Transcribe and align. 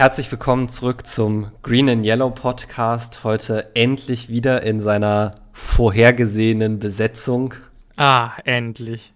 Herzlich 0.00 0.32
willkommen 0.32 0.70
zurück 0.70 1.06
zum 1.06 1.48
Green 1.62 1.90
and 1.90 2.06
Yellow 2.06 2.30
Podcast. 2.30 3.22
Heute 3.22 3.76
endlich 3.76 4.30
wieder 4.30 4.62
in 4.62 4.80
seiner 4.80 5.34
vorhergesehenen 5.52 6.78
Besetzung. 6.78 7.52
Ah, 7.98 8.30
endlich. 8.46 9.12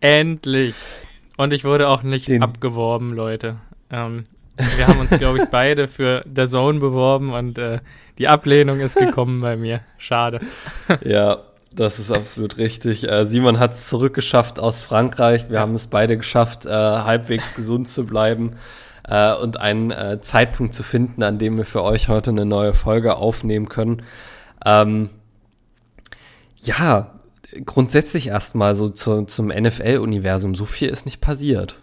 Endlich. 0.00 0.74
Und 1.38 1.54
ich 1.54 1.64
wurde 1.64 1.88
auch 1.88 2.02
nicht 2.02 2.28
Den 2.28 2.42
abgeworben, 2.42 3.14
Leute. 3.14 3.56
Ähm, 3.90 4.24
wir 4.76 4.86
haben 4.86 5.00
uns, 5.00 5.18
glaube 5.18 5.38
ich, 5.38 5.44
beide 5.50 5.88
für 5.88 6.22
der 6.26 6.46
Zone 6.46 6.78
beworben 6.78 7.32
und 7.32 7.56
äh, 7.56 7.80
die 8.18 8.28
Ablehnung 8.28 8.80
ist 8.80 8.98
gekommen 8.98 9.40
bei 9.40 9.56
mir. 9.56 9.80
Schade. 9.96 10.40
Ja, 11.06 11.38
das 11.72 11.98
ist 11.98 12.10
absolut 12.12 12.58
richtig. 12.58 13.10
Äh, 13.10 13.24
Simon 13.24 13.58
hat 13.58 13.72
es 13.72 13.88
zurückgeschafft 13.88 14.60
aus 14.60 14.82
Frankreich. 14.82 15.48
Wir 15.48 15.60
haben 15.60 15.74
es 15.74 15.86
beide 15.86 16.18
geschafft, 16.18 16.66
äh, 16.66 16.70
halbwegs 16.70 17.54
gesund 17.54 17.88
zu 17.88 18.04
bleiben 18.04 18.56
äh, 19.08 19.34
und 19.34 19.58
einen 19.60 19.90
äh, 19.90 20.20
Zeitpunkt 20.20 20.74
zu 20.74 20.82
finden, 20.82 21.22
an 21.22 21.38
dem 21.38 21.56
wir 21.56 21.64
für 21.64 21.82
euch 21.82 22.08
heute 22.08 22.30
eine 22.30 22.44
neue 22.44 22.74
Folge 22.74 23.16
aufnehmen 23.16 23.68
können. 23.68 24.02
Ähm, 24.64 25.10
ja, 26.56 27.18
grundsätzlich 27.64 28.28
erstmal 28.28 28.74
so 28.74 28.88
zu, 28.88 29.24
zum 29.24 29.48
NFL-Universum. 29.48 30.54
So 30.54 30.66
viel 30.66 30.88
ist 30.88 31.06
nicht 31.06 31.20
passiert. 31.20 31.80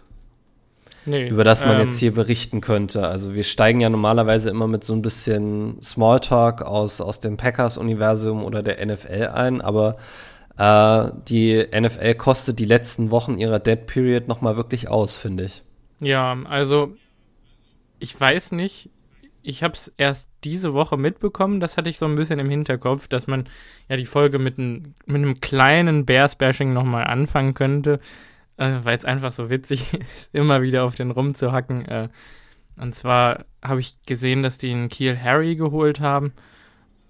Nee, 1.08 1.28
über 1.28 1.44
das 1.44 1.64
man 1.64 1.76
ähm, 1.76 1.86
jetzt 1.86 2.00
hier 2.00 2.12
berichten 2.12 2.60
könnte. 2.60 3.06
Also 3.06 3.34
wir 3.34 3.44
steigen 3.44 3.80
ja 3.80 3.88
normalerweise 3.88 4.50
immer 4.50 4.66
mit 4.66 4.82
so 4.82 4.92
ein 4.92 5.02
bisschen 5.02 5.80
Smalltalk 5.80 6.62
aus, 6.62 7.00
aus 7.00 7.20
dem 7.20 7.36
Packers-Universum 7.36 8.44
oder 8.44 8.62
der 8.62 8.84
NFL 8.84 9.28
ein, 9.32 9.60
aber 9.60 9.96
äh, 10.58 11.10
die 11.28 11.64
NFL 11.72 12.14
kostet 12.14 12.58
die 12.58 12.64
letzten 12.64 13.12
Wochen 13.12 13.38
ihrer 13.38 13.60
Dead 13.60 13.86
Period 13.86 14.26
nochmal 14.26 14.56
wirklich 14.56 14.88
aus, 14.88 15.14
finde 15.14 15.44
ich. 15.44 15.62
Ja, 16.00 16.36
also 16.48 16.96
ich 17.98 18.18
weiß 18.18 18.52
nicht, 18.52 18.90
ich 19.42 19.62
habe 19.62 19.74
es 19.74 19.92
erst 19.96 20.28
diese 20.42 20.74
Woche 20.74 20.96
mitbekommen, 20.96 21.60
das 21.60 21.76
hatte 21.76 21.88
ich 21.88 21.98
so 21.98 22.06
ein 22.06 22.16
bisschen 22.16 22.40
im 22.40 22.50
Hinterkopf, 22.50 23.06
dass 23.06 23.28
man 23.28 23.48
ja 23.88 23.96
die 23.96 24.06
Folge 24.06 24.40
mit, 24.40 24.58
ein, 24.58 24.94
mit 25.06 25.16
einem 25.16 25.40
kleinen 25.40 26.04
Bears-Bashing 26.04 26.72
nochmal 26.72 27.04
anfangen 27.04 27.54
könnte, 27.54 28.00
äh, 28.56 28.78
weil 28.82 28.96
es 28.96 29.04
einfach 29.04 29.30
so 29.30 29.48
witzig 29.48 29.94
ist, 30.00 30.30
immer 30.32 30.62
wieder 30.62 30.82
auf 30.84 30.96
den 30.96 31.12
rumzuhacken. 31.12 31.86
Äh, 31.86 32.08
und 32.76 32.96
zwar 32.96 33.44
habe 33.62 33.78
ich 33.78 33.96
gesehen, 34.04 34.42
dass 34.42 34.58
die 34.58 34.72
einen 34.72 34.88
Kiel 34.88 35.16
Harry 35.16 35.54
geholt 35.54 36.00
haben. 36.00 36.32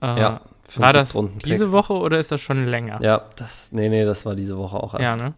Äh, 0.02 0.20
ja. 0.20 0.40
War 0.76 0.92
das 0.92 1.16
diese 1.44 1.72
Woche 1.72 1.94
oder 1.94 2.18
ist 2.18 2.32
das 2.32 2.40
schon 2.42 2.66
länger? 2.66 3.00
Ja, 3.00 3.22
das, 3.36 3.72
nee, 3.72 3.88
nee, 3.88 4.04
das 4.04 4.26
war 4.26 4.34
diese 4.34 4.58
Woche 4.58 4.76
auch 4.76 4.94
erst. 4.94 5.02
Ja, 5.02 5.16
ne? 5.16 5.34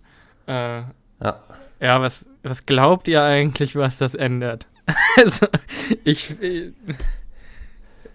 Äh, 0.46 1.24
ja. 1.24 1.42
Ja, 1.80 2.00
was, 2.00 2.28
was 2.42 2.66
glaubt 2.66 3.06
ihr 3.06 3.22
eigentlich, 3.22 3.76
was 3.76 3.98
das 3.98 4.14
ändert? 4.14 4.66
also, 5.16 5.46
ich. 6.04 6.40
Äh, 6.42 6.72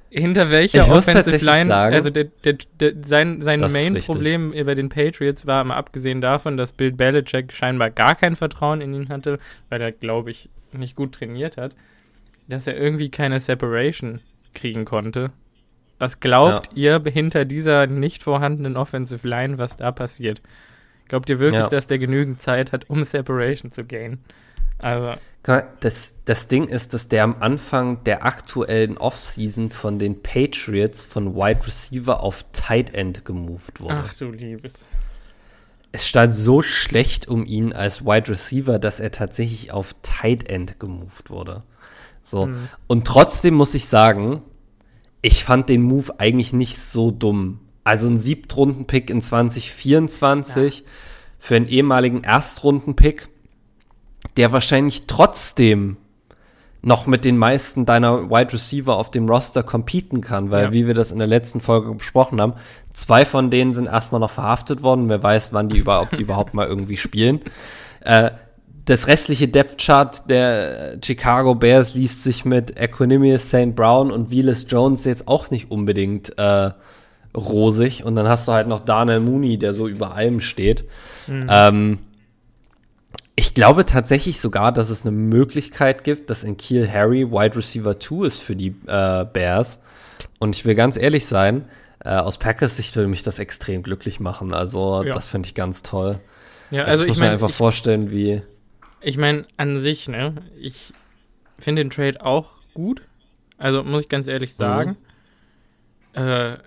hinter 0.10 0.52
welcher 0.52 0.84
ich 0.84 0.92
Offensive 0.92 1.44
Line, 1.44 1.66
sagen, 1.66 1.96
also 1.96 2.12
der, 2.12 2.26
der, 2.44 2.58
der, 2.80 2.94
sein, 3.04 3.42
sein 3.42 3.60
Main-Problem 3.62 4.54
über 4.54 4.76
den 4.76 4.90
Patriots 4.90 5.48
war, 5.48 5.64
mal 5.64 5.76
abgesehen 5.76 6.22
davon, 6.22 6.56
dass 6.56 6.72
Bill 6.72 6.92
Belichick 6.92 7.52
scheinbar 7.52 7.90
gar 7.90 8.14
kein 8.14 8.36
Vertrauen 8.36 8.82
in 8.82 8.94
ihn 8.94 9.10
hatte, 9.10 9.40
weil 9.70 9.82
er, 9.82 9.92
glaube 9.92 10.30
ich, 10.30 10.50
nicht 10.72 10.96
gut 10.96 11.14
trainiert 11.14 11.58
hat, 11.58 11.76
dass 12.48 12.68
er 12.68 12.78
irgendwie 12.78 13.10
keine 13.10 13.40
Separation 13.40 14.20
kriegen 14.54 14.86
konnte. 14.86 15.32
Was 15.98 16.20
glaubt 16.20 16.70
ja. 16.76 17.00
ihr 17.02 17.12
hinter 17.12 17.46
dieser 17.46 17.88
nicht 17.88 18.22
vorhandenen 18.22 18.78
Offensive 18.78 19.28
Line, 19.28 19.58
was 19.58 19.78
da 19.78 19.92
passiert? 19.92 20.44
Glaubt 21.08 21.30
ihr 21.30 21.40
wirklich, 21.40 21.62
ja. 21.62 21.68
dass 21.68 21.88
der 21.88 21.98
genügend 21.98 22.42
Zeit 22.42 22.72
hat, 22.72 22.90
um 22.90 23.04
Separation 23.04 23.72
zu 23.72 23.84
gainen? 23.84 24.24
Also. 24.84 25.20
Das, 25.82 26.14
das 26.24 26.48
Ding 26.48 26.70
ist, 26.70 26.94
dass 26.94 27.10
der 27.10 27.26
am 27.26 27.36
Anfang 27.42 28.04
der 28.06 28.26
aktuellen 28.26 28.98
Offseason 28.98 29.72
von 29.72 30.00
den 30.00 30.24
Patriots 30.24 31.04
von 31.04 31.36
Wide 31.36 31.68
Receiver 31.68 32.22
auf 32.22 32.46
Tight 32.54 32.94
End 32.94 33.26
gemoved 33.26 33.82
wurde. 33.82 34.04
Ach 34.06 34.14
du 34.14 34.32
Liebes. 34.32 34.72
Es 35.92 36.08
stand 36.08 36.34
so 36.34 36.62
schlecht 36.62 37.28
um 37.28 37.46
ihn 37.46 37.74
als 37.74 38.06
Wide 38.06 38.30
Receiver, 38.30 38.80
dass 38.80 39.02
er 39.02 39.12
tatsächlich 39.12 39.72
auf 39.72 39.94
Tight 40.02 40.50
End 40.50 40.80
gemoved 40.80 41.30
wurde. 41.30 41.64
So. 42.22 42.48
Mhm. 42.48 42.70
Und 42.88 43.06
trotzdem 43.06 43.54
muss 43.54 43.76
ich 43.76 43.86
sagen, 43.86 44.42
ich 45.22 45.44
fand 45.44 45.70
den 45.70 45.84
Move 45.84 46.20
eigentlich 46.20 46.54
nicht 46.54 46.80
so 46.80 47.12
dumm. 47.12 47.60
Also 47.84 48.08
ein 48.08 48.18
Siebtrunden-Pick 48.18 49.10
in 49.10 49.22
2024 49.22 50.80
ja. 50.80 50.86
für 51.38 51.56
einen 51.58 51.68
ehemaligen 51.68 52.24
Erstrunden-Pick 52.24 53.30
der 54.38 54.52
wahrscheinlich 54.52 55.08
trotzdem 55.08 55.98
noch 56.82 57.08
mit 57.08 57.24
den 57.24 57.38
meisten 57.38 57.86
deiner 57.86 58.30
Wide 58.30 58.52
Receiver 58.52 58.96
auf 58.96 59.10
dem 59.10 59.30
Roster 59.30 59.64
competen 59.64 60.20
kann, 60.20 60.52
weil 60.52 60.66
ja. 60.66 60.74
wie 60.74 60.86
wir 60.86 60.94
das 60.94 61.12
in 61.12 61.20
der 61.20 61.28
letzten 61.28 61.62
Folge 61.62 61.94
besprochen 61.94 62.42
haben, 62.42 62.54
zwei 62.92 63.24
von 63.24 63.50
denen 63.50 63.72
sind 63.72 63.88
erstmal 63.88 64.20
noch 64.20 64.30
verhaftet 64.30 64.84
worden. 64.84 65.08
Wer 65.08 65.24
weiß, 65.24 65.54
wann 65.54 65.70
die 65.70 65.78
überhaupt, 65.78 66.18
die 66.18 66.24
überhaupt 66.24 66.54
mal 66.54 66.68
irgendwie 66.68 66.98
spielen. 66.98 67.42
Äh, 68.06 68.32
das 68.84 69.08
restliche 69.08 69.48
Depth 69.48 69.78
Chart 69.78 70.30
der 70.30 70.98
Chicago 71.02 71.56
Bears 71.56 71.94
liest 71.94 72.22
sich 72.24 72.44
mit 72.44 72.78
Equanimous 72.78 73.48
St. 73.48 73.76
Brown 73.76 74.12
und 74.12 74.30
Willis 74.30 74.66
Jones 74.68 75.06
jetzt 75.06 75.30
auch 75.30 75.52
nicht 75.52 75.72
unbedingt 75.72 76.38
äh, 76.38 76.72
rosig. 77.34 78.04
Und 78.04 78.18
dann 78.18 78.28
hast 78.28 78.48
du 78.48 78.52
halt 78.52 78.68
noch 78.68 78.82
Daniel 78.82 79.22
Mooney, 79.22 79.58
der 79.58 79.74
so 79.74 79.88
über 79.88 80.16
allem 80.16 80.42
steht. 80.42 80.84
Mhm. 81.28 81.48
Ähm, 81.50 82.00
ich 83.36 83.54
glaube 83.54 83.86
tatsächlich 83.86 84.40
sogar, 84.40 84.72
dass 84.72 84.90
es 84.90 85.04
eine 85.04 85.12
Möglichkeit 85.12 86.04
gibt, 86.04 86.30
dass 86.30 86.44
in 86.44 86.58
Kiel 86.58 86.90
Harry 86.92 87.32
Wide 87.32 87.56
Receiver 87.56 88.00
2 88.00 88.28
ist 88.28 88.40
für 88.40 88.56
die 88.56 88.76
äh, 88.86 89.26
Bears. 89.26 89.82
Und 90.40 90.56
ich 90.56 90.66
will 90.66 90.76
ganz 90.76 90.98
ehrlich 90.98 91.26
sein, 91.26 91.66
äh, 92.04 92.10
aus 92.10 92.38
Packers 92.38 92.76
Sicht 92.76 92.96
würde 92.96 93.08
mich 93.08 93.24
das 93.24 93.40
extrem 93.40 93.82
glücklich 93.82 94.20
machen. 94.20 94.54
Also, 94.54 95.04
ja. 95.04 95.14
das 95.14 95.28
finde 95.28 95.48
ich 95.48 95.56
ganz 95.56 95.84
toll. 95.84 96.20
Ja, 96.70 96.84
also, 96.84 97.02
also 97.02 97.04
ich 97.04 97.08
muss 97.10 97.18
ich 97.18 97.22
mein, 97.22 97.30
mir 97.30 97.34
einfach 97.34 97.50
ich, 97.50 97.56
vorstellen, 97.56 98.12
wie. 98.12 98.42
Ich 99.02 99.18
meine, 99.18 99.46
an 99.58 99.82
sich, 99.82 100.08
ne, 100.08 100.36
ich 100.60 100.94
finde 101.58 101.84
den 101.84 101.90
Trade 101.90 102.24
auch 102.24 102.52
gut. 102.74 103.02
Also, 103.58 103.84
muss 103.84 104.04
ich 104.04 104.10
ganz 104.10 104.28
ehrlich 104.28 104.52
mhm. 104.52 104.58
sagen. 104.58 104.98
Mhm. 106.16 106.22
Äh, 106.22 106.58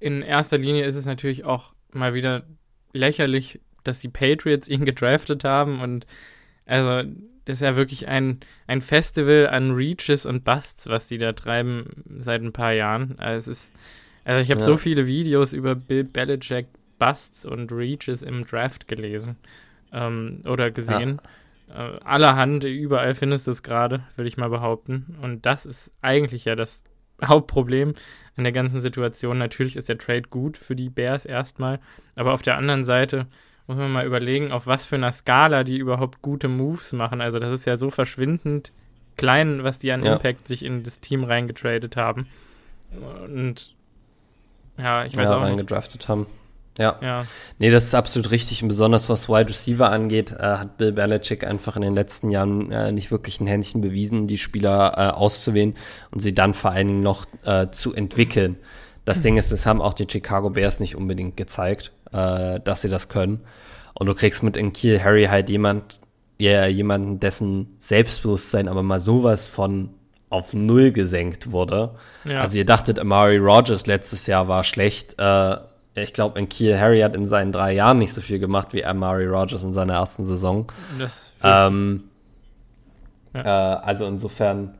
in 0.00 0.22
erster 0.22 0.58
Linie 0.58 0.84
ist 0.84 0.96
es 0.96 1.06
natürlich 1.06 1.44
auch 1.44 1.74
mal 1.92 2.14
wieder 2.14 2.44
lächerlich, 2.92 3.60
dass 3.84 4.00
die 4.00 4.08
Patriots 4.08 4.68
ihn 4.68 4.84
gedraftet 4.84 5.44
haben 5.44 5.80
und 5.80 6.06
also 6.66 7.08
das 7.44 7.56
ist 7.56 7.62
ja 7.62 7.76
wirklich 7.76 8.08
ein, 8.08 8.40
ein 8.66 8.80
Festival 8.80 9.48
an 9.48 9.72
Reaches 9.72 10.24
und 10.24 10.44
Busts, 10.44 10.88
was 10.88 11.06
die 11.06 11.18
da 11.18 11.32
treiben 11.32 12.04
seit 12.18 12.42
ein 12.42 12.52
paar 12.52 12.72
Jahren. 12.72 13.16
Also, 13.18 13.50
es 13.50 13.58
ist, 13.58 13.74
also 14.24 14.40
ich 14.40 14.50
habe 14.50 14.60
ja. 14.60 14.66
so 14.66 14.76
viele 14.76 15.06
Videos 15.06 15.52
über 15.52 15.74
Bill 15.74 16.04
Belichick 16.04 16.66
Busts 16.98 17.44
und 17.44 17.70
Reaches 17.70 18.22
im 18.22 18.46
Draft 18.46 18.88
gelesen 18.88 19.36
ähm, 19.92 20.42
oder 20.46 20.70
gesehen. 20.70 21.20
Ja. 21.68 21.96
Äh, 21.96 22.00
allerhand, 22.04 22.64
überall 22.64 23.14
findest 23.14 23.46
du 23.46 23.50
es 23.50 23.62
gerade, 23.62 24.04
würde 24.16 24.28
ich 24.28 24.36
mal 24.36 24.48
behaupten. 24.48 25.16
Und 25.20 25.44
das 25.44 25.66
ist 25.66 25.92
eigentlich 26.00 26.46
ja 26.46 26.56
das 26.56 26.82
Hauptproblem 27.22 27.94
an 28.36 28.44
der 28.44 28.52
ganzen 28.52 28.80
Situation. 28.80 29.38
Natürlich 29.38 29.76
ist 29.76 29.88
der 29.88 29.98
Trade 29.98 30.22
gut 30.22 30.56
für 30.56 30.76
die 30.76 30.88
Bears 30.88 31.26
erstmal, 31.26 31.80
aber 32.16 32.32
auf 32.32 32.42
der 32.42 32.56
anderen 32.56 32.84
Seite 32.84 33.26
muss 33.66 33.76
man 33.76 33.92
mal 33.92 34.06
überlegen, 34.06 34.52
auf 34.52 34.66
was 34.66 34.86
für 34.86 34.96
einer 34.96 35.12
Skala 35.12 35.64
die 35.64 35.78
überhaupt 35.78 36.22
gute 36.22 36.48
Moves 36.48 36.92
machen. 36.92 37.20
Also 37.20 37.38
das 37.38 37.52
ist 37.52 37.64
ja 37.64 37.76
so 37.76 37.90
verschwindend 37.90 38.72
klein, 39.16 39.64
was 39.64 39.78
die 39.78 39.92
an 39.92 40.02
ja. 40.02 40.14
Impact 40.14 40.48
sich 40.48 40.64
in 40.64 40.82
das 40.82 41.00
Team 41.00 41.24
reingetradet 41.24 41.96
haben. 41.96 42.26
Und 43.24 43.74
ja, 44.76 45.04
ich 45.04 45.16
weiß 45.16 45.24
ja, 45.24 45.36
auch 45.36 45.42
reingedraftet 45.42 46.02
nicht. 46.02 46.08
haben. 46.08 46.26
Ja. 46.78 46.98
ja. 47.00 47.26
Nee, 47.58 47.70
das 47.70 47.84
ist 47.84 47.94
absolut 47.94 48.32
richtig. 48.32 48.62
Und 48.62 48.68
besonders 48.68 49.08
was 49.08 49.28
Wide 49.28 49.48
Receiver 49.48 49.90
angeht, 49.90 50.32
äh, 50.32 50.42
hat 50.42 50.76
Bill 50.76 50.92
Belichick 50.92 51.46
einfach 51.46 51.76
in 51.76 51.82
den 51.82 51.94
letzten 51.94 52.30
Jahren 52.30 52.72
äh, 52.72 52.90
nicht 52.90 53.10
wirklich 53.10 53.40
ein 53.40 53.46
Händchen 53.46 53.80
bewiesen, 53.80 54.26
die 54.26 54.38
Spieler 54.38 54.92
äh, 54.96 55.14
auszuwählen 55.14 55.74
und 56.10 56.18
sie 56.18 56.34
dann 56.34 56.52
vor 56.52 56.72
allen 56.72 56.88
Dingen 56.88 57.00
noch 57.00 57.26
äh, 57.44 57.68
zu 57.70 57.94
entwickeln. 57.94 58.56
Das 59.04 59.18
mhm. 59.18 59.22
Ding 59.22 59.36
ist, 59.36 59.52
das 59.52 59.66
haben 59.66 59.80
auch 59.80 59.94
die 59.94 60.06
Chicago 60.10 60.50
Bears 60.50 60.80
nicht 60.80 60.96
unbedingt 60.96 61.36
gezeigt 61.36 61.92
äh, 62.14 62.60
dass 62.60 62.82
sie 62.82 62.88
das 62.88 63.08
können. 63.08 63.40
Und 63.94 64.06
du 64.06 64.14
kriegst 64.14 64.42
mit 64.42 64.56
in 64.56 64.72
Kiel 64.72 65.02
Harry 65.02 65.24
halt 65.24 65.50
jemand, 65.50 66.00
ja, 66.38 66.66
jemanden, 66.66 67.20
dessen 67.20 67.76
Selbstbewusstsein 67.78 68.68
aber 68.68 68.82
mal 68.82 69.00
sowas 69.00 69.46
von 69.46 69.90
auf 70.30 70.52
Null 70.52 70.90
gesenkt 70.90 71.52
wurde. 71.52 71.94
Ja. 72.24 72.40
Also 72.40 72.58
ihr 72.58 72.66
dachtet, 72.66 72.98
Amari 72.98 73.36
Rogers 73.36 73.86
letztes 73.86 74.26
Jahr 74.26 74.48
war 74.48 74.64
schlecht. 74.64 75.14
Äh, 75.18 75.56
ich 75.94 76.12
glaube, 76.12 76.40
in 76.40 76.48
Kiel 76.48 76.78
Harry 76.78 77.00
hat 77.00 77.14
in 77.14 77.26
seinen 77.26 77.52
drei 77.52 77.72
Jahren 77.72 77.98
nicht 77.98 78.12
so 78.12 78.20
viel 78.20 78.40
gemacht 78.40 78.72
wie 78.72 78.84
Amari 78.84 79.26
Rogers 79.26 79.62
in 79.62 79.72
seiner 79.72 79.94
ersten 79.94 80.24
Saison. 80.24 80.66
Ähm, 81.42 82.04
ja. 83.32 83.42
äh, 83.42 83.76
also 83.84 84.06
insofern 84.06 84.74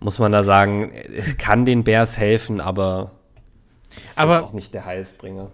muss 0.00 0.18
man 0.18 0.32
da 0.32 0.42
sagen, 0.42 0.92
es 0.92 1.38
kann 1.38 1.64
den 1.64 1.84
Bears 1.84 2.18
helfen, 2.18 2.60
aber 2.60 3.12
ist 4.06 4.18
aber 4.18 4.42
auch 4.44 4.52
nicht 4.52 4.74
der 4.74 4.84
Heilsbringer. 4.84 5.50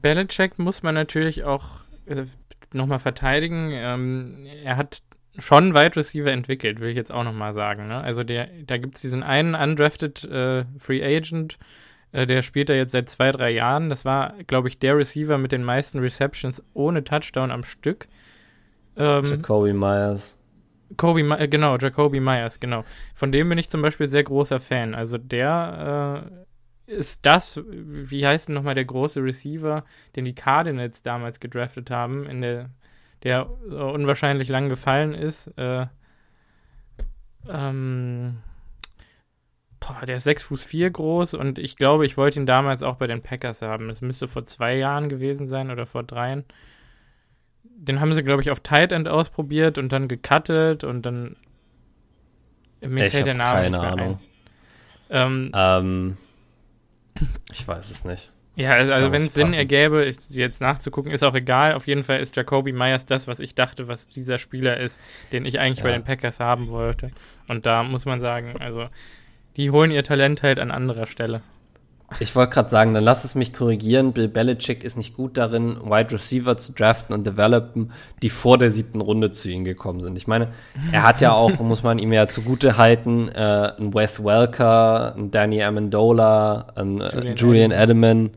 Belichick 0.00 0.58
muss 0.58 0.82
man 0.82 0.94
natürlich 0.94 1.44
auch 1.44 1.84
äh, 2.06 2.24
nochmal 2.72 2.98
verteidigen. 2.98 3.70
Ähm, 3.72 4.46
er 4.64 4.76
hat 4.76 5.02
schon 5.38 5.74
Wide 5.74 5.96
Receiver 5.96 6.30
entwickelt, 6.30 6.80
will 6.80 6.90
ich 6.90 6.96
jetzt 6.96 7.12
auch 7.12 7.24
nochmal 7.24 7.52
sagen. 7.52 7.88
Ne? 7.88 8.00
Also 8.00 8.24
der, 8.24 8.48
da 8.66 8.78
gibt 8.78 8.96
es 8.96 9.02
diesen 9.02 9.22
einen 9.22 9.54
undrafted 9.54 10.24
äh, 10.24 10.64
Free 10.78 11.02
Agent, 11.04 11.58
äh, 12.12 12.26
der 12.26 12.42
spielt 12.42 12.68
da 12.68 12.74
jetzt 12.74 12.92
seit 12.92 13.08
zwei, 13.08 13.32
drei 13.32 13.50
Jahren. 13.50 13.88
Das 13.88 14.04
war, 14.04 14.34
glaube 14.46 14.68
ich, 14.68 14.78
der 14.78 14.96
Receiver 14.96 15.38
mit 15.38 15.52
den 15.52 15.64
meisten 15.64 15.98
Receptions 15.98 16.62
ohne 16.74 17.04
Touchdown 17.04 17.50
am 17.50 17.64
Stück. 17.64 18.08
Ähm, 18.96 19.24
Jacoby 19.24 19.72
Myers. 19.72 20.36
Kobe, 20.98 21.20
äh, 21.38 21.48
genau, 21.48 21.78
Jacoby 21.78 22.20
Myers, 22.20 22.60
genau. 22.60 22.84
Von 23.14 23.32
dem 23.32 23.48
bin 23.48 23.56
ich 23.56 23.70
zum 23.70 23.80
Beispiel 23.80 24.08
sehr 24.08 24.24
großer 24.24 24.60
Fan. 24.60 24.94
Also 24.94 25.16
der 25.16 26.26
äh, 26.28 26.42
ist 26.92 27.24
das, 27.26 27.60
wie 27.66 28.26
heißt 28.26 28.48
denn 28.48 28.54
nochmal 28.54 28.74
der 28.74 28.84
große 28.84 29.22
Receiver, 29.22 29.84
den 30.16 30.24
die 30.24 30.34
Cardinals 30.34 31.02
damals 31.02 31.40
gedraftet 31.40 31.90
haben, 31.90 32.26
in 32.26 32.42
der, 32.42 32.70
der 33.22 33.48
unwahrscheinlich 33.70 34.48
lang 34.48 34.68
gefallen 34.68 35.14
ist. 35.14 35.46
Äh, 35.58 35.86
ähm, 37.48 38.38
boah, 39.80 40.06
der 40.06 40.18
ist 40.18 40.24
6 40.24 40.44
Fuß 40.44 40.64
4 40.64 40.90
groß 40.90 41.34
und 41.34 41.58
ich 41.58 41.76
glaube, 41.76 42.06
ich 42.06 42.16
wollte 42.16 42.38
ihn 42.38 42.46
damals 42.46 42.82
auch 42.82 42.96
bei 42.96 43.06
den 43.06 43.22
Packers 43.22 43.62
haben. 43.62 43.88
Das 43.88 44.00
müsste 44.00 44.28
vor 44.28 44.46
zwei 44.46 44.76
Jahren 44.76 45.08
gewesen 45.08 45.48
sein 45.48 45.70
oder 45.70 45.86
vor 45.86 46.02
dreien 46.02 46.44
den 47.82 48.00
haben 48.00 48.14
sie, 48.14 48.22
glaube 48.22 48.42
ich, 48.42 48.50
auf 48.50 48.60
Tight 48.60 48.92
End 48.92 49.08
ausprobiert 49.08 49.76
und 49.76 49.92
dann 49.92 50.06
gecuttet 50.06 50.84
und 50.84 51.02
dann. 51.02 51.36
Mir 52.80 53.06
ich 53.06 53.12
fällt 53.12 53.26
der 53.26 53.34
Name 53.34 53.62
keine 53.62 53.80
Ahnung. 53.80 54.20
Ähm, 55.10 55.52
ähm, 55.54 56.16
ich 57.52 57.66
weiß 57.66 57.90
es 57.90 58.04
nicht. 58.04 58.30
Ja, 58.54 58.72
also, 58.72 58.92
also 58.92 59.12
wenn 59.12 59.22
es 59.22 59.34
Sinn 59.34 59.54
ergäbe, 59.54 60.04
jetzt 60.04 60.60
nachzugucken, 60.60 61.10
ist 61.10 61.22
auch 61.22 61.34
egal. 61.34 61.72
Auf 61.72 61.86
jeden 61.86 62.02
Fall 62.02 62.20
ist 62.20 62.36
Jacoby 62.36 62.72
Myers 62.72 63.06
das, 63.06 63.26
was 63.26 63.40
ich 63.40 63.54
dachte, 63.54 63.88
was 63.88 64.08
dieser 64.08 64.38
Spieler 64.38 64.76
ist, 64.76 65.00
den 65.32 65.46
ich 65.46 65.58
eigentlich 65.58 65.78
ja. 65.78 65.84
bei 65.84 65.92
den 65.92 66.04
Packers 66.04 66.38
haben 66.38 66.68
wollte. 66.68 67.10
Und 67.48 67.64
da 67.64 67.82
muss 67.82 68.04
man 68.04 68.20
sagen, 68.20 68.54
also 68.60 68.88
die 69.56 69.70
holen 69.70 69.90
ihr 69.90 70.04
Talent 70.04 70.42
halt 70.42 70.58
an 70.58 70.70
anderer 70.70 71.06
Stelle. 71.06 71.42
Ich 72.20 72.34
wollte 72.36 72.52
gerade 72.52 72.68
sagen, 72.68 72.94
dann 72.94 73.04
lass 73.04 73.24
es 73.24 73.34
mich 73.34 73.52
korrigieren. 73.52 74.12
Bill 74.12 74.28
Belichick 74.28 74.84
ist 74.84 74.96
nicht 74.96 75.14
gut 75.14 75.36
darin, 75.36 75.76
Wide 75.84 76.12
Receiver 76.12 76.56
zu 76.56 76.72
draften 76.72 77.14
und 77.14 77.26
developen, 77.26 77.92
die 78.22 78.28
vor 78.28 78.58
der 78.58 78.70
siebten 78.70 79.00
Runde 79.00 79.30
zu 79.30 79.48
ihm 79.48 79.64
gekommen 79.64 80.00
sind. 80.00 80.16
Ich 80.16 80.26
meine, 80.26 80.48
er 80.92 81.02
hat 81.02 81.20
ja 81.20 81.32
auch, 81.32 81.58
muss 81.60 81.82
man 81.82 81.98
ihm 81.98 82.12
ja 82.12 82.28
zugute 82.28 82.76
halten, 82.76 83.28
äh, 83.28 83.72
einen 83.78 83.94
Wes 83.94 84.24
Welker, 84.24 85.14
einen 85.14 85.30
Danny 85.30 85.62
Amendola, 85.62 86.66
einen 86.74 87.00
äh, 87.00 87.14
Julian, 87.14 87.36
Julian 87.36 87.70
Edelman. 87.70 88.30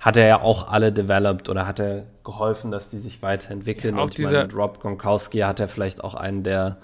Hat 0.00 0.16
er 0.16 0.26
ja 0.26 0.40
auch 0.42 0.68
alle 0.68 0.92
developed 0.92 1.48
oder 1.48 1.66
hat 1.66 1.80
er 1.80 2.04
geholfen, 2.24 2.70
dass 2.70 2.90
die 2.90 2.98
sich 2.98 3.22
weiterentwickeln. 3.22 3.96
Ja, 3.96 4.02
und 4.02 4.18
ich 4.18 4.24
meine, 4.24 4.42
mit 4.42 4.54
Rob 4.54 4.80
Gronkowski 4.80 5.38
hat 5.38 5.60
er 5.60 5.68
vielleicht 5.68 6.04
auch 6.04 6.14
einen 6.14 6.42
der 6.42 6.76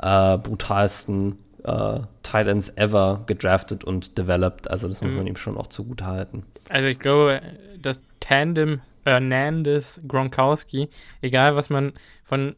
äh, 0.00 0.38
brutalsten 0.38 1.36
äh, 1.64 2.00
Titans 2.22 2.76
ever 2.76 3.22
gedraftet 3.26 3.84
und 3.84 4.18
developed. 4.18 4.70
Also 4.70 4.88
das 4.88 5.02
muss 5.02 5.12
man 5.12 5.22
mhm. 5.22 5.28
ihm 5.28 5.36
schon 5.36 5.56
auch 5.56 5.66
zugute 5.66 6.06
halten. 6.06 6.44
Also 6.68 6.88
ich 6.88 6.98
glaube, 6.98 7.40
das 7.78 8.04
Tandem 8.20 8.80
Hernandez 9.04 10.00
Gronkowski, 10.06 10.88
egal 11.20 11.56
was 11.56 11.70
man 11.70 11.92
von 12.24 12.56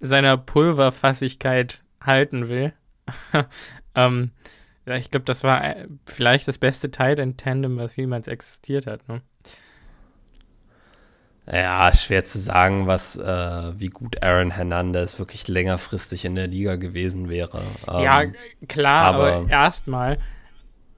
seiner 0.00 0.36
Pulverfassigkeit 0.36 1.82
halten 2.00 2.48
will, 2.48 2.72
ähm, 3.94 4.30
ja, 4.86 4.96
ich 4.96 5.10
glaube, 5.10 5.24
das 5.24 5.44
war 5.44 5.64
äh, 5.64 5.86
vielleicht 6.06 6.48
das 6.48 6.58
beste 6.58 6.90
Titan 6.90 7.36
Tandem, 7.36 7.78
was 7.78 7.96
jemals 7.96 8.26
existiert 8.26 8.86
hat. 8.86 9.08
Ne? 9.08 9.22
Ja, 11.50 11.92
schwer 11.92 12.22
zu 12.22 12.38
sagen, 12.38 12.86
was, 12.86 13.16
äh, 13.16 13.72
wie 13.76 13.88
gut 13.88 14.22
Aaron 14.22 14.52
Hernandez 14.52 15.18
wirklich 15.18 15.48
längerfristig 15.48 16.24
in 16.24 16.36
der 16.36 16.46
Liga 16.46 16.76
gewesen 16.76 17.28
wäre. 17.28 17.62
Ähm, 17.88 18.02
ja, 18.02 18.24
klar, 18.68 19.06
aber, 19.06 19.32
aber 19.32 19.50
erstmal 19.50 20.18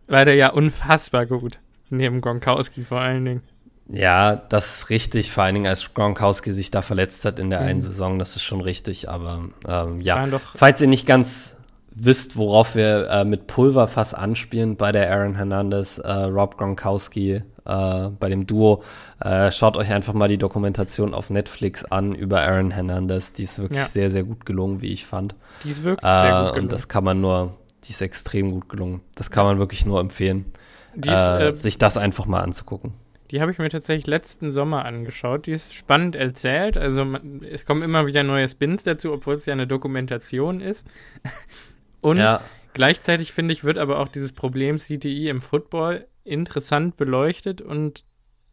war 0.06 0.24
der 0.26 0.34
ja 0.34 0.50
unfassbar 0.50 1.24
gut. 1.26 1.58
Neben 1.88 2.20
Gronkowski 2.20 2.82
vor 2.82 3.00
allen 3.00 3.24
Dingen. 3.24 3.42
Ja, 3.88 4.36
das 4.36 4.78
ist 4.78 4.90
richtig, 4.90 5.30
vor 5.30 5.44
allen 5.44 5.54
Dingen 5.54 5.66
als 5.66 5.92
Gronkowski 5.92 6.50
sich 6.50 6.70
da 6.70 6.82
verletzt 6.82 7.24
hat 7.24 7.38
in 7.38 7.50
der 7.50 7.60
mhm. 7.60 7.66
einen 7.66 7.82
Saison, 7.82 8.18
das 8.18 8.36
ist 8.36 8.42
schon 8.42 8.60
richtig, 8.60 9.10
aber 9.10 9.44
ähm, 9.68 10.00
ja, 10.00 10.26
falls 10.54 10.80
ihr 10.80 10.88
nicht 10.88 11.06
ganz 11.06 11.58
wisst, 11.90 12.36
worauf 12.36 12.74
wir 12.74 13.08
äh, 13.10 13.24
mit 13.24 13.46
Pulverfass 13.46 14.14
anspielen 14.14 14.76
bei 14.76 14.90
der 14.90 15.10
Aaron 15.10 15.34
Hernandez, 15.34 15.98
äh, 15.98 16.10
Rob 16.10 16.56
Gronkowski 16.56 17.42
äh, 17.64 18.08
bei 18.08 18.28
dem 18.28 18.46
Duo. 18.46 18.82
Äh, 19.20 19.50
schaut 19.50 19.76
euch 19.76 19.92
einfach 19.92 20.14
mal 20.14 20.28
die 20.28 20.38
Dokumentation 20.38 21.14
auf 21.14 21.30
Netflix 21.30 21.84
an 21.84 22.14
über 22.14 22.42
Aaron 22.42 22.70
Hernandez. 22.70 23.32
Die 23.32 23.44
ist 23.44 23.58
wirklich 23.58 23.80
ja. 23.80 23.86
sehr, 23.86 24.10
sehr 24.10 24.24
gut 24.24 24.46
gelungen, 24.46 24.80
wie 24.80 24.92
ich 24.92 25.06
fand. 25.06 25.34
Die 25.64 25.70
ist 25.70 25.84
wirklich 25.84 26.02
sehr 26.02 26.30
gut 26.30 26.40
gelungen. 26.40 26.60
Und 26.64 26.72
das 26.72 26.88
kann 26.88 27.04
man 27.04 27.20
nur, 27.20 27.56
die 27.84 27.90
ist 27.90 28.02
extrem 28.02 28.50
gut 28.50 28.68
gelungen. 28.68 29.00
Das 29.14 29.30
kann 29.30 29.44
man 29.44 29.58
wirklich 29.58 29.86
nur 29.86 30.00
empfehlen, 30.00 30.46
ist, 30.94 31.08
äh, 31.08 31.48
äh, 31.48 31.54
sich 31.54 31.78
das 31.78 31.96
einfach 31.96 32.26
mal 32.26 32.40
anzugucken. 32.40 32.92
Die 33.30 33.40
habe 33.40 33.50
ich 33.50 33.58
mir 33.58 33.68
tatsächlich 33.68 34.06
letzten 34.06 34.52
Sommer 34.52 34.84
angeschaut. 34.84 35.46
Die 35.46 35.52
ist 35.52 35.74
spannend 35.74 36.14
erzählt. 36.14 36.76
Also 36.76 37.04
man, 37.04 37.40
es 37.42 37.64
kommen 37.64 37.82
immer 37.82 38.06
wieder 38.06 38.22
neue 38.22 38.48
Spins 38.48 38.84
dazu, 38.84 39.12
obwohl 39.12 39.34
es 39.34 39.46
ja 39.46 39.54
eine 39.54 39.66
Dokumentation 39.66 40.60
ist. 40.60 40.86
Und 42.00 42.18
ja. 42.18 42.42
gleichzeitig 42.74 43.32
finde 43.32 43.54
ich, 43.54 43.64
wird 43.64 43.78
aber 43.78 43.98
auch 43.98 44.08
dieses 44.08 44.32
Problem 44.32 44.76
CTI 44.76 45.30
im 45.30 45.40
Football 45.40 46.06
interessant 46.24 46.96
beleuchtet 46.96 47.60
und 47.60 48.04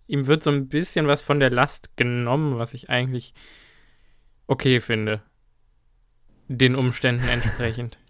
ihm 0.08 0.28
wird 0.28 0.44
so 0.44 0.52
ein 0.52 0.68
bisschen 0.68 1.08
was 1.08 1.24
von 1.24 1.40
der 1.40 1.50
Last 1.50 1.96
genommen, 1.96 2.60
was 2.60 2.74
ich 2.74 2.90
eigentlich 2.90 3.34
okay 4.48 4.80
finde. 4.82 5.22
Den 6.48 6.76
Umständen 6.76 7.28
entsprechend. 7.28 7.98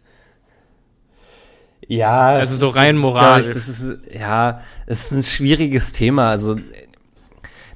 Ja, 1.88 2.28
also 2.28 2.56
so 2.56 2.70
rein 2.70 2.96
ist, 2.96 3.02
moralisch. 3.02 3.48
Ich, 3.48 3.54
das 3.54 3.68
ist 3.68 4.14
ja, 4.14 4.62
es 4.86 5.06
ist 5.06 5.12
ein 5.12 5.24
schwieriges 5.24 5.92
Thema. 5.92 6.30
Also 6.30 6.58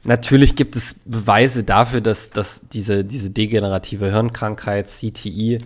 natürlich 0.03 0.55
gibt 0.55 0.75
es 0.75 0.95
Beweise 1.05 1.63
dafür, 1.63 2.01
dass, 2.01 2.29
dass 2.29 2.61
diese, 2.69 3.03
diese 3.03 3.31
degenerative 3.31 4.11
Hirnkrankheit 4.11 4.87
CTI, 4.87 5.63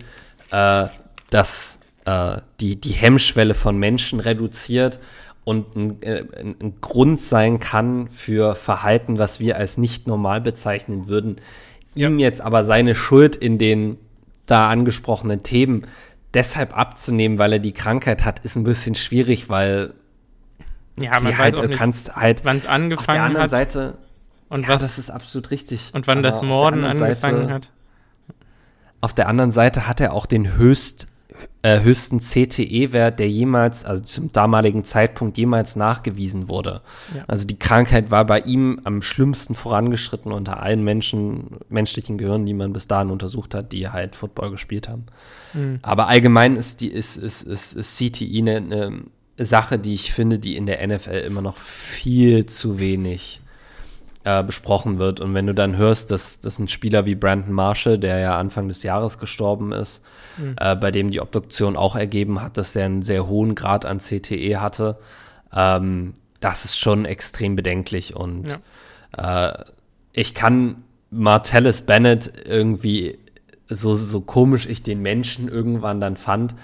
äh, 0.50 0.86
dass 1.28 1.78
äh, 2.06 2.38
die, 2.60 2.80
die 2.80 2.92
Hemmschwelle 2.92 3.54
von 3.54 3.78
Menschen 3.78 4.20
reduziert 4.20 4.98
und 5.44 5.74
ein, 5.76 6.02
äh, 6.02 6.24
ein, 6.38 6.74
Grund 6.80 7.20
sein 7.20 7.60
kann 7.60 8.08
für 8.08 8.54
Verhalten, 8.54 9.18
was 9.18 9.40
wir 9.40 9.56
als 9.56 9.78
nicht 9.78 10.06
normal 10.06 10.40
bezeichnen 10.40 11.08
würden. 11.08 11.36
Ja. 11.94 12.08
Ihm 12.08 12.18
jetzt 12.18 12.40
aber 12.40 12.64
seine 12.64 12.94
Schuld 12.94 13.36
in 13.36 13.58
den 13.58 13.98
da 14.46 14.68
angesprochenen 14.68 15.42
Themen 15.42 15.86
deshalb 16.34 16.76
abzunehmen, 16.76 17.38
weil 17.38 17.54
er 17.54 17.58
die 17.58 17.72
Krankheit 17.72 18.24
hat, 18.24 18.40
ist 18.40 18.56
ein 18.56 18.64
bisschen 18.64 18.94
schwierig, 18.94 19.48
weil 19.48 19.94
ja, 20.96 21.12
man 21.12 21.26
sie 21.26 21.38
halt, 21.38 21.58
auch 21.58 21.66
nicht, 21.66 21.78
kannst 21.78 22.16
halt 22.16 22.44
wann 22.44 22.58
es 22.58 22.66
angefangen 22.66 23.08
auf 23.08 23.14
der 23.14 23.22
anderen 23.22 23.42
hat. 23.44 23.50
Seite, 23.50 23.98
und 24.48 24.62
ja, 24.62 24.68
was, 24.68 24.82
das 24.82 24.98
ist 24.98 25.10
absolut 25.10 25.50
richtig. 25.50 25.90
Und 25.92 26.06
wann 26.06 26.22
das 26.22 26.42
Morden 26.42 26.84
angefangen 26.84 27.42
Seite, 27.42 27.52
hat. 27.52 27.70
Auf 29.00 29.14
der 29.14 29.28
anderen 29.28 29.50
Seite 29.50 29.86
hat 29.88 30.00
er 30.00 30.12
auch 30.12 30.26
den 30.26 30.56
höchst 30.56 31.06
äh, 31.62 31.80
höchsten 31.80 32.20
CTE-Wert, 32.20 33.18
der 33.18 33.28
jemals, 33.28 33.84
also 33.84 34.02
zum 34.02 34.32
damaligen 34.32 34.84
Zeitpunkt 34.84 35.36
jemals 35.36 35.76
nachgewiesen 35.76 36.48
wurde. 36.48 36.80
Ja. 37.14 37.24
Also 37.26 37.46
die 37.46 37.58
Krankheit 37.58 38.10
war 38.10 38.24
bei 38.24 38.40
ihm 38.40 38.80
am 38.84 39.02
schlimmsten 39.02 39.54
vorangeschritten 39.54 40.32
unter 40.32 40.62
allen 40.62 40.82
Menschen, 40.82 41.58
menschlichen 41.68 42.18
Gehirnen, 42.18 42.46
die 42.46 42.54
man 42.54 42.72
bis 42.72 42.88
dahin 42.88 43.10
untersucht 43.10 43.54
hat, 43.54 43.72
die 43.72 43.88
halt 43.88 44.14
Football 44.14 44.50
gespielt 44.50 44.88
haben. 44.88 45.06
Mhm. 45.52 45.80
Aber 45.82 46.08
allgemein 46.08 46.56
ist 46.56 46.80
die 46.80 46.88
ist, 46.88 47.16
ist, 47.16 47.42
ist, 47.42 47.74
ist 47.74 47.98
CTE 47.98 48.38
eine, 48.38 48.56
eine 48.56 49.46
Sache, 49.46 49.78
die 49.78 49.94
ich 49.94 50.12
finde, 50.12 50.38
die 50.38 50.56
in 50.56 50.66
der 50.66 50.86
NFL 50.86 51.24
immer 51.26 51.42
noch 51.42 51.56
viel 51.56 52.46
zu 52.46 52.78
wenig 52.78 53.42
äh, 54.24 54.42
besprochen 54.42 54.98
wird. 54.98 55.20
Und 55.20 55.34
wenn 55.34 55.46
du 55.46 55.54
dann 55.54 55.76
hörst, 55.76 56.10
dass, 56.10 56.40
dass 56.40 56.58
ein 56.58 56.68
Spieler 56.68 57.06
wie 57.06 57.14
Brandon 57.14 57.52
Marshall, 57.52 57.98
der 57.98 58.18
ja 58.18 58.38
Anfang 58.38 58.68
des 58.68 58.82
Jahres 58.82 59.18
gestorben 59.18 59.72
ist, 59.72 60.04
mhm. 60.36 60.56
äh, 60.60 60.76
bei 60.76 60.90
dem 60.90 61.10
die 61.10 61.20
Obduktion 61.20 61.76
auch 61.76 61.96
ergeben 61.96 62.42
hat, 62.42 62.56
dass 62.56 62.76
er 62.76 62.86
einen 62.86 63.02
sehr 63.02 63.26
hohen 63.28 63.54
Grad 63.54 63.84
an 63.86 63.98
CTE 63.98 64.60
hatte, 64.60 64.98
ähm, 65.54 66.14
das 66.40 66.64
ist 66.64 66.78
schon 66.78 67.04
extrem 67.04 67.56
bedenklich. 67.56 68.14
Und 68.14 68.58
ja. 69.16 69.48
äh, 69.48 69.64
ich 70.12 70.34
kann 70.34 70.84
Martellus 71.10 71.82
Bennett 71.82 72.32
irgendwie 72.44 73.18
so, 73.68 73.94
so 73.94 74.20
komisch 74.20 74.66
ich 74.66 74.82
den 74.82 75.00
Menschen 75.00 75.48
irgendwann 75.48 76.00
dann 76.00 76.16
fand, 76.16 76.54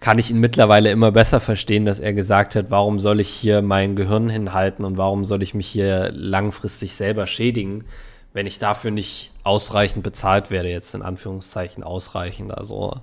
kann 0.00 0.18
ich 0.18 0.30
ihn 0.30 0.40
mittlerweile 0.40 0.90
immer 0.90 1.12
besser 1.12 1.40
verstehen, 1.40 1.84
dass 1.84 2.00
er 2.00 2.12
gesagt 2.12 2.56
hat, 2.56 2.70
warum 2.70 3.00
soll 3.00 3.20
ich 3.20 3.28
hier 3.28 3.62
mein 3.62 3.96
Gehirn 3.96 4.28
hinhalten 4.28 4.84
und 4.84 4.96
warum 4.96 5.24
soll 5.24 5.42
ich 5.42 5.54
mich 5.54 5.66
hier 5.66 6.10
langfristig 6.12 6.94
selber 6.94 7.26
schädigen, 7.26 7.84
wenn 8.32 8.46
ich 8.46 8.58
dafür 8.58 8.90
nicht 8.90 9.32
ausreichend 9.44 10.02
bezahlt 10.02 10.50
werde, 10.50 10.68
jetzt 10.68 10.94
in 10.94 11.02
Anführungszeichen 11.02 11.84
ausreichend. 11.84 12.52
Also, 12.52 13.00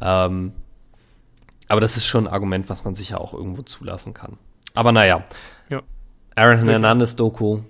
ähm, 0.00 0.52
aber 1.68 1.80
das 1.80 1.96
ist 1.96 2.06
schon 2.06 2.26
ein 2.26 2.32
Argument, 2.32 2.68
was 2.68 2.84
man 2.84 2.94
sicher 2.94 3.20
auch 3.20 3.32
irgendwo 3.32 3.62
zulassen 3.62 4.12
kann. 4.12 4.38
Aber 4.74 4.92
naja, 4.92 5.24
ja. 5.68 5.82
Aaron 6.34 6.68
Hernandez 6.68 7.16
Doku, 7.16 7.60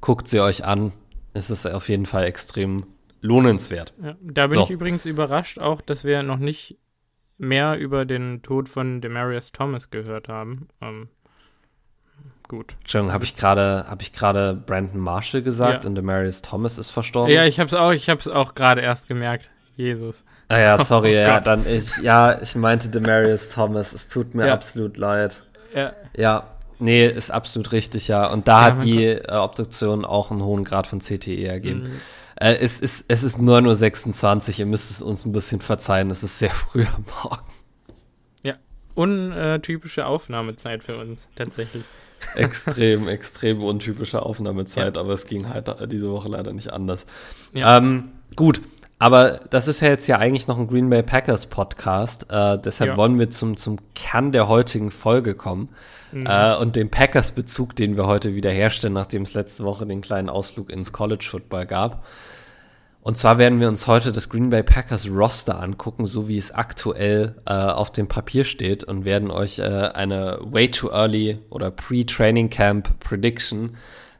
guckt 0.00 0.28
sie 0.28 0.40
euch 0.40 0.64
an. 0.64 0.92
Es 1.32 1.50
ist 1.50 1.66
auf 1.66 1.88
jeden 1.88 2.06
Fall 2.06 2.24
extrem 2.24 2.86
lohnenswert. 3.20 3.94
Ja, 4.02 4.14
da 4.20 4.46
bin 4.46 4.56
so. 4.56 4.64
ich 4.64 4.70
übrigens 4.70 5.06
überrascht 5.06 5.58
auch, 5.58 5.80
dass 5.80 6.04
wir 6.04 6.22
noch 6.22 6.38
nicht 6.38 6.76
mehr 7.38 7.78
über 7.78 8.04
den 8.04 8.42
Tod 8.42 8.68
von 8.68 9.00
Demarius 9.00 9.52
Thomas 9.52 9.90
gehört 9.90 10.28
haben. 10.28 10.68
Ähm, 10.80 11.08
gut. 12.48 12.76
Entschuldigung, 12.80 13.12
habe 13.12 13.24
ich 13.24 13.36
gerade 13.36 13.86
ich 14.00 14.12
gerade 14.12 14.54
Brandon 14.54 15.00
Marshall 15.00 15.42
gesagt 15.42 15.84
ja. 15.84 15.88
und 15.88 15.94
Demarius 15.94 16.42
Thomas 16.42 16.78
ist 16.78 16.90
verstorben? 16.90 17.32
Ja, 17.32 17.44
ich 17.44 17.58
habe 17.58 17.68
es 17.68 17.74
auch, 17.74 17.92
ich 17.92 18.08
habe 18.08 18.20
es 18.20 18.28
auch 18.28 18.54
gerade 18.54 18.80
erst 18.80 19.08
gemerkt. 19.08 19.50
Jesus. 19.76 20.24
Ah 20.48 20.58
ja, 20.58 20.84
sorry, 20.84 21.08
oh 21.16 21.20
ja, 21.20 21.40
dann 21.40 21.66
ich 21.66 21.96
ja, 21.98 22.40
ich 22.40 22.54
meinte 22.54 22.88
Demarius 22.88 23.48
Thomas. 23.48 23.92
Es 23.92 24.08
tut 24.08 24.34
mir 24.34 24.46
ja. 24.46 24.54
absolut 24.54 24.96
leid. 24.96 25.42
Ja. 25.74 25.92
Ja, 26.16 26.44
nee, 26.78 27.06
ist 27.06 27.32
absolut 27.32 27.72
richtig, 27.72 28.06
ja. 28.06 28.26
Und 28.26 28.46
da 28.46 28.68
ja, 28.68 28.74
hat 28.74 28.84
die 28.84 29.04
äh, 29.04 29.32
Obduktion 29.32 30.04
auch 30.04 30.30
einen 30.30 30.42
hohen 30.42 30.64
Grad 30.64 30.86
von 30.86 31.00
CTE 31.00 31.46
ergeben. 31.48 31.82
Mhm. 31.82 32.00
Äh, 32.36 32.54
es, 32.56 32.80
ist, 32.80 33.04
es 33.08 33.22
ist 33.22 33.38
9.26 33.38 34.52
Uhr, 34.54 34.58
ihr 34.60 34.66
müsst 34.66 34.90
es 34.90 35.02
uns 35.02 35.24
ein 35.24 35.32
bisschen 35.32 35.60
verzeihen, 35.60 36.10
es 36.10 36.22
ist 36.22 36.38
sehr 36.38 36.50
früh 36.50 36.84
am 36.84 37.04
Morgen. 37.22 37.46
Ja, 38.42 38.54
untypische 38.94 40.06
Aufnahmezeit 40.06 40.84
für 40.84 40.98
uns, 40.98 41.28
tatsächlich. 41.36 41.84
extrem, 42.34 43.08
extrem 43.08 43.62
untypische 43.62 44.22
Aufnahmezeit, 44.22 44.96
ja. 44.96 45.00
aber 45.00 45.12
es 45.12 45.26
ging 45.26 45.48
halt 45.48 45.74
diese 45.92 46.10
Woche 46.10 46.28
leider 46.28 46.52
nicht 46.52 46.72
anders. 46.72 47.06
Ja. 47.52 47.78
Ähm, 47.78 48.12
gut, 48.36 48.60
aber 49.04 49.40
das 49.50 49.68
ist 49.68 49.82
ja 49.82 49.88
jetzt 49.88 50.06
ja 50.06 50.16
eigentlich 50.16 50.48
noch 50.48 50.56
ein 50.56 50.66
Green 50.66 50.88
Bay 50.88 51.02
Packers 51.02 51.44
Podcast. 51.44 52.26
Äh, 52.30 52.58
deshalb 52.58 52.92
ja. 52.92 52.96
wollen 52.96 53.18
wir 53.18 53.28
zum, 53.28 53.58
zum 53.58 53.78
Kern 53.94 54.32
der 54.32 54.48
heutigen 54.48 54.90
Folge 54.90 55.34
kommen. 55.34 55.68
Mhm. 56.12 56.24
Äh, 56.24 56.56
und 56.56 56.74
den 56.74 56.90
Packers-Bezug, 56.90 57.76
den 57.76 57.98
wir 57.98 58.06
heute 58.06 58.34
wieder 58.34 58.50
herstellen, 58.50 58.94
nachdem 58.94 59.24
es 59.24 59.34
letzte 59.34 59.62
Woche 59.64 59.84
den 59.84 60.00
kleinen 60.00 60.30
Ausflug 60.30 60.70
ins 60.70 60.94
College 60.94 61.26
Football 61.30 61.66
gab. 61.66 62.06
Und 63.02 63.18
zwar 63.18 63.36
werden 63.36 63.60
wir 63.60 63.68
uns 63.68 63.86
heute 63.86 64.10
das 64.10 64.30
Green 64.30 64.48
Bay 64.48 64.62
Packers 64.62 65.06
Roster 65.10 65.60
angucken, 65.60 66.06
so 66.06 66.26
wie 66.26 66.38
es 66.38 66.52
aktuell 66.52 67.34
äh, 67.44 67.52
auf 67.52 67.92
dem 67.92 68.08
Papier 68.08 68.44
steht 68.44 68.84
und 68.84 69.04
werden 69.04 69.30
euch 69.30 69.58
äh, 69.58 69.64
eine 69.64 70.38
Way 70.40 70.70
Too 70.70 70.88
Early 70.88 71.40
oder 71.50 71.70
Pre-Training 71.70 72.48
Camp 72.48 72.98
Prediction 73.00 73.76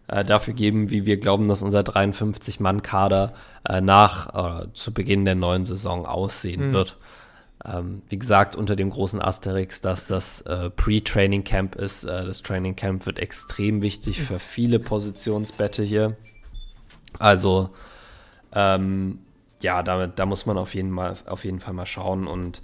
äh, 0.09 0.25
dafür 0.25 0.55
geben, 0.55 0.91
wie 0.91 1.07
wir 1.07 1.19
glauben, 1.19 1.49
dass 1.49 1.63
unser 1.63 1.81
53-Mann-Kader 1.81 3.33
äh, 3.69 3.81
nach 3.81 4.63
äh, 4.63 4.67
zu 4.75 4.93
Beginn 4.93 5.25
der 5.25 5.35
neuen 5.35 5.65
Saison 5.65 6.07
aussehen 6.07 6.69
mhm. 6.69 6.73
wird. 6.73 6.97
Ähm, 7.65 8.03
wie 8.09 8.19
gesagt, 8.19 8.57
unter 8.57 8.77
dem 8.77 8.91
großen 8.91 9.23
Asterix, 9.23 9.81
dass 9.81 10.07
das 10.07 10.43
äh, 10.43 10.69
Pre-Training 10.69 11.45
Camp 11.45 11.77
ist. 11.77 12.05
Äh, 12.05 12.27
das 12.27 12.43
Training 12.43 12.77
Camp 12.77 13.07
wird 13.07 13.19
extrem 13.19 13.81
wichtig 13.81 14.21
für 14.21 14.39
viele 14.39 14.79
Positionsbette 14.79 15.83
hier. 15.83 16.17
Also, 17.19 17.71
ähm, 18.53 19.21
ja, 19.63 19.83
damit, 19.83 20.19
da 20.19 20.27
muss 20.27 20.45
man 20.45 20.59
auf 20.59 20.75
jeden, 20.75 20.91
mal, 20.91 21.15
auf 21.25 21.45
jeden 21.45 21.61
Fall 21.61 21.73
mal 21.73 21.87
schauen 21.87 22.27
und 22.27 22.61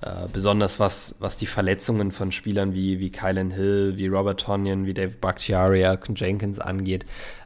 äh, 0.00 0.28
besonders 0.32 0.78
was, 0.78 1.16
was 1.18 1.36
die 1.36 1.46
Verletzungen 1.46 2.12
von 2.12 2.30
Spielern 2.32 2.72
wie, 2.74 3.00
wie 3.00 3.10
Kylan 3.10 3.50
Hill, 3.50 3.94
wie 3.96 4.06
Robert 4.06 4.40
Tonyan, 4.40 4.86
wie 4.86 4.94
Dave 4.94 5.16
Bakhtiari, 5.20 5.84
Jenkins 6.14 6.60
angeht, 6.60 7.04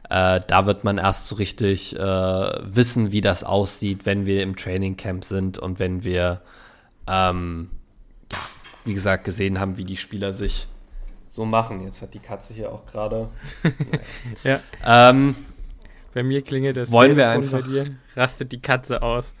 äh, 0.09 0.41
da 0.45 0.65
wird 0.65 0.83
man 0.83 0.97
erst 0.97 1.27
so 1.27 1.35
richtig 1.35 1.95
äh, 1.95 1.99
wissen, 1.99 3.11
wie 3.11 3.21
das 3.21 3.43
aussieht, 3.43 4.05
wenn 4.05 4.25
wir 4.25 4.43
im 4.43 4.55
Training 4.55 4.97
Camp 4.97 5.23
sind 5.23 5.57
und 5.57 5.79
wenn 5.79 6.03
wir 6.03 6.41
ähm, 7.07 7.69
ja, 8.31 8.37
wie 8.85 8.93
gesagt, 8.93 9.23
gesehen 9.23 9.59
haben, 9.59 9.77
wie 9.77 9.85
die 9.85 9.97
Spieler 9.97 10.33
sich 10.33 10.67
so 11.27 11.45
machen. 11.45 11.81
Jetzt 11.83 12.01
hat 12.01 12.13
die 12.13 12.19
Katze 12.19 12.53
hier 12.53 12.71
auch 12.71 12.85
gerade. 12.85 13.29
ja. 14.43 14.59
Ähm, 14.85 15.35
bei 16.13 16.21
mir 16.21 16.43
klingelt 16.43 16.77
das 16.77 16.91
wollen 16.91 17.17
wir 17.17 17.29
einfach, 17.29 17.65
rastet 18.15 18.51
die 18.51 18.61
Katze 18.61 19.01
aus. 19.01 19.33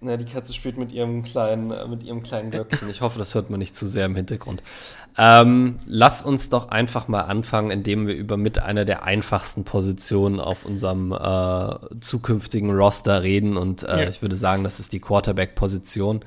Na, 0.00 0.16
die 0.16 0.26
Katze 0.26 0.54
spielt 0.54 0.78
mit 0.78 0.92
ihrem 0.92 1.24
kleinen, 1.24 1.72
äh, 1.72 1.88
mit 1.88 2.04
ihrem 2.04 2.22
kleinen 2.22 2.52
Glöckchen. 2.52 2.88
Ich 2.88 3.00
hoffe, 3.00 3.18
das 3.18 3.34
hört 3.34 3.50
man 3.50 3.58
nicht 3.58 3.74
zu 3.74 3.86
sehr 3.88 4.06
im 4.06 4.14
Hintergrund. 4.14 4.62
Ähm, 5.16 5.76
lass 5.86 6.22
uns 6.22 6.50
doch 6.50 6.68
einfach 6.68 7.08
mal 7.08 7.22
anfangen, 7.22 7.70
indem 7.72 8.06
wir 8.06 8.14
über 8.14 8.36
mit 8.36 8.60
einer 8.60 8.84
der 8.84 9.02
einfachsten 9.02 9.64
Positionen 9.64 10.38
auf 10.38 10.64
unserem 10.64 11.12
äh, 11.12 11.98
zukünftigen 12.00 12.70
Roster 12.70 13.24
reden. 13.24 13.56
Und 13.56 13.82
äh, 13.82 14.04
ja. 14.04 14.08
ich 14.08 14.22
würde 14.22 14.36
sagen, 14.36 14.62
das 14.62 14.78
ist 14.78 14.92
die 14.92 15.00
Quarterback-Position. 15.00 16.20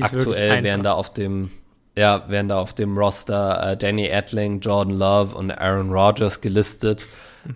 Aktuell 0.00 0.62
wären 0.62 0.84
da 0.84 0.92
auf 0.92 1.12
dem, 1.12 1.50
ja, 1.98 2.24
wären 2.28 2.48
da 2.48 2.60
auf 2.60 2.74
dem 2.74 2.96
Roster 2.96 3.72
äh, 3.72 3.76
Danny 3.76 4.06
Edling, 4.06 4.60
Jordan 4.60 4.96
Love 4.96 5.36
und 5.36 5.50
Aaron 5.50 5.90
Rodgers 5.90 6.40
gelistet. 6.40 7.08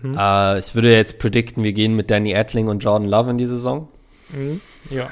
Mhm. 0.03 0.19
Äh, 0.19 0.59
ich 0.59 0.75
würde 0.75 0.93
jetzt 0.93 1.21
predikten, 1.21 1.63
wir 1.63 1.73
gehen 1.73 1.95
mit 1.95 2.11
Danny 2.11 2.33
Edling 2.33 2.67
und 2.67 2.81
Jordan 2.81 3.09
Love 3.09 3.31
in 3.31 3.39
die 3.39 3.47
Saison. 3.47 3.87
Mhm. 4.33 4.61
Ja 4.91 5.09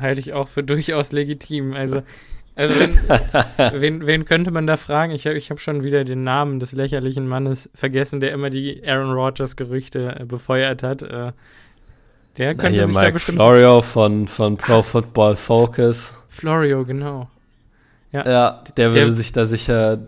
halte 0.00 0.20
ich 0.20 0.32
auch 0.32 0.48
für 0.48 0.62
durchaus 0.62 1.12
legitim. 1.12 1.74
Also, 1.74 2.02
also 2.54 2.74
wenn, 2.78 2.94
wen, 3.80 4.06
wen, 4.06 4.24
könnte 4.24 4.50
man 4.50 4.66
da 4.66 4.76
fragen? 4.76 5.12
Ich 5.12 5.26
habe 5.26 5.36
ich 5.36 5.50
hab 5.50 5.60
schon 5.60 5.82
wieder 5.82 6.04
den 6.04 6.24
Namen 6.24 6.60
des 6.60 6.72
lächerlichen 6.72 7.26
Mannes 7.26 7.70
vergessen, 7.74 8.20
der 8.20 8.32
immer 8.32 8.50
die 8.50 8.82
Aaron 8.86 9.12
Rodgers-Gerüchte 9.12 10.20
äh, 10.20 10.24
befeuert 10.24 10.82
hat. 10.82 11.02
Äh, 11.02 11.32
der 12.36 12.54
könnte 12.54 12.78
Na, 12.78 12.86
sich 12.86 12.94
Mike 12.94 13.06
da 13.06 13.10
bestimmt. 13.10 13.38
Florio 13.38 13.82
von, 13.82 14.26
von 14.28 14.56
Pro 14.56 14.82
Football 14.82 15.36
Focus. 15.36 16.14
Florio, 16.28 16.84
genau. 16.84 17.28
Ja, 18.12 18.28
ja 18.28 18.64
der 18.76 18.90
würde 18.90 19.06
der, 19.06 19.12
sich 19.12 19.32
da 19.32 19.46
sicher 19.46 19.98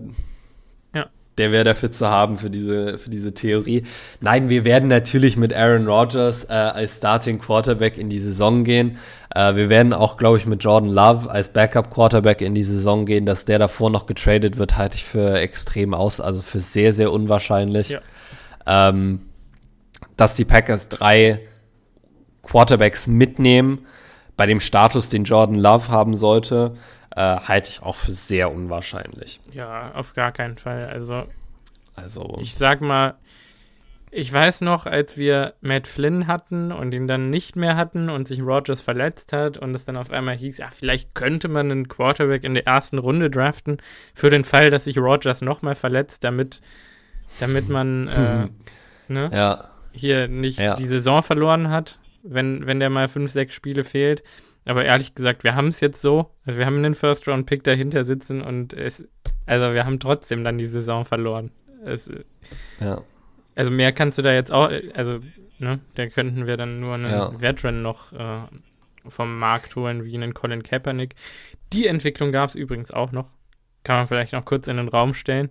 der 1.39 1.53
wäre 1.53 1.65
dafür 1.65 1.91
zu 1.91 2.09
haben 2.09 2.39
für 2.39 2.51
diese, 2.51 2.99
für 2.99 3.11
diese 3.11 3.35
Theorie. 3.35 3.83
Nein, 4.21 4.49
wir 4.49 4.65
werden 4.65 4.89
natürlich 4.89 5.37
mit 5.37 5.55
Aaron 5.55 5.87
Rodgers 5.87 6.45
äh, 6.45 6.53
als 6.53 6.97
Starting 6.97 7.39
Quarterback 7.39 7.99
in 7.99 8.09
die 8.09 8.19
Saison 8.19 8.65
gehen. 8.65 8.97
Äh, 9.35 9.55
wir 9.55 9.69
werden 9.69 9.93
auch, 9.93 10.17
glaube 10.17 10.39
ich, 10.39 10.47
mit 10.47 10.65
Jordan 10.65 10.91
Love 10.91 11.31
als 11.31 11.51
Backup 11.51 11.91
Quarterback 11.91 12.41
in 12.41 12.55
die 12.55 12.63
Saison 12.65 13.05
gehen. 13.05 13.27
Dass 13.27 13.45
der 13.45 13.59
davor 13.59 13.91
noch 13.91 14.07
getradet 14.07 14.57
wird, 14.57 14.79
halte 14.79 14.97
ich 14.97 15.05
für 15.05 15.39
extrem 15.39 15.93
aus, 15.93 16.21
also 16.21 16.41
für 16.41 16.61
sehr, 16.61 16.93
sehr 16.93 17.13
unwahrscheinlich. 17.13 17.91
Ja. 17.91 18.01
Ähm, 18.67 19.21
dass 20.17 20.35
die 20.35 20.45
Packers 20.45 20.89
drei 20.89 21.41
Quarterbacks 22.43 23.07
mitnehmen, 23.07 23.87
bei 24.37 24.47
dem 24.47 24.61
Status, 24.61 25.09
den 25.09 25.25
Jordan 25.25 25.57
Love 25.57 25.89
haben 25.89 26.15
sollte, 26.15 26.77
äh, 27.17 27.21
halte 27.21 27.71
ich 27.71 27.83
auch 27.83 27.97
für 27.97 28.13
sehr 28.13 28.53
unwahrscheinlich. 28.53 29.41
Ja, 29.53 29.93
auf 29.95 30.15
gar 30.15 30.33
keinen 30.33 30.59
Fall. 30.59 30.87
Also, 30.87 31.25
also 31.95 32.37
ich 32.41 32.55
sag 32.55 32.83
mal, 32.83 33.17
ich 34.11 34.33
weiß 34.33 34.61
noch, 34.61 34.87
als 34.87 35.17
wir 35.17 35.55
Matt 35.63 35.89
Flynn 35.89 36.27
hatten 36.27 36.73
und 36.73 36.93
ihn 36.93 37.09
dann 37.09 37.31
nicht 37.31 37.57
mehr 37.57 37.77
hatten 37.77 38.11
und 38.11 38.29
sich 38.29 38.41
Rogers 38.41 38.83
verletzt 38.83 39.33
hat 39.33 39.59
und 39.59 39.75
es 39.75 39.85
dann 39.85 39.97
auf 39.97 40.11
einmal 40.11 40.37
hieß, 40.37 40.59
ja, 40.59 40.69
vielleicht 40.71 41.15
könnte 41.15 41.49
man 41.49 41.71
einen 41.71 41.89
Quarterback 41.89 42.45
in 42.45 42.55
der 42.55 42.67
ersten 42.67 42.99
Runde 42.99 43.31
draften 43.31 43.79
für 44.15 44.31
den 44.31 44.45
Fall, 44.45 44.71
dass 44.71 44.85
sich 44.85 44.99
Rogers 44.99 45.41
nochmal 45.41 45.75
verletzt, 45.75 46.23
damit, 46.23 46.61
damit 47.41 47.69
man 47.69 48.09
äh, 49.09 49.13
ne, 49.13 49.31
ja. 49.33 49.71
hier 49.93 50.29
nicht 50.29 50.59
ja. 50.59 50.77
die 50.77 50.87
Saison 50.87 51.23
verloren 51.23 51.71
hat, 51.71 51.99
wenn, 52.23 52.67
wenn 52.67 52.79
der 52.79 52.91
mal 52.91 53.09
fünf, 53.09 53.31
sechs 53.31 53.55
Spiele 53.55 53.85
fehlt. 53.85 54.23
Aber 54.67 54.85
ehrlich 54.85 55.15
gesagt, 55.15 55.45
wir 55.45 55.55
haben 55.55 55.69
es 55.69 55.81
jetzt 55.81 56.03
so. 56.03 56.31
Also 56.45 56.59
wir 56.59 56.67
haben 56.67 56.77
einen 56.77 56.95
First-Round-Pick 56.95 57.63
dahinter 57.63 58.05
sitzen 58.05 58.43
und 58.43 58.73
es, 58.73 59.07
also 59.47 59.73
wir 59.73 59.87
haben 59.87 60.01
trotzdem 60.01 60.43
dann 60.45 60.59
die 60.59 60.67
Saison 60.67 61.05
verloren. 61.05 61.53
Es, 61.85 62.11
ja. 62.81 63.01
Also 63.55 63.71
mehr 63.71 63.93
kannst 63.93 64.19
du 64.19 64.23
da 64.23 64.35
jetzt 64.35 64.53
auch, 64.53 64.71
also, 64.95 65.21
ne, 65.59 65.81
da 65.95 66.09
könnten 66.09 66.49
wir 66.49 66.57
dann 66.57 66.81
nur 66.81 66.95
einen 66.95 67.11
ja. 67.11 67.41
Veteran 67.41 67.81
noch 67.83 68.13
äh, 68.13 68.41
vom 69.09 69.39
Markt 69.39 69.77
holen, 69.77 70.05
wie 70.05 70.15
einen 70.15 70.35
Colin 70.35 70.65
Kaepernick. 70.65 71.15
Die 71.73 71.87
Entwicklung 71.87 72.33
gab 72.33 72.51
es 72.51 72.57
übrigens 72.57 72.91
auch 72.91 73.13
noch. 73.13 73.31
Kann 73.85 73.99
man 73.99 74.09
vielleicht 74.09 74.33
noch 74.33 74.45
kurz 74.45 74.67
in 74.67 74.79
den 74.79 74.89
Raum 74.89 75.15
stellen. 75.15 75.49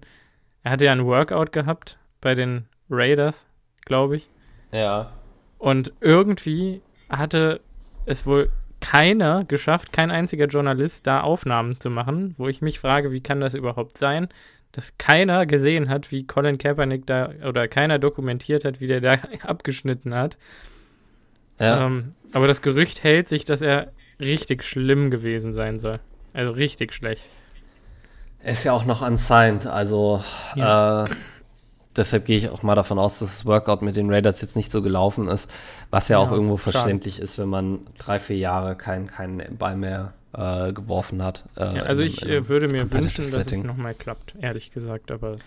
Er 0.64 0.72
hatte 0.72 0.86
ja 0.86 0.92
ein 0.92 1.06
Workout 1.06 1.54
gehabt 1.54 2.00
bei 2.20 2.36
den 2.36 2.68
Raiders, 2.90 3.48
glaube 3.86 4.18
ich. 4.18 4.30
Ja. 4.74 5.14
Und 5.58 5.94
irgendwie 6.02 6.82
hatte 7.10 7.62
es 8.06 8.26
wohl 8.26 8.50
keiner 8.86 9.44
geschafft, 9.46 9.92
kein 9.92 10.12
einziger 10.12 10.46
Journalist 10.46 11.08
da 11.08 11.22
Aufnahmen 11.22 11.80
zu 11.80 11.90
machen, 11.90 12.36
wo 12.38 12.48
ich 12.48 12.62
mich 12.62 12.80
frage, 12.80 13.12
wie 13.12 13.20
kann 13.20 13.40
das 13.40 13.56
überhaupt 13.56 13.98
sein, 13.98 14.28
dass 14.74 14.96
keiner 15.00 15.48
gesehen 15.48 15.90
hat, 15.90 16.12
wie 16.12 16.28
Colin 16.28 16.60
Kaepernick 16.60 17.08
da 17.08 17.32
oder 17.48 17.68
keiner 17.68 17.98
dokumentiert 17.98 18.64
hat, 18.64 18.80
wie 18.80 18.88
der 18.88 19.02
da 19.02 19.18
abgeschnitten 19.42 20.14
hat. 20.14 20.38
Ja. 21.60 21.88
Ähm, 21.88 22.14
aber 22.32 22.46
das 22.46 22.62
Gerücht 22.62 23.04
hält 23.04 23.28
sich, 23.28 23.44
dass 23.44 23.62
er 23.62 23.88
richtig 24.20 24.64
schlimm 24.64 25.10
gewesen 25.10 25.52
sein 25.52 25.80
soll. 25.80 26.00
Also 26.34 26.52
richtig 26.52 26.94
schlecht. 26.94 27.28
Er 28.44 28.52
ist 28.52 28.66
ja 28.66 28.74
auch 28.74 28.86
noch 28.86 29.02
unsigned, 29.02 29.66
also 29.66 30.24
ja. 30.54 31.06
äh, 31.06 31.10
deshalb 31.96 32.26
gehe 32.26 32.38
ich 32.38 32.50
auch 32.50 32.64
mal 32.64 32.76
davon 32.76 33.00
aus, 33.00 33.20
dass 33.20 33.38
das 33.38 33.46
Workout 33.46 33.82
mit 33.82 33.96
den 33.96 34.12
Raiders 34.12 34.42
jetzt 34.42 34.56
nicht 34.56 34.72
so 34.72 34.82
gelaufen 34.82 35.28
ist, 35.28 35.50
was 35.90 36.08
ja, 36.10 36.20
ja 36.20 36.26
auch 36.26 36.32
irgendwo 36.32 36.58
schade. 36.58 36.72
verständlich 36.74 37.20
ist, 37.20 37.38
wenn 37.38 37.50
man 37.50 37.80
drei, 37.98 38.20
vier 38.20 38.38
Jahre 38.38 38.76
keinen 38.76 39.08
kein 39.08 39.44
Ball 39.58 39.76
mehr 39.76 40.14
äh, 40.34 40.74
geworfen 40.74 41.24
hat. 41.24 41.46
Äh, 41.58 41.78
ja, 41.78 41.84
also 41.84 42.02
in, 42.02 42.08
ich 42.08 42.26
äh, 42.26 42.48
würde 42.50 42.68
mir 42.68 42.92
wünschen, 42.92 43.24
dass 43.24 43.32
Setting. 43.32 43.62
es 43.62 43.66
nochmal 43.66 43.94
klappt, 43.94 44.36
ehrlich 44.42 44.72
gesagt, 44.72 45.12
aber 45.12 45.38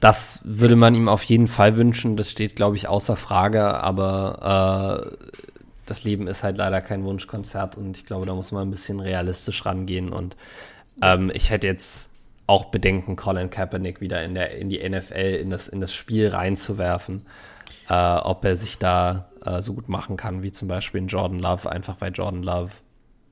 das 0.00 0.42
würde 0.44 0.76
man 0.76 0.94
ihm 0.94 1.08
auf 1.08 1.24
jeden 1.24 1.48
Fall 1.48 1.76
wünschen, 1.76 2.16
das 2.16 2.30
steht, 2.30 2.56
glaube 2.56 2.76
ich, 2.76 2.88
außer 2.88 3.16
Frage, 3.16 3.74
aber 3.74 5.10
äh, 5.10 5.16
das 5.86 6.04
Leben 6.04 6.26
ist 6.26 6.42
halt 6.42 6.58
leider 6.58 6.80
kein 6.80 7.04
Wunschkonzert 7.04 7.76
und 7.76 7.96
ich 7.96 8.04
glaube, 8.04 8.26
da 8.26 8.34
muss 8.34 8.52
man 8.52 8.68
ein 8.68 8.70
bisschen 8.70 9.00
realistisch 9.00 9.64
rangehen. 9.64 10.12
Und 10.12 10.36
ähm, 11.02 11.30
ich 11.34 11.50
hätte 11.50 11.66
jetzt 11.66 12.10
auch 12.48 12.66
Bedenken, 12.66 13.14
Colin 13.14 13.50
Kaepernick 13.50 14.00
wieder 14.00 14.24
in, 14.24 14.34
der, 14.34 14.56
in 14.56 14.70
die 14.70 14.88
NFL, 14.88 15.38
in 15.40 15.50
das, 15.50 15.68
in 15.68 15.80
das 15.80 15.94
Spiel 15.94 16.28
reinzuwerfen, 16.28 17.26
äh, 17.88 17.94
ob 17.94 18.44
er 18.44 18.56
sich 18.56 18.78
da 18.78 19.28
äh, 19.44 19.60
so 19.60 19.74
gut 19.74 19.88
machen 19.88 20.16
kann, 20.16 20.42
wie 20.42 20.50
zum 20.50 20.66
Beispiel 20.66 21.02
in 21.02 21.08
Jordan 21.08 21.38
Love, 21.38 21.70
einfach 21.70 21.96
weil 22.00 22.10
Jordan 22.12 22.42
Love 22.42 22.72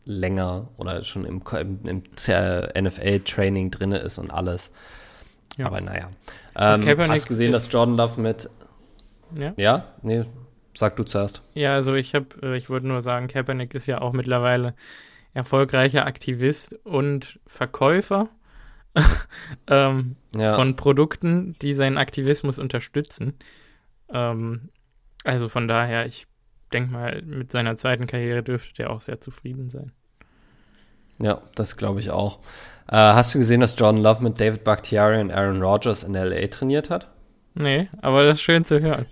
länger 0.04 0.68
oder 0.76 1.02
schon 1.02 1.24
im, 1.24 1.42
im, 1.50 1.78
im 1.84 2.02
NFL-Training 2.84 3.70
drin 3.70 3.92
ist 3.92 4.18
und 4.18 4.30
alles. 4.30 4.70
Ja. 5.56 5.66
Aber 5.66 5.80
naja. 5.80 6.10
Ähm, 6.54 6.86
hast 7.08 7.24
du 7.24 7.28
gesehen, 7.28 7.52
dass 7.52 7.72
Jordan 7.72 7.96
Love 7.96 8.20
mit. 8.20 8.50
Ja? 9.34 9.54
Ja? 9.56 9.84
Nee, 10.02 10.24
sag 10.74 10.96
du 10.96 11.04
zuerst. 11.04 11.40
Ja, 11.54 11.74
also 11.74 11.94
ich 11.94 12.14
habe, 12.14 12.26
äh, 12.42 12.56
ich 12.58 12.68
wollte 12.68 12.86
nur 12.86 13.00
sagen, 13.00 13.28
Kaepernick 13.28 13.72
ist 13.72 13.86
ja 13.86 14.02
auch 14.02 14.12
mittlerweile 14.12 14.74
erfolgreicher 15.32 16.04
Aktivist 16.04 16.78
und 16.84 17.40
Verkäufer 17.46 18.28
ähm, 19.68 20.16
ja. 20.36 20.54
von 20.54 20.76
Produkten, 20.76 21.56
die 21.62 21.72
seinen 21.72 21.98
Aktivismus 21.98 22.58
unterstützen. 22.58 23.34
Ähm, 24.12 24.70
also 25.24 25.48
von 25.48 25.68
daher, 25.68 26.06
ich 26.06 26.26
denke 26.72 26.92
mal, 26.92 27.22
mit 27.22 27.52
seiner 27.52 27.76
zweiten 27.76 28.06
Karriere 28.06 28.42
dürfte 28.42 28.84
er 28.84 28.90
auch 28.90 29.00
sehr 29.00 29.20
zufrieden 29.20 29.70
sein. 29.70 29.92
Ja, 31.18 31.40
das 31.54 31.76
glaube 31.76 32.00
ich 32.00 32.10
auch. 32.10 32.40
Äh, 32.88 32.96
hast 32.96 33.34
du 33.34 33.38
gesehen, 33.38 33.60
dass 33.60 33.78
Jordan 33.78 34.02
Love 34.02 34.22
mit 34.22 34.40
David 34.40 34.64
Bakhtiari 34.64 35.20
und 35.20 35.30
Aaron 35.30 35.62
Rodgers 35.62 36.04
in 36.04 36.14
LA 36.14 36.46
trainiert 36.48 36.90
hat? 36.90 37.08
Nee, 37.54 37.88
aber 38.02 38.24
das 38.24 38.36
ist 38.36 38.42
schön 38.42 38.64
zu 38.64 38.80
hören. 38.80 39.06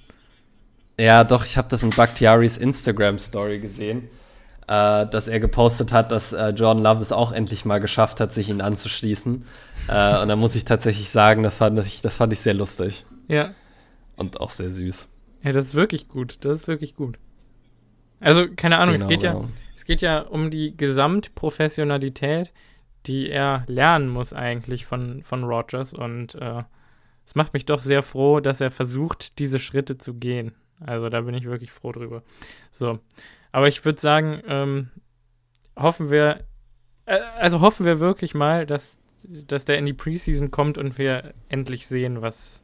Ja, 0.99 1.25
doch, 1.25 1.45
ich 1.45 1.57
habe 1.57 1.69
das 1.69 1.83
in 1.83 1.91
Bakhtiaris 1.91 2.59
Instagram-Story 2.59 3.59
gesehen, 3.59 4.09
äh, 4.67 5.07
dass 5.07 5.29
er 5.29 5.41
gepostet 5.41 5.93
hat, 5.93 6.13
dass 6.13 6.33
äh, 6.33 6.49
Jordan 6.51 6.83
Love 6.83 7.03
es 7.03 7.13
auch 7.13 7.33
endlich 7.33 7.65
mal 7.65 7.79
geschafft 7.79 8.21
hat, 8.21 8.33
sich 8.33 8.49
ihn 8.49 8.61
anzuschließen. 8.61 9.45
Äh, 9.89 10.21
und 10.21 10.29
da 10.29 10.37
muss 10.37 10.55
ich 10.55 10.65
tatsächlich 10.65 11.11
sagen, 11.11 11.43
das 11.43 11.59
fand, 11.59 11.79
ich, 11.79 12.01
das 12.01 12.17
fand 12.17 12.33
ich 12.33 12.41
sehr 12.41 12.55
lustig. 12.55 13.05
Ja. 13.29 13.55
Und 14.17 14.41
auch 14.41 14.51
sehr 14.51 14.71
süß. 14.71 15.09
Ja, 15.43 15.53
das 15.53 15.67
ist 15.67 15.75
wirklich 15.75 16.09
gut. 16.09 16.39
Das 16.41 16.57
ist 16.57 16.69
wirklich 16.69 16.95
gut. 16.95 17.19
Also, 18.21 18.47
keine 18.57 18.79
Ahnung, 18.79 18.95
genau, 18.95 19.05
es 19.05 19.09
geht 19.11 19.21
genau. 19.21 19.43
ja, 19.43 19.49
es 19.77 19.85
geht 19.85 20.01
ja 20.01 20.21
um 20.21 20.51
die 20.51 20.75
Gesamtprofessionalität, 20.77 22.55
die 23.05 23.29
er 23.29 23.65
lernen 23.67 24.09
muss 24.09 24.33
eigentlich 24.33 24.87
von, 24.87 25.23
von 25.23 25.45
Rogers. 25.45 25.93
Und 25.93 26.37
äh, 26.37 26.63
es 27.27 27.35
macht 27.35 27.53
mich 27.53 27.67
doch 27.67 27.83
sehr 27.83 28.03
froh, 28.03 28.41
dass 28.41 28.63
er 28.63 28.71
versucht, 28.71 29.39
diese 29.39 29.59
Schritte 29.59 29.99
zu 29.99 30.15
gehen. 30.15 30.53
Also 30.81 31.11
da 31.11 31.21
bin 31.21 31.35
ich 31.35 31.45
wirklich 31.45 31.71
froh 31.71 31.93
drüber. 31.93 32.23
So. 32.71 32.99
Aber 33.55 33.69
ich 33.69 33.85
würde 33.85 34.01
sagen, 34.01 34.43
ähm, 34.49 34.89
hoffen 35.77 36.11
wir, 36.11 36.41
äh, 37.07 37.21
also 37.39 37.61
hoffen 37.61 37.87
wir 37.87 38.01
wirklich 38.01 38.35
mal, 38.35 38.67
dass, 38.67 38.99
dass 39.23 39.65
der 39.65 39.79
in 39.79 39.87
die 39.87 39.93
Preseason 39.93 40.51
kommt 40.51 40.77
und 40.77 40.99
wir 40.99 41.35
endlich 41.49 41.87
sehen, 41.87 42.21
was, 42.21 42.63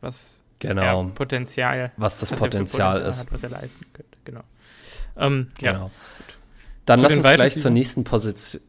was 0.00 0.44
genau. 0.60 1.10
Potenzial, 1.16 1.90
was 1.96 2.20
das 2.20 2.30
Potenzial, 2.30 3.00
Potenzial, 3.00 3.10
ist, 3.10 3.20
hat, 3.22 3.32
was 3.32 3.42
er 3.42 3.48
leisten 3.48 3.84
könnte. 3.92 4.16
Genau. 4.22 4.42
Ähm, 5.16 5.50
genau. 5.58 5.86
Ja. 5.86 5.90
Dann 6.84 6.98
Zu 7.00 7.02
lass 7.06 7.16
uns 7.16 7.28
gleich 7.28 7.58
zur 7.58 7.72
nächsten 7.72 8.04
Position, 8.04 8.62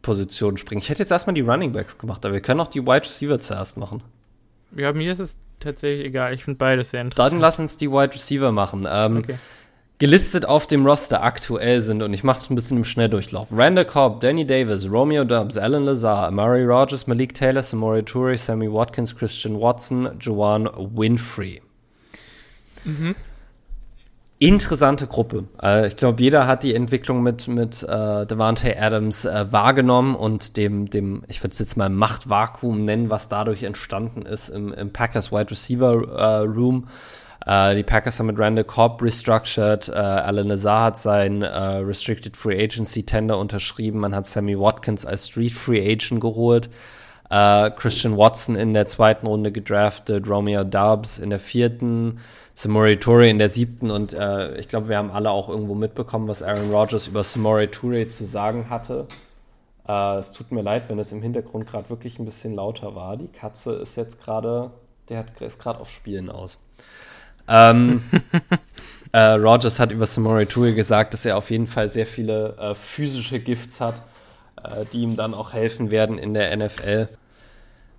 Position 0.00 0.58
springen. 0.58 0.80
Ich 0.80 0.90
hätte 0.90 1.02
jetzt 1.02 1.10
erstmal 1.10 1.34
die 1.34 1.40
Running 1.40 1.72
Backs 1.72 1.98
gemacht, 1.98 2.24
aber 2.24 2.34
wir 2.34 2.40
können 2.40 2.60
auch 2.60 2.68
die 2.68 2.82
Wide 2.82 3.02
Receiver 3.02 3.40
zuerst 3.40 3.78
machen. 3.78 4.04
Ja, 4.76 4.92
mir 4.92 5.12
ist 5.12 5.18
es 5.18 5.36
tatsächlich 5.58 6.06
egal. 6.06 6.32
Ich 6.34 6.44
finde 6.44 6.58
beides 6.58 6.92
sehr 6.92 7.00
interessant. 7.00 7.32
Dann 7.32 7.40
lass 7.40 7.58
uns 7.58 7.76
die 7.76 7.90
Wide 7.90 8.14
Receiver 8.14 8.52
machen. 8.52 8.86
Ähm, 8.88 9.16
okay. 9.16 9.34
Gelistet 10.02 10.46
auf 10.46 10.66
dem 10.66 10.84
Roster 10.84 11.22
aktuell 11.22 11.80
sind, 11.80 12.02
und 12.02 12.12
ich 12.12 12.24
mache 12.24 12.40
es 12.40 12.50
ein 12.50 12.56
bisschen 12.56 12.78
im 12.78 12.84
Schnelldurchlauf: 12.84 13.50
Randall 13.52 13.84
Cobb, 13.84 14.20
Danny 14.20 14.44
Davis, 14.44 14.90
Romeo 14.90 15.22
Dubs, 15.22 15.56
Alan 15.56 15.84
Lazar, 15.84 16.26
Amari 16.26 16.64
Rogers, 16.64 17.06
Malik 17.06 17.34
Taylor, 17.34 17.62
Samori 17.62 18.02
Toure, 18.02 18.36
Sammy 18.36 18.66
Watkins, 18.66 19.14
Christian 19.14 19.60
Watson, 19.60 20.10
Joanne 20.18 20.68
Winfrey. 20.76 21.62
Mhm 22.84 23.14
interessante 24.48 25.06
Gruppe. 25.06 25.44
Äh, 25.62 25.86
ich 25.86 25.96
glaube, 25.96 26.20
jeder 26.20 26.48
hat 26.48 26.64
die 26.64 26.74
Entwicklung 26.74 27.22
mit, 27.22 27.46
mit 27.46 27.82
äh, 27.84 28.26
Devante 28.26 28.76
Adams 28.76 29.24
äh, 29.24 29.46
wahrgenommen 29.50 30.16
und 30.16 30.56
dem, 30.56 30.90
dem 30.90 31.22
ich 31.28 31.40
würde 31.42 31.52
es 31.52 31.60
jetzt 31.60 31.76
mal 31.76 31.88
Machtvakuum 31.88 32.84
nennen, 32.84 33.08
was 33.08 33.28
dadurch 33.28 33.62
entstanden 33.62 34.22
ist 34.22 34.48
im, 34.48 34.72
im 34.72 34.92
Packers 34.92 35.30
Wide 35.30 35.50
Receiver 35.50 35.92
äh, 36.18 36.38
Room. 36.38 36.88
Äh, 37.46 37.74
die 37.74 37.82
Packers 37.82 38.18
haben 38.18 38.26
mit 38.26 38.38
Randall 38.38 38.64
Cobb 38.64 39.02
restructured, 39.02 39.88
äh, 39.88 39.92
Alan 39.92 40.48
Lazar 40.48 40.84
hat 40.84 40.98
sein 40.98 41.42
Restricted 41.42 42.36
Free 42.36 42.62
Agency 42.62 43.04
Tender 43.04 43.38
unterschrieben, 43.38 44.00
man 44.00 44.14
hat 44.14 44.26
Sammy 44.26 44.58
Watkins 44.58 45.04
als 45.06 45.28
Street 45.28 45.52
Free 45.52 45.80
Agent 45.80 46.20
geholt. 46.20 46.70
Christian 47.30 48.18
Watson 48.18 48.56
in 48.56 48.74
der 48.74 48.84
zweiten 48.86 49.26
Runde 49.26 49.52
gedraftet, 49.52 50.28
Romeo 50.28 50.64
Dubs 50.64 51.18
in 51.18 51.30
der 51.30 51.38
vierten, 51.38 52.18
Samori 52.54 52.98
Toure 52.98 53.28
in 53.28 53.38
der 53.38 53.48
siebten 53.48 53.90
und 53.90 54.12
äh, 54.12 54.58
ich 54.58 54.68
glaube, 54.68 54.88
wir 54.88 54.98
haben 54.98 55.10
alle 55.10 55.30
auch 55.30 55.48
irgendwo 55.48 55.74
mitbekommen, 55.74 56.28
was 56.28 56.42
Aaron 56.42 56.70
Rodgers 56.70 57.08
über 57.08 57.24
Samori 57.24 57.68
Toure 57.68 58.08
zu 58.08 58.26
sagen 58.26 58.68
hatte. 58.68 59.06
Äh, 59.88 60.18
es 60.18 60.32
tut 60.32 60.52
mir 60.52 60.60
leid, 60.60 60.90
wenn 60.90 60.98
es 60.98 61.12
im 61.12 61.22
Hintergrund 61.22 61.66
gerade 61.66 61.88
wirklich 61.88 62.18
ein 62.18 62.26
bisschen 62.26 62.54
lauter 62.54 62.94
war. 62.94 63.16
Die 63.16 63.28
Katze 63.28 63.72
ist 63.72 63.96
jetzt 63.96 64.20
gerade, 64.20 64.70
der 65.08 65.20
hat, 65.20 65.40
ist 65.40 65.60
gerade 65.60 65.80
auf 65.80 65.90
Spielen 65.90 66.28
aus. 66.28 66.58
Ähm, 67.52 68.02
äh, 69.12 69.18
Rodgers 69.18 69.78
hat 69.78 69.92
über 69.92 70.06
Samori 70.06 70.46
Toure 70.46 70.74
gesagt, 70.74 71.12
dass 71.12 71.26
er 71.26 71.36
auf 71.36 71.50
jeden 71.50 71.66
Fall 71.66 71.88
sehr 71.88 72.06
viele 72.06 72.56
äh, 72.56 72.74
physische 72.74 73.38
Gifts 73.38 73.80
hat, 73.80 74.02
äh, 74.62 74.86
die 74.92 75.02
ihm 75.02 75.16
dann 75.16 75.34
auch 75.34 75.52
helfen 75.52 75.90
werden 75.90 76.16
in 76.16 76.32
der 76.32 76.56
NFL. 76.56 77.08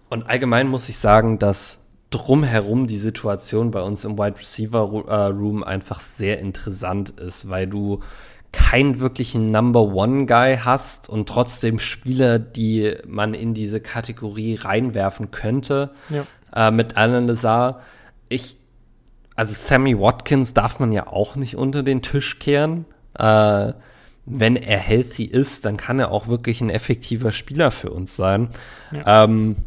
Und 0.10 0.24
allgemein 0.24 0.68
muss 0.68 0.90
ich 0.90 0.98
sagen, 0.98 1.38
dass 1.38 1.80
drumherum 2.10 2.88
die 2.88 2.98
Situation 2.98 3.72
bei 3.72 3.82
uns 3.82 4.06
im 4.06 4.18
Wide 4.18 4.40
Receiver 4.40 4.82
Room 4.82 5.64
einfach 5.64 6.00
sehr 6.00 6.40
interessant 6.40 7.10
ist, 7.10 7.50
weil 7.50 7.66
du 7.66 8.02
keinen 8.52 9.00
wirklichen 9.00 9.50
Number 9.50 9.82
One 9.82 10.28
Guy 10.28 10.60
hast 10.64 11.10
und 11.10 11.28
trotzdem 11.28 11.80
Spieler, 11.80 12.38
die 12.38 12.96
man 13.08 13.34
in 13.34 13.56
diese 13.56 13.82
Kategorie 13.82 14.56
reinwerfen 14.56 15.32
könnte. 15.32 15.90
Ja. 16.10 16.68
Äh, 16.68 16.72
mit 16.72 16.96
Alan 16.96 17.28
Lazar. 17.28 17.82
Ich, 18.30 18.58
also 19.36 19.54
Sammy 19.54 20.00
Watkins 20.00 20.54
darf 20.54 20.80
man 20.80 20.92
ja 20.92 21.08
auch 21.08 21.36
nicht 21.36 21.56
unter 21.56 21.84
den 21.84 22.02
Tisch 22.02 22.40
kehren. 22.40 22.86
Äh, 23.18 23.74
wenn 24.26 24.56
er 24.56 24.78
healthy 24.78 25.26
ist, 25.26 25.66
dann 25.66 25.78
kann 25.78 26.00
er 26.00 26.12
auch 26.12 26.28
wirklich 26.28 26.62
ein 26.62 26.70
effektiver 26.70 27.32
Spieler 27.32 27.72
für 27.72 27.90
uns 27.90 28.16
sein. 28.16 28.50
Ja. 28.92 29.26
Ähm, 29.26 29.58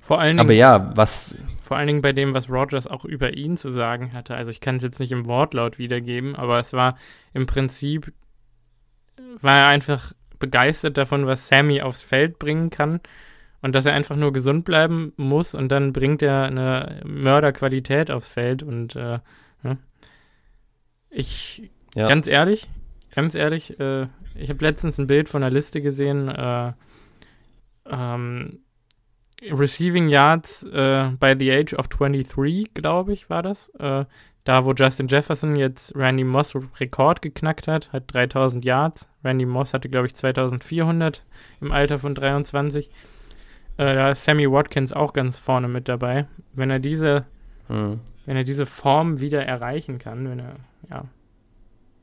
Vor 0.00 0.20
allen 0.20 0.30
Dingen, 0.30 0.40
aber 0.40 0.52
ja, 0.52 0.92
was 0.94 1.36
vor 1.60 1.78
allen 1.78 1.86
Dingen 1.86 2.02
bei 2.02 2.12
dem, 2.12 2.34
was 2.34 2.50
Rogers 2.50 2.86
auch 2.86 3.06
über 3.06 3.34
ihn 3.34 3.56
zu 3.56 3.70
sagen 3.70 4.12
hatte. 4.12 4.34
Also 4.34 4.50
ich 4.50 4.60
kann 4.60 4.76
es 4.76 4.82
jetzt 4.82 5.00
nicht 5.00 5.12
im 5.12 5.24
Wortlaut 5.24 5.78
wiedergeben, 5.78 6.36
aber 6.36 6.58
es 6.58 6.74
war 6.74 6.98
im 7.32 7.46
Prinzip, 7.46 8.12
war 9.40 9.60
er 9.60 9.66
einfach 9.68 10.12
begeistert 10.38 10.98
davon, 10.98 11.26
was 11.26 11.48
Sammy 11.48 11.80
aufs 11.80 12.02
Feld 12.02 12.38
bringen 12.38 12.68
kann 12.68 13.00
und 13.64 13.74
dass 13.74 13.86
er 13.86 13.94
einfach 13.94 14.14
nur 14.14 14.34
gesund 14.34 14.66
bleiben 14.66 15.14
muss 15.16 15.54
und 15.54 15.70
dann 15.72 15.94
bringt 15.94 16.22
er 16.22 16.42
eine 16.42 17.00
Mörderqualität 17.06 18.10
aufs 18.10 18.28
Feld 18.28 18.62
und 18.62 18.94
äh, 18.94 19.20
ja. 19.62 19.76
ich, 21.08 21.70
ja. 21.94 22.06
ganz 22.06 22.28
ehrlich, 22.28 22.68
ganz 23.14 23.34
ehrlich, 23.34 23.80
äh, 23.80 24.06
ich 24.34 24.50
habe 24.50 24.62
letztens 24.62 24.98
ein 24.98 25.06
Bild 25.06 25.30
von 25.30 25.42
einer 25.42 25.50
Liste 25.50 25.80
gesehen, 25.80 26.28
äh, 26.28 26.72
ähm, 27.90 28.58
Receiving 29.50 30.10
Yards 30.10 30.64
äh, 30.64 31.12
by 31.18 31.34
the 31.38 31.50
age 31.50 31.72
of 31.72 31.88
23, 31.88 32.74
glaube 32.74 33.14
ich, 33.14 33.30
war 33.30 33.42
das. 33.42 33.70
Äh, 33.78 34.04
da, 34.44 34.66
wo 34.66 34.74
Justin 34.74 35.08
Jefferson 35.08 35.56
jetzt 35.56 35.96
Randy 35.96 36.24
Moss 36.24 36.54
Rekord 36.78 37.22
geknackt 37.22 37.66
hat, 37.66 37.94
hat 37.94 38.12
3000 38.12 38.62
Yards. 38.62 39.08
Randy 39.24 39.46
Moss 39.46 39.72
hatte, 39.72 39.88
glaube 39.88 40.06
ich, 40.06 40.14
2400 40.14 41.24
im 41.62 41.72
Alter 41.72 41.98
von 41.98 42.14
23. 42.14 42.90
Äh, 43.76 43.94
da 43.94 44.10
ist 44.10 44.24
Sammy 44.24 44.50
Watkins 44.50 44.92
auch 44.92 45.12
ganz 45.12 45.38
vorne 45.38 45.68
mit 45.68 45.88
dabei. 45.88 46.26
Wenn 46.52 46.70
er 46.70 46.78
diese, 46.78 47.24
hm. 47.68 48.00
wenn 48.26 48.36
er 48.36 48.44
diese 48.44 48.66
Form 48.66 49.20
wieder 49.20 49.44
erreichen 49.44 49.98
kann, 49.98 50.28
wenn 50.28 50.38
er, 50.38 50.56
ja, 50.90 51.04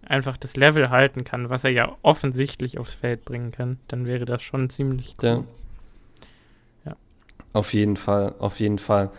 einfach 0.06 0.38
das 0.38 0.58
Level 0.58 0.90
halten 0.90 1.24
kann, 1.24 1.50
was 1.50 1.64
er 1.64 1.72
ja 1.72 1.96
offensichtlich 2.02 2.78
aufs 2.78 2.94
Feld 2.94 3.24
bringen 3.24 3.52
kann, 3.52 3.80
dann 3.88 4.06
wäre 4.06 4.26
das 4.26 4.42
schon 4.42 4.70
ziemlich 4.70 5.16
cool. 5.22 5.46
Ja. 6.86 6.96
Auf 7.54 7.74
jeden 7.74 7.98
Fall, 7.98 8.34
auf 8.40 8.60
jeden 8.60 8.80
Fall. 8.80 9.12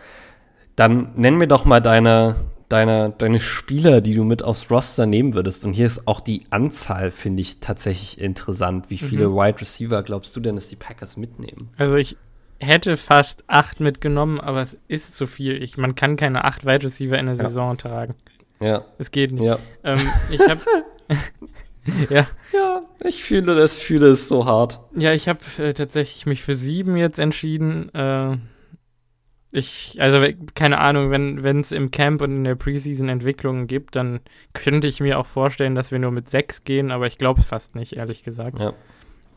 Dann 0.75 1.13
nenn 1.15 1.37
mir 1.37 1.47
doch 1.47 1.65
mal 1.65 1.79
deine, 1.79 2.35
deine, 2.69 3.13
deine 3.17 3.39
Spieler, 3.39 4.01
die 4.01 4.13
du 4.15 4.23
mit 4.23 4.43
aufs 4.43 4.69
Roster 4.69 5.05
nehmen 5.05 5.33
würdest. 5.33 5.65
Und 5.65 5.73
hier 5.73 5.85
ist 5.85 6.07
auch 6.07 6.19
die 6.19 6.41
Anzahl, 6.49 7.11
finde 7.11 7.41
ich, 7.41 7.59
tatsächlich 7.59 8.19
interessant. 8.19 8.89
Wie 8.89 8.97
viele 8.97 9.29
mhm. 9.29 9.35
Wide 9.35 9.61
Receiver 9.61 10.03
glaubst 10.03 10.35
du 10.35 10.39
denn, 10.39 10.55
dass 10.55 10.67
die 10.67 10.75
Packers 10.75 11.15
mitnehmen? 11.15 11.69
Also 11.77 11.95
ich 11.95 12.17
hätte 12.63 12.97
fast 12.97 13.43
acht 13.47 13.79
mitgenommen, 13.79 14.39
aber 14.39 14.61
es 14.61 14.77
ist 14.87 15.15
zu 15.15 15.25
viel. 15.25 15.61
Ich, 15.61 15.77
man 15.77 15.95
kann 15.95 16.17
keine 16.17 16.45
acht 16.45 16.65
Wide 16.65 16.85
Receiver 16.85 17.17
in 17.17 17.27
der 17.27 17.35
ja. 17.35 17.43
Saison 17.43 17.77
tragen. 17.77 18.15
Ja. 18.59 18.85
Es 18.97 19.11
geht 19.11 19.31
nicht. 19.31 19.43
Ja. 19.43 19.59
Ähm, 19.83 19.99
ich 20.31 20.39
habe 20.39 20.61
ja. 22.09 22.27
Ja, 22.53 22.81
ich 23.03 23.23
fühle 23.23 23.55
das, 23.55 23.79
fühle 23.79 24.07
es 24.07 24.29
so 24.29 24.45
hart. 24.45 24.79
Ja, 24.95 25.13
ich 25.13 25.27
habe 25.27 25.39
äh, 25.57 25.73
tatsächlich 25.73 26.25
mich 26.25 26.43
für 26.43 26.55
sieben 26.55 26.97
jetzt 26.97 27.19
entschieden. 27.19 27.93
Äh, 27.93 28.37
ich, 29.51 29.97
also 29.99 30.25
keine 30.55 30.79
Ahnung, 30.79 31.11
wenn 31.11 31.59
es 31.59 31.71
im 31.71 31.91
Camp 31.91 32.21
und 32.21 32.31
in 32.31 32.43
der 32.43 32.55
Preseason 32.55 33.07
Entwicklungen 33.07 33.67
gibt, 33.67 33.95
dann 33.95 34.19
könnte 34.53 34.87
ich 34.87 34.99
mir 34.99 35.19
auch 35.19 35.27
vorstellen, 35.27 35.75
dass 35.75 35.91
wir 35.91 35.99
nur 35.99 36.09
mit 36.09 36.27
sechs 36.27 36.63
gehen, 36.63 36.91
aber 36.91 37.05
ich 37.05 37.19
glaube 37.19 37.39
es 37.39 37.45
fast 37.45 37.75
nicht, 37.75 37.93
ehrlich 37.93 38.23
gesagt. 38.23 38.59
Ja. 38.59 38.73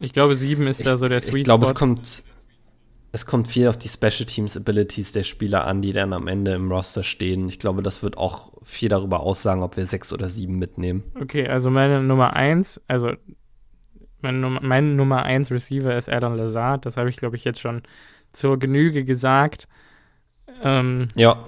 Ich 0.00 0.14
glaube, 0.14 0.34
sieben 0.34 0.66
ist 0.66 0.80
Ich, 0.80 0.86
da 0.86 0.96
so 0.96 1.08
der 1.08 1.20
Sweet 1.20 1.36
ich 1.36 1.44
glaube, 1.44 1.66
es 1.66 1.74
kommt, 1.74 2.24
es 3.16 3.24
kommt 3.24 3.48
viel 3.48 3.66
auf 3.66 3.78
die 3.78 3.88
Special 3.88 4.26
Teams 4.26 4.58
Abilities 4.58 5.12
der 5.12 5.22
Spieler 5.22 5.66
an, 5.66 5.80
die 5.80 5.92
dann 5.92 6.12
am 6.12 6.28
Ende 6.28 6.52
im 6.52 6.70
Roster 6.70 7.02
stehen. 7.02 7.48
Ich 7.48 7.58
glaube, 7.58 7.82
das 7.82 8.02
wird 8.02 8.18
auch 8.18 8.52
viel 8.62 8.90
darüber 8.90 9.20
aussagen, 9.20 9.62
ob 9.62 9.78
wir 9.78 9.86
sechs 9.86 10.12
oder 10.12 10.28
sieben 10.28 10.58
mitnehmen. 10.58 11.02
Okay, 11.18 11.48
also 11.48 11.70
meine 11.70 12.02
Nummer 12.02 12.34
eins, 12.34 12.78
also 12.88 13.12
Nummer, 14.20 14.60
mein 14.60 14.96
Nummer 14.96 15.22
eins 15.22 15.50
Receiver 15.50 15.96
ist 15.96 16.10
Adam 16.10 16.36
Lazard. 16.36 16.84
Das 16.84 16.98
habe 16.98 17.08
ich, 17.08 17.16
glaube 17.16 17.36
ich, 17.36 17.44
jetzt 17.44 17.58
schon 17.58 17.82
zur 18.32 18.58
Genüge 18.58 19.02
gesagt. 19.02 19.66
Ähm, 20.62 21.08
Ja, 21.14 21.42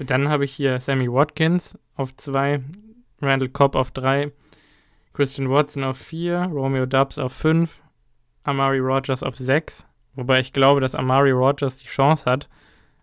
dann 0.00 0.28
habe 0.28 0.44
ich 0.44 0.52
hier 0.52 0.80
Sammy 0.80 1.06
Watkins 1.06 1.78
auf 1.94 2.16
zwei, 2.16 2.64
Randall 3.22 3.50
Cobb 3.50 3.76
auf 3.76 3.92
drei, 3.92 4.32
Christian 5.12 5.50
Watson 5.50 5.84
auf 5.84 5.98
vier, 5.98 6.50
Romeo 6.52 6.86
Dubs 6.86 7.16
auf 7.16 7.32
fünf, 7.32 7.80
Amari 8.42 8.80
Rogers 8.80 9.22
auf 9.22 9.36
sechs. 9.36 9.86
Wobei 10.14 10.40
ich 10.40 10.52
glaube, 10.52 10.80
dass 10.80 10.94
Amari 10.94 11.30
Rogers 11.30 11.78
die 11.78 11.86
Chance 11.86 12.28
hat, 12.28 12.48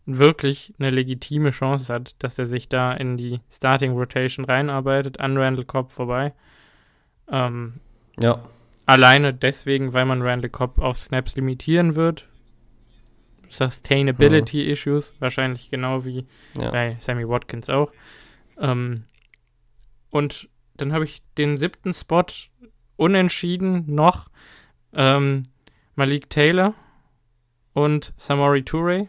wirklich 0.06 0.74
eine 0.80 0.90
legitime 0.90 1.52
Chance 1.52 1.94
hat, 1.94 2.16
dass 2.24 2.40
er 2.40 2.46
sich 2.46 2.70
da 2.70 2.94
in 2.94 3.18
die 3.18 3.42
Starting 3.52 3.94
Rotation 3.94 4.46
reinarbeitet, 4.46 5.20
an 5.20 5.38
Randall 5.38 5.66
Cobb 5.66 5.92
vorbei. 5.92 6.34
Ähm, 7.30 7.80
ja, 8.20 8.42
Alleine 8.88 9.34
deswegen, 9.34 9.92
weil 9.92 10.06
man 10.06 10.22
Randall 10.22 10.50
Cobb 10.50 10.80
auf 10.80 10.98
Snaps 10.98 11.36
limitieren 11.36 11.96
wird. 11.96 12.26
Sustainability 13.50 14.64
Issues, 14.72 15.14
wahrscheinlich 15.20 15.70
genau 15.70 16.06
wie 16.06 16.26
ja. 16.58 16.72
bei 16.72 16.96
Sammy 17.00 17.28
Watkins 17.28 17.70
auch. 17.70 17.92
Ähm, 18.58 19.04
und 20.10 20.48
dann 20.78 20.94
habe 20.94 21.04
ich 21.04 21.22
den 21.38 21.58
siebten 21.58 21.92
Spot 21.92 22.24
unentschieden 22.96 23.94
noch 23.94 24.30
ähm, 24.94 25.44
Malik 25.96 26.30
Taylor 26.30 26.74
und 27.78 28.12
Samori 28.18 28.64
Toure. 28.64 29.08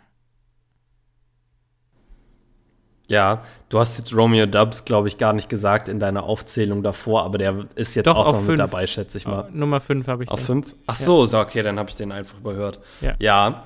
Ja, 3.08 3.42
du 3.70 3.78
hast 3.78 3.96
jetzt 3.96 4.14
Romeo 4.14 4.44
Dubs, 4.44 4.84
glaube 4.84 5.08
ich, 5.08 5.16
gar 5.16 5.32
nicht 5.32 5.48
gesagt 5.48 5.88
in 5.88 5.98
deiner 5.98 6.24
Aufzählung 6.24 6.82
davor, 6.82 7.24
aber 7.24 7.38
der 7.38 7.64
ist 7.76 7.94
jetzt 7.94 8.06
Doch, 8.06 8.18
auch 8.18 8.26
noch 8.26 8.36
fünf. 8.36 8.48
mit 8.48 8.58
dabei, 8.58 8.86
schätze 8.86 9.16
ich 9.16 9.26
mal. 9.26 9.48
Nummer 9.50 9.80
5 9.80 10.06
habe 10.06 10.24
ich. 10.24 10.30
Auf 10.30 10.40
den. 10.40 10.46
fünf? 10.46 10.74
Ach 10.86 11.00
Ja. 11.00 11.06
so, 11.06 11.24
so, 11.24 11.38
okay, 11.38 11.62
dann 11.62 11.78
habe 11.78 11.88
ich 11.88 11.96
den 11.96 12.12
einfach 12.12 12.38
überhört. 12.38 12.80
Ja. 13.00 13.14
Ja. 13.18 13.64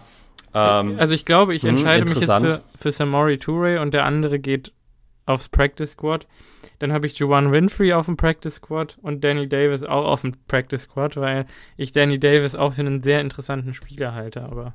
ähm, 0.54 0.96
also 1.00 1.14
ich 1.14 1.24
glaube, 1.24 1.56
ich 1.56 1.62
hm, 1.62 1.70
entscheide 1.70 2.04
mich 2.04 2.20
jetzt 2.20 2.32
für, 2.32 2.60
für 2.76 2.92
Samori 2.92 3.38
Toure 3.38 3.80
und 3.80 3.92
der 3.94 4.04
andere 4.04 4.38
geht 4.38 4.72
aufs 5.26 5.48
Practice 5.48 5.90
Squad. 5.90 6.28
Dann 6.78 6.92
habe 6.92 7.06
ich 7.08 7.18
Juwan 7.18 7.50
Winfrey 7.50 7.92
auf 7.92 8.06
dem 8.06 8.16
Practice 8.16 8.54
Squad 8.56 8.98
und 9.02 9.24
Danny 9.24 9.48
Davis 9.48 9.82
auch 9.82 10.04
auf 10.04 10.20
dem 10.20 10.32
Practice 10.46 10.82
Squad, 10.82 11.16
weil 11.16 11.46
ich 11.76 11.90
Danny 11.90 12.20
Davis 12.20 12.54
auch 12.54 12.74
für 12.74 12.82
einen 12.82 13.02
sehr 13.02 13.20
interessanten 13.20 13.74
Spieler 13.74 14.14
halte. 14.14 14.44
Aber 14.44 14.74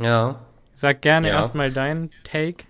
ja. 0.00 0.36
sag 0.74 1.02
gerne 1.02 1.28
Ja. 1.28 1.34
erstmal 1.34 1.70
deinen 1.70 2.10
Take. 2.24 2.64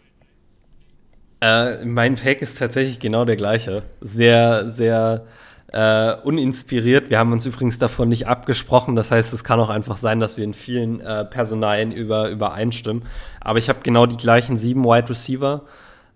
Äh, 1.40 1.84
mein 1.84 2.16
Take 2.16 2.40
ist 2.40 2.58
tatsächlich 2.58 3.00
genau 3.00 3.24
der 3.24 3.36
gleiche. 3.36 3.82
Sehr, 4.00 4.68
sehr 4.68 5.24
äh, 5.72 6.14
uninspiriert. 6.22 7.10
Wir 7.10 7.18
haben 7.18 7.32
uns 7.32 7.46
übrigens 7.46 7.78
davon 7.78 8.08
nicht 8.08 8.28
abgesprochen. 8.28 8.94
Das 8.94 9.10
heißt, 9.10 9.32
es 9.32 9.42
kann 9.42 9.58
auch 9.58 9.70
einfach 9.70 9.96
sein, 9.96 10.20
dass 10.20 10.36
wir 10.36 10.44
in 10.44 10.54
vielen 10.54 11.00
äh, 11.00 11.24
Personalien 11.24 11.90
über, 11.92 12.28
übereinstimmen. 12.28 13.04
Aber 13.40 13.58
ich 13.58 13.68
habe 13.68 13.80
genau 13.82 14.06
die 14.06 14.16
gleichen 14.18 14.56
sieben 14.56 14.84
Wide 14.84 15.08
Receiver. 15.08 15.62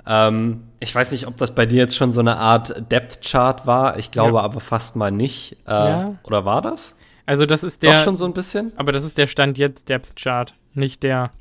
Ähm, 0.07 0.65
ich 0.79 0.95
weiß 0.95 1.11
nicht, 1.11 1.27
ob 1.27 1.37
das 1.39 1.55
bei 1.55 1.67
dir 1.67 1.79
jetzt 1.79 1.97
schon 1.97 2.13
so 2.13 2.21
eine 2.21 2.37
Art 2.37 2.91
Depth 2.93 3.23
Chart 3.29 3.67
war. 3.67 3.99
Ich 3.99 4.11
glaube 4.13 4.37
Ja. 4.39 4.43
aber 4.45 4.61
fast 4.61 4.95
mal 4.95 5.11
nicht. 5.11 5.57
Äh, 5.67 5.71
Ja. 5.73 6.15
Oder 6.23 6.45
war 6.45 6.63
das? 6.63 6.95
Also 7.25 7.47
das 7.47 7.65
ist 7.65 7.83
Doch 7.83 7.91
der, 7.91 7.99
schon 8.05 8.17
so 8.17 8.25
ein 8.27 8.35
bisschen? 8.35 8.71
aber 8.77 8.93
das 8.93 9.03
ist 9.03 9.19
der 9.19 9.27
Stand 9.27 9.59
jetzt 9.59 9.89
Depth 9.89 10.15
Chart, 10.15 10.55
nicht 10.77 11.03
der. 11.03 11.33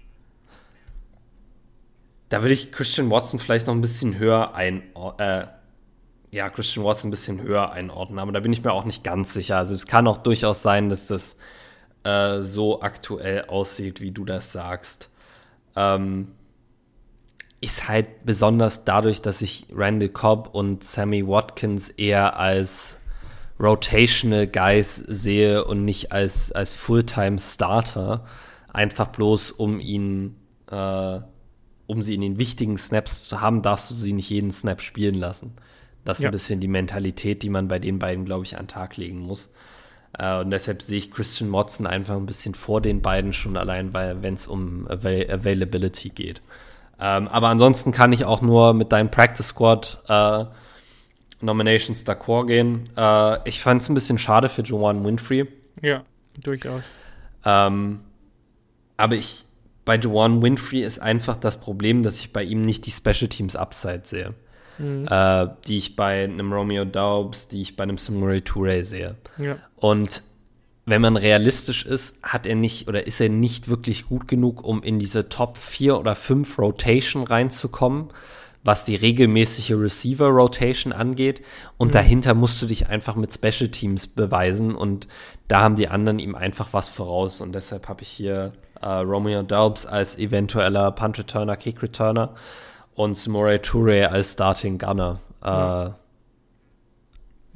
Da 2.30 2.42
würde 2.42 2.54
ich 2.54 2.72
Christian 2.72 3.10
Watson 3.10 3.40
vielleicht 3.40 3.68
noch 3.68 3.76
ein 3.76 3.82
bisschen 3.82 4.18
höher 4.18 4.56
einordnen. 4.56 5.28
Äh, 5.28 5.48
ja, 6.32 6.50
Christian 6.50 6.84
Watson 6.86 7.08
ein 7.08 7.12
bisschen 7.12 7.42
höher 7.42 7.72
einordnen, 7.72 8.20
aber 8.20 8.32
da 8.32 8.42
bin 8.42 8.52
ich 8.52 8.64
mir 8.64 8.74
auch 8.74 8.84
nicht 8.84 9.04
ganz 9.04 9.34
sicher. 9.34 9.58
Also 9.58 9.74
es 9.74 9.88
kann 9.88 10.08
auch 10.08 10.18
durchaus 10.18 10.62
sein, 10.62 10.90
dass 10.90 11.08
das 11.08 11.38
äh, 12.04 12.42
so 12.42 12.82
aktuell 12.82 13.46
aussieht, 13.46 14.02
wie 14.02 14.12
du 14.12 14.26
das 14.26 14.52
sagst. 14.52 15.10
Ähm, 15.76 16.30
ist 17.62 17.88
halt 17.88 18.26
besonders 18.26 18.86
dadurch, 18.86 19.22
dass 19.22 19.42
ich 19.42 19.68
Randall 19.74 20.10
Cobb 20.10 20.50
und 20.54 20.84
Sammy 20.84 21.26
Watkins 21.26 21.90
eher 21.90 22.38
als 22.38 23.00
Rotational 23.60 24.48
Guys 24.48 24.96
sehe 24.96 25.64
und 25.64 25.86
nicht 25.86 26.12
als, 26.12 26.52
als 26.52 26.76
Fulltime 26.76 27.40
Starter. 27.40 28.26
Einfach 28.76 29.08
bloß, 29.08 29.52
um 29.52 29.80
ihn, 29.80 30.36
äh, 30.70 31.20
um 31.88 32.02
sie 32.04 32.16
in 32.16 32.22
den 32.22 32.38
wichtigen 32.38 32.78
Snaps 32.78 33.28
zu 33.30 33.40
haben, 33.40 33.62
darfst 33.62 33.90
du 33.90 33.96
sie 33.96 34.12
nicht 34.12 34.30
jeden 34.30 34.52
Snap 34.52 34.82
spielen 34.82 35.16
lassen. 35.16 35.54
Das 36.04 36.18
ist 36.20 36.24
Ja. 36.24 36.30
ein 36.30 36.34
bisschen 36.34 36.60
die 36.60 36.68
Mentalität, 36.68 37.42
die 37.42 37.50
man 37.50 37.68
bei 37.70 37.80
den 37.80 38.00
beiden, 38.00 38.26
glaube 38.26 38.44
ich, 38.44 38.58
an 38.58 38.64
den 38.64 38.68
Tag 38.68 38.98
legen 38.98 39.20
muss. 39.20 39.50
Äh, 40.20 40.40
und 40.42 40.50
deshalb 40.52 40.82
sehe 40.82 40.98
ich 40.98 41.10
Christian 41.12 41.52
Watson 41.54 41.88
einfach 41.88 42.16
ein 42.18 42.26
bisschen 42.26 42.54
vor 42.54 42.82
den 42.82 43.02
beiden 43.02 43.32
schon 43.32 43.56
allein, 43.56 43.94
weil 43.94 44.22
wenn 44.22 44.34
es 44.34 44.46
um 44.46 44.88
Avail 44.90 45.32
Availability 45.32 46.10
geht. 46.10 46.42
Ähm, 47.00 47.28
aber 47.30 47.48
ansonsten 47.50 47.92
kann 47.92 48.12
ich 48.14 48.26
auch 48.26 48.42
nur 48.42 48.74
mit 48.74 48.92
deinem 48.92 49.10
Practice 49.10 49.48
Squad 49.48 50.00
äh, 50.10 50.46
Nominations 51.42 52.06
d'accord 52.06 52.48
gehen. 52.48 52.84
Äh, 52.98 53.48
ich 53.48 53.62
fand 53.62 53.82
es 53.82 53.90
ein 53.90 53.94
bisschen 53.96 54.18
schade 54.18 54.50
für 54.50 54.62
Joanne 54.64 55.04
Winfrey. 55.04 55.48
Ja, 55.82 56.04
durchaus. 56.42 56.82
Ähm, 57.44 58.00
aber 58.98 59.16
ich, 59.16 59.46
bei 59.84 59.96
Joanne 59.96 60.42
Winfrey 60.42 60.82
ist 60.82 61.00
einfach 61.00 61.38
das 61.38 61.60
Problem, 61.60 62.04
dass 62.04 62.20
ich 62.20 62.34
bei 62.34 62.44
ihm 62.44 62.62
nicht 62.62 62.86
die 62.86 62.92
Special 62.92 63.30
Teams 63.30 63.56
Upside 63.56 64.02
sehe. 64.04 64.34
Mhm. 64.78 65.08
Äh, 65.10 65.48
die 65.68 65.78
ich 65.78 65.96
bei 65.96 66.24
einem 66.24 66.52
Romeo 66.52 66.86
Daubs, 66.86 67.48
die 67.48 67.62
ich 67.62 67.78
bei 67.78 67.84
einem 67.84 67.98
Sumuri 67.98 68.42
Toure 68.42 68.84
sehe. 68.84 69.16
Ja. 69.38 69.58
Und 69.78 70.24
wenn 70.86 71.02
man 71.02 71.18
realistisch 71.18 71.86
ist, 71.86 72.18
hat 72.22 72.46
er 72.46 72.56
nicht 72.56 72.88
oder 72.88 73.08
ist 73.08 73.20
er 73.20 73.30
nicht 73.30 73.68
wirklich 73.68 74.08
gut 74.08 74.28
genug, 74.28 74.64
um 74.64 74.84
in 74.84 75.00
diese 75.00 75.30
Top 75.30 75.58
4 75.58 76.00
oder 76.00 76.14
5 76.14 76.60
Rotation 76.60 77.24
reinzukommen, 77.24 78.10
was 78.64 78.86
die 78.86 78.96
regelmäßige 78.96 79.72
Receiver 79.72 80.28
Rotation 80.28 80.94
angeht. 80.94 81.42
Und 81.78 81.96
dahinter 81.96 82.34
musst 82.36 82.62
du 82.62 82.68
dich 82.68 82.88
einfach 82.88 83.16
mit 83.16 83.34
Special 83.34 83.70
Teams 83.70 84.08
beweisen 84.08 84.76
und 84.76 85.08
da 85.48 85.62
haben 85.62 85.76
die 85.76 85.88
anderen 85.88 86.20
ihm 86.20 86.36
einfach 86.36 86.74
was 86.74 86.90
voraus. 86.90 87.42
Und 87.42 87.54
deshalb 87.54 87.88
habe 87.88 88.04
ich 88.04 88.10
hier 88.10 88.54
äh, 88.82 88.88
Romeo 88.88 89.44
Daubs 89.44 89.86
als 89.86 90.18
eventueller 90.18 90.92
Punt 90.92 91.18
Returner, 91.20 91.56
Kick 91.58 91.82
Returner 91.82 92.34
und 92.94 93.16
Samore 93.16 93.62
Toure 93.62 94.10
als 94.12 94.34
Starting 94.34 94.78
Gunner. 94.78 95.20
Äh, 95.44 95.90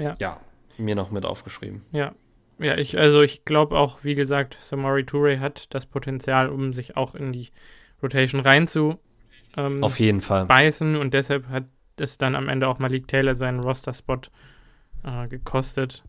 Ja. 0.04 0.16
ja, 0.20 0.38
mir 0.78 0.96
noch 0.96 1.12
mit 1.12 1.26
aufgeschrieben. 1.26 1.84
Ja. 1.92 2.14
Ja, 2.62 2.78
ich, 2.78 2.98
also 2.98 3.22
ich 3.22 3.46
glaube 3.46 3.78
auch, 3.78 4.04
wie 4.04 4.16
gesagt, 4.16 4.58
Samori 4.60 5.06
Toure 5.06 5.40
hat 5.40 5.74
das 5.74 5.86
Potenzial, 5.86 6.50
um 6.50 6.74
sich 6.74 6.98
auch 6.98 7.16
in 7.16 7.32
die 7.32 7.50
Rotation 8.04 8.42
reinzu 8.42 8.98
ähm, 9.56 9.82
Auf 9.82 9.98
jeden 10.00 10.20
Fall. 10.20 10.46
beißen 10.46 10.98
und 10.98 11.14
deshalb 11.14 11.48
hat 11.48 11.64
es 11.98 12.18
dann 12.18 12.36
am 12.36 12.50
Ende 12.50 12.68
auch 12.68 12.80
Malik 12.80 13.08
Taylor 13.08 13.36
seinen 13.36 13.62
Roster-Spot 13.62 14.20
äh, 15.04 15.28
gekostet. 15.30 16.04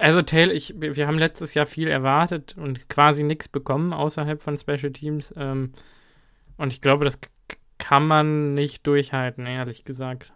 Also 0.00 0.22
Taylor, 0.22 0.52
ich, 0.52 0.74
wir 0.76 1.06
haben 1.06 1.18
letztes 1.18 1.54
Jahr 1.54 1.66
viel 1.66 1.88
erwartet 1.88 2.56
und 2.58 2.88
quasi 2.88 3.22
nichts 3.22 3.48
bekommen 3.48 3.92
außerhalb 3.92 4.40
von 4.40 4.56
Special 4.56 4.92
Teams. 4.92 5.32
Ähm, 5.36 5.72
und 6.56 6.72
ich 6.72 6.80
glaube, 6.80 7.04
das 7.04 7.18
kann 7.78 8.06
man 8.06 8.54
nicht 8.54 8.86
durchhalten, 8.86 9.46
ehrlich 9.46 9.84
gesagt. 9.84 10.32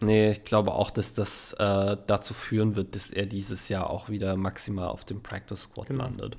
Nee, 0.00 0.30
ich 0.32 0.44
glaube 0.44 0.72
auch, 0.72 0.90
dass 0.90 1.12
das 1.12 1.52
äh, 1.54 1.96
dazu 2.06 2.34
führen 2.34 2.76
wird, 2.76 2.94
dass 2.94 3.10
er 3.10 3.26
dieses 3.26 3.68
Jahr 3.68 3.88
auch 3.90 4.08
wieder 4.08 4.36
maximal 4.36 4.88
auf 4.88 5.04
dem 5.04 5.22
Practice 5.22 5.62
Squad 5.62 5.88
Genau. 5.88 6.04
landet. 6.04 6.36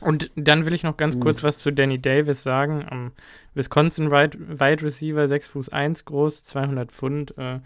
Und 0.00 0.30
dann 0.34 0.64
will 0.64 0.72
ich 0.72 0.82
noch 0.82 0.96
ganz 0.96 1.16
Gut. 1.16 1.24
kurz 1.24 1.42
was 1.42 1.58
zu 1.58 1.72
Danny 1.72 2.00
Davis 2.00 2.42
sagen. 2.42 2.86
Am 2.88 3.12
Wisconsin 3.54 4.10
Wide, 4.10 4.38
Wide 4.38 4.82
Receiver, 4.82 5.28
6 5.28 5.48
Fuß 5.48 5.68
1 5.70 6.04
groß, 6.06 6.42
200 6.42 6.90
Pfund. 6.90 7.36
Äh, 7.36 7.60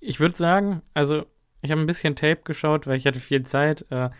ich 0.00 0.18
würde 0.20 0.36
sagen, 0.36 0.82
also 0.94 1.24
ich 1.62 1.70
habe 1.70 1.80
ein 1.80 1.86
bisschen 1.86 2.16
Tape 2.16 2.42
geschaut, 2.44 2.86
weil 2.86 2.96
ich 2.96 3.06
hatte 3.06 3.20
viel 3.20 3.44
Zeit. 3.44 3.84
Äh, 3.90 4.10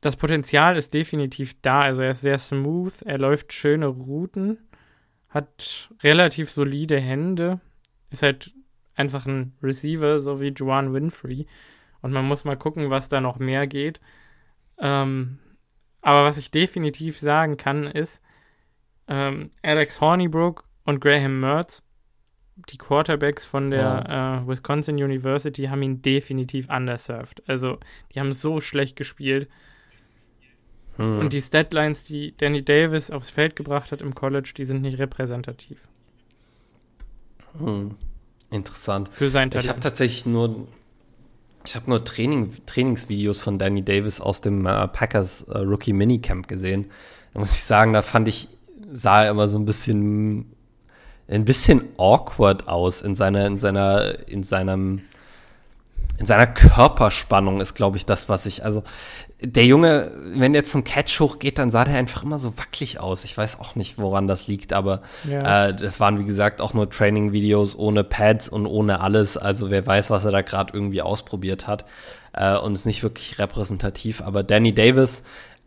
das 0.00 0.16
Potenzial 0.16 0.76
ist 0.76 0.94
definitiv 0.94 1.60
da. 1.60 1.82
Also 1.82 2.02
er 2.02 2.12
ist 2.12 2.22
sehr 2.22 2.38
smooth, 2.38 3.02
er 3.02 3.18
läuft 3.18 3.52
schöne 3.52 3.86
Routen. 3.86 4.58
hat 5.28 5.90
relativ 6.02 6.50
solide 6.50 6.98
Hände, 6.98 7.60
ist 8.10 8.22
halt 8.22 8.52
einfach 8.94 9.26
ein 9.26 9.54
Receiver, 9.62 10.20
so 10.20 10.40
wie 10.40 10.52
Juan 10.52 10.92
Winfrey. 10.92 11.46
Und 12.02 12.12
man 12.12 12.24
muss 12.24 12.44
mal 12.44 12.56
gucken, 12.56 12.90
was 12.90 13.08
da 13.08 13.20
noch 13.20 13.38
mehr 13.38 13.66
geht. 13.66 14.00
Ähm, 14.78 15.38
aber 16.00 16.24
was 16.24 16.38
ich 16.38 16.50
definitiv 16.50 17.18
sagen 17.18 17.56
kann, 17.56 17.86
ist, 17.86 18.20
ähm, 19.06 19.50
Alex 19.62 20.00
Hornibrook 20.00 20.64
und 20.84 21.00
Graham 21.00 21.40
Mertz, 21.40 21.82
die 22.68 22.78
Quarterbacks 22.78 23.46
von 23.46 23.70
der 23.70 23.80
ja. 23.80 24.38
äh, 24.38 24.46
Wisconsin 24.46 24.96
University, 24.96 25.64
haben 25.64 25.82
ihn 25.82 26.02
definitiv 26.02 26.68
underserved. 26.68 27.42
Also, 27.46 27.78
die 28.14 28.20
haben 28.20 28.32
so 28.32 28.60
schlecht 28.60 28.96
gespielt. 28.96 29.48
Hm. 30.96 31.18
Und 31.18 31.32
die 31.32 31.40
Statlines, 31.40 32.04
die 32.04 32.36
Danny 32.36 32.64
Davis 32.64 33.10
aufs 33.10 33.30
Feld 33.30 33.56
gebracht 33.56 33.92
hat 33.92 34.02
im 34.02 34.14
College, 34.14 34.52
die 34.56 34.64
sind 34.64 34.82
nicht 34.82 34.98
repräsentativ. 34.98 35.88
Hm. 37.58 37.96
Interessant. 38.50 39.08
Für 39.10 39.30
sein 39.30 39.50
Talent. 39.50 39.64
Ich 39.64 39.70
habe 39.70 39.80
tatsächlich 39.80 40.26
nur, 40.26 40.66
ich 41.64 41.76
habe 41.76 41.88
nur 41.88 42.04
Training, 42.04 42.52
Trainingsvideos 42.66 43.40
von 43.40 43.58
Danny 43.58 43.84
Davis 43.84 44.20
aus 44.20 44.40
dem 44.40 44.66
äh, 44.66 44.88
Packers 44.88 45.42
äh, 45.42 45.58
Rookie 45.58 45.92
Minicamp 45.92 46.48
gesehen. 46.48 46.90
Da 47.32 47.40
muss 47.40 47.52
ich 47.52 47.62
sagen, 47.62 47.92
da 47.92 48.02
fand 48.02 48.28
ich, 48.28 48.48
sah 48.92 49.24
er 49.24 49.30
immer 49.30 49.46
so 49.46 49.58
ein 49.58 49.64
bisschen, 49.64 50.52
ein 51.30 51.44
bisschen 51.44 51.84
awkward 51.96 52.68
aus 52.68 53.02
in 53.02 53.14
seiner, 53.14 53.46
in 53.46 53.56
seiner, 53.56 54.28
in 54.28 54.42
seinem, 54.42 55.02
in 56.18 56.26
seiner 56.26 56.46
Körperspannung 56.46 57.60
ist, 57.60 57.74
glaube 57.74 57.96
ich, 57.96 58.04
das, 58.04 58.28
was 58.28 58.46
ich, 58.46 58.64
also 58.64 58.82
der 59.40 59.64
Junge, 59.64 60.12
wenn 60.34 60.52
der 60.52 60.64
zum 60.64 60.84
Catch 60.84 61.18
hochgeht, 61.20 61.58
dann 61.58 61.70
sah 61.70 61.84
der 61.84 61.94
einfach 61.94 62.24
immer 62.24 62.38
so 62.38 62.58
wackelig 62.58 63.00
aus. 63.00 63.24
Ich 63.24 63.38
weiß 63.38 63.58
auch 63.58 63.74
nicht, 63.74 63.96
woran 63.96 64.26
das 64.26 64.48
liegt, 64.48 64.74
aber 64.74 65.00
ja. 65.28 65.68
äh, 65.68 65.74
das 65.74 65.98
waren, 65.98 66.18
wie 66.18 66.24
gesagt, 66.24 66.60
auch 66.60 66.74
nur 66.74 66.90
Training-Videos 66.90 67.78
ohne 67.78 68.04
Pads 68.04 68.50
und 68.50 68.66
ohne 68.66 69.00
alles. 69.00 69.38
Also 69.38 69.70
wer 69.70 69.86
weiß, 69.86 70.10
was 70.10 70.26
er 70.26 70.32
da 70.32 70.42
gerade 70.42 70.74
irgendwie 70.74 71.00
ausprobiert 71.00 71.66
hat. 71.66 71.86
Äh, 72.32 72.56
und 72.56 72.74
ist 72.74 72.84
nicht 72.84 73.02
wirklich 73.02 73.38
repräsentativ. 73.38 74.20
Aber 74.20 74.42
Danny 74.42 74.74
Davis 74.74 75.22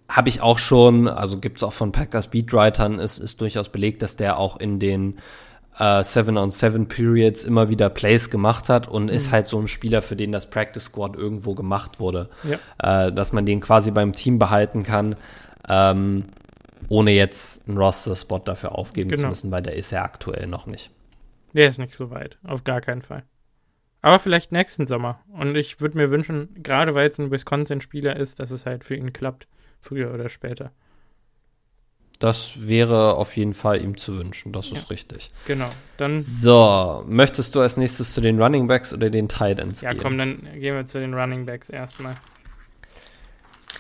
habe 0.07 0.29
ich 0.29 0.41
auch 0.41 0.59
schon, 0.59 1.07
also 1.07 1.39
gibt 1.39 1.57
es 1.57 1.63
auch 1.63 1.73
von 1.73 1.91
Packers 1.91 2.27
Beatwritern, 2.27 2.99
ist, 2.99 3.17
ist 3.17 3.41
durchaus 3.41 3.69
belegt, 3.69 4.01
dass 4.01 4.15
der 4.15 4.37
auch 4.37 4.57
in 4.57 4.79
den 4.79 5.17
äh, 5.79 6.03
Seven 6.03 6.37
on 6.37 6.51
Seven 6.51 6.87
Periods 6.87 7.43
immer 7.43 7.69
wieder 7.69 7.89
Plays 7.89 8.29
gemacht 8.29 8.69
hat 8.69 8.87
und 8.87 9.05
mhm. 9.05 9.09
ist 9.09 9.31
halt 9.31 9.47
so 9.47 9.59
ein 9.59 9.67
Spieler, 9.67 10.01
für 10.01 10.15
den 10.15 10.31
das 10.31 10.49
Practice 10.49 10.85
Squad 10.85 11.15
irgendwo 11.15 11.55
gemacht 11.55 11.99
wurde. 11.99 12.29
Ja. 12.43 13.07
Äh, 13.07 13.11
dass 13.11 13.33
man 13.33 13.45
den 13.45 13.61
quasi 13.61 13.91
beim 13.91 14.13
Team 14.13 14.39
behalten 14.39 14.83
kann, 14.83 15.15
ähm, 15.67 16.25
ohne 16.89 17.11
jetzt 17.11 17.67
einen 17.67 17.77
Roster-Spot 17.77 18.39
dafür 18.39 18.77
aufgeben 18.77 19.09
genau. 19.09 19.21
zu 19.21 19.27
müssen, 19.29 19.51
weil 19.51 19.61
der 19.61 19.75
ist 19.75 19.91
ja 19.91 20.03
aktuell 20.03 20.47
noch 20.47 20.67
nicht. 20.67 20.91
Der 21.53 21.69
ist 21.69 21.79
nicht 21.79 21.95
so 21.95 22.09
weit, 22.09 22.37
auf 22.43 22.63
gar 22.63 22.81
keinen 22.81 23.01
Fall. 23.01 23.23
Aber 24.01 24.19
vielleicht 24.19 24.51
nächsten 24.51 24.85
Sommer. 24.85 25.21
Und 25.31 25.55
ich 25.55 25.79
würde 25.79 25.97
mir 25.97 26.11
wünschen, 26.11 26.61
gerade 26.61 26.93
weil 26.93 27.09
es 27.09 27.19
ein 27.19 27.31
Wisconsin-Spieler 27.31 28.17
ist, 28.17 28.39
dass 28.39 28.51
es 28.51 28.65
halt 28.65 28.83
für 28.83 28.95
ihn 28.95 29.13
klappt, 29.13 29.47
früher 29.79 30.13
oder 30.13 30.27
später. 30.27 30.71
Das 32.23 32.69
wäre 32.69 33.15
auf 33.15 33.35
jeden 33.35 33.53
Fall 33.53 33.81
ihm 33.81 33.97
zu 33.97 34.17
wünschen, 34.17 34.53
das 34.53 34.71
ist 34.71 34.83
ja, 34.83 34.87
richtig. 34.91 35.29
Genau. 35.45 35.67
Dann 35.97 36.21
so, 36.21 37.03
möchtest 37.05 37.53
du 37.53 37.59
als 37.59 37.75
nächstes 37.75 38.13
zu 38.13 38.21
den 38.21 38.41
Running 38.41 38.65
Backs 38.65 38.93
oder 38.93 39.09
den 39.09 39.27
Tight 39.27 39.59
Ends 39.59 39.81
ja, 39.81 39.89
gehen? 39.89 39.97
Ja, 39.97 40.03
komm, 40.03 40.17
dann 40.17 40.47
gehen 40.53 40.73
wir 40.73 40.85
zu 40.85 41.01
den 41.01 41.13
Running 41.13 41.45
Backs 41.45 41.69
erstmal. 41.69 42.15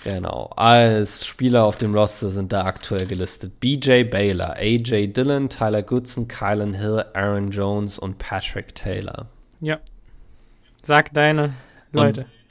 Genau. 0.03 0.51
Als 0.57 1.25
Spieler 1.25 1.63
auf 1.63 1.77
dem 1.77 1.95
Roster 1.95 2.29
sind 2.31 2.51
da 2.51 2.65
aktuell 2.65 3.05
gelistet 3.05 3.61
BJ 3.61 4.03
Baylor, 4.03 4.57
AJ 4.57 5.13
Dillon, 5.13 5.47
Tyler 5.47 5.81
Goodson, 5.81 6.27
Kylan 6.27 6.73
Hill, 6.73 7.01
Aaron 7.13 7.49
Jones 7.49 7.97
und 7.97 8.17
Patrick 8.17 8.75
Taylor. 8.75 9.27
Ja. 9.61 9.79
Sag 10.81 11.13
deine 11.13 11.53
Leute. 11.93 12.23
Und 12.23 12.42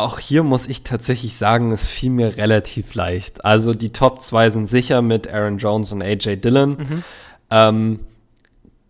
auch 0.00 0.18
hier 0.18 0.42
muss 0.42 0.66
ich 0.66 0.82
tatsächlich 0.82 1.36
sagen, 1.36 1.72
es 1.72 1.86
fiel 1.86 2.10
mir 2.10 2.36
relativ 2.36 2.94
leicht. 2.94 3.44
Also 3.44 3.74
die 3.74 3.92
Top 3.92 4.22
2 4.22 4.50
sind 4.50 4.66
sicher 4.66 5.02
mit 5.02 5.32
Aaron 5.32 5.58
Jones 5.58 5.92
und 5.92 6.02
AJ 6.02 6.36
Dillon. 6.36 6.70
Mhm. 6.70 7.04
Ähm, 7.50 8.00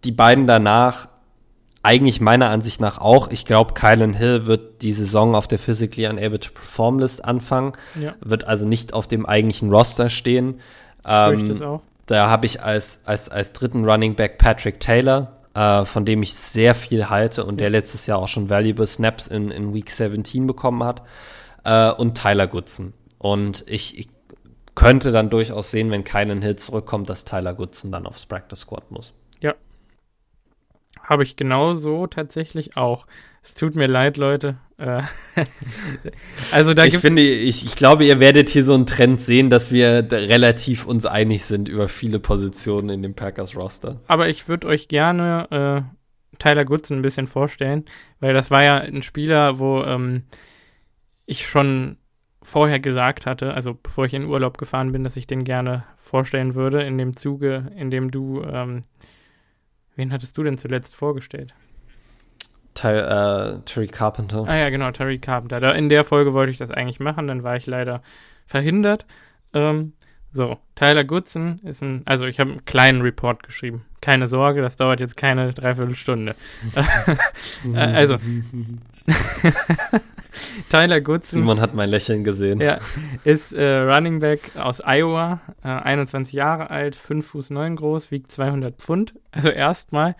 die 0.04 0.12
beiden 0.12 0.46
danach 0.46 1.08
eigentlich 1.82 2.20
meiner 2.20 2.50
Ansicht 2.50 2.80
nach 2.80 2.98
auch. 2.98 3.30
Ich 3.30 3.44
glaube, 3.44 3.74
Kylan 3.74 4.12
Hill 4.12 4.46
wird 4.46 4.82
die 4.82 4.92
Saison 4.92 5.34
auf 5.34 5.48
der 5.48 5.58
Physically 5.58 6.06
Unable 6.06 6.40
to 6.40 6.50
Perform 6.52 6.98
List 6.98 7.24
anfangen, 7.24 7.72
ja. 8.00 8.14
wird 8.20 8.44
also 8.44 8.68
nicht 8.68 8.92
auf 8.92 9.08
dem 9.08 9.24
eigentlichen 9.24 9.70
Roster 9.70 10.10
stehen. 10.10 10.60
Ähm, 11.06 11.80
da 12.06 12.28
habe 12.28 12.46
ich 12.46 12.62
als, 12.62 13.00
als, 13.04 13.28
als 13.28 13.52
dritten 13.52 13.84
Running 13.84 14.14
Back 14.14 14.36
Patrick 14.38 14.80
Taylor, 14.80 15.39
äh, 15.54 15.84
von 15.84 16.04
dem 16.04 16.22
ich 16.22 16.34
sehr 16.34 16.74
viel 16.74 17.10
halte 17.10 17.44
und 17.44 17.58
der 17.58 17.70
letztes 17.70 18.06
Jahr 18.06 18.18
auch 18.18 18.28
schon 18.28 18.50
valuable 18.50 18.86
Snaps 18.86 19.26
in, 19.26 19.50
in 19.50 19.74
Week 19.74 19.90
17 19.90 20.46
bekommen 20.46 20.84
hat. 20.84 21.02
Äh, 21.64 21.90
und 21.92 22.16
Tyler 22.16 22.46
Goodson. 22.46 22.94
Und 23.18 23.64
ich, 23.66 23.98
ich, 23.98 24.08
könnte 24.76 25.12
dann 25.12 25.28
durchaus 25.28 25.70
sehen, 25.70 25.90
wenn 25.90 26.04
keinen 26.04 26.40
Hill 26.40 26.56
zurückkommt, 26.56 27.10
dass 27.10 27.26
Tyler 27.26 27.52
Goodson 27.52 27.92
dann 27.92 28.06
aufs 28.06 28.24
Practice 28.24 28.60
Squad 28.60 28.90
muss. 28.90 29.12
Ja. 29.40 29.54
Habe 31.02 31.22
ich 31.22 31.36
genauso 31.36 32.06
tatsächlich 32.06 32.78
auch. 32.78 33.06
Es 33.42 33.54
tut 33.54 33.74
mir 33.74 33.86
leid, 33.86 34.16
Leute. 34.16 34.58
Äh, 34.78 35.02
also 36.52 36.74
da 36.74 36.84
ich 36.84 36.98
finde, 36.98 37.22
ich, 37.22 37.64
ich 37.64 37.74
glaube, 37.74 38.04
ihr 38.04 38.20
werdet 38.20 38.48
hier 38.48 38.64
so 38.64 38.74
einen 38.74 38.86
Trend 38.86 39.20
sehen, 39.20 39.50
dass 39.50 39.72
wir 39.72 40.06
relativ 40.10 40.86
uns 40.86 41.06
einig 41.06 41.44
sind 41.44 41.68
über 41.68 41.88
viele 41.88 42.18
Positionen 42.18 42.90
in 42.90 43.02
dem 43.02 43.14
Packers 43.14 43.56
Roster. 43.56 44.00
Aber 44.08 44.28
ich 44.28 44.48
würde 44.48 44.66
euch 44.66 44.88
gerne 44.88 45.86
äh, 45.90 46.36
Tyler 46.38 46.64
Goodson 46.64 46.98
ein 46.98 47.02
bisschen 47.02 47.26
vorstellen, 47.26 47.84
weil 48.20 48.34
das 48.34 48.50
war 48.50 48.62
ja 48.62 48.78
ein 48.78 49.02
Spieler, 49.02 49.58
wo 49.58 49.82
ähm, 49.82 50.24
ich 51.26 51.46
schon 51.46 51.98
vorher 52.42 52.80
gesagt 52.80 53.26
hatte, 53.26 53.54
also 53.54 53.74
bevor 53.80 54.06
ich 54.06 54.14
in 54.14 54.24
Urlaub 54.24 54.58
gefahren 54.58 54.92
bin, 54.92 55.04
dass 55.04 55.16
ich 55.16 55.26
den 55.26 55.44
gerne 55.44 55.84
vorstellen 55.96 56.54
würde, 56.54 56.82
in 56.82 56.96
dem 56.98 57.16
Zuge, 57.16 57.70
in 57.76 57.90
dem 57.90 58.10
du, 58.10 58.42
ähm, 58.42 58.82
wen 59.94 60.12
hattest 60.12 60.36
du 60.38 60.42
denn 60.42 60.58
zuletzt 60.58 60.96
vorgestellt? 60.96 61.54
Ty, 62.74 62.88
äh, 62.88 63.58
Terry 63.64 63.88
Carpenter. 63.88 64.44
Ah 64.46 64.56
ja, 64.56 64.70
genau, 64.70 64.90
Terry 64.90 65.18
Carpenter. 65.18 65.60
Da, 65.60 65.72
in 65.72 65.88
der 65.88 66.04
Folge 66.04 66.32
wollte 66.32 66.52
ich 66.52 66.58
das 66.58 66.70
eigentlich 66.70 67.00
machen, 67.00 67.26
dann 67.26 67.42
war 67.42 67.56
ich 67.56 67.66
leider 67.66 68.02
verhindert. 68.46 69.06
Ähm, 69.52 69.92
so, 70.32 70.58
Tyler 70.76 71.04
Goodson 71.04 71.58
ist 71.64 71.82
ein, 71.82 72.02
also 72.04 72.26
ich 72.26 72.38
habe 72.38 72.50
einen 72.52 72.64
kleinen 72.64 73.02
Report 73.02 73.42
geschrieben. 73.42 73.84
Keine 74.00 74.28
Sorge, 74.28 74.62
das 74.62 74.76
dauert 74.76 75.00
jetzt 75.00 75.16
keine 75.16 75.52
Dreiviertelstunde. 75.52 76.36
äh, 77.74 77.78
also, 77.78 78.16
Tyler 80.68 81.00
Goodson. 81.00 81.40
Simon 81.40 81.60
hat 81.60 81.74
mein 81.74 81.90
Lächeln 81.90 82.22
gesehen. 82.22 82.60
Ja, 82.60 82.78
ist 83.24 83.52
äh, 83.52 83.74
Running 83.74 84.20
Back 84.20 84.52
aus 84.56 84.80
Iowa, 84.86 85.40
äh, 85.64 85.68
21 85.68 86.32
Jahre 86.32 86.70
alt, 86.70 86.94
5 86.94 87.26
Fuß 87.26 87.50
9 87.50 87.74
groß, 87.74 88.12
wiegt 88.12 88.30
200 88.30 88.76
Pfund. 88.76 89.14
Also 89.32 89.48
erstmal 89.48 90.14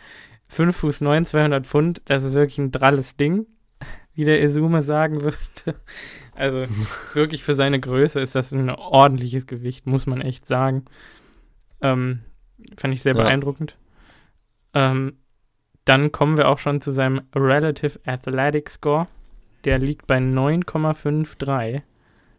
5 0.51 0.77
Fuß 0.77 1.01
9, 1.01 1.25
200 1.27 1.65
Pfund, 1.65 2.03
das 2.07 2.25
ist 2.25 2.35
wirklich 2.35 2.59
ein 2.59 2.73
dralles 2.73 3.17
Ding, 3.17 3.47
wie 4.15 4.25
der 4.25 4.43
Esume 4.43 4.83
sagen 4.83 5.23
würde. 5.23 5.37
Also 6.35 6.67
wirklich 7.13 7.45
für 7.45 7.55
seine 7.55 7.79
Größe 7.79 8.19
ist 8.19 8.35
das 8.35 8.51
ein 8.53 8.71
ordentliches 8.71 9.47
Gewicht, 9.47 9.87
muss 9.87 10.07
man 10.07 10.23
echt 10.23 10.47
sagen. 10.47 10.87
Ähm, 11.83 12.21
fand 12.77 12.95
ich 12.95 13.03
sehr 13.03 13.15
ja. 13.15 13.23
beeindruckend. 13.23 13.77
Ähm, 14.75 15.19
dann 15.85 16.13
kommen 16.13 16.37
wir 16.37 16.49
auch 16.49 16.59
schon 16.59 16.81
zu 16.81 16.91
seinem 16.93 17.21
Relative 17.35 18.01
Athletic 18.05 18.71
Score. 18.71 19.07
Der 19.65 19.79
liegt 19.79 20.07
bei 20.07 20.17
9,53, 20.19 21.83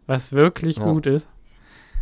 was 0.07 0.33
wirklich 0.33 0.77
ja. 0.77 0.83
gut 0.83 1.05
ist. 1.05 1.29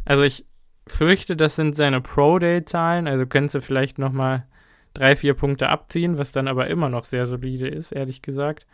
Also 0.06 0.24
ich 0.24 0.46
fürchte, 0.88 1.36
das 1.36 1.56
sind 1.56 1.76
seine 1.76 2.02
Pro-Day-Zahlen, 2.02 3.08
also 3.08 3.28
könntest 3.28 3.56
du 3.56 3.62
vielleicht 3.62 4.00
noch 4.00 4.12
mal 4.12 4.48
drei, 4.94 5.16
vier 5.16 5.34
Punkte 5.34 5.70
abziehen, 5.70 6.18
was 6.18 6.32
dann 6.32 6.48
aber 6.48 6.68
immer 6.68 6.90
noch 6.90 7.06
sehr 7.06 7.26
solide 7.26 7.68
ist, 7.68 7.92
ehrlich 7.92 8.22
gesagt. 8.22 8.66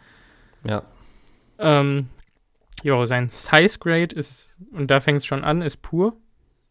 Ja. 0.63 0.83
Ähm, 1.59 2.09
jo, 2.83 3.05
sein 3.05 3.29
Size 3.29 3.79
Grade 3.79 4.15
ist, 4.15 4.49
und 4.71 4.91
da 4.91 4.99
fängt 4.99 5.19
es 5.19 5.25
schon 5.25 5.43
an, 5.43 5.61
ist 5.61 5.81
pur. 5.81 6.17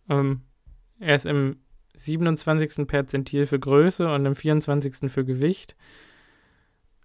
Ähm, 0.09 0.43
er 0.99 1.15
ist 1.15 1.27
im 1.27 1.57
27. 1.95 2.87
Perzentil 2.87 3.47
für 3.47 3.59
Größe 3.59 4.13
und 4.13 4.27
im 4.27 4.35
24. 4.35 5.11
für 5.11 5.25
Gewicht. 5.25 5.77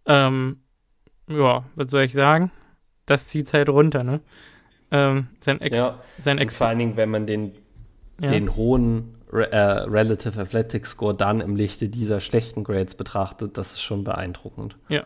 Ähm, 0.06 0.62
ja, 1.30 1.64
was 1.76 1.92
soll 1.92 2.04
ich 2.04 2.14
sagen? 2.14 2.52
Das 3.06 3.28
zieht 3.28 3.52
halt 3.54 3.70
runter, 3.70 4.04
ne? 4.04 4.22
Ähm, 4.92 5.28
sein 5.40 5.62
Ex 5.62 5.78
ja, 5.78 6.02
sein 6.18 6.40
Ex 6.40 6.56
vor 6.56 6.68
allen 6.68 6.80
Dingen, 6.80 6.98
wenn 6.98 7.10
man 7.10 7.28
den, 7.28 7.54
ja. 8.20 8.30
den 8.30 8.56
hohen 8.56 9.16
Re 9.32 9.52
äh, 9.52 9.58
Relative 9.58 10.40
Athletic 10.40 10.86
Score 10.86 11.14
dann 11.14 11.42
im 11.42 11.56
Lichte 11.56 11.90
dieser 11.90 12.20
schlechten 12.20 12.64
Grades 12.64 12.96
betrachtet, 12.96 13.58
das 13.58 13.74
ist 13.74 13.82
schon 13.82 14.04
beeindruckend. 14.04 14.78
Ja, 14.88 15.04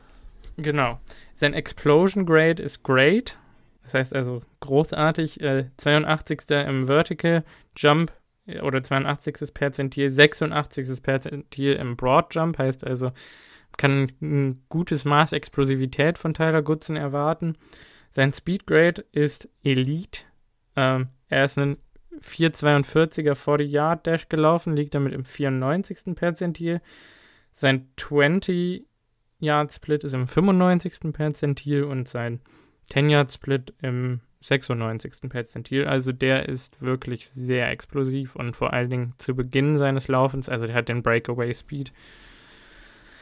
genau. 0.57 0.99
Sein 1.35 1.53
Explosion 1.53 2.25
Grade 2.25 2.61
ist 2.61 2.83
great. 2.83 3.37
Das 3.83 3.93
heißt 3.93 4.15
also 4.15 4.41
großartig. 4.61 5.41
Äh, 5.41 5.65
82. 5.77 6.49
im 6.51 6.87
Vertical, 6.87 7.43
Jump 7.75 8.13
oder 8.61 8.83
82. 8.83 9.53
Perzentil, 9.53 10.09
86. 10.09 11.03
Perzentil 11.03 11.73
im 11.73 11.95
Broad 11.95 12.33
Jump, 12.33 12.57
heißt 12.57 12.85
also, 12.85 13.11
kann 13.77 14.11
ein 14.21 14.63
gutes 14.69 15.05
Maß 15.05 15.33
Explosivität 15.33 16.17
von 16.17 16.33
Tyler 16.33 16.61
Goodson 16.61 16.95
erwarten. 16.95 17.57
Sein 18.11 18.33
Speed 18.33 18.67
Grade 18.67 19.03
ist 19.11 19.49
Elite. 19.63 20.21
Ähm, 20.75 21.07
er 21.29 21.45
ist 21.45 21.57
ein 21.57 21.77
4,42er 22.21 23.35
40 23.35 24.03
Dash 24.03 24.29
gelaufen, 24.29 24.75
liegt 24.75 24.95
damit 24.95 25.13
im 25.13 25.25
94. 25.25 26.15
Perzentil. 26.15 26.81
Sein 27.53 27.87
20 27.97 28.85
Yard 29.39 29.73
Split 29.73 30.03
ist 30.03 30.13
im 30.13 30.27
95. 30.27 31.13
Perzentil 31.13 31.83
und 31.83 32.07
sein 32.07 32.39
10 32.85 33.09
Yard 33.09 33.31
Split 33.31 33.73
im 33.81 34.21
96. 34.41 35.29
Perzentil. 35.29 35.85
Also 35.85 36.11
der 36.11 36.49
ist 36.49 36.81
wirklich 36.81 37.27
sehr 37.29 37.69
explosiv 37.69 38.35
und 38.35 38.55
vor 38.55 38.73
allen 38.73 38.89
Dingen 38.89 39.13
zu 39.17 39.35
Beginn 39.35 39.77
seines 39.77 40.07
Laufens, 40.07 40.49
also 40.49 40.65
der 40.67 40.75
hat 40.75 40.89
den 40.89 41.03
Breakaway 41.03 41.53
Speed. 41.53 41.93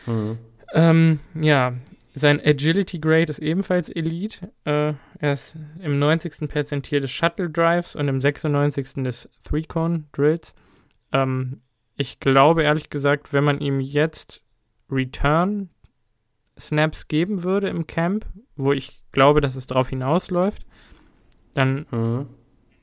Mhm. 0.05 0.37
Ähm, 0.73 1.19
ja, 1.35 1.73
sein 2.13 2.41
Agility 2.43 2.99
Grade 2.99 3.29
ist 3.29 3.39
ebenfalls 3.39 3.89
Elite. 3.89 4.51
Äh, 4.65 4.93
er 5.19 5.33
ist 5.33 5.55
im 5.79 5.99
90. 5.99 6.49
Perzentil 6.49 6.99
des 7.01 7.11
Shuttle 7.11 7.49
Drives 7.49 7.95
und 7.95 8.07
im 8.07 8.19
96. 8.19 9.03
des 9.03 9.29
Three-Cone 9.45 10.05
Drills. 10.11 10.53
Ähm, 11.13 11.61
ich 11.95 12.19
glaube 12.19 12.63
ehrlich 12.63 12.89
gesagt, 12.89 13.33
wenn 13.33 13.43
man 13.43 13.59
ihm 13.59 13.79
jetzt 13.79 14.43
Return 14.89 15.69
Snaps 16.59 17.07
geben 17.07 17.43
würde 17.43 17.69
im 17.69 17.87
Camp, 17.87 18.25
wo 18.55 18.73
ich 18.73 19.01
glaube, 19.11 19.41
dass 19.41 19.55
es 19.55 19.67
darauf 19.67 19.89
hinausläuft, 19.89 20.65
dann, 21.53 21.85
mhm. 21.91 22.27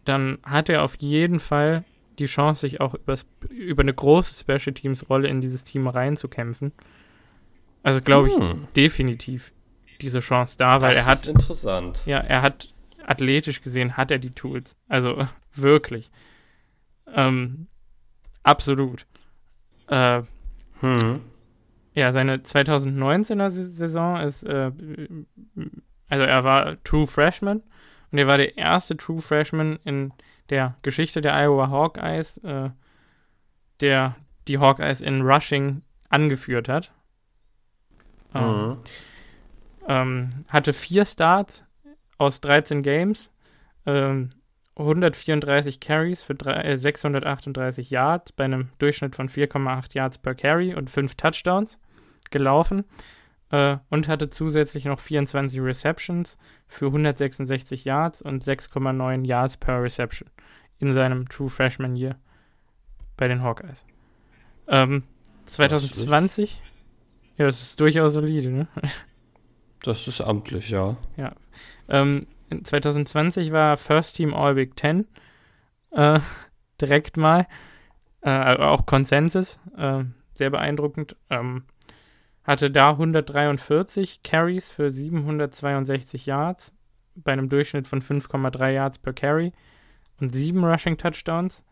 dann 0.05 0.39
hat 0.43 0.69
er 0.69 0.83
auf 0.83 0.97
jeden 0.97 1.41
Fall 1.41 1.85
die 2.19 2.27
Chance, 2.27 2.63
sich 2.63 2.81
auch 2.81 2.95
über 3.51 3.83
eine 3.83 3.95
große 3.95 4.35
Special 4.35 4.75
Teams 4.75 5.09
Rolle 5.09 5.29
in 5.29 5.41
dieses 5.41 5.65
Team 5.65 5.87
reinzukämpfen. 5.87 6.73
Also 7.83 8.01
glaube 8.01 8.29
ich 8.29 8.35
hm. 8.35 8.67
definitiv 8.77 9.53
diese 10.01 10.21
Chance 10.21 10.57
da, 10.59 10.81
weil 10.81 10.95
das 10.95 11.07
er 11.07 11.11
hat. 11.11 11.19
Ist 11.19 11.29
interessant. 11.29 12.03
Ja, 12.07 12.19
er 12.19 12.43
hat 12.43 12.73
athletisch 13.05 13.63
gesehen 13.63 13.97
hat 13.97 14.11
er 14.11 14.19
die 14.19 14.35
Tools. 14.35 14.77
Also 14.89 15.27
wirklich. 15.55 16.11
Ähm, 17.13 17.69
absolut. 18.43 19.07
Äh, 19.89 20.23
hm. 20.81 21.21
Ja, 21.95 22.13
seine 22.13 22.37
2019er 22.37 23.51
Saison 23.51 24.21
ist, 24.21 24.45
äh, 24.45 24.71
also 26.09 26.25
er 26.25 26.45
war 26.45 26.83
True 26.85 27.07
Freshman 27.07 27.63
und 28.13 28.19
er 28.19 28.27
war 28.27 28.39
der 28.39 28.57
erste 28.57 28.97
True 28.97 29.21
Freshman 29.21 29.79
in 29.85 30.13
der 30.51 30.77
Geschichte 30.83 31.21
der 31.21 31.35
Iowa 31.35 31.71
Hawkeyes, 31.71 32.37
äh, 32.39 32.71
der 33.81 34.17
die 34.47 34.59
Hawkeyes 34.59 35.01
in 35.01 35.23
Rushing 35.23 35.83
angeführt 36.09 36.69
hat. 36.69 36.93
Ähm, 38.35 38.69
mhm. 38.69 38.77
Ähm, 39.87 40.29
hatte 40.49 40.73
vier 40.73 41.07
Starts 41.07 41.65
aus 42.19 42.41
13 42.41 42.83
Games, 42.83 43.31
ähm, 43.87 44.31
134 44.77 45.81
Carries 45.81 46.23
für 46.23 46.35
drei, 46.35 46.63
äh, 46.63 46.77
638 46.77 47.91
Yards 47.91 48.33
bei 48.33 48.45
einem 48.45 48.69
Durchschnitt 48.79 49.17
von 49.17 49.29
4,8 49.29 49.95
Yards 49.95 50.19
per 50.19 50.35
Carry 50.35 50.75
und 50.75 50.91
5 50.91 51.15
Touchdowns 51.17 51.81
gelaufen 52.31 52.85
äh, 53.51 53.79
und 53.91 54.09
hatte 54.09 54.31
zusätzlich 54.31 54.85
noch 54.85 55.01
24 55.01 55.61
Receptions 55.61 56.37
für 56.67 56.87
166 56.87 57.85
Yards 57.85 58.23
und 58.23 58.45
6,9 58.45 59.27
Yards 59.27 59.57
per 59.57 59.83
Reception 59.83 60.29
in 60.79 60.93
seinem 60.93 61.29
True 61.29 61.51
Freshman 61.51 61.97
Year 61.97 62.17
bei 63.17 63.27
den 63.27 63.43
Hawkeyes. 63.43 63.85
Ähm, 64.69 65.03
2020, 65.47 66.63
ja, 67.39 67.47
das 67.47 67.63
ist 67.63 67.81
durchaus 67.81 68.15
solide, 68.15 68.51
ne? 68.51 68.69
Das 69.83 70.09
ist 70.09 70.21
amtlich, 70.21 70.71
ja. 70.71 70.97
Ja. 71.17 71.37
Ähm, 71.89 72.27
2020 72.51 73.53
war 73.53 73.77
First 73.77 74.17
Team 74.17 74.35
All 74.35 74.55
Big 74.55 74.75
Ten. 74.75 75.07
Äh, 75.93 76.19
direkt 76.81 77.17
mal. 77.17 77.47
Äh, 78.23 78.57
auch 78.57 78.87
Consensus. 78.87 79.61
Äh, 79.77 80.03
sehr 80.35 80.51
beeindruckend. 80.51 81.15
Ähm, 81.31 81.63
hatte 82.43 82.73
da 82.73 82.91
143 82.91 84.25
Carries 84.25 84.73
für 84.73 84.91
762 84.91 86.27
Yards 86.27 86.75
bei 87.15 87.33
einem 87.33 87.49
Durchschnitt 87.49 87.87
von 87.87 88.01
5,3 88.01 88.71
Yards 88.71 88.99
per 88.99 89.13
Carry 89.13 89.53
und 90.21 90.35
7 90.35 90.65
Rushing 90.65 90.97
Touchdowns 90.97 91.65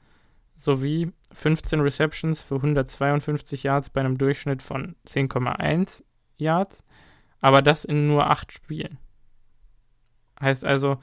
sowie 0.56 1.12
15 1.32 1.80
Receptions 1.80 2.40
für 2.40 2.56
152 2.56 3.62
Yards 3.62 3.90
bei 3.90 4.00
einem 4.00 4.18
Durchschnitt 4.18 4.62
von 4.62 4.96
10,1 5.06 6.02
Yards, 6.36 6.84
aber 7.40 7.62
das 7.62 7.84
in 7.84 8.06
nur 8.06 8.28
8 8.28 8.52
Spielen. 8.52 8.98
Heißt 10.40 10.64
also, 10.64 10.98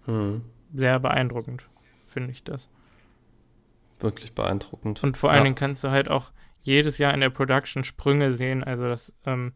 Hm. 0.06 0.42
Sehr 0.74 1.00
beeindruckend, 1.00 1.70
finde 2.08 2.32
ich 2.32 2.44
das. 2.44 2.68
Wirklich 4.00 4.34
beeindruckend. 4.34 5.04
Und 5.04 5.18
vor 5.18 5.30
allen 5.30 5.42
ja. 5.42 5.44
Dingen 5.44 5.56
kannst 5.56 5.84
du 5.84 5.92
halt 5.92 6.10
auch 6.10 6.32
jedes 6.64 6.98
Jahr 6.98 7.14
in 7.14 7.20
der 7.20 7.30
Production 7.30 7.84
Sprünge 7.84 8.32
sehen. 8.32 8.64
Also 8.64 8.86
das 8.86 9.14
ähm, 9.28 9.54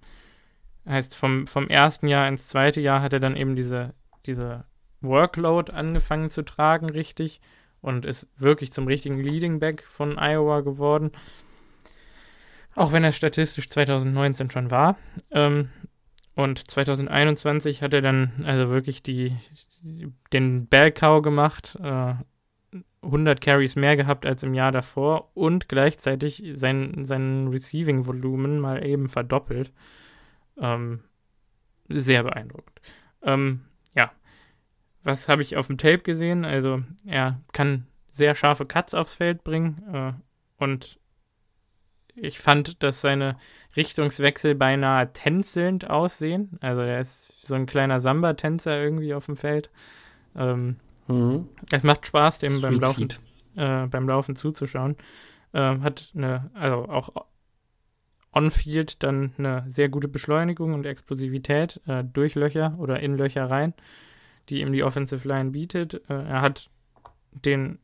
heißt, 0.87 1.15
vom, 1.15 1.47
vom 1.47 1.67
ersten 1.69 2.07
Jahr 2.07 2.27
ins 2.27 2.47
zweite 2.47 2.81
Jahr 2.81 3.01
hat 3.01 3.13
er 3.13 3.19
dann 3.19 3.35
eben 3.35 3.55
diese, 3.55 3.95
diese 4.27 4.65
Workload 5.01 5.71
angefangen 5.71 6.29
zu 6.29 6.43
tragen, 6.43 6.87
richtig. 6.87 7.41
Und 7.81 8.05
ist 8.05 8.27
wirklich 8.37 8.71
zum 8.71 8.85
richtigen 8.85 9.19
Leading 9.19 9.59
Back 9.59 9.83
von 9.87 10.19
Iowa 10.19 10.61
geworden. 10.61 11.11
Auch 12.75 12.91
wenn 12.91 13.03
er 13.03 13.11
statistisch 13.11 13.69
2019 13.69 14.51
schon 14.51 14.69
war. 14.69 14.97
Ähm, 15.31 15.69
und 16.35 16.69
2021 16.69 17.81
hat 17.81 17.93
er 17.93 18.01
dann 18.01 18.43
also 18.45 18.69
wirklich 18.69 19.01
die, 19.01 19.35
den 20.33 20.67
Bellcow 20.67 21.21
gemacht, 21.21 21.77
äh, 21.81 22.15
100 23.01 23.39
Carries 23.39 23.75
mehr 23.75 23.95
gehabt 23.95 24.25
als 24.25 24.43
im 24.43 24.53
Jahr 24.53 24.71
davor 24.71 25.31
und 25.35 25.69
gleichzeitig 25.69 26.43
sein, 26.53 27.05
sein 27.05 27.47
Receiving-Volumen 27.47 28.59
mal 28.59 28.85
eben 28.85 29.07
verdoppelt. 29.07 29.71
Ähm, 30.59 31.01
sehr 31.87 32.23
beeindruckend. 32.23 32.81
Ähm, 33.21 33.61
ja, 33.93 34.11
was 35.03 35.29
habe 35.29 35.41
ich 35.41 35.55
auf 35.55 35.67
dem 35.67 35.77
Tape 35.77 35.99
gesehen? 35.99 36.43
Also 36.43 36.83
er 37.05 37.39
kann 37.53 37.87
sehr 38.11 38.35
scharfe 38.35 38.65
Cuts 38.65 38.93
aufs 38.93 39.15
Feld 39.15 39.43
bringen 39.43 39.83
äh, 39.93 40.13
und 40.57 40.99
ich 42.15 42.39
fand, 42.39 42.81
dass 42.83 43.01
seine 43.01 43.37
Richtungswechsel 43.75 44.55
beinahe 44.55 45.11
tänzelnd 45.13 45.89
aussehen. 45.89 46.57
Also 46.61 46.81
er 46.81 46.99
ist 47.01 47.33
so 47.41 47.55
ein 47.55 47.65
kleiner 47.65 47.99
Samba-Tänzer 47.99 48.81
irgendwie 48.81 49.13
auf 49.13 49.25
dem 49.25 49.37
Feld. 49.37 49.69
Ähm, 50.35 50.77
Mhm. 51.07 51.49
Es 51.71 51.83
macht 51.83 52.07
Spaß, 52.07 52.39
dem 52.39 52.61
beim 52.61 52.79
Laufen, 52.79 53.09
äh, 53.55 53.87
beim 53.87 54.07
Laufen 54.07 54.35
zuzuschauen. 54.35 54.95
Äh, 55.53 55.79
hat 55.79 56.11
eine, 56.15 56.49
also 56.53 56.89
auch 56.89 57.09
on-field 58.33 59.03
dann 59.03 59.33
eine 59.37 59.63
sehr 59.67 59.89
gute 59.89 60.07
Beschleunigung 60.07 60.73
und 60.73 60.85
Explosivität 60.85 61.81
äh, 61.85 62.03
durch 62.03 62.35
Löcher 62.35 62.75
oder 62.79 62.99
in 62.99 63.15
Löcher 63.15 63.49
rein, 63.49 63.73
die 64.49 64.61
ihm 64.61 64.73
die 64.73 64.83
Offensive 64.83 65.27
Line 65.27 65.51
bietet. 65.51 66.01
Äh, 66.09 66.23
er 66.23 66.41
hat 66.41 66.69
den 67.31 67.79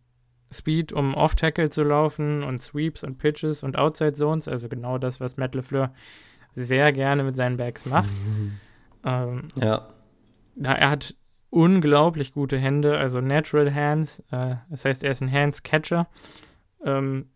Speed, 0.52 0.92
um 0.92 1.14
Off-Tackle 1.14 1.70
zu 1.70 1.84
laufen 1.84 2.44
und 2.44 2.60
Sweeps 2.60 3.04
und 3.04 3.18
Pitches 3.18 3.64
und 3.64 3.78
Outside 3.78 4.14
Zones, 4.14 4.48
also 4.48 4.68
genau 4.68 4.98
das, 4.98 5.20
was 5.20 5.38
Matt 5.38 5.56
LeFleur 5.56 5.94
sehr 6.54 6.92
gerne 6.92 7.24
mit 7.24 7.36
seinen 7.36 7.58
Backs 7.58 7.86
macht. 7.86 8.10
Mhm. 8.10 8.54
Ähm, 9.04 9.48
ja. 9.56 9.88
Er 10.62 10.90
hat 10.90 11.16
unglaublich 11.50 12.34
gute 12.34 12.58
Hände, 12.58 12.98
also 12.98 13.22
Natural 13.22 13.74
Hands. 13.74 14.20
Äh, 14.32 14.56
das 14.70 14.86
heißt, 14.86 15.04
er 15.04 15.12
ist 15.12 15.22
ein 15.22 15.32
Hands-Catcher 15.32 16.08
ähm, 16.86 17.30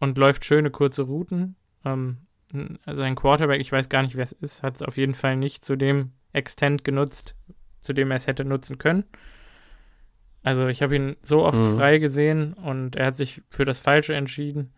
und 0.00 0.18
läuft 0.18 0.44
schöne 0.44 0.70
kurze 0.70 1.02
Routen. 1.02 1.56
Ähm, 1.84 2.18
also 2.84 3.02
ein 3.02 3.14
Quarterback, 3.14 3.60
ich 3.60 3.72
weiß 3.72 3.88
gar 3.88 4.02
nicht, 4.02 4.16
wer 4.16 4.24
es 4.24 4.32
ist, 4.32 4.62
hat 4.62 4.76
es 4.76 4.82
auf 4.82 4.96
jeden 4.96 5.14
Fall 5.14 5.36
nicht 5.36 5.64
zu 5.64 5.76
dem 5.76 6.12
Extent 6.32 6.84
genutzt, 6.84 7.34
zu 7.80 7.92
dem 7.92 8.10
er 8.10 8.16
es 8.16 8.26
hätte 8.26 8.44
nutzen 8.44 8.78
können. 8.78 9.04
Also 10.48 10.66
ich 10.68 10.80
habe 10.80 10.96
ihn 10.96 11.16
so 11.20 11.44
oft 11.44 11.58
mhm. 11.58 11.76
frei 11.76 11.98
gesehen 11.98 12.54
und 12.54 12.96
er 12.96 13.04
hat 13.04 13.16
sich 13.16 13.42
für 13.50 13.66
das 13.66 13.80
Falsche 13.80 14.14
entschieden. 14.14 14.72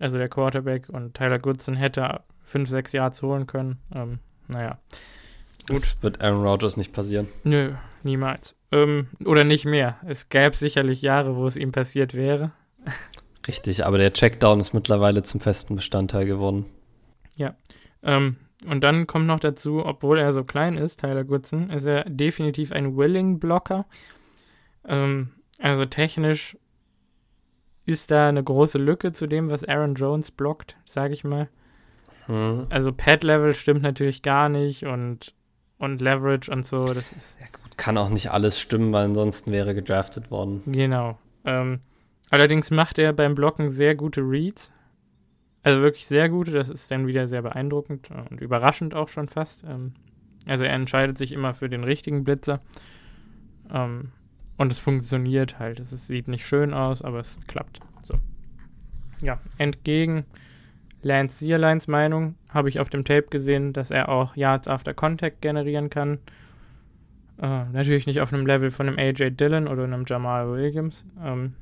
Also 0.00 0.18
der 0.18 0.28
Quarterback 0.28 0.88
und 0.88 1.14
Tyler 1.14 1.38
Goodson 1.38 1.76
hätte 1.76 2.22
fünf, 2.42 2.68
sechs 2.68 2.90
Yards 2.90 3.22
holen 3.22 3.46
können. 3.46 3.78
Ähm, 3.94 4.18
naja. 4.48 4.80
Gut. 5.68 5.76
Das 5.76 6.02
wird 6.02 6.24
Aaron 6.24 6.44
Rodgers 6.44 6.76
nicht 6.76 6.92
passieren. 6.92 7.28
Nö, 7.44 7.70
niemals. 8.02 8.56
Ähm, 8.72 9.06
oder 9.24 9.44
nicht 9.44 9.64
mehr. 9.64 9.96
Es 10.04 10.28
gäbe 10.28 10.56
sicherlich 10.56 11.02
Jahre, 11.02 11.36
wo 11.36 11.46
es 11.46 11.54
ihm 11.54 11.70
passiert 11.70 12.14
wäre. 12.14 12.50
Richtig, 13.46 13.86
aber 13.86 13.98
der 13.98 14.12
Checkdown 14.12 14.58
ist 14.58 14.72
mittlerweile 14.72 15.22
zum 15.22 15.40
festen 15.40 15.76
Bestandteil 15.76 16.26
geworden. 16.26 16.64
Ja. 17.36 17.54
Ähm, 18.02 18.38
und 18.66 18.80
dann 18.80 19.06
kommt 19.06 19.28
noch 19.28 19.38
dazu, 19.38 19.86
obwohl 19.86 20.18
er 20.18 20.32
so 20.32 20.42
klein 20.42 20.76
ist, 20.76 20.98
Tyler 20.98 21.22
Goodson, 21.22 21.70
ist 21.70 21.86
er 21.86 22.10
definitiv 22.10 22.72
ein 22.72 22.96
Willing-Blocker. 22.96 23.86
Ähm, 24.86 25.30
also 25.58 25.86
technisch 25.86 26.56
ist 27.84 28.10
da 28.10 28.28
eine 28.28 28.42
große 28.42 28.78
Lücke 28.78 29.12
zu 29.12 29.26
dem, 29.26 29.50
was 29.50 29.64
Aaron 29.64 29.94
Jones 29.94 30.30
blockt, 30.30 30.76
sage 30.86 31.14
ich 31.14 31.24
mal. 31.24 31.48
Hm. 32.26 32.66
Also 32.70 32.92
Pad-Level 32.92 33.54
stimmt 33.54 33.82
natürlich 33.82 34.22
gar 34.22 34.48
nicht 34.48 34.84
und, 34.84 35.34
und 35.78 36.00
Leverage 36.00 36.50
und 36.50 36.64
so. 36.64 36.78
Das 36.78 37.12
ist 37.12 37.38
ja 37.40 37.46
gut, 37.46 37.76
kann 37.76 37.98
auch 37.98 38.10
nicht 38.10 38.30
alles 38.30 38.60
stimmen, 38.60 38.92
weil 38.92 39.06
ansonsten 39.06 39.50
wäre 39.50 39.74
gedraftet 39.74 40.30
worden. 40.30 40.62
Genau. 40.66 41.18
Ähm, 41.44 41.80
allerdings 42.30 42.70
macht 42.70 42.98
er 42.98 43.12
beim 43.12 43.34
Blocken 43.34 43.70
sehr 43.70 43.94
gute 43.94 44.20
Reads. 44.20 44.72
Also 45.64 45.80
wirklich 45.80 46.06
sehr 46.06 46.28
gute. 46.28 46.52
Das 46.52 46.68
ist 46.68 46.90
dann 46.90 47.06
wieder 47.06 47.26
sehr 47.26 47.42
beeindruckend 47.42 48.10
und 48.30 48.40
überraschend 48.40 48.94
auch 48.94 49.08
schon 49.08 49.28
fast. 49.28 49.64
Ähm, 49.64 49.94
also 50.46 50.64
er 50.64 50.72
entscheidet 50.72 51.18
sich 51.18 51.32
immer 51.32 51.54
für 51.54 51.68
den 51.68 51.84
richtigen 51.84 52.24
Blitzer. 52.24 52.60
Ähm, 53.72 54.12
und 54.56 54.72
es 54.72 54.78
funktioniert 54.78 55.58
halt. 55.58 55.80
Es 55.80 55.90
sieht 56.06 56.28
nicht 56.28 56.46
schön 56.46 56.74
aus, 56.74 57.02
aber 57.02 57.20
es 57.20 57.38
klappt. 57.46 57.80
So. 58.02 58.14
Ja, 59.22 59.40
entgegen 59.58 60.24
Lance 61.02 61.38
Zierleins 61.38 61.88
Meinung 61.88 62.36
habe 62.48 62.68
ich 62.68 62.78
auf 62.78 62.88
dem 62.88 63.04
Tape 63.04 63.26
gesehen, 63.28 63.72
dass 63.72 63.90
er 63.90 64.08
auch 64.08 64.36
Yards 64.36 64.68
after 64.68 64.94
Contact 64.94 65.42
generieren 65.42 65.90
kann. 65.90 66.18
Äh, 67.40 67.64
natürlich 67.72 68.06
nicht 68.06 68.20
auf 68.20 68.32
einem 68.32 68.46
Level 68.46 68.70
von 68.70 68.86
einem 68.86 68.98
AJ 68.98 69.32
Dillon 69.32 69.66
oder 69.66 69.84
einem 69.84 70.04
Jamal 70.06 70.48
Williams. 70.48 71.04
Ähm, 71.22 71.54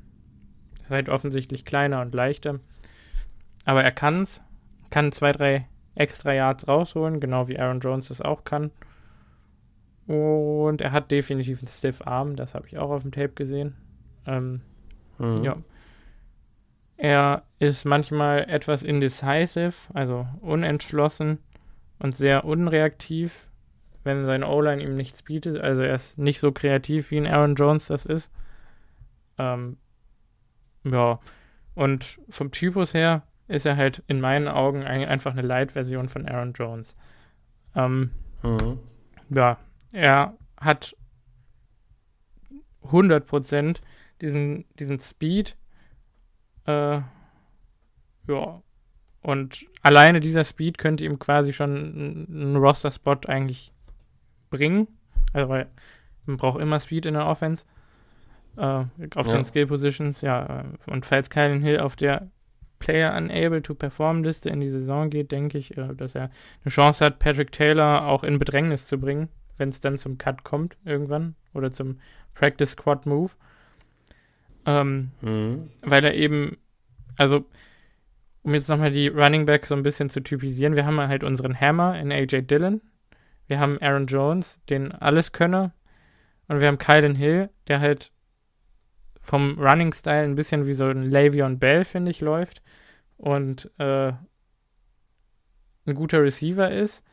ist 0.83 0.91
halt 0.91 1.09
offensichtlich 1.09 1.65
kleiner 1.65 2.01
und 2.01 2.13
leichter. 2.13 2.59
Aber 3.65 3.83
er 3.83 3.91
kann 3.91 4.21
es. 4.21 4.41
Kann 4.91 5.11
zwei, 5.11 5.31
drei 5.31 5.67
extra 5.95 6.33
Yards 6.33 6.67
rausholen, 6.67 7.19
genau 7.19 7.47
wie 7.47 7.57
Aaron 7.57 7.79
Jones 7.79 8.09
das 8.09 8.21
auch 8.21 8.43
kann. 8.43 8.71
Und 10.07 10.81
er 10.81 10.91
hat 10.91 11.11
definitiv 11.11 11.59
einen 11.59 11.67
Stiff 11.67 12.01
Arm, 12.05 12.35
das 12.35 12.55
habe 12.55 12.67
ich 12.67 12.77
auch 12.77 12.89
auf 12.89 13.03
dem 13.03 13.11
Tape 13.11 13.33
gesehen. 13.33 13.75
Ähm, 14.25 14.61
mhm. 15.19 15.43
Ja. 15.43 15.57
Er 16.97 17.43
ist 17.59 17.85
manchmal 17.85 18.49
etwas 18.49 18.83
indecisive, 18.83 19.73
also 19.93 20.27
unentschlossen 20.41 21.39
und 21.99 22.15
sehr 22.15 22.45
unreaktiv, 22.45 23.47
wenn 24.03 24.25
seine 24.25 24.47
O-Line 24.47 24.83
ihm 24.83 24.95
nichts 24.95 25.23
bietet. 25.23 25.59
Also 25.59 25.81
er 25.81 25.95
ist 25.95 26.17
nicht 26.17 26.39
so 26.39 26.51
kreativ 26.51 27.11
wie 27.11 27.17
ein 27.17 27.27
Aaron 27.27 27.55
Jones 27.55 27.87
das 27.87 28.05
ist. 28.05 28.31
Ähm, 29.37 29.77
ja. 30.83 31.19
Und 31.73 32.19
vom 32.29 32.51
Typus 32.51 32.93
her 32.93 33.23
ist 33.47 33.65
er 33.65 33.77
halt 33.77 34.03
in 34.07 34.21
meinen 34.21 34.47
Augen 34.47 34.83
einfach 34.83 35.31
eine 35.31 35.41
Light-Version 35.41 36.09
von 36.09 36.27
Aaron 36.27 36.53
Jones. 36.53 36.95
Ähm, 37.75 38.11
mhm. 38.43 38.79
Ja, 39.29 39.57
er 39.91 40.37
hat 40.57 40.95
100% 42.85 43.81
diesen, 44.21 44.65
diesen 44.79 44.99
Speed. 44.99 45.57
Äh, 46.65 47.01
ja. 48.27 48.61
Und 49.21 49.65
alleine 49.83 50.19
dieser 50.19 50.43
Speed 50.43 50.77
könnte 50.77 51.05
ihm 51.05 51.19
quasi 51.19 51.53
schon 51.53 52.27
einen 52.29 52.55
Roster-Spot 52.55 53.19
eigentlich 53.27 53.71
bringen. 54.49 54.87
Also, 55.33 55.49
weil 55.49 55.69
man 56.25 56.37
braucht 56.37 56.59
immer 56.59 56.79
Speed 56.79 57.05
in 57.05 57.13
der 57.13 57.27
Offense. 57.27 57.65
Äh, 58.57 58.85
auf 59.15 59.27
ja. 59.27 59.33
den 59.33 59.45
Skill-Positions, 59.45 60.21
ja. 60.21 60.65
Und 60.87 61.05
falls 61.05 61.29
Kylan 61.29 61.61
Hill 61.61 61.79
auf 61.79 61.95
der 61.95 62.29
Player 62.79 63.15
Unable 63.15 63.61
to 63.61 63.75
Perform 63.75 64.23
Liste 64.23 64.49
in 64.49 64.59
die 64.59 64.69
Saison 64.69 65.09
geht, 65.09 65.31
denke 65.31 65.57
ich, 65.57 65.77
äh, 65.77 65.93
dass 65.95 66.15
er 66.15 66.31
eine 66.63 66.71
Chance 66.71 67.05
hat, 67.05 67.19
Patrick 67.19 67.51
Taylor 67.51 68.07
auch 68.07 68.23
in 68.23 68.39
Bedrängnis 68.39 68.87
zu 68.87 68.99
bringen 68.99 69.29
wenn 69.61 69.69
es 69.69 69.79
dann 69.79 69.97
zum 69.97 70.17
Cut 70.17 70.43
kommt 70.43 70.75
irgendwann 70.83 71.35
oder 71.53 71.71
zum 71.71 71.99
Practice 72.33 72.71
Squad 72.71 73.05
Move. 73.05 73.31
Ähm, 74.65 75.11
mhm. 75.21 75.69
Weil 75.81 76.03
er 76.03 76.15
eben, 76.15 76.57
also 77.17 77.45
um 78.41 78.53
jetzt 78.55 78.69
nochmal 78.69 78.91
die 78.91 79.07
Running 79.07 79.45
Back 79.45 79.67
so 79.67 79.75
ein 79.75 79.83
bisschen 79.83 80.09
zu 80.09 80.21
typisieren, 80.21 80.75
wir 80.75 80.85
haben 80.85 80.99
halt 80.99 81.23
unseren 81.23 81.57
Hammer 81.57 81.97
in 81.99 82.11
AJ 82.11 82.41
Dillon, 82.41 82.81
wir 83.47 83.59
haben 83.59 83.79
Aaron 83.79 84.07
Jones, 84.07 84.61
den 84.65 84.91
Alleskönner, 84.91 85.73
und 86.47 86.59
wir 86.59 86.67
haben 86.67 86.79
Kylan 86.79 87.15
Hill, 87.15 87.49
der 87.67 87.79
halt 87.79 88.11
vom 89.21 89.59
Running 89.59 89.93
Style 89.93 90.23
ein 90.23 90.35
bisschen 90.35 90.65
wie 90.65 90.73
so 90.73 90.85
ein 90.85 91.11
Le'Veon 91.11 91.59
Bell, 91.59 91.85
finde 91.85 92.09
ich, 92.09 92.19
läuft 92.19 92.63
und 93.17 93.69
äh, 93.77 94.11
ein 95.85 95.95
guter 95.95 96.23
Receiver 96.23 96.71
ist 96.71 97.03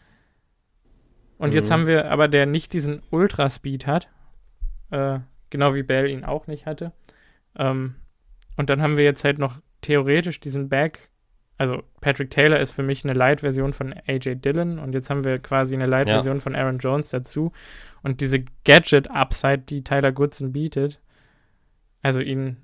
und 1.38 1.50
mhm. 1.50 1.56
jetzt 1.56 1.70
haben 1.70 1.86
wir 1.86 2.10
aber, 2.10 2.28
der 2.28 2.46
nicht 2.46 2.72
diesen 2.72 3.02
Ultra-Speed 3.10 3.86
hat, 3.86 4.08
äh, 4.90 5.20
genau 5.50 5.74
wie 5.74 5.84
Bell 5.84 6.10
ihn 6.10 6.24
auch 6.24 6.46
nicht 6.46 6.66
hatte. 6.66 6.92
Ähm, 7.56 7.94
und 8.56 8.70
dann 8.70 8.82
haben 8.82 8.96
wir 8.96 9.04
jetzt 9.04 9.24
halt 9.24 9.38
noch 9.38 9.60
theoretisch 9.80 10.40
diesen 10.40 10.68
Back. 10.68 11.10
Also 11.56 11.82
Patrick 12.00 12.30
Taylor 12.30 12.58
ist 12.58 12.72
für 12.72 12.82
mich 12.82 13.04
eine 13.04 13.14
Light-Version 13.14 13.72
von 13.72 13.94
AJ 14.06 14.36
Dillon 14.36 14.78
und 14.78 14.92
jetzt 14.92 15.10
haben 15.10 15.24
wir 15.24 15.38
quasi 15.38 15.74
eine 15.74 15.86
Light-Version 15.86 16.36
ja. 16.36 16.40
von 16.40 16.54
Aaron 16.54 16.78
Jones 16.78 17.10
dazu. 17.10 17.52
Und 18.02 18.20
diese 18.20 18.44
Gadget-Upside, 18.64 19.58
die 19.58 19.82
Tyler 19.82 20.12
Goodson 20.12 20.52
bietet, 20.52 21.00
also 22.02 22.20
ihn 22.20 22.58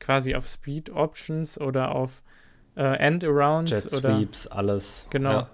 quasi 0.00 0.34
auf 0.34 0.46
Speed-Options 0.46 1.60
oder 1.60 1.92
auf 1.94 2.22
äh, 2.76 2.82
End-Arounds 2.82 3.70
Jet 3.70 3.92
oder 3.92 4.16
Sweeps, 4.16 4.46
alles. 4.48 5.06
Genau. 5.10 5.30
Ja 5.30 5.50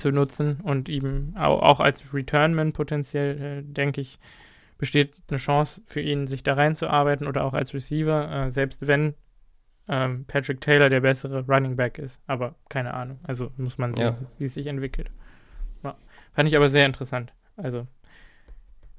zu 0.00 0.10
nutzen 0.10 0.60
und 0.62 0.88
ihm 0.88 1.34
auch, 1.36 1.80
als 1.80 2.12
Returnman 2.12 2.72
potenziell, 2.72 3.40
äh, 3.40 3.62
denke 3.62 4.00
ich, 4.00 4.18
besteht 4.78 5.12
eine 5.28 5.38
Chance 5.38 5.82
für 5.84 6.00
ihn, 6.00 6.26
sich 6.26 6.42
da 6.42 6.54
reinzuarbeiten 6.54 7.26
oder 7.26 7.44
auch 7.44 7.52
als 7.52 7.74
Receiver, 7.74 8.46
äh, 8.46 8.50
selbst 8.50 8.86
wenn 8.86 9.14
ähm, 9.88 10.24
Patrick 10.26 10.60
Taylor 10.60 10.88
der 10.88 11.00
bessere 11.00 11.44
Running 11.46 11.76
Back 11.76 11.98
ist. 11.98 12.20
Aber 12.26 12.54
keine 12.68 12.94
Ahnung. 12.94 13.18
Also 13.24 13.52
muss 13.56 13.76
man 13.76 13.94
sehen, 13.94 14.06
ja. 14.06 14.16
wie 14.38 14.44
es 14.46 14.54
sich 14.54 14.66
entwickelt. 14.66 15.10
Ja. 15.82 15.96
Fand 16.32 16.48
ich 16.48 16.56
aber 16.56 16.68
sehr 16.68 16.86
interessant. 16.86 17.32
Also 17.56 17.86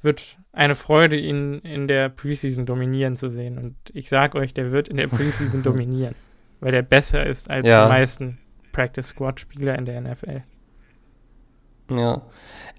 wird 0.02 0.38
eine 0.52 0.76
Freude, 0.76 1.16
ihn 1.16 1.60
in 1.60 1.88
der 1.88 2.10
Preseason 2.10 2.66
dominieren 2.66 3.16
zu 3.16 3.30
sehen. 3.30 3.58
Und 3.58 3.76
ich 3.94 4.10
sag 4.10 4.36
euch, 4.36 4.54
der 4.54 4.72
wird 4.72 4.88
in 4.88 4.98
der 4.98 5.08
Preseason 5.08 5.64
dominieren, 5.64 6.16
weil 6.60 6.72
der 6.72 6.82
besser 6.82 7.26
ist 7.26 7.50
als 7.50 7.68
ja. 7.68 7.86
die 7.86 7.90
meisten 7.90 8.38
Practice 8.72 9.10
Squad 9.10 9.40
Spieler 9.40 9.78
in 9.78 9.86
der 9.86 10.02
NFL. 10.02 10.42
Ja. 11.98 12.22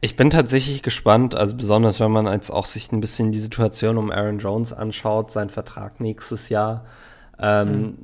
Ich 0.01 0.17
bin 0.17 0.31
tatsächlich 0.31 0.83
gespannt, 0.83 1.35
also 1.35 1.57
besonders 1.57 2.01
wenn 2.01 2.11
man 2.11 2.27
jetzt 2.27 2.51
auch 2.51 2.67
sich 2.67 2.91
ein 2.91 3.01
bisschen 3.01 3.31
die 3.31 3.41
Situation 3.41 3.99
um 3.99 4.11
Aaron 4.11 4.39
Jones 4.39 4.73
anschaut, 4.73 5.31
sein 5.31 5.49
Vertrag 5.49 6.01
nächstes 6.01 6.49
Jahr, 6.49 6.85
ähm, 7.39 7.69
mhm. 7.69 7.99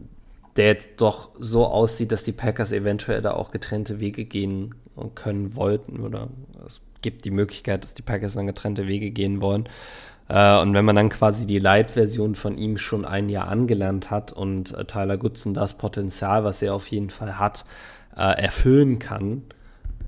der 0.57 0.67
jetzt 0.67 0.91
doch 0.99 1.31
so 1.39 1.67
aussieht, 1.67 2.13
dass 2.13 2.23
die 2.23 2.33
Packers 2.33 2.71
eventuell 2.71 3.21
da 3.21 3.33
auch 3.33 3.51
getrennte 3.51 3.99
Wege 3.99 4.25
gehen 4.25 4.77
können 5.15 5.57
wollten 5.57 6.01
oder 6.01 6.29
es 6.67 6.81
gibt 7.03 7.25
die 7.25 7.31
Möglichkeit, 7.31 7.85
dass 7.85 7.95
die 7.95 8.03
Packers 8.03 8.35
dann 8.35 8.47
getrennte 8.47 8.87
Wege 8.87 9.11
gehen 9.11 9.41
wollen. 9.41 9.69
Äh, 10.29 10.61
und 10.61 10.75
wenn 10.75 10.85
man 10.85 10.97
dann 10.97 11.09
quasi 11.09 11.47
die 11.47 11.59
Light-Version 11.59 12.35
von 12.35 12.59
ihm 12.59 12.79
schon 12.79 13.05
ein 13.05 13.29
Jahr 13.29 13.49
angelernt 13.49 14.11
hat 14.11 14.33
und 14.33 14.73
äh, 14.75 14.85
Tyler 14.85 15.17
Goodson 15.17 15.55
das 15.55 15.75
Potenzial, 15.75 16.45
was 16.45 16.63
er 16.63 16.75
auf 16.75 16.87
jeden 16.89 17.11
Fall 17.11 17.39
hat, 17.39 17.65
äh, 18.17 18.41
erfüllen 18.41 18.99
kann, 18.99 19.43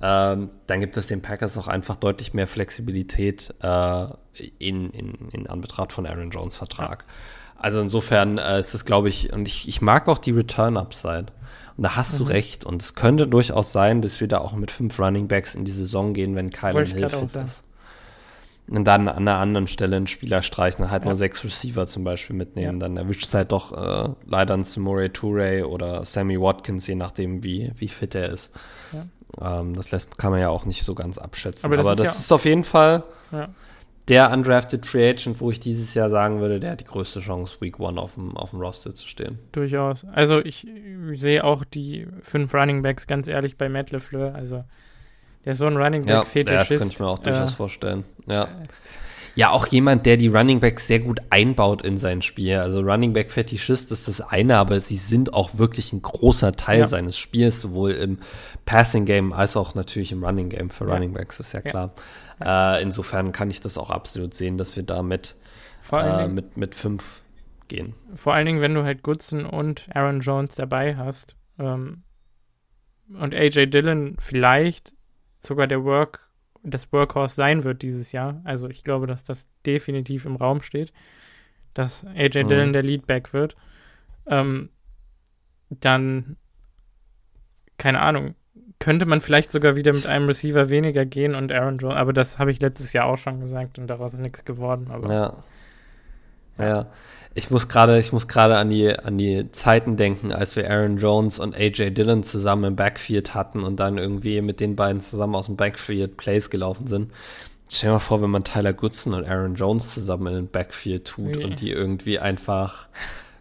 ähm, 0.03 0.51
dann 0.67 0.81
gibt 0.81 0.97
es 0.97 1.09
den 1.09 1.23
Packers 1.23 1.59
auch 1.59 1.69
einfach 1.69 1.97
deutlich 1.97 2.33
mehr 2.35 2.47
Flexibilität 2.47 3.55
äh, 3.63 4.07
in, 4.59 4.91
in, 4.91 5.29
in 5.31 5.47
Anbetracht 5.47 5.93
von 5.93 6.07
Aaron 6.07 6.31
Jones 6.31 6.57
Vertrag. 6.57 7.05
Also 7.57 7.81
insofern 7.81 8.39
äh, 8.39 8.59
ist 8.59 8.73
es, 8.73 8.87
glaube 8.87 9.11
ich, 9.11 9.33
und 9.33 9.47
ich, 9.47 9.69
ich 9.69 9.83
mag 9.83 10.09
auch 10.09 10.19
die 10.19 10.31
Return-Upside. 10.31 11.27
Und 11.77 11.85
da 11.85 11.97
hast 11.97 12.15
mhm. 12.15 12.19
du 12.19 12.25
recht. 12.31 12.65
Und 12.65 12.83
es 12.83 12.95
könnte 12.95 13.27
durchaus 13.27 13.73
sein, 13.73 14.01
dass 14.01 14.21
wir 14.21 14.29
da 14.29 14.39
auch 14.39 14.55
mit 14.55 14.71
fünf 14.71 14.99
Running 14.99 15.29
Backs 15.29 15.55
in 15.55 15.67
die 15.67 15.73
Saison 15.73 16.15
gehen, 16.15 16.35
wenn 16.35 16.51
Kylan 16.51 16.87
Hill 16.87 17.09
fit 17.09 17.37
ist. 17.37 17.65
Und 18.71 18.85
dann 18.85 19.09
an 19.09 19.27
einer 19.29 19.39
anderen 19.39 19.67
Stelle 19.67 19.97
einen 19.97 20.07
Spieler 20.07 20.43
streichen, 20.43 20.91
halt 20.93 21.03
ja. 21.03 21.09
nur 21.09 21.17
sechs 21.17 21.43
Receiver 21.43 21.89
zum 21.89 22.05
Beispiel 22.05 22.37
mitnehmen. 22.37 22.81
Ja. 22.81 22.87
Dann 22.87 22.97
erwischt 22.97 23.25
es 23.25 23.35
halt 23.35 23.51
doch 23.51 23.73
äh, 23.73 24.11
leider 24.27 24.55
einen 24.55 24.63
Samore 24.63 25.13
Toure 25.13 25.69
oder 25.69 26.05
Sammy 26.05 26.41
Watkins, 26.41 26.87
je 26.87 26.95
nachdem, 26.95 27.43
wie, 27.43 27.73
wie 27.75 27.89
fit 27.89 28.15
er 28.15 28.31
ist. 28.31 28.55
Ja. 28.93 29.61
Ähm, 29.61 29.75
das 29.75 29.91
lässt, 29.91 30.19
kann 30.19 30.31
man 30.31 30.41
ja 30.41 30.51
auch 30.51 30.67
nicht 30.67 30.85
so 30.85 30.95
ganz 30.95 31.19
abschätzen. 31.19 31.67
Aber 31.67 31.77
das, 31.77 31.87
Aber 31.87 31.95
ist, 31.95 32.01
das 32.01 32.21
ist, 32.21 32.33
auf 32.33 32.45
jeden 32.45 32.65
Fall 32.65 33.03
der 34.09 34.33
undrafted 34.33 34.87
Free 34.87 35.09
Agent, 35.09 35.41
wo 35.41 35.51
ich 35.51 35.61
dieses 35.61 35.95
Jahr 35.95 36.11
sagen 36.11 36.41
würde, 36.41 36.59
der 36.59 36.73
hat 36.73 36.81
die 36.81 36.85
größte 36.85 37.21
Chance, 37.21 37.57
Week 37.61 37.79
One 37.79 38.01
auf 38.01 38.15
dem, 38.15 38.37
auf 38.37 38.51
dem 38.51 38.61
Roster 38.61 38.95
zu 38.95 39.07
stehen. 39.07 39.39
Durchaus. 39.53 40.05
Also 40.13 40.41
ich 40.41 40.67
sehe 41.13 41.45
auch 41.45 41.65
die 41.65 42.07
fünf 42.23 42.53
Running 42.53 42.83
Backs 42.83 43.07
ganz 43.07 43.29
ehrlich 43.29 43.57
bei 43.57 43.69
Matt 43.69 43.93
LeFleur. 43.93 44.35
Also 44.35 44.65
der 45.45 45.53
ist 45.53 45.59
so 45.59 45.67
ein 45.67 45.77
Running 45.77 46.05
Back 46.05 46.27
Fetischist. 46.27 46.71
Ja, 46.71 46.77
das 46.77 46.81
könnte 46.81 46.95
ich 46.95 47.01
mir 47.01 47.09
auch 47.09 47.19
durchaus 47.19 47.53
äh, 47.53 47.57
vorstellen. 47.57 48.05
Ja. 48.27 48.49
Ja, 49.37 49.51
auch 49.51 49.69
jemand, 49.69 50.07
der 50.07 50.17
die 50.17 50.29
Running 50.29 50.61
Backs 50.61 50.87
sehr 50.87 50.99
gut 50.99 51.21
einbaut 51.31 51.83
in 51.83 51.97
sein 51.97 52.21
Spiel. 52.21 52.57
Also 52.57 52.81
Running 52.81 53.13
Back 53.13 53.31
Fetischist 53.31 53.93
ist 53.93 54.09
das 54.09 54.21
eine, 54.21 54.57
aber 54.57 54.81
sie 54.81 54.97
sind 54.97 55.33
auch 55.33 55.57
wirklich 55.57 55.93
ein 55.93 56.03
großer 56.03 56.53
Teil 56.53 56.81
ja. 56.81 56.87
seines 56.87 57.17
Spiels, 57.17 57.63
sowohl 57.63 57.93
im 57.93 58.19
Passing 58.67 59.05
Game 59.05 59.33
als 59.33 59.57
auch 59.57 59.75
natürlich 59.75 60.13
im 60.13 60.25
Running 60.25 60.49
Game 60.49 60.71
für 60.71 60.87
ja. 60.87 60.95
Running 60.95 61.13
Backs, 61.15 61.41
ist 61.41 61.53
ja 61.53 61.61
klar. 61.61 61.95
Äh, 62.45 62.83
insofern 62.83 63.33
kann 63.33 63.51
ich 63.51 63.61
das 63.61 63.79
auch 63.79 63.91
absolut 63.91 64.35
sehen, 64.35 64.59
dass 64.59 64.77
wir 64.77 64.83
da 64.83 65.03
mit, 65.03 65.37
äh, 65.93 66.27
mit, 66.27 66.57
mit 66.57 66.75
fünf 66.75 67.23
gehen. 67.69 67.95
Vor 68.15 68.35
allen 68.35 68.47
Dingen, 68.47 68.61
wenn 68.61 68.75
du 68.75 68.85
halt 68.85 69.03
Goodson 69.03 69.47
und 69.47 69.89
Aaron 69.95 70.21
Jones 70.21 70.57
dabei 70.57 70.97
hast 70.97 71.37
ähm, 71.59 72.03
und 73.19 73.35
AJ 73.35 73.67
Dillon 73.67 74.17
vielleicht 74.19 74.93
sogar 75.41 75.67
der 75.67 75.85
Work, 75.85 76.29
das 76.63 76.93
Workhorse 76.93 77.35
sein 77.35 77.65
wird 77.65 77.83
dieses 77.83 78.13
Jahr. 78.13 78.41
Also 78.45 78.69
ich 78.69 78.85
glaube, 78.85 79.07
dass 79.07 79.25
das 79.25 79.49
definitiv 79.67 80.25
im 80.25 80.37
Raum 80.37 80.63
steht, 80.63 80.93
dass 81.75 82.05
AJ 82.05 82.45
mhm. 82.45 82.49
Dillon 82.49 82.73
der 82.73 82.83
Leadback 82.83 83.33
wird. 83.33 83.57
Ähm, 84.27 84.71
dann, 85.71 86.37
keine 87.79 88.01
Ahnung, 88.01 88.35
könnte 88.79 89.07
man 89.07 89.21
vielleicht 89.21 89.53
sogar 89.53 89.77
wieder 89.77 89.93
mit 89.93 90.07
einem 90.07 90.27
Receiver 90.27 90.71
weniger 90.71 91.05
gehen 91.05 91.35
und 91.35 91.53
Aaron 91.53 91.79
Jones, 91.79 91.97
aber 91.97 92.13
das 92.13 92.39
habe 92.39 92.51
ich 92.51 92.61
letztes 92.61 92.93
Jahr 92.93 93.07
auch 93.07 93.19
schon 93.19 93.41
gesagt 93.41 93.79
und 93.79 93.87
daraus 93.87 94.15
ist 94.15 94.21
nichts 94.21 94.45
geworden. 94.45 94.91
Aber 94.91 95.13
ja. 95.13 95.45
Ja. 96.61 96.87
Ich 97.33 97.51
muss 97.51 97.69
gerade, 97.69 97.99
ich 97.99 98.13
muss 98.13 98.27
gerade 98.27 98.57
an 98.57 98.71
die, 98.71 98.99
an 98.99 99.17
die 99.17 99.53
Zeiten 99.53 99.97
denken, 99.97 100.33
als 100.33 100.57
wir 100.57 100.69
Aaron 100.69 100.97
Jones 100.97 101.39
und 101.39 101.55
AJ 101.55 101.93
Dillon 101.93 102.25
zusammen 102.25 102.65
im 102.65 102.77
Backfield 102.77 103.35
hatten 103.35 103.63
und 103.63 103.79
dann 103.79 103.99
irgendwie 103.99 104.41
mit 104.43 104.59
den 104.59 104.75
beiden 104.75 105.01
zusammen 105.01 105.37
aus 105.37 105.47
dem 105.47 105.57
Backfield 105.57 106.17
Plays 106.17 106.51
gelaufen 106.51 106.89
sind. 106.89 107.13
Stell 107.71 107.91
dir 107.91 107.95
mal 107.95 107.99
vor, 108.01 108.21
wenn 108.21 108.31
man 108.31 108.43
Tyler 108.43 108.73
Goodson 108.73 109.15
und 109.15 109.25
Aaron 109.25 109.55
Jones 109.55 109.95
zusammen 109.95 110.27
in 110.27 110.35
den 110.35 110.49
Backfield 110.49 111.05
tut 111.07 111.37
nee. 111.37 111.45
und 111.45 111.61
die 111.61 111.71
irgendwie 111.71 112.19
einfach 112.19 112.89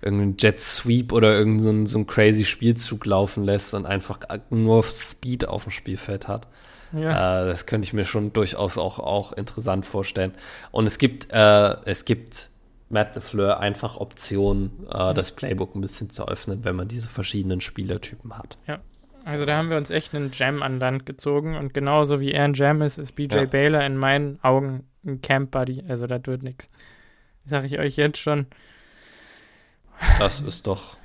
irgendeinen 0.01 0.37
Jet 0.37 0.59
Sweep 0.59 1.11
oder 1.11 1.35
irgendeinen 1.35 1.87
so, 1.87 1.93
so 1.93 1.97
einen 1.97 2.07
crazy 2.07 2.45
Spielzug 2.45 3.05
laufen 3.07 3.43
lässt 3.43 3.73
und 3.73 3.87
einfach 3.87 4.19
nur 4.51 4.83
Speed 4.83 5.47
auf 5.47 5.63
dem 5.63 5.71
Spielfeld 5.71 6.27
hat. 6.27 6.47
Ja. 6.93 7.43
Äh, 7.43 7.47
das 7.47 7.65
könnte 7.65 7.85
ich 7.85 7.93
mir 7.93 8.05
schon 8.05 8.33
durchaus 8.33 8.77
auch, 8.77 8.99
auch 8.99 9.33
interessant 9.33 9.85
vorstellen. 9.85 10.33
Und 10.71 10.87
es 10.87 10.97
gibt, 10.97 11.31
äh, 11.31 11.75
es 11.85 12.05
gibt 12.05 12.49
Matt 12.89 13.15
LeFleur 13.15 13.59
einfach 13.59 13.97
Optionen, 13.97 14.85
äh, 14.91 15.13
das 15.13 15.31
Playbook 15.31 15.75
ein 15.75 15.81
bisschen 15.81 16.09
zu 16.09 16.27
öffnen, 16.27 16.63
wenn 16.63 16.75
man 16.75 16.87
diese 16.87 17.07
verschiedenen 17.07 17.61
Spielertypen 17.61 18.37
hat. 18.37 18.57
Ja. 18.67 18.79
Also 19.25 19.45
da 19.45 19.57
haben 19.57 19.69
wir 19.69 19.77
uns 19.77 19.91
echt 19.91 20.15
einen 20.15 20.31
Jam 20.33 20.63
an 20.63 20.79
Land 20.79 21.05
gezogen 21.05 21.55
und 21.55 21.73
genauso 21.73 22.19
wie 22.19 22.31
er 22.31 22.45
ein 22.45 22.53
Jam 22.53 22.81
ist, 22.81 22.97
ist 22.97 23.13
BJ 23.13 23.35
ja. 23.35 23.45
Baylor 23.45 23.83
in 23.83 23.97
meinen 23.97 24.39
Augen 24.43 24.87
ein 25.05 25.21
Camp 25.21 25.51
Buddy. 25.51 25.83
Also 25.87 26.07
das 26.07 26.21
wird 26.25 26.41
nichts. 26.41 26.69
Sage 27.45 27.67
ich 27.67 27.77
euch 27.77 27.95
jetzt 27.95 28.17
schon. 28.17 28.47
Das 30.17 30.41
ist 30.41 30.65
doch 30.65 30.97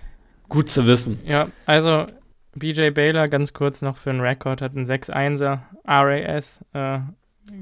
gut 0.49 0.71
zu 0.71 0.87
wissen. 0.87 1.21
Ja, 1.27 1.49
also 1.67 2.07
BJ 2.55 2.91
Baylor, 2.91 3.29
ganz 3.29 3.53
kurz 3.53 3.83
noch 3.83 3.97
für 3.97 4.11
einen 4.11 4.21
Rekord, 4.21 4.63
hat 4.63 4.77
einen 4.77 4.87
6-1er 4.87 5.61
RAS, 5.85 6.61
äh, 6.73 7.01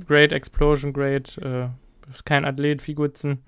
Great 0.07 0.33
Explosion 0.33 0.93
Great, 0.93 1.39
äh, 1.39 1.69
ist 2.11 2.27
kein 2.27 2.45
Athlet 2.45 2.87
wie 2.87 2.95
Gutzen. 2.95 3.43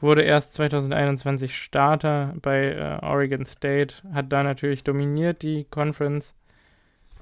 Wurde 0.00 0.22
erst 0.22 0.54
2021 0.54 1.56
Starter 1.56 2.34
bei 2.42 2.72
äh, 2.72 3.04
Oregon 3.04 3.46
State, 3.46 3.94
hat 4.12 4.30
da 4.30 4.42
natürlich 4.42 4.84
dominiert 4.84 5.42
die 5.42 5.64
Conference. 5.70 6.34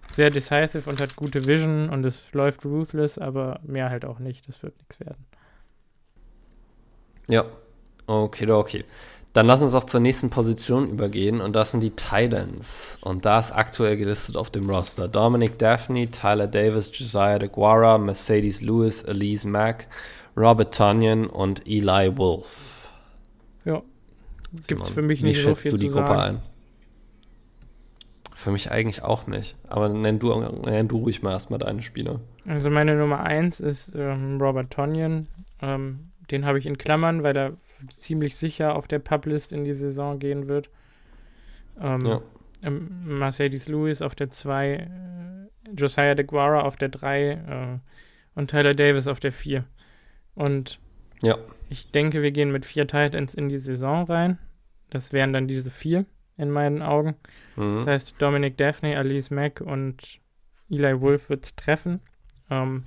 Sehr 0.07 0.31
decisive 0.31 0.91
und 0.91 1.01
hat 1.01 1.17
gute 1.17 1.47
Vision 1.47 1.89
und 1.89 2.05
es 2.05 2.33
läuft 2.33 2.67
ruthless, 2.67 3.17
aber 3.17 3.61
mehr 3.63 3.89
halt 3.91 4.05
auch 4.05 4.19
nicht. 4.19 4.47
Das 4.49 4.63
wird 4.63 4.77
nichts 4.79 5.01
werden. 5.01 5.25
Ja, 7.29 7.45
okay, 8.07 8.51
okay. 8.51 8.85
Dann 9.35 9.47
lass 9.47 9.63
uns 9.63 9.75
auch 9.75 9.85
zur 9.85 9.99
nächsten 9.99 10.31
Position 10.31 10.89
übergehen 10.89 11.41
und 11.41 11.57
das 11.57 11.73
sind 11.73 11.83
die 11.83 11.91
Titans. 11.91 12.99
Und 13.03 13.25
da 13.25 13.41
ist 13.41 13.51
aktuell 13.51 13.97
gelistet 13.97 14.37
auf 14.37 14.49
dem 14.51 14.71
Roster 14.71 15.09
Dominic 15.09 15.59
Daphne, 15.59 16.09
Tyler 16.09 16.47
Davis, 16.47 16.97
Josiah 16.97 17.41
DeGuara, 17.41 17.99
Mercedes 17.99 18.61
Lewis, 18.61 19.03
Elise 19.03 19.49
Mack, 19.49 19.89
Robert 20.37 20.75
Tunyon 20.75 21.27
und 21.27 21.67
Eli 21.67 22.17
Wolf. 22.17 22.89
Ja. 23.65 23.83
Gibt 24.67 24.83
es 24.83 24.91
für 24.91 25.03
mich 25.03 25.23
nicht 25.23 25.39
Wie 25.39 25.43
so 25.43 25.55
viel 25.55 25.73
du 25.73 25.77
die 25.77 25.89
Gruppe 25.89 26.09
sagen. 26.09 26.37
ein? 26.37 26.43
Für 28.37 28.51
mich 28.51 28.71
eigentlich 28.71 29.03
auch 29.03 29.27
nicht. 29.27 29.57
Aber 29.69 29.89
nenn 29.89 30.19
du, 30.19 30.39
nenn 30.39 30.89
du 30.89 30.99
ruhig 30.99 31.23
mal 31.23 31.33
erstmal 31.33 31.59
deine 31.59 31.83
Spieler. 31.83 32.21
Also 32.47 32.69
meine 32.69 32.95
Nummer 32.95 33.21
1 33.21 33.61
ist 33.61 33.93
ähm, 33.97 34.39
Robert 34.41 34.71
Tonyan. 34.71 35.29
Ähm, 35.63 36.11
den 36.31 36.45
habe 36.45 36.59
ich 36.59 36.67
in 36.67 36.79
Klammern, 36.79 37.23
weil 37.23 37.37
er 37.37 37.53
ziemlich 37.97 38.37
sicher 38.37 38.77
auf 38.77 38.87
der 38.87 38.99
Publist 38.99 39.53
in 39.53 39.65
die 39.65 39.73
Saison 39.73 40.19
gehen 40.19 40.49
wird. 40.49 40.71
Ähm, 41.81 42.07
ja. 42.07 42.21
Ähm, 42.63 43.19
Mercedes 43.19 43.69
Lewis 43.69 44.03
auf 44.03 44.15
der 44.15 44.31
2, 44.31 44.73
äh, 44.73 45.71
Josiah 45.77 46.15
DeGuara 46.15 46.61
auf 46.61 46.77
der 46.77 46.89
3 46.89 47.31
äh, 47.31 47.79
und 48.35 48.51
Tyler 48.51 48.75
Davis 48.75 49.07
auf 49.07 49.21
der 49.21 49.33
4. 49.33 49.65
Und 50.35 50.81
ja. 51.23 51.37
ich 51.71 51.91
denke, 51.91 52.23
wir 52.23 52.31
gehen 52.31 52.53
mit 52.53 52.67
vier 52.67 52.87
Titans 52.87 53.35
in 53.35 53.49
die 53.49 53.59
Saison 53.59 54.05
rein. 54.05 54.39
Das 54.91 55.13
wären 55.13 55.33
dann 55.33 55.49
diese 55.49 55.71
vier 55.71 56.07
in 56.37 56.51
meinen 56.51 56.83
Augen. 56.83 57.15
Mhm. 57.57 57.79
Das 57.79 57.87
heißt, 57.87 58.15
Dominic 58.19 58.57
Daphne, 58.57 58.99
Alice 58.99 59.31
Mack 59.31 59.61
und 59.61 60.21
Eli 60.71 61.01
Wolf 61.01 61.31
wird 61.31 61.45
es 61.45 61.57
treffen. 61.57 62.01
Ähm, 62.51 62.85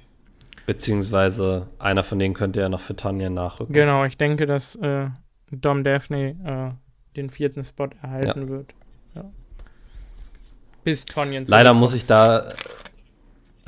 Beziehungsweise 0.66 1.70
einer 1.80 2.04
von 2.04 2.20
denen 2.20 2.34
könnte 2.34 2.60
ja 2.60 2.70
noch 2.70 2.82
für 2.82 2.96
Tanja 2.96 3.30
nachrücken. 3.30 3.74
Genau, 3.74 4.04
ich 4.04 4.18
denke, 4.18 4.46
dass 4.46 4.76
äh, 4.76 5.08
Dom 5.52 5.84
Daphne 5.84 6.76
äh, 6.76 7.16
den 7.16 7.30
vierten 7.30 7.64
Spot 7.64 7.90
erhalten 8.02 8.42
ja. 8.44 8.50
wird. 8.50 8.76
Ja. 9.16 9.32
Bis 10.84 11.06
Tonjen. 11.06 11.46
Leider 11.46 11.74
muss 11.74 11.94
ich 11.94 12.06
da 12.06 12.54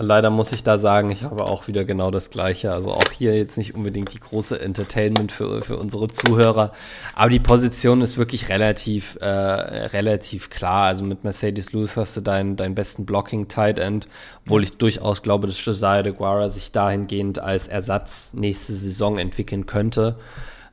Leider 0.01 0.29
muss 0.29 0.53
ich 0.53 0.63
da 0.63 0.79
sagen, 0.79 1.09
ich 1.09 1.23
habe 1.23 1.43
auch 1.43 1.67
wieder 1.67 1.83
genau 1.83 2.09
das 2.09 2.29
Gleiche. 2.29 2.71
Also 2.71 2.91
auch 2.91 3.11
hier 3.11 3.35
jetzt 3.35 3.57
nicht 3.57 3.75
unbedingt 3.75 4.13
die 4.13 4.19
große 4.19 4.59
Entertainment 4.59 5.31
für, 5.31 5.61
für 5.61 5.75
unsere 5.75 6.07
Zuhörer. 6.07 6.71
Aber 7.15 7.29
die 7.29 7.39
Position 7.39 7.99
ist 7.99 8.17
wirklich 8.17 8.47
relativ, 8.47 9.17
äh, 9.19 9.27
relativ 9.27 10.49
klar. 10.49 10.85
Also 10.85 11.03
mit 11.03 11.25
Mercedes 11.25 11.73
Lewis 11.73 11.97
hast 11.97 12.15
du 12.15 12.21
deinen, 12.21 12.55
deinen 12.55 12.75
besten 12.75 13.05
Blocking 13.05 13.49
Tight 13.49 13.77
End, 13.77 14.07
obwohl 14.45 14.63
ich 14.63 14.77
durchaus 14.77 15.21
glaube, 15.21 15.47
dass 15.47 15.63
Josiah 15.63 16.01
de 16.01 16.13
Guara 16.13 16.47
sich 16.49 16.71
dahingehend 16.71 17.39
als 17.39 17.67
Ersatz 17.67 18.33
nächste 18.33 18.75
Saison 18.75 19.17
entwickeln 19.17 19.65
könnte. 19.65 20.15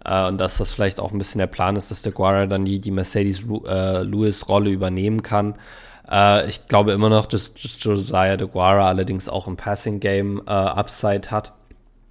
Uh, 0.09 0.29
und 0.29 0.39
dass 0.39 0.59
das 0.59 0.71
vielleicht 0.71 1.01
auch 1.01 1.11
ein 1.11 1.19
bisschen 1.19 1.41
der 1.41 1.49
Plan 1.49 1.75
ist, 1.75 1.91
dass 1.91 2.03
der 2.03 2.13
Guara 2.13 2.47
dann 2.47 2.65
die, 2.65 2.81
die 2.81 2.93
Mercedes 2.93 3.43
uh, 3.43 3.59
Lewis 4.03 4.49
Rolle 4.49 4.71
übernehmen 4.71 5.23
kann. 5.23 5.57
Äh, 6.11 6.49
ich 6.49 6.67
glaube 6.67 6.93
immer 6.93 7.09
noch, 7.09 7.27
dass, 7.27 7.55
dass 7.55 7.83
Josiah 7.83 8.37
DeGuara 8.37 8.87
allerdings 8.87 9.29
auch 9.29 9.47
im 9.47 9.57
Passing 9.57 10.01
Game 10.01 10.43
äh, 10.47 10.51
Upside 10.51 11.31
hat. 11.31 11.53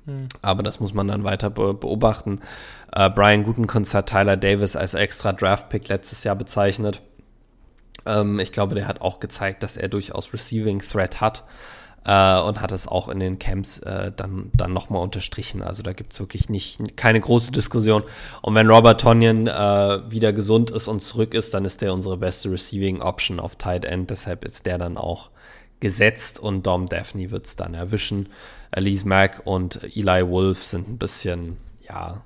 Hm. 0.05 0.27
Aber 0.41 0.63
das 0.63 0.79
muss 0.79 0.93
man 0.93 1.07
dann 1.07 1.23
weiter 1.23 1.49
be 1.49 1.73
beobachten. 1.73 2.39
Äh, 2.91 3.09
Brian 3.09 3.43
Gutekunst 3.43 3.93
hat 3.93 4.09
Tyler 4.09 4.37
Davis 4.37 4.75
als 4.75 4.93
extra 4.93 5.33
Draft-Pick 5.33 5.87
letztes 5.87 6.23
Jahr 6.23 6.35
bezeichnet. 6.35 7.01
Ähm, 8.05 8.39
ich 8.39 8.51
glaube, 8.51 8.75
der 8.75 8.87
hat 8.87 9.01
auch 9.01 9.19
gezeigt, 9.19 9.63
dass 9.63 9.77
er 9.77 9.89
durchaus 9.89 10.33
Receiving 10.33 10.79
Threat 10.79 11.21
hat. 11.21 11.43
Äh, 12.05 12.39
und 12.39 12.61
hat 12.61 12.71
es 12.71 12.87
auch 12.87 13.09
in 13.09 13.19
den 13.19 13.39
Camps 13.39 13.79
äh, 13.79 14.11
dann, 14.15 14.51
dann 14.53 14.73
nochmal 14.73 15.01
unterstrichen. 15.01 15.61
Also 15.61 15.83
da 15.83 15.93
gibt 15.93 16.13
es 16.13 16.19
wirklich 16.19 16.49
nicht, 16.49 16.95
keine 16.95 17.19
große 17.19 17.51
Diskussion. 17.51 18.03
Und 18.41 18.55
wenn 18.55 18.69
Robert 18.69 19.01
Tonyan 19.01 19.47
äh, 19.47 20.11
wieder 20.11 20.31
gesund 20.31 20.71
ist 20.71 20.87
und 20.87 21.01
zurück 21.01 21.33
ist, 21.33 21.53
dann 21.53 21.65
ist 21.65 21.81
der 21.81 21.93
unsere 21.93 22.17
beste 22.17 22.51
Receiving 22.51 23.01
Option 23.01 23.39
auf 23.39 23.55
Tight 23.55 23.85
End. 23.85 24.09
Deshalb 24.09 24.45
ist 24.45 24.65
der 24.65 24.77
dann 24.77 24.97
auch 24.97 25.31
gesetzt 25.79 26.39
und 26.39 26.65
Dom 26.65 26.87
Daphne 26.87 27.31
wird 27.31 27.47
es 27.47 27.55
dann 27.55 27.73
erwischen. 27.73 28.29
Elise 28.71 29.07
Mack 29.07 29.41
und 29.45 29.83
Eli 29.95 30.27
Wolf 30.27 30.63
sind 30.63 30.87
ein 30.87 30.97
bisschen, 30.97 31.57
ja, 31.87 32.21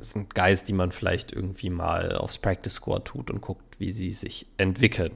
sind 0.00 0.34
Guys, 0.34 0.64
die 0.64 0.72
man 0.72 0.92
vielleicht 0.92 1.32
irgendwie 1.32 1.70
mal 1.70 2.16
aufs 2.16 2.38
Practice 2.38 2.74
Score 2.74 3.02
tut 3.02 3.30
und 3.30 3.40
guckt, 3.40 3.78
wie 3.78 3.92
sie 3.92 4.12
sich 4.12 4.46
entwickeln. 4.56 5.12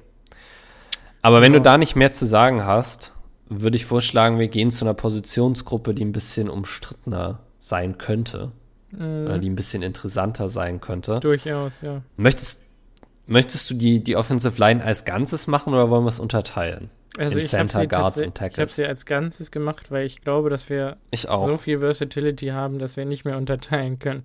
Aber 1.23 1.41
wenn 1.41 1.53
ja. 1.53 1.59
du 1.59 1.63
da 1.63 1.79
nicht 1.79 1.97
mehr 1.97 2.13
zu 2.13 2.27
sagen 2.27 2.65
hast, 2.65 3.13
würde 3.61 3.77
ich 3.77 3.85
vorschlagen, 3.85 4.39
wir 4.39 4.49
gehen 4.49 4.71
zu 4.71 4.85
einer 4.85 4.95
Positionsgruppe, 4.95 5.95
die 5.95 6.05
ein 6.05 6.13
bisschen 6.13 6.49
umstrittener 6.49 7.41
sein 7.59 7.99
könnte. 7.99 8.53
Mhm. 8.91 9.25
Oder 9.27 9.39
die 9.39 9.51
ein 9.51 9.57
bisschen 9.57 9.83
interessanter 9.83 10.49
sein 10.49 10.81
könnte. 10.81 11.21
Durchaus, 11.21 11.81
ja. 11.83 12.03
Möchtest, 12.17 12.63
möchtest 13.27 13.71
du 13.71 13.75
die, 13.75 14.03
die 14.03 14.17
Offensive 14.17 14.59
Line 14.59 14.85
als 14.85 15.05
Ganzes 15.05 15.47
machen 15.47 15.73
oder 15.73 15.91
wollen 15.91 16.05
wir 16.05 16.11
es 16.11 16.21
unterteilen? 16.21 16.91
Also 17.19 17.39
in 17.39 17.47
Center, 17.47 17.87
Guards 17.87 18.23
und 18.23 18.35
Tackles. 18.35 18.55
Ich 18.55 18.59
habe 18.61 18.71
sie 18.71 18.87
als 18.87 19.05
Ganzes 19.05 19.51
gemacht, 19.51 19.91
weil 19.91 20.07
ich 20.07 20.23
glaube, 20.23 20.49
dass 20.49 20.71
wir 20.71 20.97
so 21.15 21.59
viel 21.59 21.81
Versatility 21.81 22.49
haben, 22.49 22.79
dass 22.79 22.97
wir 22.97 23.05
nicht 23.05 23.25
mehr 23.25 23.37
unterteilen 23.37 23.99
können. 23.99 24.25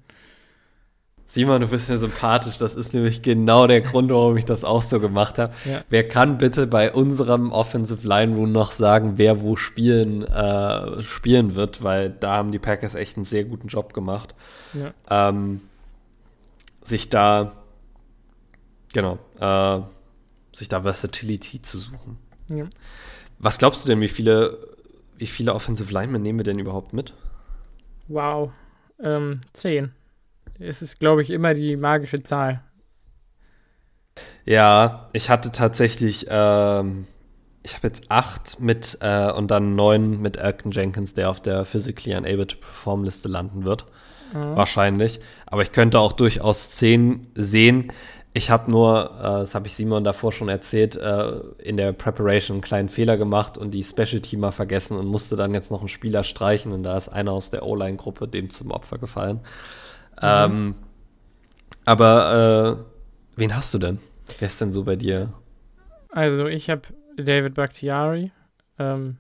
Simon, 1.30 1.60
du 1.60 1.68
bist 1.68 1.90
mir 1.90 1.98
sympathisch. 1.98 2.58
Das 2.58 2.74
ist 2.74 2.94
nämlich 2.94 3.22
genau 3.22 3.68
der 3.68 3.82
Grund, 3.82 4.10
warum 4.10 4.38
ich 4.38 4.46
das 4.46 4.64
auch 4.64 4.82
so 4.82 5.02
gemacht 5.02 5.38
habe. 5.38 5.54
Ja. 5.66 5.84
Wer 5.90 6.08
kann 6.08 6.38
bitte 6.38 6.68
bei 6.68 6.94
unserem 6.94 7.52
Offensive 7.52 8.08
Line 8.08 8.34
Room 8.34 8.54
noch 8.54 8.72
sagen, 8.72 9.18
wer 9.18 9.42
wo 9.42 9.58
spielen, 9.58 10.24
äh, 10.24 11.04
spielen 11.04 11.54
wird? 11.54 11.84
Weil 11.84 12.12
da 12.12 12.36
haben 12.36 12.52
die 12.52 12.60
Packers 12.60 12.96
echt 12.96 13.18
einen 13.18 13.26
sehr 13.26 13.44
guten 13.44 13.68
Job 13.68 13.94
gemacht. 13.94 14.36
Ja. 14.74 14.94
Ähm, 15.10 15.62
sich 16.82 17.10
da, 17.10 17.52
genau, 18.94 19.20
äh, 19.42 19.82
sich 20.54 20.70
da 20.70 20.84
Versatility 20.84 21.62
zu 21.62 21.78
suchen. 21.78 22.18
Ja. 22.50 22.68
Was 23.38 23.58
glaubst 23.58 23.84
du 23.84 23.90
denn, 23.90 24.00
wie 24.00 24.08
viele, 24.08 24.58
wie 25.18 25.28
viele 25.28 25.54
Offensive 25.54 25.92
Linemen 25.92 26.22
nehmen 26.22 26.40
wir 26.40 26.46
denn 26.46 26.58
überhaupt 26.58 26.94
mit? 26.94 27.14
Wow, 28.08 28.52
ähm, 29.04 29.42
zehn 29.52 29.92
es 30.60 30.82
ist, 30.82 31.00
glaube 31.00 31.22
ich, 31.22 31.30
immer 31.30 31.54
die 31.54 31.76
magische 31.76 32.22
Zahl. 32.24 32.64
Ja, 34.46 35.10
ich 35.14 35.30
hatte 35.30 35.52
tatsächlich, 35.52 36.28
ähm, 36.30 37.06
ich 37.64 37.76
habe 37.76 37.88
jetzt 37.88 38.10
acht 38.10 38.60
mit 38.60 38.98
äh, 39.02 39.32
und 39.32 39.52
dann 39.52 39.76
neun 39.76 40.22
mit 40.22 40.38
Elton 40.38 40.72
Jenkins, 40.72 41.14
der 41.14 41.30
auf 41.30 41.42
der 41.42 41.66
Physically 41.66 42.16
Unable 42.16 42.48
to 42.48 42.58
Perform 42.58 43.04
Liste 43.04 43.28
landen 43.28 43.66
wird. 43.66 43.86
Mhm. 44.34 44.56
Wahrscheinlich. 44.56 45.20
Aber 45.46 45.62
ich 45.62 45.72
könnte 45.72 46.00
auch 46.00 46.14
durchaus 46.14 46.72
zehn 46.72 47.28
sehen. 47.36 47.92
Ich 48.34 48.50
habe 48.50 48.70
nur, 48.70 49.12
äh, 49.20 49.24
das 49.24 49.56
habe 49.56 49.68
ich 49.68 49.74
Simon 49.74 50.04
davor 50.04 50.32
schon 50.32 50.50
erzählt, 50.50 50.96
äh, 50.96 51.40
in 51.58 51.76
der 51.76 51.92
Preparation 51.92 52.56
einen 52.56 52.62
kleinen 52.62 52.90
Fehler 52.90 53.18
gemacht 53.18 53.58
und 53.58 53.72
die 53.72 53.84
Special 53.84 54.22
Teamer 54.22 54.52
vergessen 54.52 54.98
und 54.98 55.08
musste 55.08 55.36
dann 55.36 55.54
jetzt 55.54 55.72
noch 55.72 55.80
einen 55.80 55.90
Spieler 55.90 56.24
streichen 56.24 56.72
und 56.72 56.84
da 56.84 56.96
ist 56.96 57.10
einer 57.10 57.32
aus 57.32 57.52
der 57.52 57.66
O-Line-Gruppe 57.66 58.28
dem 58.28 58.50
zum 58.50 58.72
Opfer 58.72 58.98
gefallen. 58.98 59.42
Ähm, 60.22 60.76
aber 61.86 62.86
äh, 63.36 63.40
wen 63.40 63.56
hast 63.56 63.74
du 63.74 63.80
denn? 63.80 64.00
Wer 64.40 64.48
ist 64.48 64.60
denn 64.60 64.74
so 64.74 64.84
bei 64.84 64.96
dir? 64.96 65.34
Also 66.10 66.48
ich 66.48 66.70
habe 66.70 66.82
David 67.18 67.54
Bakhtiari. 67.54 68.32
Ähm, 68.80 69.18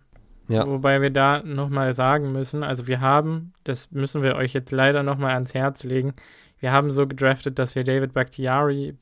ja. 0.48 0.66
Wobei 0.66 1.02
wir 1.02 1.10
da 1.10 1.41
nochmal 1.43 1.93
sagen 1.93 2.32
müssen, 2.32 2.64
also 2.64 2.88
wir 2.88 3.02
haben, 3.02 3.52
das 3.66 3.91
müssen 3.91 4.24
wir 4.24 4.36
euch 4.36 4.54
jetzt 4.54 4.72
leider 4.72 5.04
nochmal 5.04 5.34
ans 5.34 5.54
Herz 5.54 5.84
legen, 5.84 6.14
wir 6.60 6.72
haben 6.72 6.89
so 6.89 7.06
gedraftet, 7.06 7.60
dass 7.60 7.76
wir 7.76 7.84
David 7.84 8.14
Bakhtiari 8.14 8.95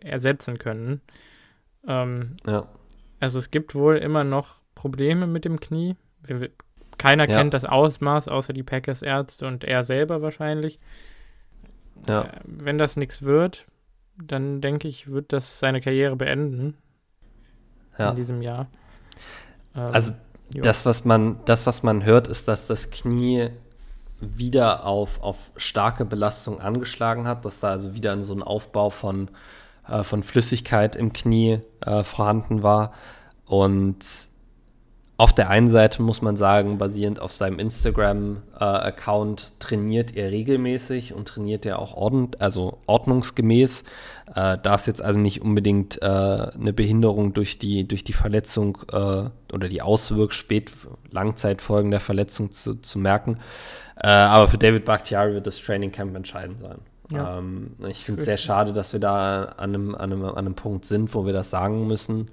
ersetzen 0.00 0.58
können. 0.58 1.00
Ähm, 1.86 2.36
ja. 2.46 2.66
Also 3.20 3.38
es 3.38 3.50
gibt 3.50 3.74
wohl 3.74 3.96
immer 3.96 4.24
noch 4.24 4.60
Probleme 4.74 5.26
mit 5.26 5.44
dem 5.44 5.60
Knie. 5.60 5.96
Wir, 6.26 6.50
keiner 6.98 7.28
ja. 7.28 7.38
kennt 7.38 7.54
das 7.54 7.64
Ausmaß, 7.64 8.28
außer 8.28 8.52
die 8.52 8.62
Packers 8.62 9.02
Ärzte 9.02 9.46
und 9.46 9.64
er 9.64 9.84
selber 9.84 10.20
wahrscheinlich. 10.20 10.78
Ja. 12.08 12.22
Äh, 12.22 12.40
wenn 12.44 12.78
das 12.78 12.96
nichts 12.96 13.22
wird, 13.22 13.66
dann 14.16 14.60
denke 14.60 14.88
ich, 14.88 15.10
wird 15.10 15.32
das 15.32 15.58
seine 15.58 15.80
Karriere 15.80 16.16
beenden. 16.16 16.76
Ja. 17.98 18.10
In 18.10 18.16
diesem 18.16 18.42
Jahr. 18.42 18.68
Ähm, 19.74 19.90
also 19.92 20.12
das, 20.54 20.86
was 20.86 21.04
man, 21.04 21.40
das, 21.44 21.66
was 21.66 21.82
man 21.82 22.04
hört, 22.04 22.28
ist, 22.28 22.48
dass 22.48 22.66
das 22.66 22.90
Knie 22.90 23.50
wieder 24.20 24.86
auf, 24.86 25.22
auf 25.22 25.36
starke 25.56 26.04
Belastung 26.04 26.60
angeschlagen 26.60 27.26
hat, 27.26 27.44
dass 27.44 27.60
da 27.60 27.70
also 27.70 27.94
wieder 27.94 28.22
so 28.22 28.34
ein 28.34 28.42
Aufbau 28.42 28.90
von, 28.90 29.28
äh, 29.88 30.02
von 30.02 30.22
Flüssigkeit 30.22 30.94
im 30.96 31.12
Knie 31.12 31.60
äh, 31.80 32.04
vorhanden 32.04 32.62
war. 32.62 32.92
Und 33.46 34.04
auf 35.18 35.34
der 35.34 35.50
einen 35.50 35.68
Seite 35.68 36.02
muss 36.02 36.22
man 36.22 36.36
sagen, 36.36 36.78
basierend 36.78 37.20
auf 37.20 37.32
seinem 37.32 37.58
Instagram-Account 37.58 39.60
trainiert 39.60 40.16
er 40.16 40.30
regelmäßig 40.30 41.14
und 41.14 41.28
trainiert 41.28 41.66
er 41.66 41.78
auch 41.78 41.94
ordn 41.94 42.30
also 42.38 42.78
ordnungsgemäß. 42.86 43.84
Äh, 44.34 44.58
da 44.62 44.74
ist 44.74 44.86
jetzt 44.86 45.02
also 45.02 45.20
nicht 45.20 45.42
unbedingt 45.42 46.00
äh, 46.00 46.06
eine 46.06 46.72
Behinderung 46.72 47.34
durch 47.34 47.58
die, 47.58 47.86
durch 47.86 48.04
die 48.04 48.14
Verletzung 48.14 48.78
äh, 48.90 49.24
oder 49.52 49.68
die 49.68 49.82
Auswirkungen 49.82 50.32
spät 50.32 50.72
Langzeitfolgen 51.10 51.90
der 51.90 52.00
Verletzung 52.00 52.50
zu, 52.50 52.76
zu 52.76 52.98
merken. 52.98 53.38
Äh, 53.96 54.08
aber 54.08 54.48
für 54.48 54.58
David 54.58 54.86
Bakhtiari 54.86 55.34
wird 55.34 55.46
das 55.46 55.60
Training 55.60 55.92
Camp 55.92 56.16
entscheidend 56.16 56.62
sein. 56.62 56.78
Ja. 57.12 57.38
Ähm, 57.38 57.76
ich 57.86 58.04
finde 58.04 58.20
es 58.20 58.24
sehr 58.24 58.38
schade, 58.38 58.72
dass 58.72 58.92
wir 58.92 59.00
da 59.00 59.44
an 59.56 59.74
einem, 59.74 59.94
an, 59.94 60.12
einem, 60.12 60.24
an 60.24 60.38
einem 60.38 60.54
Punkt 60.54 60.86
sind, 60.86 61.14
wo 61.14 61.26
wir 61.26 61.32
das 61.32 61.50
sagen 61.50 61.86
müssen. 61.86 62.30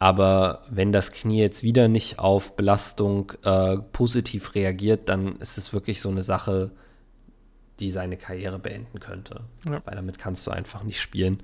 Aber 0.00 0.62
wenn 0.70 0.92
das 0.92 1.12
Knie 1.12 1.40
jetzt 1.40 1.62
wieder 1.62 1.86
nicht 1.86 2.18
auf 2.18 2.56
Belastung 2.56 3.32
äh, 3.44 3.76
positiv 3.92 4.54
reagiert, 4.54 5.08
dann 5.10 5.36
ist 5.36 5.58
es 5.58 5.72
wirklich 5.72 6.00
so 6.00 6.08
eine 6.08 6.22
Sache, 6.22 6.72
die 7.80 7.90
seine 7.90 8.16
Karriere 8.16 8.58
beenden 8.58 8.98
könnte. 8.98 9.42
Ja. 9.66 9.82
Weil 9.84 9.94
damit 9.94 10.18
kannst 10.18 10.46
du 10.46 10.50
einfach 10.50 10.84
nicht 10.84 11.00
spielen. 11.00 11.42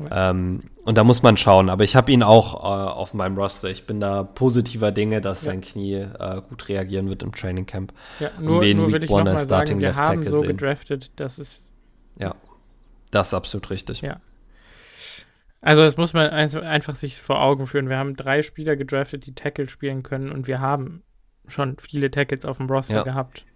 Ja. 0.00 0.30
Ähm, 0.30 0.64
und 0.84 0.98
da 0.98 1.04
muss 1.04 1.22
man 1.22 1.36
schauen. 1.36 1.70
Aber 1.70 1.84
ich 1.84 1.94
habe 1.94 2.10
ihn 2.10 2.24
auch 2.24 2.54
äh, 2.54 2.90
auf 2.90 3.14
meinem 3.14 3.38
Roster. 3.38 3.70
Ich 3.70 3.86
bin 3.86 4.00
da 4.00 4.24
positiver 4.24 4.90
Dinge, 4.90 5.20
dass 5.20 5.44
ja. 5.44 5.52
sein 5.52 5.60
Knie 5.60 5.94
äh, 5.94 6.42
gut 6.48 6.68
reagieren 6.68 7.08
wird 7.08 7.22
im 7.22 7.32
Training 7.32 7.66
Camp. 7.66 7.92
Ja, 8.18 8.30
nur, 8.40 8.64
nur 8.64 8.92
will 8.92 9.04
ich 9.04 9.10
noch 9.10 9.24
mal 9.24 9.38
sagen, 9.38 9.80
wir 9.80 9.94
haben 9.94 10.28
so 10.28 10.42
gedraftet, 10.42 11.12
dass 11.16 11.38
es 11.38 11.62
ja, 12.18 12.34
das 13.12 13.28
ist 13.28 13.34
absolut 13.34 13.70
richtig. 13.70 14.00
Ja, 14.00 14.20
also 15.62 15.82
das 15.82 15.96
muss 15.96 16.12
man 16.12 16.28
einfach 16.30 16.96
sich 16.96 17.22
vor 17.22 17.40
Augen 17.40 17.68
führen. 17.68 17.88
Wir 17.88 17.96
haben 17.96 18.16
drei 18.16 18.42
Spieler 18.42 18.74
gedraftet, 18.74 19.26
die 19.26 19.34
Tackle 19.34 19.68
spielen 19.68 20.02
können 20.02 20.32
und 20.32 20.48
wir 20.48 20.60
haben 20.60 21.02
schon 21.46 21.76
viele 21.78 22.10
Tackles 22.10 22.44
auf 22.44 22.56
dem 22.56 22.66
Roster 22.66 22.96
ja. 22.96 23.02
gehabt. 23.04 23.46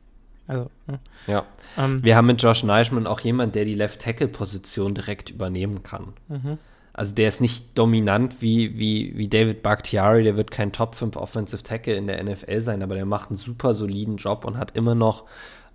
Also, 0.47 0.71
ne? 0.87 1.01
ja. 1.27 1.45
Ähm, 1.77 2.05
wir 2.05 2.17
haben 2.17 2.27
mit 2.27 2.41
Josh 2.41 2.63
Neischmann 2.63 3.09
auch 3.09 3.21
jemanden, 3.21 3.53
der 3.53 3.65
die 3.65 3.75
Left-Tackle-Position 3.75 4.95
direkt 4.95 5.31
übernehmen 5.31 5.83
kann. 5.83 6.13
Mhm. 6.29 6.59
Also 6.93 7.15
der 7.15 7.29
ist 7.29 7.41
nicht 7.41 7.77
dominant 7.77 8.41
wie, 8.41 8.79
wie, 8.79 9.19
wie 9.19 9.29
David 9.29 9.63
Bakhtiari, 9.63 10.23
der 10.23 10.37
wird 10.37 10.51
kein 10.51 10.73
Top 10.73 10.95
5 10.95 11.17
Offensive 11.17 11.63
Tackle 11.63 11.95
in 11.95 12.07
der 12.07 12.23
NFL 12.23 12.61
sein, 12.61 12.83
aber 12.83 12.95
der 12.95 13.05
macht 13.05 13.31
einen 13.31 13.37
super 13.37 13.75
soliden 13.75 14.17
Job 14.17 14.45
und 14.45 14.57
hat 14.57 14.77
immer 14.77 14.95
noch 14.95 15.25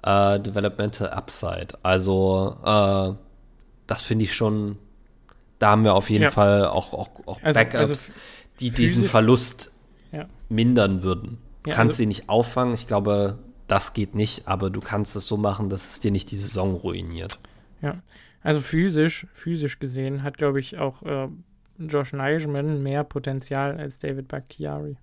äh, 0.01 0.39
Developmental 0.39 1.09
Upside. 1.09 1.77
Also 1.83 2.55
äh, 2.65 3.13
das 3.85 4.01
finde 4.01 4.23
ich 4.23 4.33
schon 4.33 4.77
da 5.61 5.71
haben 5.71 5.83
wir 5.83 5.93
auf 5.93 6.09
jeden 6.09 6.23
ja. 6.23 6.31
Fall 6.31 6.65
auch, 6.65 6.93
auch, 6.93 7.09
auch 7.27 7.41
also, 7.43 7.59
Backups, 7.59 7.89
also 7.89 8.11
die 8.59 8.71
diesen 8.71 9.03
Verlust 9.03 9.71
ja. 10.11 10.27
mindern 10.49 11.03
würden. 11.03 11.37
Du 11.63 11.71
kannst 11.71 11.93
also, 11.93 12.03
ihn 12.03 12.07
nicht 12.07 12.29
auffangen, 12.29 12.73
ich 12.73 12.87
glaube, 12.87 13.37
das 13.67 13.93
geht 13.93 14.15
nicht, 14.15 14.47
aber 14.47 14.71
du 14.71 14.79
kannst 14.79 15.15
es 15.15 15.27
so 15.27 15.37
machen, 15.37 15.69
dass 15.69 15.91
es 15.91 15.99
dir 15.99 16.11
nicht 16.11 16.31
die 16.31 16.37
Saison 16.37 16.73
ruiniert. 16.73 17.37
Ja, 17.81 18.01
also 18.41 18.59
physisch, 18.59 19.27
physisch 19.33 19.77
gesehen 19.77 20.23
hat, 20.23 20.37
glaube 20.37 20.59
ich, 20.59 20.79
auch 20.79 21.03
äh, 21.03 21.27
Josh 21.77 22.11
Neischmann 22.13 22.81
mehr 22.81 23.03
Potenzial 23.03 23.77
als 23.77 23.99
David 23.99 24.27
Bakhtiari. 24.27 24.97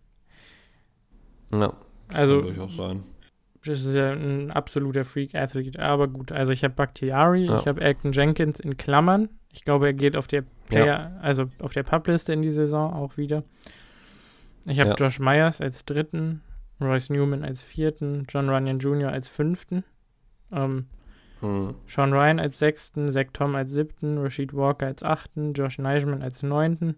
Ja, 1.52 1.72
also, 2.09 2.38
kann 2.38 2.46
durchaus 2.46 2.76
sein. 2.76 3.04
Das 3.64 3.84
ist 3.84 3.94
ja 3.94 4.12
ein 4.12 4.50
absoluter 4.50 5.04
Freak-Athlet. 5.04 5.78
Aber 5.78 6.09
gut, 6.09 6.32
also 6.32 6.52
ich 6.52 6.64
habe 6.64 6.74
Bakhtiari, 6.74 7.46
ja. 7.46 7.59
ich 7.59 7.66
habe 7.66 7.84
Acton 7.84 8.12
Jenkins 8.12 8.61
in 8.61 8.76
Klammern. 8.76 9.28
Ich 9.53 9.64
glaube, 9.64 9.86
er 9.86 9.92
geht 9.94 10.16
auf 10.16 10.26
der 10.26 10.44
Player, 10.68 10.86
ja. 10.86 11.12
also 11.20 11.46
auf 11.61 11.72
der 11.72 11.82
Publiste 11.82 12.32
in 12.32 12.42
die 12.42 12.51
Saison 12.51 12.92
auch 12.92 13.16
wieder. 13.16 13.44
Ich 14.66 14.80
habe 14.80 14.90
ja. 14.90 14.96
Josh 14.96 15.18
Myers 15.18 15.61
als 15.61 15.84
dritten, 15.84 16.42
Royce 16.80 17.11
Newman 17.11 17.44
als 17.44 17.62
vierten, 17.62 18.26
John 18.28 18.49
Runyon 18.49 18.78
Jr. 18.78 19.11
als 19.11 19.28
fünften, 19.28 19.84
ähm, 20.53 20.86
hm. 21.40 21.74
Sean 21.86 22.12
Ryan 22.12 22.40
als 22.40 22.59
sechsten, 22.59 23.11
Zach 23.11 23.26
Tom 23.32 23.55
als 23.55 23.70
siebten, 23.70 24.18
Rashid 24.18 24.55
Walker 24.55 24.86
als 24.86 25.03
achten, 25.03 25.53
Josh 25.53 25.78
Neischmann 25.78 26.22
als 26.22 26.42
neunten 26.42 26.96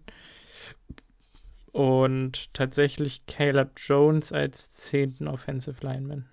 und 1.71 2.53
tatsächlich 2.53 3.25
Caleb 3.27 3.71
Jones 3.77 4.33
als 4.33 4.71
zehnten 4.71 5.27
Offensive 5.27 5.85
Lineman. 5.85 6.25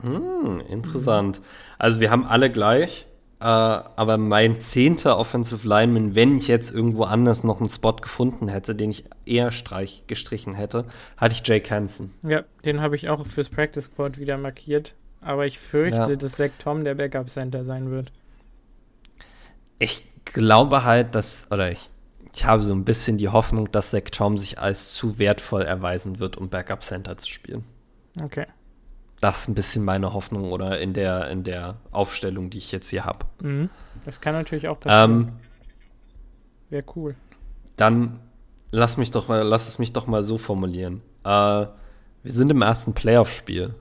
Hm, 0.00 0.60
interessant. 0.68 1.40
Also 1.78 2.00
wir 2.00 2.10
haben 2.10 2.26
alle 2.26 2.50
gleich, 2.50 3.06
äh, 3.42 3.44
aber 3.96 4.18
mein 4.18 4.60
zehnter 4.60 5.18
Offensive 5.18 5.66
Lineman, 5.66 6.14
wenn 6.14 6.36
ich 6.38 6.48
jetzt 6.48 6.70
irgendwo 6.70 7.04
anders 7.04 7.42
noch 7.42 7.60
einen 7.60 7.68
Spot 7.68 7.94
gefunden 7.96 8.48
hätte, 8.48 8.74
den 8.74 8.90
ich 8.90 9.04
eher 9.26 9.50
streich 9.50 10.04
gestrichen 10.06 10.54
hätte, 10.54 10.84
hatte 11.16 11.34
ich 11.34 11.46
Jake 11.46 11.68
Hansen. 11.74 12.14
Ja, 12.22 12.44
den 12.64 12.80
habe 12.80 12.94
ich 12.96 13.08
auch 13.08 13.26
fürs 13.26 13.48
Practice 13.48 13.84
Squad 13.86 14.18
wieder 14.18 14.38
markiert. 14.38 14.94
Aber 15.20 15.46
ich 15.46 15.58
fürchte, 15.58 15.96
Ja. 15.96 16.16
dass 16.16 16.32
Zach 16.32 16.50
Tom 16.58 16.84
der 16.84 16.94
Backup 16.94 17.30
Center 17.30 17.64
sein 17.64 17.90
wird. 17.90 18.12
Ich 19.78 20.02
glaube 20.24 20.84
halt, 20.84 21.14
dass, 21.14 21.46
oder 21.50 21.70
ich, 21.70 21.90
ich 22.34 22.44
habe 22.44 22.62
so 22.62 22.72
ein 22.72 22.84
bisschen 22.84 23.18
die 23.18 23.28
Hoffnung, 23.28 23.70
dass 23.70 23.90
Zach 23.90 24.10
Tom 24.10 24.38
sich 24.38 24.58
als 24.58 24.94
zu 24.94 25.18
wertvoll 25.18 25.62
erweisen 25.62 26.18
wird, 26.18 26.36
um 26.36 26.48
Backup 26.48 26.82
Center 26.82 27.18
zu 27.18 27.28
spielen. 27.28 27.64
Okay. 28.20 28.46
Das 29.22 29.42
ist 29.42 29.48
ein 29.48 29.54
bisschen 29.54 29.84
meine 29.84 30.14
Hoffnung 30.14 30.50
oder 30.50 30.80
in 30.80 30.94
der, 30.94 31.30
in 31.30 31.44
der 31.44 31.76
Aufstellung, 31.92 32.50
die 32.50 32.58
ich 32.58 32.72
jetzt 32.72 32.88
hier 32.88 33.04
habe. 33.04 33.24
Mhm. 33.40 33.70
Das 34.04 34.20
kann 34.20 34.34
natürlich 34.34 34.66
auch 34.66 34.80
passieren. 34.80 35.28
Ähm, 35.28 35.32
Wäre 36.70 36.84
cool. 36.96 37.14
dann 37.76 38.18
lass 38.72 38.96
mich 38.96 39.12
doch 39.12 39.28
mal, 39.28 39.42
lass 39.42 39.68
es 39.68 39.78
mich 39.78 39.92
doch 39.92 40.08
mal 40.08 40.24
so 40.24 40.38
formulieren. 40.38 41.02
Äh, 41.22 41.28
wir 41.28 42.32
sind 42.32 42.50
im 42.50 42.62
ersten 42.62 42.94
Playoff-Spiel. 42.94 43.76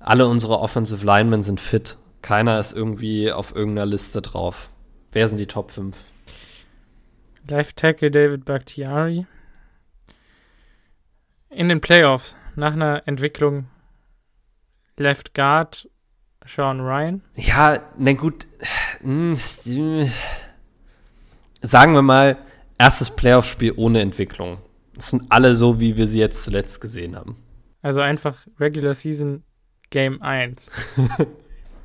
Alle 0.00 0.26
unsere 0.26 0.58
Offensive 0.58 1.04
Linemen 1.04 1.42
sind 1.42 1.60
fit. 1.60 1.98
Keiner 2.22 2.58
ist 2.58 2.72
irgendwie 2.72 3.30
auf 3.30 3.54
irgendeiner 3.54 3.84
Liste 3.84 4.22
drauf. 4.22 4.70
Wer 5.12 5.28
sind 5.28 5.36
die 5.36 5.46
Top 5.46 5.72
5? 5.72 6.02
Left 7.48 7.76
Tackle 7.76 8.10
David 8.10 8.46
Bakhtiari. 8.46 9.26
In 11.50 11.68
den 11.68 11.82
Playoffs, 11.82 12.34
nach 12.56 12.72
einer 12.72 13.02
Entwicklung 13.04 13.66
Left 14.96 15.34
Guard 15.34 15.88
Sean 16.46 16.80
Ryan. 16.80 17.22
Ja, 17.36 17.80
na 17.98 18.12
gut. 18.12 18.46
hm, 19.00 19.34
Sagen 21.62 21.94
wir 21.94 22.02
mal, 22.02 22.36
erstes 22.78 23.10
Playoff-Spiel 23.10 23.72
ohne 23.76 24.00
Entwicklung. 24.00 24.58
Das 24.94 25.10
sind 25.10 25.24
alle 25.30 25.54
so, 25.54 25.80
wie 25.80 25.96
wir 25.96 26.06
sie 26.06 26.20
jetzt 26.20 26.44
zuletzt 26.44 26.80
gesehen 26.80 27.16
haben. 27.16 27.36
Also 27.82 28.00
einfach 28.00 28.46
Regular 28.60 28.94
Season 28.94 29.42
Game 29.90 30.20
1. 30.22 30.70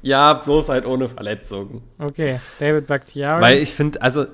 Ja, 0.02 0.34
bloß 0.34 0.70
halt 0.70 0.86
ohne 0.86 1.10
Verletzungen. 1.10 1.82
Okay, 2.00 2.40
David 2.58 2.88
Bakhtiari. 2.88 3.42
Weil 3.42 3.58
ich 3.58 3.72
finde, 3.72 4.02
also 4.02 4.28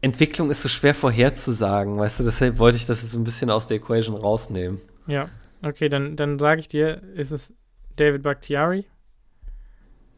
Entwicklung 0.00 0.48
ist 0.48 0.62
so 0.62 0.68
schwer 0.68 0.94
vorherzusagen, 0.94 1.98
weißt 1.98 2.20
du, 2.20 2.22
deshalb 2.22 2.60
wollte 2.60 2.76
ich 2.76 2.86
das 2.86 3.02
jetzt 3.02 3.10
so 3.10 3.18
ein 3.18 3.24
bisschen 3.24 3.50
aus 3.50 3.66
der 3.66 3.78
Equation 3.78 4.16
rausnehmen. 4.16 4.80
ja, 5.08 5.28
okay, 5.66 5.88
dann, 5.88 6.16
dann 6.16 6.38
sage 6.38 6.60
ich 6.60 6.68
dir, 6.68 7.02
ist 7.16 7.32
es 7.32 7.52
David 7.98 8.22
Bakhtiari, 8.22 8.86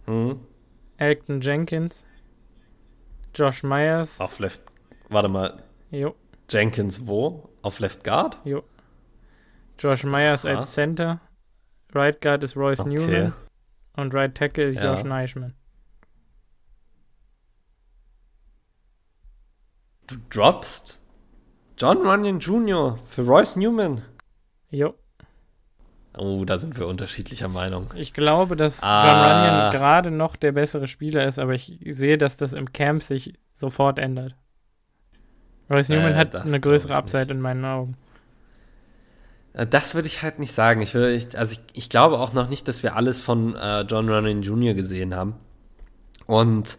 Hm? 0.07 0.41
Elton 0.99 1.41
Jenkins, 1.41 2.05
Josh 3.35 3.63
Myers, 3.63 4.21
Auf 4.21 4.39
Left, 4.39 4.61
warte 5.09 5.29
mal, 5.29 5.63
jo, 5.91 6.15
Jenkins 6.49 7.07
wo? 7.07 7.49
Auf 7.63 7.79
Left 7.81 8.05
Guard? 8.05 8.39
jo. 8.45 8.63
Josh 9.79 10.05
Myers 10.05 10.45
Aha. 10.45 10.57
als 10.57 10.73
Center, 10.75 11.21
Right 11.95 12.21
Guard 12.21 12.45
ist 12.45 12.55
Royce 12.57 12.81
Okay. 12.81 12.91
Newman 12.91 13.35
und 13.97 14.13
Right 14.15 14.35
Tackle 14.35 14.69
ist 14.69 14.77
Ja. 14.77 14.95
Josh 14.95 15.05
Neischmann. 15.05 15.55
Du 20.07 20.17
droppst 20.29 21.01
John 21.79 21.99
Runyon 22.07 22.41
Jr. 22.41 22.99
für 22.99 23.23
Royce 23.23 23.57
Newman. 23.57 24.03
Jo, 24.71 24.95
Oh, 26.19 26.45
da 26.45 26.59
sind 26.59 26.79
wir 26.79 26.87
unterschiedlicher 26.89 27.49
Meinung. 27.49 27.89
ich 27.95 28.13
glaube, 28.13 28.57
dass 28.57 28.83
Ah. 28.83 29.05
John 29.05 29.47
Runyon 29.47 29.73
gerade 29.73 30.11
noch 30.11 30.35
der 30.37 30.53
bessere 30.53 30.89
Spieler 30.89 31.25
ist, 31.27 31.39
aber 31.39 31.55
ich 31.55 31.79
sehe, 31.91 32.19
dass 32.19 32.37
das 32.37 32.53
im 32.53 32.73
Camp 32.73 33.03
sich 33.03 33.35
sofort 33.55 33.99
ändert. 33.99 34.35
Royce 35.71 35.91
Äh, 35.91 35.97
Newman 35.97 36.17
hat 36.17 36.35
das 36.35 36.47
eine 36.47 36.59
größere 36.61 36.95
Upside 36.97 37.31
in 37.33 37.41
meinen 37.41 37.65
Augen. 37.65 37.97
Äh, 39.53 39.67
Das 39.67 39.95
würde 39.95 40.09
ich 40.09 40.23
halt 40.23 40.41
nicht 40.41 40.53
sagen. 40.53 40.81
Ich, 40.81 40.95
würde, 40.95 41.13
ich, 41.13 41.39
also 41.39 41.53
ich, 41.53 41.61
ich 41.75 41.89
glaube 41.89 42.19
auch 42.19 42.33
noch 42.33 42.49
nicht, 42.49 42.67
dass 42.67 42.83
wir 42.83 42.97
alles 42.97 43.23
von 43.23 43.55
äh, 43.55 43.83
John 43.83 44.09
Runyon 44.09 44.43
Jr. 44.43 44.75
gesehen 44.75 45.15
haben. 45.15 45.35
Und 46.27 46.77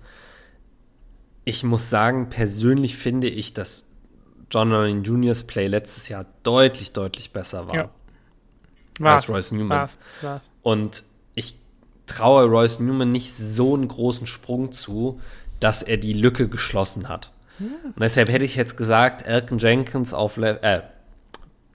ich 1.46 1.64
muss 1.64 1.90
sagen, 1.90 2.30
persönlich 2.30 2.98
finde 2.98 3.28
ich, 3.28 3.54
dass 3.54 3.88
John 4.52 4.74
Runyon 4.74 5.04
Jr.'s 5.04 5.44
Play 5.46 5.68
letztes 5.68 6.10
Jahr 6.10 6.26
deutlich, 6.44 6.92
deutlich 6.92 7.32
besser 7.32 7.68
war 7.70 7.76
Ja. 7.76 7.90
Als 9.00 9.30
Royce 9.30 9.52
Newmans. 9.52 9.70
war's, 9.72 9.98
war's. 10.22 10.50
Und 10.62 11.04
ich 11.36 11.56
traue 12.06 12.46
Royce 12.46 12.80
Newman 12.80 13.12
nicht 13.12 13.34
so 13.34 13.74
einen 13.74 13.88
großen 13.88 14.28
Sprung 14.28 14.72
zu, 14.72 15.20
dass 15.60 15.84
er 15.84 15.98
die 15.98 16.14
Lücke 16.14 16.48
geschlossen 16.48 17.08
hat. 17.10 17.32
Und 17.60 18.00
deshalb 18.00 18.30
hätte 18.30 18.46
ich 18.46 18.56
jetzt 18.56 18.76
gesagt, 18.76 19.26
Elton 19.26 19.60
Jenkins 19.60 20.14
auf 20.14 20.38
Le 20.38 20.62
äh, 20.64 20.82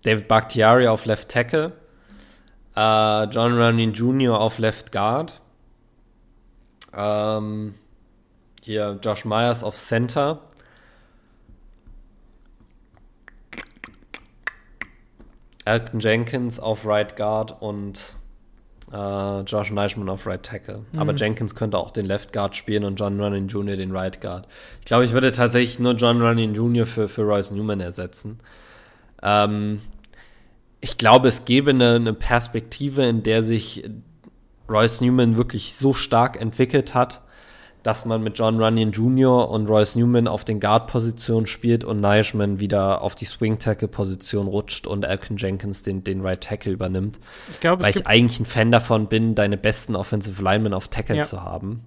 David 0.03 0.29
Bakhtiari 0.29 0.89
auf 0.89 1.05
Left 1.05 1.29
Tackle, 1.29 1.73
äh, 2.75 3.25
John 3.25 3.61
Runyon 3.61 3.93
Jr. 3.93 4.41
auf 4.41 4.59
Left 4.59 4.91
Guard, 4.91 5.41
ähm, 6.93 7.75
hier 8.63 8.99
Josh 9.03 9.25
Myers 9.25 9.63
auf 9.63 9.77
Center. 9.77 10.41
Elton 15.67 16.01
Jenkins 16.01 16.59
auf 16.61 16.87
Right 16.87 17.17
Guard 17.17 17.61
und 17.61 18.17
äh, 18.93 19.41
Josh 19.41 19.71
Neischmann 19.73 20.09
auf 20.09 20.27
Right 20.27 20.43
Tackle. 20.43 20.85
Aber 20.97 21.15
Jenkins 21.15 21.55
könnte 21.55 21.77
auch 21.77 21.91
den 21.91 22.07
Left 22.07 22.33
Guard 22.33 22.55
spielen 22.55 22.85
und 22.85 22.99
John 22.99 23.21
Running 23.21 23.49
Jr. 23.49 23.77
den 23.77 23.95
Right 23.95 24.21
Guard. 24.21 24.47
Ich 24.81 24.87
glaube, 24.87 25.05
ich 25.05 25.13
würde 25.13 25.33
tatsächlich 25.33 25.79
nur 25.79 25.95
John 25.95 26.23
Running 26.23 26.55
Jr. 26.55 26.87
für, 26.87 27.09
für 27.09 27.23
Royce 27.23 27.51
Newman 27.51 27.81
ersetzen. 27.81 28.39
Ähm, 29.23 29.81
ich 30.81 30.99
glaube, 30.99 31.29
es 31.29 31.45
gäbe 31.45 31.71
eine, 31.71 31.97
eine 31.97 32.15
Perspektive, 32.15 33.05
in 33.05 33.25
der 33.25 33.43
sich 33.43 33.85
Royce 34.69 35.01
Newman 35.01 35.37
wirklich 35.37 35.75
so 35.75 35.95
stark 35.95 36.41
entwickelt 36.41 36.95
hat, 36.95 37.23
dass 37.87 38.05
man 38.05 38.23
mit 38.23 38.37
John 38.39 38.61
Runyon 38.61 38.91
Jr. 38.91 39.49
und 39.49 39.69
Royce 39.69 39.95
Newman 39.97 40.27
auf 40.27 40.45
den 40.45 40.59
Guard-Positionen 40.61 41.47
spielt 41.47 41.85
und 41.85 42.01
Neischmann 42.01 42.59
wieder 42.59 43.01
auf 43.03 43.15
die 43.15 43.27
Swing-Tackle-Position 43.27 44.49
rutscht 44.49 44.87
und 44.87 45.05
Elkin 45.05 45.37
Jenkins 45.37 45.83
den, 45.83 46.03
den 46.03 46.21
Right 46.21 46.41
Tackle 46.43 46.73
übernimmt. 46.73 47.21
Ich 47.53 47.61
glaube, 47.61 47.85
Weil 47.85 47.97
ich 47.97 48.07
eigentlich 48.07 48.41
ein 48.41 48.45
Fan 48.47 48.73
davon 48.73 49.07
bin, 49.07 49.35
deine 49.35 49.57
besten 49.57 49.95
Offensive 49.95 50.43
Linemen 50.43 50.75
auf 50.75 50.89
Tackle 50.89 51.17
Ja. 51.19 51.23
zu 51.23 51.43
haben. 51.45 51.85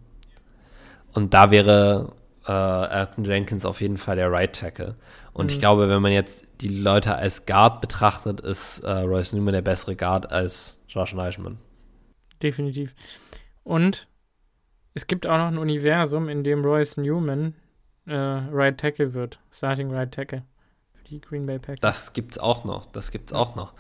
Und 1.14 1.34
da 1.34 1.52
wäre 1.52 2.14
äh, 2.48 2.52
Elton 3.00 3.26
Jenkins 3.26 3.66
auf 3.66 3.82
jeden 3.82 3.98
Fall 3.98 4.16
der 4.16 4.32
Right 4.32 4.56
Tackle. 4.58 4.96
Und 5.34 5.48
Mhm. 5.48 5.50
ich 5.52 5.60
glaube, 5.60 5.90
wenn 5.90 6.02
man 6.02 6.12
jetzt 6.14 6.46
die 6.62 6.70
Leute 6.70 7.16
als 7.16 7.46
Guard 7.46 7.82
betrachtet, 7.82 8.40
ist 8.40 8.80
äh, 8.80 8.90
Royce 8.92 9.34
Newman 9.34 9.54
der 9.54 9.62
bessere 9.62 9.96
Guard 9.96 10.32
als 10.32 10.80
Josh 10.88 11.14
Neischmann. 11.14 11.58
definitiv. 12.42 12.96
Und 13.64 14.08
es 15.00 15.08
gibt 15.08 15.26
auch 15.26 15.38
noch 15.38 15.48
ein 15.48 15.58
Universum, 15.58 16.28
in 16.28 16.44
dem 16.44 16.62
Royce 16.66 16.98
Newman 16.98 17.54
äh, 18.06 18.14
Right 18.16 18.78
Tackle 18.78 19.14
wird. 19.14 19.40
Starting 19.50 19.90
Right 19.92 20.12
Tackle. 20.12 20.44
Für 20.94 21.04
die 21.06 21.22
Green 21.22 21.46
Bay 21.46 21.58
Packers. 21.58 21.80
Das 21.80 22.12
gibt's 22.14 22.38
auch 22.38 22.66
noch. 22.66 22.86
Das 22.88 23.12
gibt's 23.12 23.32
auch 23.32 23.56
noch. 23.56 23.72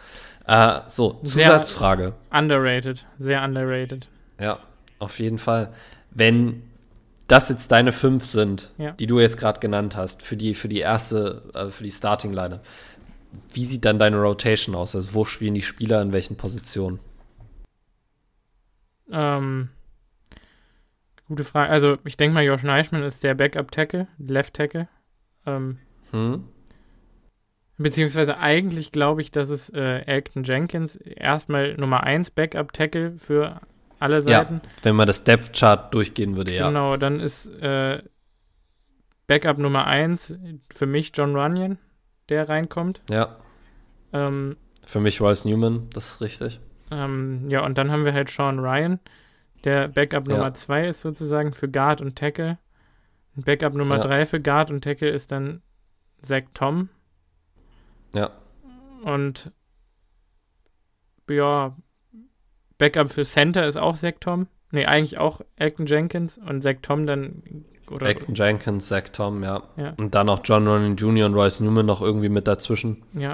Äh, 0.47 0.79
so, 0.87 1.19
Sehr- 1.23 1.47
Zusatzfrage. 1.47 2.13
Underrated. 2.31 3.05
Sehr 3.17 3.43
underrated. 3.43 4.07
Ja, 4.39 4.59
auf 4.99 5.19
jeden 5.19 5.39
Fall. 5.39 5.73
Wenn 6.11 6.63
das 7.27 7.49
jetzt 7.49 7.71
deine 7.73 7.91
fünf 7.91 8.23
sind, 8.23 8.71
Ja. 8.77 8.91
die 8.91 9.05
du 9.05 9.19
jetzt 9.19 9.37
gerade 9.37 9.59
genannt 9.59 9.97
hast, 9.97 10.23
für 10.23 10.37
die, 10.37 10.53
für 10.53 10.69
die 10.69 10.79
erste, 10.79 11.43
äh, 11.53 11.65
für 11.69 11.83
die 11.83 11.91
Starting 11.91 12.31
Line, 12.31 12.61
wie 13.53 13.65
sieht 13.65 13.83
dann 13.83 13.99
deine 13.99 14.17
Rotation 14.21 14.73
aus? 14.73 14.95
Also 14.95 15.13
wo 15.13 15.25
spielen 15.25 15.53
die 15.53 15.61
Spieler 15.61 16.01
in 16.01 16.13
welchen 16.13 16.37
Positionen? 16.37 16.99
Ähm, 19.11 19.69
gute 21.29 21.43
Frage. 21.45 21.69
Also, 21.71 21.97
ich 22.03 22.17
denke 22.17 22.33
mal, 22.33 22.43
Josh 22.43 22.63
Neischmann 22.63 23.03
ist 23.03 23.23
der 23.23 23.33
Backup-Tackle, 23.35 24.07
Left 24.17 24.53
Tackle. 24.55 24.87
Ähm, 25.45 25.77
Hm? 26.11 26.43
beziehungsweise 27.77 28.37
eigentlich 28.39 28.91
glaube 28.91 29.21
ich, 29.21 29.31
dass 29.31 29.49
es 29.49 29.69
äh, 29.69 29.99
Elton 30.05 30.43
Jenkins 30.43 30.97
erstmal 30.97 31.75
Nummer 31.75 32.03
1 32.03 32.31
Backup-Tackle 32.31 33.13
für 33.19 33.61
alle 33.99 34.21
Seiten. 34.21 34.55
Ja, 34.55 34.69
wenn 34.83 34.95
man 34.97 35.07
das 35.07 35.23
Depth 35.23 35.53
Chart 35.57 35.93
durchgehen 35.93 36.35
würde, 36.35 36.53
ja. 36.53 36.67
Genau, 36.67 36.97
dann 36.97 37.19
ist 37.21 37.45
äh, 37.61 38.01
Backup 39.27 39.59
Nummer 39.59 39.85
1 39.87 40.35
für 40.73 40.85
mich 40.87 41.11
John 41.13 41.35
Runyon, 41.35 41.77
der 42.27 42.49
reinkommt. 42.49 43.01
Ja, 43.09 43.37
Ähm, 44.11 44.57
für 44.83 44.99
mich 44.99 45.21
Royce 45.21 45.45
Newman, 45.45 45.87
das 45.93 46.13
ist 46.15 46.21
richtig. 46.21 46.59
ähm, 46.91 47.45
ja, 47.49 47.63
und 47.63 47.77
dann 47.77 47.91
haben 47.91 48.03
wir 48.05 48.13
halt 48.13 48.29
Sean 48.29 48.59
Ryan. 48.59 48.99
Der 49.63 49.87
Backup 49.87 50.27
Ja. 50.27 50.35
Nummer 50.35 50.53
2 50.53 50.87
ist 50.87 51.01
sozusagen 51.01 51.53
für 51.53 51.69
Guard 51.69 52.01
und 52.01 52.15
Tackle. 52.17 52.57
Backup 53.35 53.73
Nummer 53.73 53.97
Ja. 53.97 54.01
3 54.01 54.25
für 54.25 54.39
Guard 54.41 54.71
und 54.71 54.83
Tackle 54.83 55.09
ist 55.09 55.31
dann 55.31 55.61
Zach 56.21 56.43
Tom. 56.53 56.89
Ja. 58.15 58.31
Und 59.03 59.51
ja, 61.29 61.75
Backup 62.77 63.11
für 63.11 63.23
Center 63.25 63.67
ist 63.67 63.77
auch 63.77 63.97
Zach 63.97 64.15
Tom. 64.19 64.47
Nee, 64.71 64.85
eigentlich 64.85 65.17
auch 65.17 65.41
Acton 65.57 65.85
Jenkins 65.85 66.37
und 66.37 66.61
Zach 66.61 66.77
Tom 66.81 67.05
dann. 67.05 67.65
Oder, 67.89 68.07
Acton 68.07 68.35
Jenkins, 68.35 68.87
Zach 68.87 69.09
Tom, 69.11 69.43
ja. 69.43 69.63
ja. 69.75 69.93
Und 69.97 70.13
dann 70.13 70.27
noch 70.27 70.41
John 70.43 70.67
Ronan 70.67 70.95
Jr. 70.95 71.25
und 71.25 71.33
Royce 71.33 71.59
Newman 71.61 71.87
noch 71.87 72.01
irgendwie 72.01 72.29
mit 72.29 72.47
dazwischen. 72.47 73.03
Ja. 73.13 73.33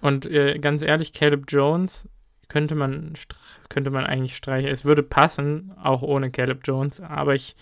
Und 0.00 0.26
äh, 0.26 0.58
ganz 0.60 0.82
ehrlich, 0.82 1.12
Caleb 1.12 1.46
Jones 1.48 2.08
könnte 2.52 2.74
man, 2.74 3.14
könnte 3.70 3.88
man 3.88 4.04
eigentlich 4.04 4.36
streichen. 4.36 4.68
Es 4.68 4.84
würde 4.84 5.02
passen, 5.02 5.72
auch 5.82 6.02
ohne 6.02 6.30
Caleb 6.30 6.60
Jones, 6.64 7.00
aber 7.00 7.34
ich. 7.34 7.56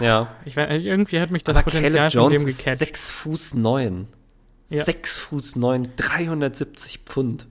Ja. 0.00 0.34
Ich 0.46 0.56
weiß, 0.56 0.82
irgendwie 0.82 1.20
hat 1.20 1.30
mich 1.30 1.44
das 1.44 1.58
aber 1.58 1.64
Potenzial 1.64 1.92
Caleb 1.92 2.12
Jones 2.14 2.42
von 2.42 2.48
dem 2.50 2.56
gecatcht. 2.56 2.68
Ist 2.68 2.78
6 2.78 3.10
Fuß 3.10 3.54
9. 3.54 4.08
Ja. 4.70 4.84
6 4.84 5.18
Fuß 5.18 5.56
9, 5.56 5.92
370 5.96 7.00
Pfund. 7.04 7.46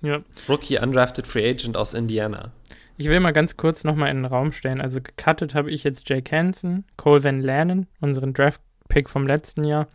Ja. 0.00 0.20
Rookie 0.48 0.78
Undrafted 0.78 1.26
Free 1.26 1.50
Agent 1.50 1.76
aus 1.76 1.94
Indiana. 1.94 2.52
Ich 2.98 3.08
will 3.08 3.18
mal 3.18 3.32
ganz 3.32 3.56
kurz 3.56 3.82
nochmal 3.82 4.10
in 4.10 4.18
den 4.18 4.26
Raum 4.26 4.52
stellen. 4.52 4.80
Also 4.80 5.00
gecuttet 5.00 5.56
habe 5.56 5.72
ich 5.72 5.82
jetzt 5.82 6.08
Jake 6.08 6.36
Hansen, 6.36 6.84
Cole 6.96 7.24
Van 7.24 7.42
Lannon, 7.42 7.88
unseren 8.00 8.32
Draft-Pick 8.32 9.10
vom 9.10 9.26
letzten 9.26 9.64
Jahr, 9.64 9.88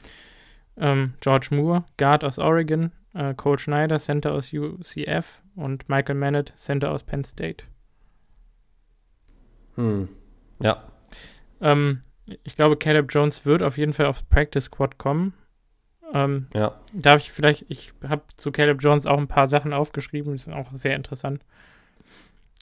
ähm, 0.76 1.14
George 1.22 1.48
Moore, 1.52 1.86
Guard 1.96 2.26
aus 2.26 2.38
Oregon, 2.38 2.92
äh, 3.18 3.34
Cole 3.34 3.58
Schneider, 3.58 4.00
Center 4.00 4.34
aus 4.34 4.54
UCF 4.54 5.42
und 5.56 5.90
Michael 5.90 6.16
Mannett, 6.16 6.54
Center 6.56 6.92
aus 6.92 7.04
Penn 7.04 7.24
State. 7.24 7.66
Hm. 9.76 10.08
Ja. 10.62 10.84
Ähm, 11.60 12.04
ich 12.44 12.56
glaube, 12.56 12.78
Caleb 12.78 13.08
Jones 13.10 13.46
wird 13.46 13.64
auf 13.64 13.78
jeden 13.78 13.94
Fall 13.94 14.06
aufs 14.06 14.24
Practice 14.24 14.66
Squad 14.66 14.98
kommen. 14.98 15.34
Ähm, 16.14 16.48
ja. 16.54 16.80
Darf 16.94 17.22
ich 17.22 17.32
vielleicht, 17.32 17.66
ich 17.70 17.92
habe 18.08 18.22
zu 18.38 18.52
Caleb 18.52 18.82
Jones 18.82 19.06
auch 19.06 19.18
ein 19.18 19.28
paar 19.28 19.48
Sachen 19.48 19.74
aufgeschrieben, 19.74 20.34
die 20.34 20.40
sind 20.40 20.54
auch 20.54 20.72
sehr 20.74 20.96
interessant. 20.96 21.44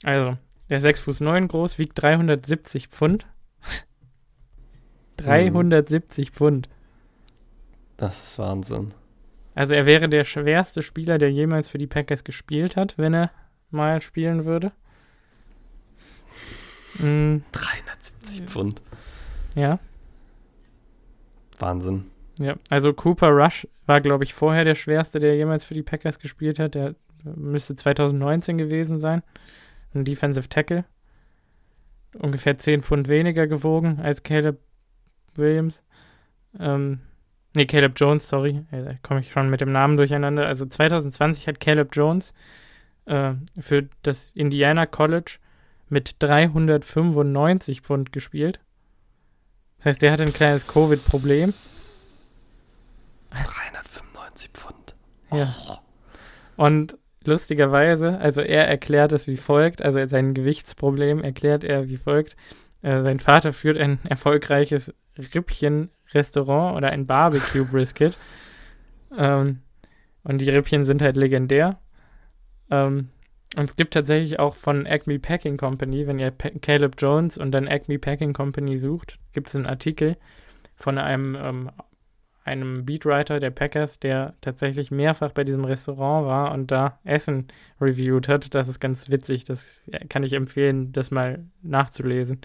Also, 0.03 0.37
der 0.69 0.77
ist 0.77 0.83
6 0.83 1.01
Fuß 1.01 1.19
9 1.19 1.47
groß, 1.47 1.77
wiegt 1.79 2.01
370 2.01 2.87
Pfund. 2.87 3.25
370 5.17 6.27
hm. 6.29 6.33
Pfund. 6.33 6.69
Das 7.97 8.23
ist 8.23 8.39
Wahnsinn. 8.39 8.93
Also 9.55 9.73
er 9.73 9.85
wäre 9.85 10.09
der 10.09 10.25
schwerste 10.25 10.83
Spieler, 10.83 11.17
der 11.17 11.31
jemals 11.31 11.69
für 11.69 11.77
die 11.77 11.87
Packers 11.87 12.25
gespielt 12.25 12.75
hat, 12.75 12.97
wenn 12.97 13.13
er 13.13 13.31
mal 13.71 14.01
spielen 14.01 14.45
würde. 14.45 14.73
Mhm. 16.99 17.43
370 17.53 18.41
Pfund. 18.43 18.81
Ja. 19.55 19.79
Wahnsinn. 21.57 22.05
Ja, 22.37 22.55
also 22.69 22.93
Cooper 22.93 23.29
Rush 23.29 23.65
war, 23.85 24.01
glaube 24.01 24.25
ich, 24.25 24.33
vorher 24.33 24.65
der 24.65 24.75
schwerste, 24.75 25.19
der 25.19 25.37
jemals 25.37 25.63
für 25.63 25.73
die 25.73 25.83
Packers 25.83 26.19
gespielt 26.19 26.59
hat. 26.59 26.75
Der 26.75 26.95
müsste 27.23 27.75
2019 27.75 28.57
gewesen 28.57 28.99
sein. 28.99 29.23
Ein 29.93 30.03
Defensive 30.03 30.49
Tackle. 30.49 30.83
Ungefähr 32.19 32.57
10 32.57 32.83
Pfund 32.83 33.07
weniger 33.07 33.47
gewogen 33.47 33.99
als 34.01 34.23
Caleb 34.23 34.59
Williams. 35.35 35.81
Ähm, 36.59 36.99
nee, 37.55 37.65
Caleb 37.65 37.93
Jones, 37.95 38.27
sorry. 38.27 38.63
Da 38.71 38.93
komme 39.01 39.21
ich 39.21 39.31
schon 39.31 39.49
mit 39.49 39.61
dem 39.61 39.71
Namen 39.71 39.97
durcheinander. 39.97 40.45
Also 40.45 40.65
2020 40.65 41.47
hat 41.47 41.59
Caleb 41.59 41.89
Jones 41.93 42.33
äh, 43.05 43.33
für 43.59 43.87
das 44.03 44.31
Indiana 44.31 44.85
College 44.85 45.37
mit 45.89 46.15
395 46.19 47.81
Pfund 47.81 48.11
gespielt. 48.11 48.59
Das 49.77 49.87
heißt, 49.87 50.01
der 50.01 50.11
hatte 50.11 50.23
ein 50.23 50.33
kleines 50.33 50.67
Covid-Problem. 50.67 51.53
395 53.31 54.49
Pfund. 54.51 54.95
Ja. 55.31 55.53
Und 56.55 56.97
lustigerweise, 57.23 58.17
also 58.19 58.41
er 58.41 58.67
erklärt 58.67 59.11
es 59.11 59.27
wie 59.27 59.37
folgt, 59.37 59.81
also 59.81 60.05
sein 60.07 60.33
Gewichtsproblem 60.33 61.23
erklärt 61.23 61.63
er 61.63 61.87
wie 61.87 61.97
folgt. 61.97 62.35
Äh, 62.81 63.01
sein 63.01 63.19
Vater 63.19 63.51
führt 63.51 63.77
ein 63.77 63.99
erfolgreiches 64.07 64.93
Rippchen-Restaurant 66.13 66.77
oder 66.77 66.89
ein 66.89 67.05
Barbecue-Brisket. 67.05 68.17
ähm, 69.17 69.59
und 70.23 70.39
die 70.39 70.49
Rippchen 70.49 70.85
sind 70.85 71.01
halt 71.01 71.17
legendär. 71.17 71.79
Ähm, 72.71 73.09
und 73.55 73.69
es 73.69 73.75
gibt 73.75 73.93
tatsächlich 73.93 74.39
auch 74.39 74.55
von 74.55 74.85
Acme 74.85 75.19
Packing 75.19 75.57
Company, 75.57 76.07
wenn 76.07 76.19
ihr 76.19 76.31
pa 76.31 76.49
Caleb 76.61 76.95
Jones 76.97 77.37
und 77.37 77.51
dann 77.51 77.67
Acme 77.67 77.99
Packing 77.99 78.33
Company 78.33 78.77
sucht, 78.77 79.19
gibt 79.33 79.47
es 79.47 79.55
einen 79.55 79.67
Artikel 79.67 80.17
von 80.75 80.97
einem, 80.97 81.37
ähm, 81.39 81.71
einem 82.43 82.85
Beatwriter 82.85 83.39
der 83.39 83.51
Packers, 83.51 83.99
der 83.99 84.33
tatsächlich 84.41 84.91
mehrfach 84.91 85.31
bei 85.31 85.43
diesem 85.43 85.63
Restaurant 85.63 86.25
war 86.25 86.51
und 86.53 86.71
da 86.71 86.99
Essen 87.03 87.47
reviewed 87.79 88.27
hat. 88.27 88.53
Das 88.53 88.67
ist 88.67 88.79
ganz 88.79 89.09
witzig. 89.09 89.45
Das 89.45 89.81
kann 90.09 90.23
ich 90.23 90.33
empfehlen, 90.33 90.91
das 90.91 91.11
mal 91.11 91.45
nachzulesen. 91.61 92.41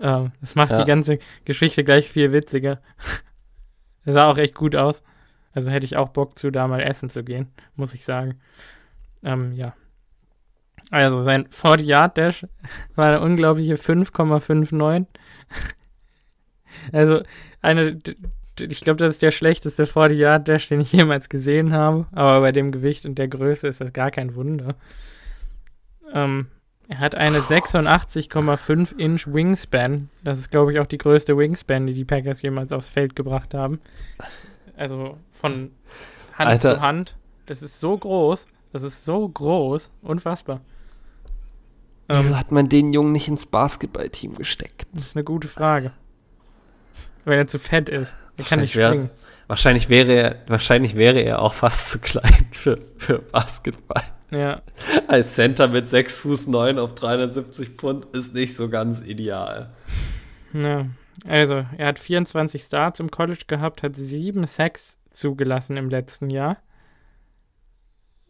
Ähm, 0.00 0.32
das 0.40 0.54
macht 0.54 0.72
ja. 0.72 0.78
die 0.78 0.84
ganze 0.84 1.18
Geschichte 1.44 1.84
gleich 1.84 2.10
viel 2.10 2.32
witziger. 2.32 2.80
das 4.04 4.14
sah 4.14 4.30
auch 4.30 4.38
echt 4.38 4.54
gut 4.54 4.76
aus. 4.76 5.02
Also 5.52 5.70
hätte 5.70 5.86
ich 5.86 5.96
auch 5.96 6.10
Bock 6.10 6.38
zu, 6.38 6.50
da 6.50 6.68
mal 6.68 6.80
essen 6.80 7.10
zu 7.10 7.24
gehen, 7.24 7.48
muss 7.74 7.94
ich 7.94 8.04
sagen. 8.04 8.40
Ähm, 9.22 9.50
ja, 9.52 9.74
also 10.90 11.22
sein 11.22 11.44
40-Yard-Dash 11.44 12.46
war 12.94 13.06
eine 13.06 13.20
unglaubliche 13.20 13.74
5,59. 13.74 15.06
also 16.92 17.22
eine, 17.60 18.00
ich 18.60 18.80
glaube, 18.80 18.96
das 18.96 19.14
ist 19.14 19.22
der 19.22 19.30
schlechteste 19.30 19.84
40-Yard-Dash, 19.84 20.68
den 20.68 20.80
ich 20.80 20.92
jemals 20.92 21.28
gesehen 21.28 21.72
habe. 21.72 22.06
Aber 22.12 22.40
bei 22.40 22.52
dem 22.52 22.72
Gewicht 22.72 23.04
und 23.04 23.18
der 23.18 23.28
Größe 23.28 23.68
ist 23.68 23.80
das 23.80 23.92
gar 23.92 24.10
kein 24.10 24.34
Wunder. 24.34 24.76
Ähm, 26.12 26.46
er 26.88 27.00
hat 27.00 27.14
eine 27.14 27.40
86,5 27.40 28.96
Inch 28.98 29.26
Wingspan. 29.26 30.08
Das 30.24 30.38
ist, 30.38 30.50
glaube 30.50 30.72
ich, 30.72 30.80
auch 30.80 30.86
die 30.86 30.96
größte 30.96 31.36
Wingspan, 31.36 31.86
die 31.86 31.92
die 31.92 32.06
Packers 32.06 32.40
jemals 32.40 32.72
aufs 32.72 32.88
Feld 32.88 33.14
gebracht 33.14 33.52
haben. 33.52 33.78
Also 34.74 35.18
von 35.30 35.70
Hand 36.34 36.48
Alter. 36.48 36.76
zu 36.76 36.80
Hand. 36.80 37.16
Das 37.44 37.62
ist 37.62 37.78
so 37.78 37.96
groß. 37.96 38.46
Das 38.72 38.82
ist 38.82 39.04
so 39.04 39.28
groß. 39.28 39.90
Unfassbar. 40.00 40.62
Wieso 42.08 42.22
ähm, 42.22 42.38
hat 42.38 42.52
man 42.52 42.70
den 42.70 42.94
Jungen 42.94 43.12
nicht 43.12 43.28
ins 43.28 43.44
Basketballteam 43.44 44.34
gesteckt? 44.34 44.86
Das 44.94 45.08
ist 45.08 45.16
eine 45.16 45.24
gute 45.24 45.48
Frage. 45.48 45.92
Weil 47.26 47.36
er 47.36 47.46
zu 47.48 47.58
fett 47.58 47.90
ist. 47.90 48.16
Er 48.38 48.44
kann 48.44 48.60
nicht 48.60 48.72
springen. 48.72 49.08
Wär, 49.08 49.10
wahrscheinlich, 49.46 49.90
wäre 49.90 50.12
er, 50.14 50.36
wahrscheinlich 50.46 50.94
wäre 50.94 51.20
er 51.20 51.42
auch 51.42 51.52
fast 51.52 51.90
zu 51.90 51.98
klein 51.98 52.46
für, 52.52 52.78
für 52.96 53.18
Basketball. 53.18 54.04
Ja. 54.30 54.62
Als 55.06 55.34
Center 55.34 55.68
mit 55.68 55.88
6 55.88 56.20
Fuß 56.20 56.48
9 56.48 56.78
auf 56.78 56.94
370 56.94 57.70
Pfund 57.70 58.04
ist 58.06 58.34
nicht 58.34 58.54
so 58.54 58.68
ganz 58.68 59.00
ideal. 59.00 59.70
Ja. 60.52 60.86
Also, 61.26 61.66
er 61.76 61.86
hat 61.86 61.98
24 61.98 62.62
Starts 62.62 63.00
im 63.00 63.10
College 63.10 63.44
gehabt, 63.46 63.82
hat 63.82 63.96
sieben 63.96 64.46
Sacks 64.46 64.98
zugelassen 65.10 65.76
im 65.76 65.88
letzten 65.88 66.30
Jahr. 66.30 66.58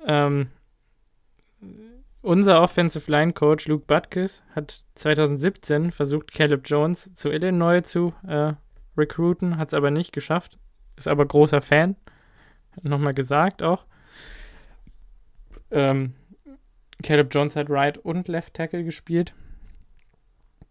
Ähm, 0.06 0.48
unser 2.22 2.62
Offensive 2.62 3.10
Line 3.10 3.32
Coach 3.32 3.68
Luke 3.68 3.84
Butkus 3.86 4.42
hat 4.54 4.82
2017 4.94 5.92
versucht, 5.92 6.32
Caleb 6.32 6.62
Jones 6.64 7.12
zu 7.14 7.30
Illinois 7.30 7.82
zu 7.82 8.14
äh, 8.26 8.54
recruiten, 8.96 9.58
hat 9.58 9.68
es 9.68 9.74
aber 9.74 9.90
nicht 9.90 10.12
geschafft. 10.12 10.58
Ist 10.96 11.08
aber 11.08 11.26
großer 11.26 11.60
Fan. 11.60 11.96
Hat 12.76 12.84
nochmal 12.84 13.14
gesagt 13.14 13.62
auch. 13.62 13.84
Ähm, 15.70 16.14
Caleb 17.02 17.28
Jones 17.32 17.56
hat 17.56 17.70
Right 17.70 17.98
und 17.98 18.28
Left 18.28 18.54
Tackle 18.54 18.84
gespielt. 18.84 19.34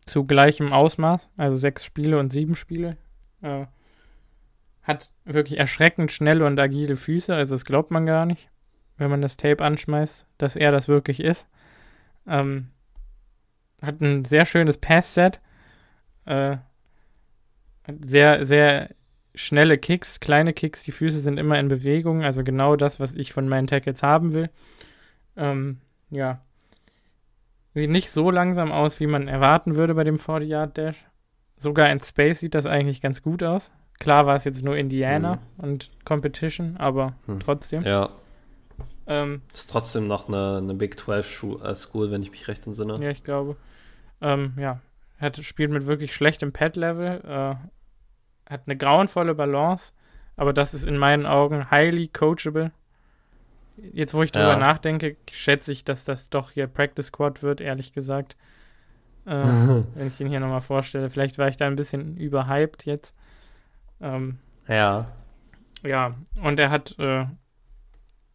Zu 0.06 0.26
gleichem 0.26 0.72
Ausmaß, 0.74 1.30
also 1.38 1.58
sechs 1.58 1.84
Spiele 1.84 2.20
und 2.20 2.32
sieben 2.32 2.56
Spiele. 2.56 2.98
Äh, 3.42 3.66
hat 4.84 5.10
wirklich 5.26 5.60
erschreckend 5.60 6.12
schnelle 6.12 6.46
und 6.46 6.60
agile 6.60 6.96
Füße, 6.96 7.36
also 7.36 7.56
das 7.56 7.66
glaubt 7.66 7.92
man 7.92 8.06
gar 8.06 8.26
nicht 8.26 8.50
wenn 8.98 9.10
man 9.10 9.22
das 9.22 9.38
Tape 9.38 9.64
anschmeißt, 9.64 10.28
dass 10.38 10.56
er 10.56 10.72
das 10.72 10.88
wirklich 10.88 11.20
ist. 11.20 11.48
Ähm, 12.28 12.70
hat 13.82 14.02
ein 14.02 14.26
sehr 14.26 14.46
schönes 14.46 14.78
Pass-Set. 14.78 15.40
Äh, 16.26 16.58
sehr, 18.06 18.46
sehr 18.46 18.90
schnelle 19.34 19.78
Kicks, 19.78 20.20
kleine 20.20 20.52
Kicks, 20.52 20.84
die 20.84 20.92
Füße 20.92 21.22
sind 21.22 21.38
immer 21.38 21.60
in 21.60 21.68
Bewegung, 21.68 22.24
also 22.24 22.44
genau 22.44 22.76
das, 22.76 23.00
was 23.00 23.16
ich 23.16 23.32
von 23.32 23.48
meinen 23.48 23.68
Tackles 23.68 24.02
haben 24.02 24.34
will. 24.34 24.50
Ähm, 25.38 25.78
ja. 26.10 26.42
Sieht 27.74 27.90
nicht 27.90 28.12
so 28.12 28.32
langsam 28.32 28.72
aus, 28.72 29.00
wie 29.00 29.08
man 29.08 29.28
erwarten 29.28 29.76
würde 29.76 29.94
bei 29.94 30.04
dem 30.04 30.18
40-Yard-Dash. 30.18 31.06
Sogar 31.58 31.90
in 31.92 32.00
Space 32.02 32.40
sieht 32.40 32.56
das 32.56 32.66
eigentlich 32.66 33.02
ganz 33.02 33.22
gut 33.22 33.44
aus. 33.44 33.72
Klar 34.00 34.26
war 34.26 34.36
es 34.36 34.44
jetzt 34.46 34.64
nur 34.64 34.78
Indiana 34.78 35.36
mhm. 35.36 35.64
und 35.64 35.92
Competition, 36.06 36.78
aber 36.78 37.16
mhm. 37.26 37.40
trotzdem. 37.40 37.84
Ja, 37.84 38.10
ähm, 39.08 39.42
ist 39.54 39.70
trotzdem 39.70 40.08
noch 40.08 40.28
eine, 40.28 40.58
eine 40.58 40.74
Big 40.74 41.00
12 41.00 41.30
Schu 41.30 41.58
äh, 41.60 41.74
School, 41.74 42.12
wenn 42.12 42.22
ich 42.22 42.32
mich 42.32 42.48
recht 42.48 42.68
entsinne. 42.68 43.00
Ja, 43.02 43.10
ich 43.10 43.24
glaube. 43.24 43.56
Ähm, 44.22 44.54
ja, 44.58 44.82
hat 45.20 45.38
spielt 45.38 45.72
mit 45.72 45.88
wirklich 45.88 46.14
schlechtem 46.14 46.52
Pad-Level, 46.52 47.22
äh, 47.26 47.56
hat 48.52 48.62
eine 48.66 48.78
grauenvolle 48.78 49.34
Balance, 49.34 49.94
Aber 50.36 50.54
das 50.54 50.74
ist 50.74 50.84
in 50.84 50.98
meinen 50.98 51.26
Augen 51.26 51.72
highly 51.72 52.08
coachable. 52.10 52.72
Jetzt, 53.78 54.14
wo 54.14 54.24
ich 54.24 54.32
drüber 54.32 54.54
ja. 54.54 54.58
nachdenke, 54.58 55.18
schätze 55.32 55.72
ich, 55.72 55.84
dass 55.84 56.04
das 56.04 56.30
doch 56.30 56.52
hier 56.52 56.68
Practice 56.68 57.08
Squad 57.08 57.44
wird, 57.44 57.62
ehrlich 57.62 57.94
gesagt. 57.94 58.36
Äh, 59.26 59.32
wenn 59.96 60.08
ich 60.08 60.18
den 60.18 60.28
hier 60.28 60.40
nochmal 60.40 60.62
vorstelle. 60.62 61.10
Vielleicht 61.10 61.38
war 61.38 61.48
ich 61.48 61.58
da 61.58 61.68
ein 61.68 61.76
bisschen 61.76 62.18
überhyped 62.18 62.86
jetzt. 62.86 63.16
Ähm, 64.02 64.40
ja. 64.68 65.08
Ja, 65.84 66.16
und 66.42 66.60
er 66.60 66.72
hat 66.72 66.98
äh, 66.98 67.26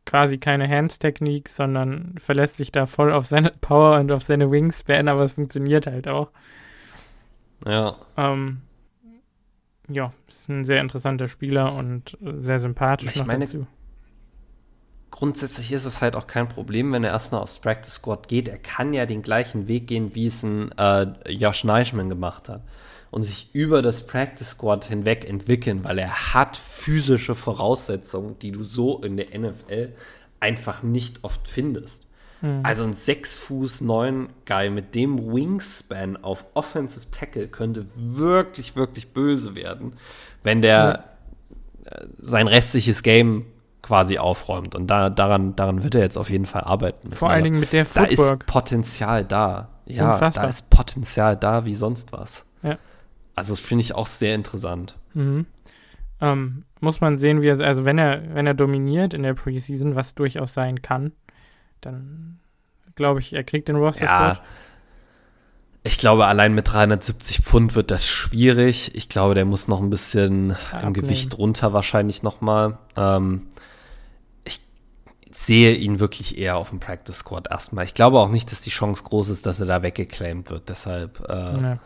quasi 0.07 0.38
keine 0.38 0.68
Hands-Technik, 0.68 1.49
sondern 1.49 2.14
verlässt 2.18 2.57
sich 2.57 2.70
da 2.72 2.86
voll 2.86 3.12
auf 3.12 3.26
seine 3.26 3.51
Power 3.61 3.99
und 3.99 4.12
auf 4.12 4.22
seine 4.22 4.51
Wingspan, 4.51 5.09
aber 5.09 5.22
es 5.22 5.32
funktioniert 5.32 5.86
halt 5.86 6.09
auch. 6.09 6.30
Ja. 7.66 7.97
Ähm, 8.16 8.62
ja, 9.88 10.12
ist 10.28 10.49
ein 10.49 10.64
sehr 10.64 10.80
interessanter 10.80 11.28
Spieler 11.28 11.74
und 11.74 12.16
sehr 12.20 12.59
sympathisch 12.59 13.11
ich 13.11 13.16
noch 13.16 13.26
meine, 13.26 13.45
dazu. 13.45 13.66
Grundsätzlich 15.12 15.70
ist 15.72 15.84
es 15.84 16.00
halt 16.00 16.16
auch 16.16 16.26
kein 16.26 16.48
Problem, 16.48 16.90
wenn 16.90 17.04
er 17.04 17.10
erst 17.10 17.32
noch 17.32 17.42
aufs 17.42 17.58
Practice 17.58 17.94
Squad 17.94 18.28
geht. 18.28 18.48
Er 18.48 18.56
kann 18.56 18.94
ja 18.94 19.04
den 19.04 19.22
gleichen 19.22 19.68
Weg 19.68 19.86
gehen, 19.86 20.14
wie 20.14 20.26
es 20.26 20.42
ein 20.42 20.72
äh, 20.78 21.06
Josh 21.28 21.64
Neischmann 21.64 22.08
gemacht 22.08 22.48
hat. 22.48 22.62
Und 23.10 23.22
sich 23.22 23.54
über 23.54 23.82
das 23.82 24.06
Practice 24.06 24.52
Squad 24.52 24.86
hinweg 24.86 25.28
entwickeln, 25.28 25.84
weil 25.84 25.98
er 25.98 26.32
hat 26.32 26.56
physische 26.56 27.34
Voraussetzungen, 27.34 28.38
die 28.38 28.52
du 28.52 28.64
so 28.64 29.00
in 29.02 29.18
der 29.18 29.38
NFL 29.38 29.92
einfach 30.40 30.82
nicht 30.82 31.22
oft 31.22 31.46
findest. 31.46 32.06
Mhm. 32.40 32.60
Also 32.62 32.84
ein 32.84 32.94
6 32.94 33.36
Fuß 33.36 33.82
9 33.82 34.30
Guy 34.46 34.70
mit 34.70 34.94
dem 34.94 35.30
Wingspan 35.30 36.16
auf 36.16 36.46
Offensive 36.54 37.10
Tackle 37.10 37.48
könnte 37.48 37.84
wirklich, 37.94 38.76
wirklich 38.76 39.08
böse 39.12 39.54
werden, 39.54 39.92
wenn 40.42 40.62
der 40.62 41.04
mhm. 41.84 42.14
sein 42.18 42.48
restliches 42.48 43.02
Game 43.02 43.44
quasi 43.83 44.18
aufräumt. 44.18 44.74
Und 44.74 44.87
da, 44.87 45.11
daran, 45.11 45.57
daran 45.57 45.83
wird 45.83 45.95
er 45.95 46.03
jetzt 46.03 46.16
auf 46.16 46.30
jeden 46.30 46.47
Fall 46.47 46.62
arbeiten 46.62 47.09
müssen. 47.09 47.18
Vor 47.18 47.30
allen 47.30 47.45
Dingen 47.45 47.61
mit 47.61 47.72
der 47.72 47.85
Footwork. 47.85 48.16
Da 48.16 48.35
ist 48.35 48.47
Potenzial 48.47 49.24
da. 49.24 49.68
Ja, 49.87 50.14
Unfassbar. 50.14 50.45
da 50.45 50.49
ist 50.49 50.70
Potenzial 50.70 51.37
da 51.37 51.64
wie 51.64 51.74
sonst 51.74 52.12
was. 52.12 52.47
Ja. 52.62 52.78
Also 53.35 53.53
das 53.53 53.61
finde 53.61 53.83
ich 53.83 53.95
auch 53.95 54.07
sehr 54.07 54.35
interessant. 54.35 54.97
Mhm. 55.14 55.47
Ähm, 56.20 56.64
muss 56.80 57.01
man 57.01 57.18
sehen, 57.18 57.43
wie 57.43 57.49
er, 57.49 57.61
also 57.61 57.85
wenn 57.85 57.99
er, 57.99 58.35
wenn 58.35 58.47
er 58.47 58.55
dominiert 58.55 59.14
in 59.14 59.22
der 59.22 59.35
Preseason, 59.35 59.97
was 59.97 60.14
durchaus 60.14 60.55
sein 60.55 60.83
kann, 60.83 61.12
dann 61.80 62.39
glaube 62.95 63.20
ich, 63.20 63.33
er 63.33 63.45
kriegt 63.45 63.68
den 63.68 63.76
Roster 63.76 64.05
ja. 64.05 64.41
Ich 65.85 65.99
glaube, 65.99 66.26
allein 66.26 66.55
mit 66.55 66.72
370 66.72 67.41
Pfund 67.41 67.74
wird 67.74 67.91
das 67.91 68.07
schwierig. 68.07 68.95
Ich 68.95 69.09
glaube, 69.09 69.35
der 69.35 69.45
muss 69.45 69.66
noch 69.66 69.80
ein 69.80 69.91
bisschen 69.91 70.55
ja, 70.72 70.80
im 70.80 70.93
Gewicht 70.93 71.37
runter 71.39 71.72
wahrscheinlich 71.72 72.22
nochmal. 72.22 72.78
Ähm, 72.97 73.49
sehe 75.33 75.74
ihn 75.74 75.99
wirklich 75.99 76.39
eher 76.39 76.57
auf 76.57 76.70
dem 76.70 76.80
Practice 76.80 77.18
Squad 77.18 77.51
erstmal. 77.51 77.85
Ich 77.85 77.95
glaube 77.95 78.18
auch 78.18 78.28
nicht, 78.28 78.51
dass 78.53 78.61
die 78.61 78.70
Chance 78.70 79.03
groß 79.03 79.30
ist, 79.30 79.47
dass 79.47 79.61
er 79.61 79.66
da 79.66 79.83
weggeclaimed 79.83 80.51
wird. 80.51 80.68
Deshalb 80.68 81.20
äh, 81.28 81.62
ja. 81.62 81.78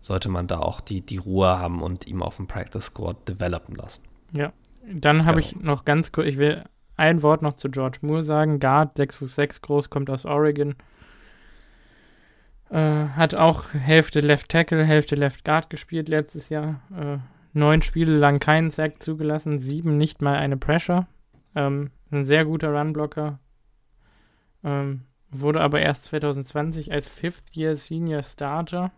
sollte 0.00 0.28
man 0.28 0.46
da 0.46 0.58
auch 0.58 0.80
die, 0.80 1.00
die 1.00 1.18
Ruhe 1.18 1.58
haben 1.58 1.82
und 1.82 2.06
ihm 2.06 2.22
auf 2.22 2.36
dem 2.36 2.46
Practice 2.46 2.86
Squad 2.86 3.28
developen 3.28 3.76
lassen. 3.76 4.02
Ja, 4.32 4.52
dann 4.92 5.26
habe 5.26 5.40
genau. 5.40 5.56
ich 5.56 5.56
noch 5.56 5.84
ganz 5.84 6.12
kurz, 6.12 6.26
ich 6.26 6.38
will 6.38 6.64
ein 6.96 7.22
Wort 7.22 7.42
noch 7.42 7.54
zu 7.54 7.70
George 7.70 7.98
Moore 8.02 8.22
sagen. 8.22 8.58
Guard, 8.58 8.96
6 8.96 9.14
Fuß 9.16 9.34
6 9.34 9.62
groß, 9.62 9.90
kommt 9.90 10.10
aus 10.10 10.24
Oregon. 10.24 10.74
Äh, 12.70 13.08
hat 13.08 13.34
auch 13.34 13.72
Hälfte 13.72 14.20
Left 14.20 14.48
Tackle, 14.48 14.84
Hälfte 14.84 15.14
Left 15.14 15.44
Guard 15.44 15.70
gespielt 15.70 16.08
letztes 16.08 16.48
Jahr. 16.48 16.80
Äh, 16.98 17.18
neun 17.52 17.82
Spiele 17.82 18.16
lang 18.16 18.40
keinen 18.40 18.70
Sack 18.70 19.02
zugelassen, 19.02 19.58
sieben 19.58 19.96
nicht 19.96 20.22
mal 20.22 20.36
eine 20.36 20.56
Pressure. 20.56 21.06
Ähm, 21.54 21.90
ein 22.10 22.24
sehr 22.24 22.44
guter 22.44 22.72
Runblocker. 22.72 23.38
Ähm, 24.64 25.02
wurde 25.30 25.60
aber 25.60 25.80
erst 25.80 26.04
2020 26.04 26.92
als 26.92 27.08
Fifth 27.08 27.54
Year 27.54 27.76
Senior 27.76 28.22
Starter. 28.22 28.92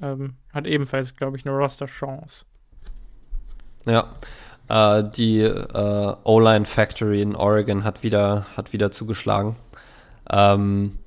Ähm, 0.00 0.34
hat 0.52 0.66
ebenfalls, 0.66 1.16
glaube 1.16 1.36
ich, 1.36 1.46
eine 1.46 1.56
Roster-Chance. 1.56 2.44
Ja, 3.86 4.10
äh, 4.68 5.04
die 5.08 5.40
äh, 5.40 6.14
O-Line 6.24 6.64
Factory 6.64 7.22
in 7.22 7.34
Oregon 7.34 7.84
hat 7.84 8.02
wieder, 8.02 8.46
hat 8.56 8.72
wieder 8.72 8.90
zugeschlagen. 8.90 9.56
Ähm, 10.30 10.98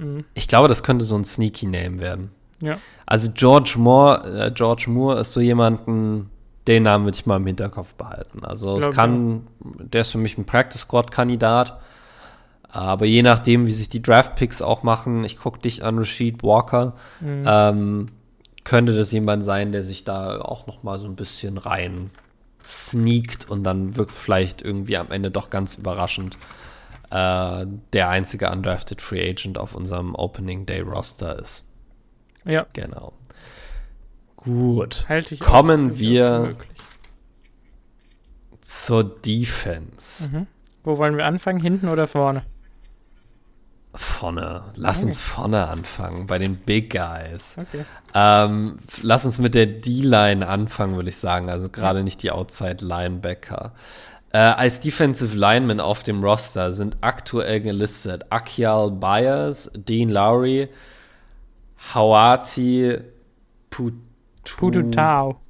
mhm. 0.00 0.24
Ich 0.34 0.48
glaube, 0.48 0.68
das 0.68 0.82
könnte 0.82 1.04
so 1.04 1.16
ein 1.16 1.24
Sneaky 1.24 1.66
Name 1.66 2.00
werden. 2.00 2.30
Ja. 2.60 2.78
Also 3.06 3.30
George 3.32 3.76
Moore, 3.78 4.46
äh, 4.46 4.50
George 4.50 4.86
Moore 4.88 5.20
ist 5.20 5.32
so 5.32 5.40
jemanden, 5.40 6.30
den 6.68 6.84
Namen 6.84 7.04
würde 7.04 7.16
ich 7.16 7.26
mal 7.26 7.36
im 7.36 7.46
Hinterkopf 7.46 7.94
behalten. 7.94 8.44
Also 8.44 8.78
es 8.78 8.94
kann, 8.94 9.46
der 9.60 10.02
ist 10.02 10.12
für 10.12 10.18
mich 10.18 10.38
ein 10.38 10.44
Practice 10.44 10.82
Squad 10.82 11.10
Kandidat. 11.10 11.80
Aber 12.70 13.06
je 13.06 13.22
nachdem, 13.22 13.66
wie 13.66 13.72
sich 13.72 13.88
die 13.88 14.02
Draft 14.02 14.36
Picks 14.36 14.60
auch 14.60 14.82
machen, 14.82 15.24
ich 15.24 15.38
gucke 15.38 15.58
dich 15.58 15.82
an, 15.82 15.98
Rashid 15.98 16.42
Walker, 16.42 16.94
mhm. 17.20 17.44
ähm, 17.46 18.08
könnte 18.64 18.94
das 18.94 19.10
jemand 19.10 19.42
sein, 19.42 19.72
der 19.72 19.82
sich 19.82 20.04
da 20.04 20.38
auch 20.40 20.66
noch 20.66 20.82
mal 20.82 21.00
so 21.00 21.06
ein 21.06 21.16
bisschen 21.16 21.56
rein 21.56 22.10
sneakt 22.64 23.48
und 23.48 23.64
dann 23.64 23.96
wirkt 23.96 24.12
vielleicht 24.12 24.60
irgendwie 24.60 24.98
am 24.98 25.10
Ende 25.10 25.30
doch 25.30 25.48
ganz 25.48 25.76
überraschend 25.76 26.36
äh, 27.10 27.66
der 27.94 28.08
einzige 28.10 28.50
undrafted 28.50 29.00
Free 29.00 29.30
Agent 29.30 29.56
auf 29.56 29.74
unserem 29.74 30.14
Opening 30.14 30.66
Day 30.66 30.80
Roster 30.80 31.38
ist. 31.38 31.64
Ja. 32.44 32.66
Genau. 32.74 33.14
Gut. 34.48 35.06
Kommen 35.40 35.98
wir 35.98 36.56
zur 38.62 39.04
Defense. 39.04 40.26
Mhm. 40.26 40.46
Wo 40.84 40.96
wollen 40.96 41.18
wir 41.18 41.26
anfangen? 41.26 41.60
Hinten 41.60 41.88
oder 41.88 42.06
vorne? 42.06 42.44
Vorne. 43.92 44.64
Lass 44.74 45.04
uns 45.04 45.20
vorne 45.20 45.68
anfangen, 45.68 46.26
bei 46.26 46.38
den 46.38 46.56
Big 46.56 46.90
Guys. 46.90 47.56
Okay. 47.58 47.84
Ähm, 48.14 48.78
lass 49.02 49.26
uns 49.26 49.38
mit 49.38 49.52
der 49.52 49.66
D-Line 49.66 50.48
anfangen, 50.48 50.96
würde 50.96 51.10
ich 51.10 51.16
sagen. 51.16 51.50
Also 51.50 51.68
gerade 51.68 52.02
nicht 52.02 52.22
die 52.22 52.30
Outside 52.30 52.82
Linebacker. 52.82 53.74
Äh, 54.32 54.38
als 54.38 54.80
Defensive 54.80 55.36
Linemen 55.36 55.78
auf 55.78 56.04
dem 56.04 56.24
Roster 56.24 56.72
sind 56.72 56.96
aktuell 57.02 57.60
gelistet 57.60 58.24
Akial 58.30 58.92
Byers, 58.92 59.70
Dean 59.74 60.08
Lowry, 60.08 60.70
Hawati 61.92 62.98
Putu 63.68 64.07
Pututau. 64.56 65.40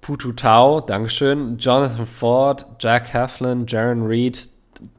Pututau, 0.00 0.80
Dankeschön, 0.80 1.58
Jonathan 1.58 2.06
Ford, 2.06 2.66
Jack 2.78 3.12
Heflin, 3.12 3.66
Jaron 3.66 4.06
Reed, 4.06 4.48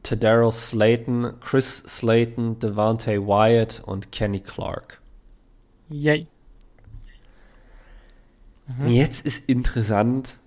Tadaro 0.02 0.50
Slayton, 0.50 1.40
Chris 1.40 1.78
Slayton, 1.86 2.58
Devante 2.58 3.26
Wyatt 3.26 3.82
und 3.84 4.12
Kenny 4.12 4.40
Clark. 4.40 5.00
Yay. 5.88 6.26
Mhm. 8.66 8.86
Jetzt 8.86 9.26
ist 9.26 9.48
interessant, 9.48 10.38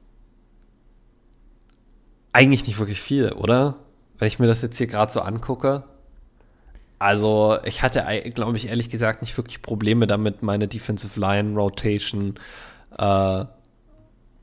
eigentlich 2.31 2.65
nicht 2.67 2.79
wirklich 2.79 3.01
viel, 3.01 3.31
oder? 3.31 3.75
Wenn 4.17 4.27
ich 4.27 4.39
mir 4.39 4.47
das 4.47 4.61
jetzt 4.61 4.77
hier 4.77 4.87
gerade 4.87 5.11
so 5.11 5.21
angucke. 5.21 5.83
Also, 6.99 7.57
ich 7.65 7.81
hatte, 7.81 8.05
glaube 8.33 8.57
ich, 8.57 8.69
ehrlich 8.69 8.89
gesagt 8.89 9.21
nicht 9.21 9.35
wirklich 9.37 9.61
Probleme 9.61 10.07
damit, 10.07 10.41
meine 10.41 10.67
Defensive 10.67 11.19
Line 11.19 11.55
Rotation 11.55 12.35
äh, 12.97 13.43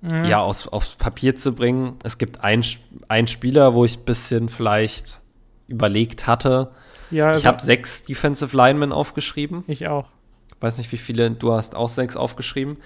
mhm. 0.03 0.25
ja, 0.25 0.41
aus, 0.41 0.69
aufs 0.69 0.91
Papier 0.97 1.37
zu 1.37 1.55
bringen. 1.55 1.97
Es 2.03 2.19
gibt 2.19 2.43
einen 2.43 3.27
Spieler, 3.27 3.75
wo 3.75 3.85
ich 3.85 3.99
ein 3.99 4.05
bisschen 4.05 4.49
vielleicht 4.49 5.21
überlegt 5.69 6.27
hatte. 6.27 6.71
Ja, 7.11 7.29
also 7.29 7.41
ich 7.41 7.47
habe 7.47 7.61
sechs 7.63 8.03
Defensive 8.03 8.57
Linemen 8.57 8.93
aufgeschrieben. 8.93 9.65
Ich 9.67 9.89
auch. 9.89 10.09
Ich 10.55 10.63
weiß 10.63 10.79
nicht, 10.79 10.93
wie 10.93 10.99
viele, 10.99 11.31
du 11.31 11.53
hast 11.53 11.75
auch 11.75 11.89
sechs 11.89 12.17
aufgeschrieben. 12.17 12.77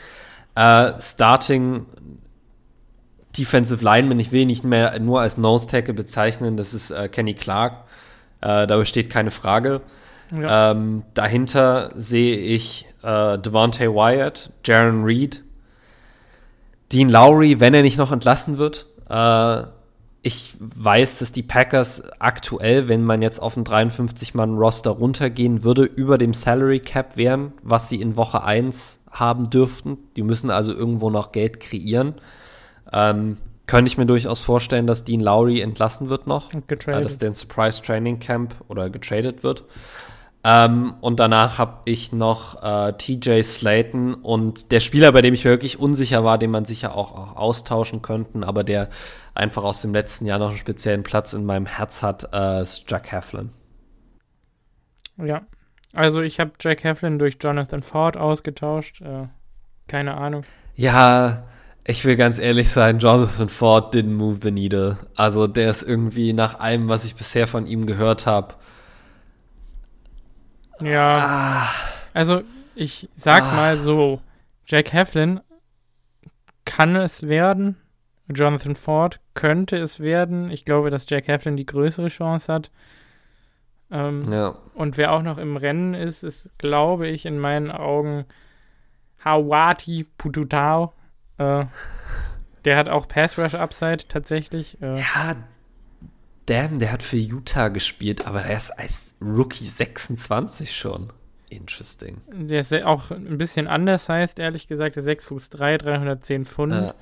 Äh, 0.54 0.92
Starting 1.00 1.86
Defensive 3.36 3.84
Lineman, 3.84 4.20
ich 4.20 4.30
will 4.30 4.46
nicht 4.46 4.64
mehr 4.64 4.98
nur 5.00 5.20
als 5.20 5.36
Nose 5.38 5.66
Tackle 5.66 5.94
bezeichnen, 5.94 6.56
das 6.56 6.72
ist 6.72 6.90
äh, 6.90 7.08
Kenny 7.08 7.34
Clark. 7.34 7.84
Äh, 8.44 8.66
da 8.66 8.76
besteht 8.76 9.08
keine 9.08 9.30
Frage. 9.30 9.80
Ja. 10.30 10.72
Ähm, 10.72 11.02
dahinter 11.14 11.90
sehe 11.94 12.36
ich 12.36 12.86
äh, 13.02 13.38
Devontae 13.38 13.88
Wyatt, 13.88 14.50
Jaron 14.64 15.04
Reed, 15.04 15.42
Dean 16.92 17.08
Lowry, 17.08 17.58
wenn 17.60 17.72
er 17.72 17.82
nicht 17.82 17.96
noch 17.96 18.12
entlassen 18.12 18.58
wird. 18.58 18.86
Äh, 19.08 19.64
ich 20.20 20.54
weiß, 20.58 21.18
dass 21.18 21.32
die 21.32 21.42
Packers 21.42 22.10
aktuell, 22.18 22.88
wenn 22.88 23.04
man 23.04 23.22
jetzt 23.22 23.40
auf 23.40 23.56
einen 23.56 23.66
53-Mann-Roster 23.66 24.90
runtergehen 24.90 25.64
würde, 25.64 25.84
über 25.84 26.18
dem 26.18 26.34
Salary 26.34 26.80
Cap 26.80 27.16
wären, 27.16 27.52
was 27.62 27.88
sie 27.88 28.00
in 28.00 28.16
Woche 28.16 28.42
1 28.42 29.04
haben 29.10 29.48
dürften. 29.48 29.98
Die 30.16 30.22
müssen 30.22 30.50
also 30.50 30.72
irgendwo 30.72 31.08
noch 31.10 31.32
Geld 31.32 31.60
kreieren. 31.60 32.14
Ähm, 32.92 33.38
könnte 33.66 33.88
ich 33.88 33.98
mir 33.98 34.06
durchaus 34.06 34.40
vorstellen, 34.40 34.86
dass 34.86 35.04
Dean 35.04 35.20
Lowry 35.20 35.60
entlassen 35.60 36.10
wird 36.10 36.26
noch. 36.26 36.50
Getradet. 36.66 37.00
Äh, 37.00 37.02
dass 37.02 37.18
der 37.18 37.28
in 37.28 37.34
Surprise 37.34 37.82
Training 37.82 38.18
Camp 38.18 38.54
oder 38.68 38.90
getradet 38.90 39.42
wird. 39.42 39.64
Ähm, 40.46 40.94
und 41.00 41.20
danach 41.20 41.56
habe 41.56 41.80
ich 41.86 42.12
noch 42.12 42.62
äh, 42.62 42.92
TJ 42.92 43.42
Slayton 43.42 44.12
und 44.12 44.72
der 44.72 44.80
Spieler, 44.80 45.10
bei 45.10 45.22
dem 45.22 45.32
ich 45.32 45.44
mir 45.44 45.52
wirklich 45.52 45.78
unsicher 45.78 46.22
war, 46.22 46.36
den 46.36 46.50
man 46.50 46.66
sicher 46.66 46.94
auch, 46.94 47.12
auch 47.12 47.36
austauschen 47.36 48.02
könnten, 48.02 48.44
aber 48.44 48.62
der 48.62 48.90
einfach 49.34 49.64
aus 49.64 49.80
dem 49.80 49.94
letzten 49.94 50.26
Jahr 50.26 50.38
noch 50.38 50.48
einen 50.48 50.58
speziellen 50.58 51.02
Platz 51.02 51.32
in 51.32 51.46
meinem 51.46 51.64
Herz 51.64 52.02
hat, 52.02 52.28
äh, 52.34 52.60
ist 52.60 52.84
Jack 52.90 53.10
Heflin. 53.10 53.50
Ja, 55.16 55.46
also 55.94 56.20
ich 56.20 56.40
habe 56.40 56.52
Jack 56.60 56.84
Heflin 56.84 57.18
durch 57.18 57.38
Jonathan 57.40 57.82
Ford 57.82 58.18
ausgetauscht. 58.18 59.00
Äh, 59.00 59.28
keine 59.88 60.14
Ahnung. 60.14 60.44
Ja, 60.76 61.44
ich 61.86 62.04
will 62.04 62.16
ganz 62.16 62.38
ehrlich 62.38 62.70
sein, 62.70 62.98
Jonathan 62.98 63.48
Ford 63.48 63.94
didn't 63.94 64.14
move 64.14 64.38
the 64.42 64.50
needle. 64.50 64.98
Also 65.14 65.46
der 65.46 65.70
ist 65.70 65.82
irgendwie 65.82 66.32
nach 66.32 66.58
allem, 66.60 66.88
was 66.88 67.04
ich 67.04 67.14
bisher 67.14 67.46
von 67.46 67.66
ihm 67.66 67.86
gehört 67.86 68.26
habe, 68.26 68.54
ja. 70.80 71.18
Ah. 71.18 71.68
Also, 72.12 72.42
ich 72.74 73.08
sag 73.16 73.44
ah. 73.44 73.54
mal 73.54 73.78
so: 73.78 74.20
Jack 74.66 74.92
Heflin 74.92 75.40
kann 76.64 76.96
es 76.96 77.24
werden. 77.24 77.76
Jonathan 78.28 78.74
Ford 78.74 79.20
könnte 79.34 79.76
es 79.76 80.00
werden. 80.00 80.50
Ich 80.50 80.64
glaube, 80.64 80.90
dass 80.90 81.08
Jack 81.08 81.28
Heflin 81.28 81.56
die 81.56 81.66
größere 81.66 82.08
Chance 82.08 82.52
hat. 82.52 82.70
Ähm, 83.90 84.32
ja. 84.32 84.56
Und 84.74 84.96
wer 84.96 85.12
auch 85.12 85.22
noch 85.22 85.36
im 85.36 85.58
Rennen 85.58 85.92
ist, 85.92 86.24
ist, 86.24 86.48
glaube 86.56 87.06
ich, 87.08 87.26
in 87.26 87.38
meinen 87.38 87.70
Augen 87.70 88.24
Hawati 89.22 90.06
Pututau. 90.16 90.94
Äh, 91.38 91.66
der 92.64 92.76
hat 92.76 92.88
auch 92.88 93.08
Pass 93.08 93.38
Rush 93.38 93.54
Upside 93.54 94.08
tatsächlich. 94.08 94.80
Äh, 94.80 95.00
ja, 95.00 95.36
damn, 96.46 96.78
der 96.78 96.92
hat 96.92 97.02
für 97.02 97.16
Utah 97.16 97.68
gespielt, 97.68 98.26
aber 98.26 98.42
er 98.42 98.56
ist 98.56 98.70
als 98.70 99.14
Rookie 99.20 99.64
26 99.64 100.74
schon. 100.74 101.12
Interesting. 101.50 102.20
Der 102.32 102.60
ist 102.60 102.72
auch 102.72 103.10
ein 103.10 103.38
bisschen 103.38 103.68
anders 103.68 104.08
heißt, 104.08 104.38
ehrlich 104.38 104.66
gesagt. 104.66 104.96
Der 104.96 105.02
6 105.02 105.24
Fuß 105.26 105.50
3, 105.50 105.78
310 105.78 106.44
Pfund. 106.46 106.72
Äh, 106.72 106.92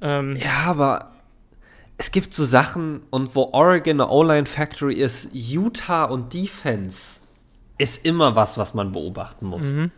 ähm, 0.00 0.36
ja, 0.36 0.64
aber 0.66 1.12
es 1.98 2.10
gibt 2.10 2.34
so 2.34 2.44
Sachen, 2.44 3.02
und 3.10 3.34
wo 3.36 3.50
Oregon 3.52 4.00
eine 4.00 4.10
O-Line 4.10 4.46
Factory 4.46 4.94
ist, 4.94 5.28
Utah 5.32 6.04
und 6.04 6.32
Defense 6.32 7.20
ist 7.78 8.04
immer 8.04 8.36
was, 8.36 8.58
was 8.58 8.74
man 8.74 8.92
beobachten 8.92 9.46
muss. 9.46 9.72
Mhm. 9.72 9.90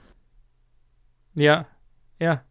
Ja, 1.35 1.67
ja. 2.19 2.43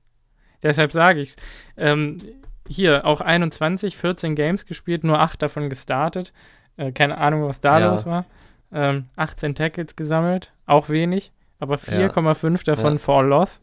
Deshalb 0.64 0.91
sage 0.91 1.22
ich's. 1.22 1.36
Ähm, 1.78 2.20
hier 2.68 3.05
auch 3.05 3.22
21, 3.22 3.97
14 3.97 4.36
Games 4.36 4.66
gespielt, 4.66 5.03
nur 5.03 5.20
8 5.20 5.41
davon 5.41 5.70
gestartet. 5.70 6.34
Äh, 6.78 6.91
keine 6.91 7.18
Ahnung, 7.18 7.47
was 7.47 7.59
da 7.59 7.80
ja. 7.80 7.91
los 7.91 8.05
war. 8.05 8.26
Ähm, 8.72 9.09
18 9.16 9.53
Tackles 9.53 9.95
gesammelt, 9.95 10.53
auch 10.66 10.89
wenig, 10.89 11.32
aber 11.59 11.76
4,5 11.76 12.51
ja. 12.51 12.76
davon 12.76 12.93
ja. 12.93 12.99
for 12.99 13.24
Loss. 13.24 13.61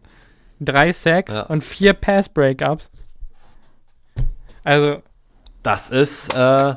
3 0.61 0.92
Sacks 0.92 1.34
ja. 1.34 1.42
und 1.44 1.64
4 1.64 1.94
Pass 1.94 2.28
Breakups. 2.28 2.90
Also. 4.62 5.03
Das 5.62 5.88
ist 5.90 6.34
äh, 6.34 6.74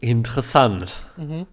interessant. 0.00 0.96
Mhm. 1.16 1.46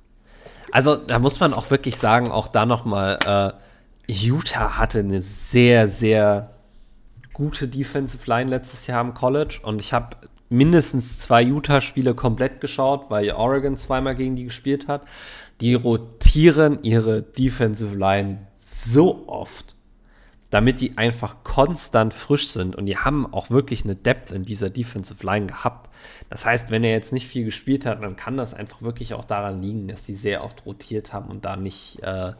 Also, 0.71 0.95
da 0.95 1.19
muss 1.19 1.39
man 1.39 1.53
auch 1.53 1.71
wirklich 1.71 1.97
sagen, 1.97 2.31
auch 2.31 2.47
da 2.47 2.65
nochmal, 2.65 3.19
äh, 3.25 4.11
Utah 4.11 4.77
hatte 4.77 4.99
eine 4.99 5.21
sehr, 5.21 5.87
sehr 5.87 6.56
gute 7.37 7.67
Defensive 7.67 8.27
Line 8.27 8.49
letztes 8.49 8.87
Jahr 8.87 8.99
im 8.99 9.13
College 9.13 9.59
und 9.61 9.79
ich 9.79 9.93
habe 9.93 10.17
mindestens 10.49 11.19
zwei 11.19 11.43
Utah-Spiele 11.43 12.15
komplett 12.15 12.61
geschaut, 12.61 13.11
weil 13.11 13.31
Oregon 13.31 13.77
zweimal 13.77 14.15
gegen 14.15 14.35
die 14.35 14.45
gespielt 14.45 14.87
hat. 14.87 15.03
Die 15.61 15.75
rotieren 15.75 16.79
ihre 16.81 17.21
Defensive 17.21 17.95
Line 17.95 18.47
so 18.57 19.27
oft, 19.27 19.75
damit 20.49 20.81
die 20.81 20.97
einfach 20.97 21.43
konstant 21.43 22.11
frisch 22.15 22.47
sind 22.47 22.75
und 22.75 22.87
die 22.87 22.97
haben 22.97 23.31
auch 23.31 23.51
wirklich 23.51 23.83
eine 23.83 23.93
Depth 23.93 24.31
in 24.31 24.43
dieser 24.43 24.71
Defensive 24.71 25.23
Line 25.23 25.45
gehabt. 25.45 25.91
Das 26.31 26.43
heißt, 26.43 26.71
wenn 26.71 26.83
er 26.83 26.91
jetzt 26.91 27.13
nicht 27.13 27.27
viel 27.27 27.45
gespielt 27.45 27.85
hat, 27.85 28.01
dann 28.01 28.15
kann 28.15 28.37
das 28.37 28.55
einfach 28.55 28.81
wirklich 28.81 29.13
auch 29.13 29.25
daran 29.25 29.61
liegen, 29.61 29.87
dass 29.87 30.05
die 30.05 30.15
sehr 30.15 30.43
oft 30.43 30.65
rotiert 30.65 31.13
haben 31.13 31.29
und 31.29 31.45
da 31.45 31.55
nicht 31.55 32.01
äh, 32.01 32.31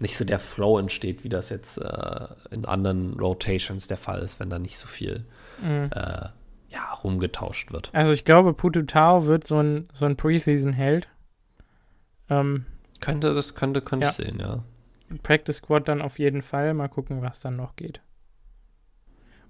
nicht 0.00 0.16
so 0.16 0.24
der 0.24 0.38
Flow 0.38 0.78
entsteht, 0.78 1.24
wie 1.24 1.28
das 1.28 1.50
jetzt 1.50 1.78
äh, 1.78 2.26
in 2.50 2.64
anderen 2.64 3.14
Rotations 3.18 3.86
der 3.86 3.98
Fall 3.98 4.20
ist, 4.20 4.40
wenn 4.40 4.50
da 4.50 4.58
nicht 4.58 4.78
so 4.78 4.88
viel 4.88 5.26
mhm. 5.62 5.90
äh, 5.94 6.28
ja, 6.68 6.92
rumgetauscht 7.04 7.72
wird. 7.72 7.90
Also 7.92 8.12
ich 8.12 8.24
glaube, 8.24 8.54
Pututau 8.54 9.26
wird 9.26 9.46
so 9.46 9.60
ein, 9.60 9.88
so 9.92 10.06
ein 10.06 10.16
Preseason-Held. 10.16 11.08
Ähm, 12.30 12.64
könnte, 13.00 13.34
das 13.34 13.54
könnte, 13.54 13.82
könnte 13.82 14.04
ja. 14.04 14.10
ich 14.10 14.16
sehen, 14.16 14.38
ja. 14.40 14.62
Practice 15.22 15.56
Squad 15.56 15.88
dann 15.88 16.00
auf 16.00 16.18
jeden 16.18 16.42
Fall. 16.42 16.72
Mal 16.74 16.88
gucken, 16.88 17.22
was 17.22 17.40
dann 17.40 17.56
noch 17.56 17.76
geht. 17.76 18.00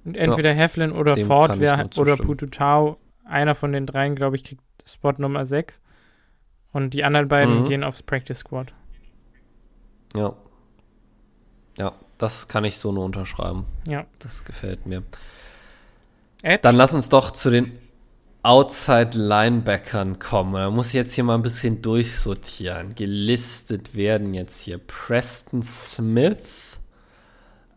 Und 0.05 0.17
entweder 0.17 0.51
ja, 0.51 0.57
Heflin 0.57 0.93
oder 0.93 1.17
Ford 1.17 1.59
wär, 1.59 1.91
oder 1.97 2.17
Pututau, 2.17 2.97
einer 3.25 3.55
von 3.55 3.73
den 3.73 3.85
dreien, 3.87 4.17
glaube 4.17 4.37
ich, 4.37 4.45
kriegt 4.45 4.63
Spot 4.87 5.13
Nummer 5.19 5.45
6. 5.45 5.83
Und 6.73 6.95
die 6.95 7.05
anderen 7.05 7.29
beiden 7.29 7.63
mhm. 7.63 7.65
gehen 7.67 7.85
aufs 7.85 8.03
Practice 8.03 8.39
Squad. 8.39 8.73
Ja. 10.15 10.35
Ja, 11.79 11.93
das 12.19 12.49
kann 12.49 12.65
ich 12.65 12.79
so 12.79 12.93
nur 12.93 13.05
unterschreiben. 13.05 13.67
Ja. 13.87 14.07
Das 14.19 14.45
gefällt 14.45 14.87
mir. 14.87 15.03
Edge? 16.43 16.61
Dann 16.63 16.75
lass 16.75 16.93
uns 16.95 17.09
doch 17.09 17.31
zu 17.31 17.51
den 17.51 17.79
Outside 18.43 19.19
Linebackern 19.19 20.19
kommen. 20.19 20.55
Da 20.55 20.71
muss 20.71 20.89
ich 20.89 20.95
jetzt 20.95 21.13
hier 21.13 21.25
mal 21.25 21.35
ein 21.35 21.43
bisschen 21.43 21.83
durchsortieren. 21.83 22.95
Gelistet 22.95 23.95
werden 23.95 24.33
jetzt 24.33 24.63
hier 24.63 24.79
Preston 24.79 25.63
Smith, 25.63 26.81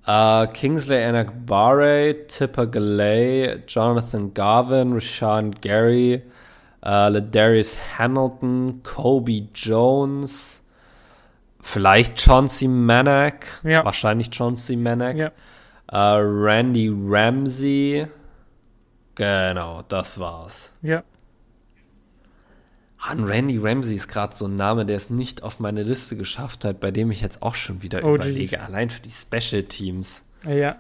uh, 0.08 0.48
Kingsley 0.48 1.04
Anakbare, 1.04 2.16
Tipper 2.30 2.68
Galay, 2.68 3.58
Jonathan 3.68 4.34
Garvin, 4.34 4.94
Rashawn 4.94 5.52
Gary, 5.60 6.24
uh, 6.82 7.10
Ladarius 7.10 7.78
Hamilton, 7.98 8.82
Kobe 8.84 9.50
Jones, 9.54 10.63
Vielleicht 11.64 12.22
Chauncey 12.22 12.68
Manak. 12.68 13.62
Ja. 13.64 13.86
Wahrscheinlich 13.86 14.30
Chauncey 14.32 14.76
Manak. 14.76 15.16
Ja. 15.16 15.32
Uh, 15.92 16.20
Randy 16.20 16.92
Ramsey. 16.94 18.06
Genau, 19.16 19.82
das 19.88 20.20
war's. 20.20 20.74
Ja. 20.82 21.04
Han 23.00 23.24
Randy 23.24 23.58
Ramsey 23.58 23.96
ist 23.96 24.08
gerade 24.10 24.36
so 24.36 24.46
ein 24.46 24.56
Name, 24.56 24.86
der 24.86 24.98
es 24.98 25.10
nicht 25.10 25.44
auf 25.44 25.60
meine 25.60 25.84
Liste 25.84 26.18
geschafft 26.18 26.66
hat, 26.66 26.80
bei 26.80 26.92
dem 26.92 27.12
ich 27.12 27.22
jetzt 27.22 27.42
auch 27.42 27.56
schon 27.56 27.82
wieder 27.82 28.04
oh, 28.04 28.16
überlege. 28.16 28.58
Geez. 28.58 28.60
Allein 28.60 28.90
für 28.90 29.02
die 29.02 29.12
Special 29.12 29.64
Teams. 29.64 30.22
Ja. 30.46 30.78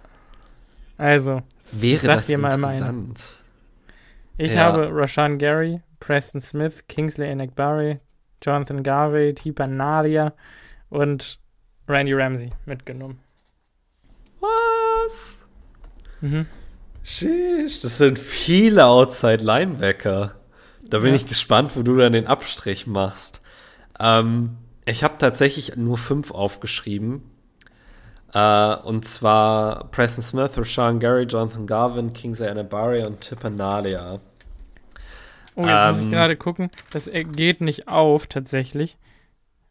Also. 0.97 1.41
Wäre 1.72 2.07
das 2.07 2.30
interessant. 2.30 3.23
Ich 4.38 4.53
ja. 4.53 4.61
habe 4.61 4.89
Rashan 4.91 5.38
Gary, 5.38 5.81
Preston 5.99 6.41
Smith, 6.41 6.88
Kingsley 6.88 7.30
Enekbari, 7.30 7.99
Jonathan 8.41 8.84
Garvey, 8.84 9.34
Tipa 9.34 9.65
Nadia, 9.68 10.34
und 10.93 11.39
Randy 11.87 12.13
Ramsey 12.13 12.51
mitgenommen. 12.65 13.19
Was? 14.39 15.39
Mhm. 16.21 16.45
Sheesh, 17.03 17.81
das 17.81 17.97
sind 17.97 18.19
viele 18.19 18.85
Outside 18.85 19.43
Linebacker. 19.43 20.35
Da 20.83 20.99
bin 20.99 21.09
ja. 21.09 21.15
ich 21.15 21.25
gespannt, 21.25 21.75
wo 21.75 21.81
du 21.81 21.97
dann 21.97 22.13
den 22.13 22.27
Abstrich 22.27 22.85
machst. 22.85 23.41
Ähm, 23.99 24.57
ich 24.85 25.03
habe 25.03 25.15
tatsächlich 25.17 25.75
nur 25.75 25.97
fünf 25.97 26.29
aufgeschrieben. 26.29 27.23
Äh, 28.31 28.75
und 28.75 29.07
zwar 29.07 29.89
Preston 29.89 30.23
Smith, 30.23 30.51
Rashawn 30.55 30.99
Gary, 30.99 31.23
Jonathan 31.23 31.65
Garvin, 31.65 32.13
Kingsley 32.13 32.49
Anabari 32.49 33.03
und 33.03 33.21
Tippanalia. 33.21 34.19
Oh, 35.55 35.61
jetzt 35.61 35.69
ähm, 35.69 35.89
muss 35.89 35.97
ich 35.97 36.03
ähm, 36.05 36.11
gerade 36.11 36.35
gucken. 36.35 36.69
Das 36.91 37.09
geht 37.11 37.61
nicht 37.61 37.87
auf, 37.87 38.27
tatsächlich. 38.27 38.97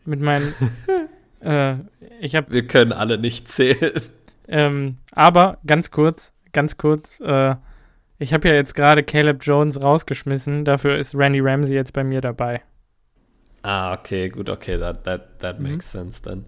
Mit 0.05 0.21
meinen 0.21 0.53
Äh, 1.43 1.77
ich 2.21 2.37
hab, 2.37 2.51
Wir 2.53 2.67
können 2.67 2.93
alle 2.93 3.19
nicht 3.19 3.49
zählen. 3.49 4.01
Ähm, 4.49 4.99
aber 5.13 5.59
ganz 5.67 5.91
kurz, 5.91 6.33
ganz 6.53 6.77
kurz, 6.77 7.21
äh, 7.21 7.55
ich 8.19 8.33
habe 8.33 8.49
ja 8.49 8.55
jetzt 8.55 8.75
gerade 8.75 9.03
Caleb 9.03 9.39
Jones 9.43 9.81
rausgeschmissen, 9.81 10.65
dafür 10.65 10.97
ist 10.97 11.15
Randy 11.15 11.41
Ramsey 11.41 11.75
jetzt 11.75 11.93
bei 11.93 12.05
mir 12.05 12.21
dabei. 12.21 12.63
Ah, 13.63 13.95
okay, 13.95 14.29
gut, 14.29 14.51
okay, 14.51 14.79
that, 14.79 15.05
that, 15.05 15.41
that 15.41 15.59
mhm. 15.59 15.71
makes 15.71 15.91
sense 15.91 16.21
dann. 16.23 16.45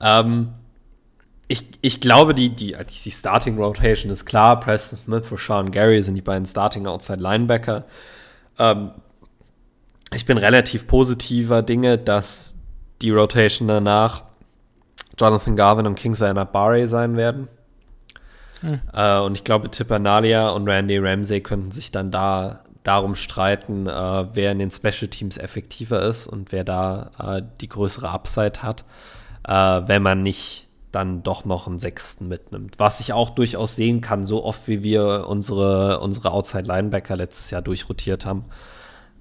Ähm, 0.00 0.52
ich, 1.48 1.64
ich 1.80 2.00
glaube, 2.00 2.34
die, 2.34 2.50
die, 2.50 2.76
die 2.76 3.10
Starting 3.10 3.56
Rotation 3.56 4.12
ist 4.12 4.26
klar. 4.26 4.60
Preston 4.60 4.98
Smith, 4.98 5.32
Rashawn 5.32 5.70
Gary 5.70 6.02
sind 6.02 6.14
die 6.14 6.22
beiden 6.22 6.46
Starting 6.46 6.86
Outside 6.86 7.20
Linebacker. 7.22 7.86
Ähm, 8.58 8.90
ich 10.14 10.26
bin 10.26 10.36
relativ 10.36 10.86
positiver 10.86 11.62
Dinge, 11.62 11.96
dass 11.96 12.54
die 13.00 13.10
Rotation 13.10 13.66
danach 13.66 14.24
Jonathan 15.18 15.56
Garvin 15.56 15.86
und 15.86 15.94
Kingsley 15.94 16.32
Barry 16.32 16.86
sein 16.86 17.16
werden. 17.16 17.48
Hm. 18.60 18.80
Äh, 18.92 19.18
und 19.20 19.34
ich 19.34 19.44
glaube, 19.44 19.70
Tipper 19.70 19.98
Nalia 19.98 20.48
und 20.50 20.68
Randy 20.68 20.98
Ramsey 20.98 21.40
könnten 21.40 21.70
sich 21.70 21.92
dann 21.92 22.10
da 22.10 22.60
darum 22.82 23.14
streiten, 23.14 23.86
äh, 23.86 24.26
wer 24.34 24.52
in 24.52 24.58
den 24.58 24.70
Special 24.70 25.08
Teams 25.08 25.36
effektiver 25.36 26.02
ist 26.02 26.26
und 26.26 26.52
wer 26.52 26.64
da 26.64 27.10
äh, 27.18 27.42
die 27.60 27.68
größere 27.68 28.08
Upside 28.08 28.62
hat, 28.62 28.84
äh, 29.46 29.52
wenn 29.52 30.02
man 30.02 30.22
nicht 30.22 30.68
dann 30.90 31.22
doch 31.22 31.44
noch 31.44 31.66
einen 31.66 31.78
Sechsten 31.78 32.28
mitnimmt. 32.28 32.76
Was 32.78 33.00
ich 33.00 33.12
auch 33.12 33.30
durchaus 33.30 33.76
sehen 33.76 34.00
kann, 34.00 34.26
so 34.26 34.42
oft 34.42 34.68
wie 34.68 34.82
wir 34.82 35.26
unsere, 35.28 36.00
unsere 36.00 36.30
Outside 36.30 36.64
Linebacker 36.64 37.14
letztes 37.16 37.50
Jahr 37.50 37.60
durchrotiert 37.60 38.24
haben. 38.24 38.46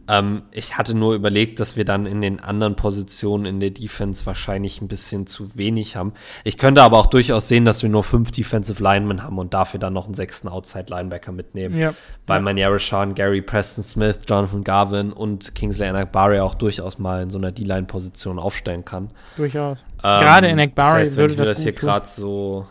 Ähm, 0.08 0.44
ich 0.52 0.78
hatte 0.78 0.96
nur 0.96 1.14
überlegt, 1.16 1.60
dass 1.60 1.76
wir 1.76 1.84
dann 1.84 2.06
in 2.06 2.22
den 2.22 2.40
anderen 2.40 2.76
Positionen 2.76 3.46
in 3.46 3.60
der 3.60 3.72
Defense 3.72 4.26
wahrscheinlich 4.26 4.82
ein 4.82 4.88
bisschen 4.88 5.28
zu 5.28 5.56
wenig 5.58 5.96
haben. 5.96 6.14
Ich 6.44 6.58
könnte 6.58 6.82
aber 6.82 6.98
auch 6.98 7.08
durchaus 7.08 7.48
sehen, 7.48 7.66
dass 7.66 7.84
wir 7.84 7.90
nur 7.90 8.04
fünf 8.04 8.32
Defensive 8.32 8.82
Linemen 8.82 9.24
haben 9.24 9.38
und 9.38 9.54
dafür 9.54 9.80
dann 9.80 9.94
noch 9.94 10.06
einen 10.06 10.14
sechsten 10.14 10.48
Outside 10.48 10.86
Linebacker 10.90 11.32
mitnehmen. 11.32 11.78
Ja. 11.78 11.94
Weil 12.26 12.42
man 12.42 12.58
ja 12.58 12.70
Rashawn, 12.70 13.16
Gary, 13.16 13.42
Preston 13.42 13.84
Smith, 13.84 14.20
Jonathan 14.28 14.64
Garvin 14.64 15.12
und 15.12 15.56
Kingsley 15.56 15.88
Anakbari 15.88 16.40
auch 16.40 16.56
durchaus 16.56 17.00
mal 17.00 17.24
in 17.24 17.30
so 17.30 17.38
einer 17.38 17.52
D-Line-Position 17.52 18.40
aufstellen 18.40 18.86
kann. 18.86 19.12
Durchaus. 19.36 19.86
Ähm, 20.04 20.22
Gerade 20.22 20.50
Anakbari 20.50 21.02
das 21.02 21.10
heißt, 21.10 21.18
würde 21.18 21.36
das, 21.36 21.48
das 21.50 21.64
hier 21.64 21.74
gerade 21.74 22.08
so 22.08 22.68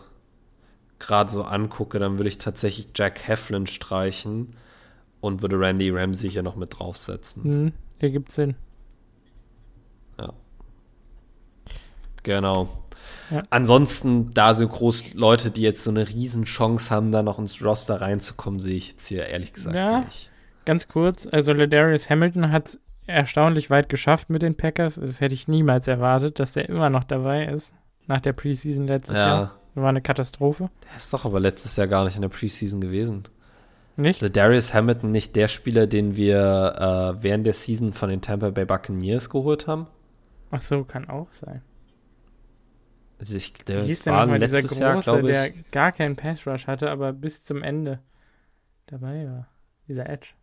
gerade 0.98 1.30
so 1.30 1.42
angucke, 1.42 1.98
dann 1.98 2.16
würde 2.16 2.28
ich 2.28 2.38
tatsächlich 2.38 2.88
Jack 2.94 3.28
Heflin 3.28 3.66
streichen 3.66 4.56
und 5.26 5.42
würde 5.42 5.58
Randy 5.58 5.90
Ramsey 5.90 6.30
hier 6.30 6.42
noch 6.42 6.56
mit 6.56 6.78
draufsetzen. 6.78 7.42
Mhm, 7.42 7.72
hier 8.00 8.10
gibt 8.10 8.32
Sinn. 8.32 8.54
Ja. 10.18 10.32
Genau. 12.22 12.68
Ja. 13.30 13.42
Ansonsten, 13.50 14.32
da 14.34 14.54
so 14.54 14.66
groß 14.66 15.14
Leute, 15.14 15.50
die 15.50 15.62
jetzt 15.62 15.84
so 15.84 15.90
eine 15.90 16.08
Riesenchance 16.08 16.90
haben, 16.90 17.12
da 17.12 17.22
noch 17.22 17.38
ins 17.38 17.62
Roster 17.62 18.00
reinzukommen, 18.00 18.60
sehe 18.60 18.76
ich 18.76 18.88
jetzt 18.90 19.06
hier 19.06 19.26
ehrlich 19.26 19.52
gesagt 19.52 19.76
ja, 19.76 20.00
nicht. 20.00 20.30
Ganz 20.64 20.88
kurz, 20.88 21.26
also 21.30 21.52
Ladarius 21.52 22.08
Hamilton 22.10 22.50
hat 22.50 22.68
es 22.68 22.80
erstaunlich 23.06 23.70
weit 23.70 23.88
geschafft 23.88 24.30
mit 24.30 24.42
den 24.42 24.56
Packers. 24.56 24.96
Das 24.96 25.20
hätte 25.20 25.34
ich 25.34 25.48
niemals 25.48 25.88
erwartet, 25.88 26.40
dass 26.40 26.52
der 26.52 26.68
immer 26.68 26.90
noch 26.90 27.04
dabei 27.04 27.46
ist. 27.46 27.72
Nach 28.06 28.20
der 28.20 28.32
Preseason 28.32 28.86
letztes 28.86 29.16
ja. 29.16 29.26
Jahr. 29.26 29.60
Das 29.74 29.82
war 29.82 29.90
eine 29.90 30.02
Katastrophe. 30.02 30.70
Der 30.88 30.96
ist 30.96 31.12
doch 31.12 31.24
aber 31.24 31.38
letztes 31.38 31.76
Jahr 31.76 31.86
gar 31.86 32.04
nicht 32.04 32.16
in 32.16 32.22
der 32.22 32.28
Preseason 32.28 32.80
gewesen. 32.80 33.24
Nicht? 33.96 34.22
Ist 34.22 34.36
Darius 34.36 34.74
Hamilton 34.74 35.10
nicht 35.10 35.36
der 35.36 35.48
Spieler, 35.48 35.86
den 35.86 36.16
wir 36.16 37.16
äh, 37.18 37.22
während 37.22 37.46
der 37.46 37.54
Season 37.54 37.92
von 37.92 38.10
den 38.10 38.20
Tampa 38.20 38.50
Bay 38.50 38.66
Buccaneers 38.66 39.30
geholt 39.30 39.66
haben? 39.66 39.86
Ach 40.50 40.60
so, 40.60 40.84
kann 40.84 41.08
auch 41.08 41.32
sein. 41.32 41.62
Also 43.18 43.34
ich, 43.34 43.54
der 43.54 43.82
Wie 43.82 43.86
hieß 43.86 44.06
war 44.06 44.26
denn 44.26 44.40
letztes 44.40 44.72
dieser 44.72 44.94
Große, 44.94 45.10
Jahr, 45.10 45.22
der 45.22 45.50
gar 45.72 45.92
keinen 45.92 46.16
Pass 46.16 46.46
Rush 46.46 46.66
hatte, 46.66 46.90
aber 46.90 47.12
bis 47.14 47.44
zum 47.44 47.62
Ende 47.62 48.00
dabei 48.86 49.26
war. 49.26 49.48
Dieser 49.88 50.08
Edge. 50.08 50.34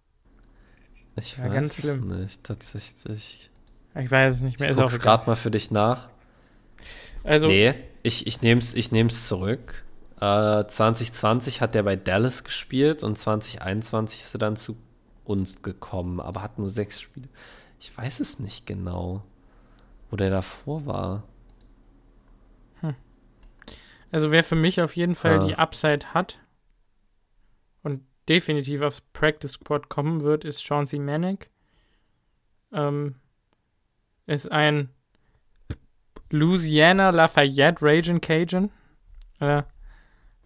Ich 1.15 1.37
ja, 1.37 1.51
weiß 1.51 1.77
es 1.77 1.95
nicht, 1.97 2.43
tatsächlich. 2.43 3.51
Ich 3.95 4.09
weiß 4.09 4.35
es 4.35 4.41
nicht 4.41 4.59
mehr. 4.59 4.71
Ich 4.71 4.77
guck's 4.77 4.99
gerade 4.99 5.27
mal 5.27 5.35
für 5.35 5.51
dich 5.51 5.69
nach. 5.69 6.09
Also, 7.23 7.47
nee, 7.47 7.73
ich, 8.01 8.25
ich 8.25 8.41
nehme 8.41 8.59
es 8.59 8.73
ich 8.73 8.91
nehm's 8.91 9.27
zurück. 9.27 9.83
2020 10.23 11.57
äh, 11.57 11.59
hat 11.59 11.75
er 11.75 11.83
bei 11.83 11.95
Dallas 11.95 12.43
gespielt 12.43 13.03
und 13.03 13.17
2021 13.17 14.21
ist 14.21 14.35
er 14.35 14.39
dann 14.39 14.55
zu 14.55 14.77
uns 15.25 15.61
gekommen, 15.61 16.19
aber 16.19 16.41
hat 16.41 16.59
nur 16.59 16.69
sechs 16.69 17.01
Spiele. 17.01 17.27
Ich 17.79 17.95
weiß 17.97 18.19
es 18.21 18.39
nicht 18.39 18.65
genau, 18.65 19.23
wo 20.09 20.15
der 20.15 20.29
davor 20.29 20.85
war. 20.85 21.23
Hm. 22.79 22.95
Also 24.11 24.31
wer 24.31 24.43
für 24.43 24.55
mich 24.55 24.81
auf 24.81 24.95
jeden 24.95 25.15
Fall 25.15 25.39
ah. 25.39 25.45
die 25.45 25.55
Upside 25.55 26.13
hat 26.13 26.39
und 27.81 28.01
definitiv 28.29 28.81
aufs 28.81 29.01
Practice 29.01 29.53
Squad 29.53 29.89
kommen 29.89 30.21
wird, 30.21 30.45
ist 30.45 30.63
Chauncey 30.63 30.99
Manick. 30.99 31.49
Ähm, 32.71 33.15
ist 34.25 34.49
ein 34.49 34.89
Louisiana 36.29 37.09
Lafayette 37.09 37.81
Raging 37.81 38.21
Cajun. 38.21 38.71
Äh, 39.39 39.63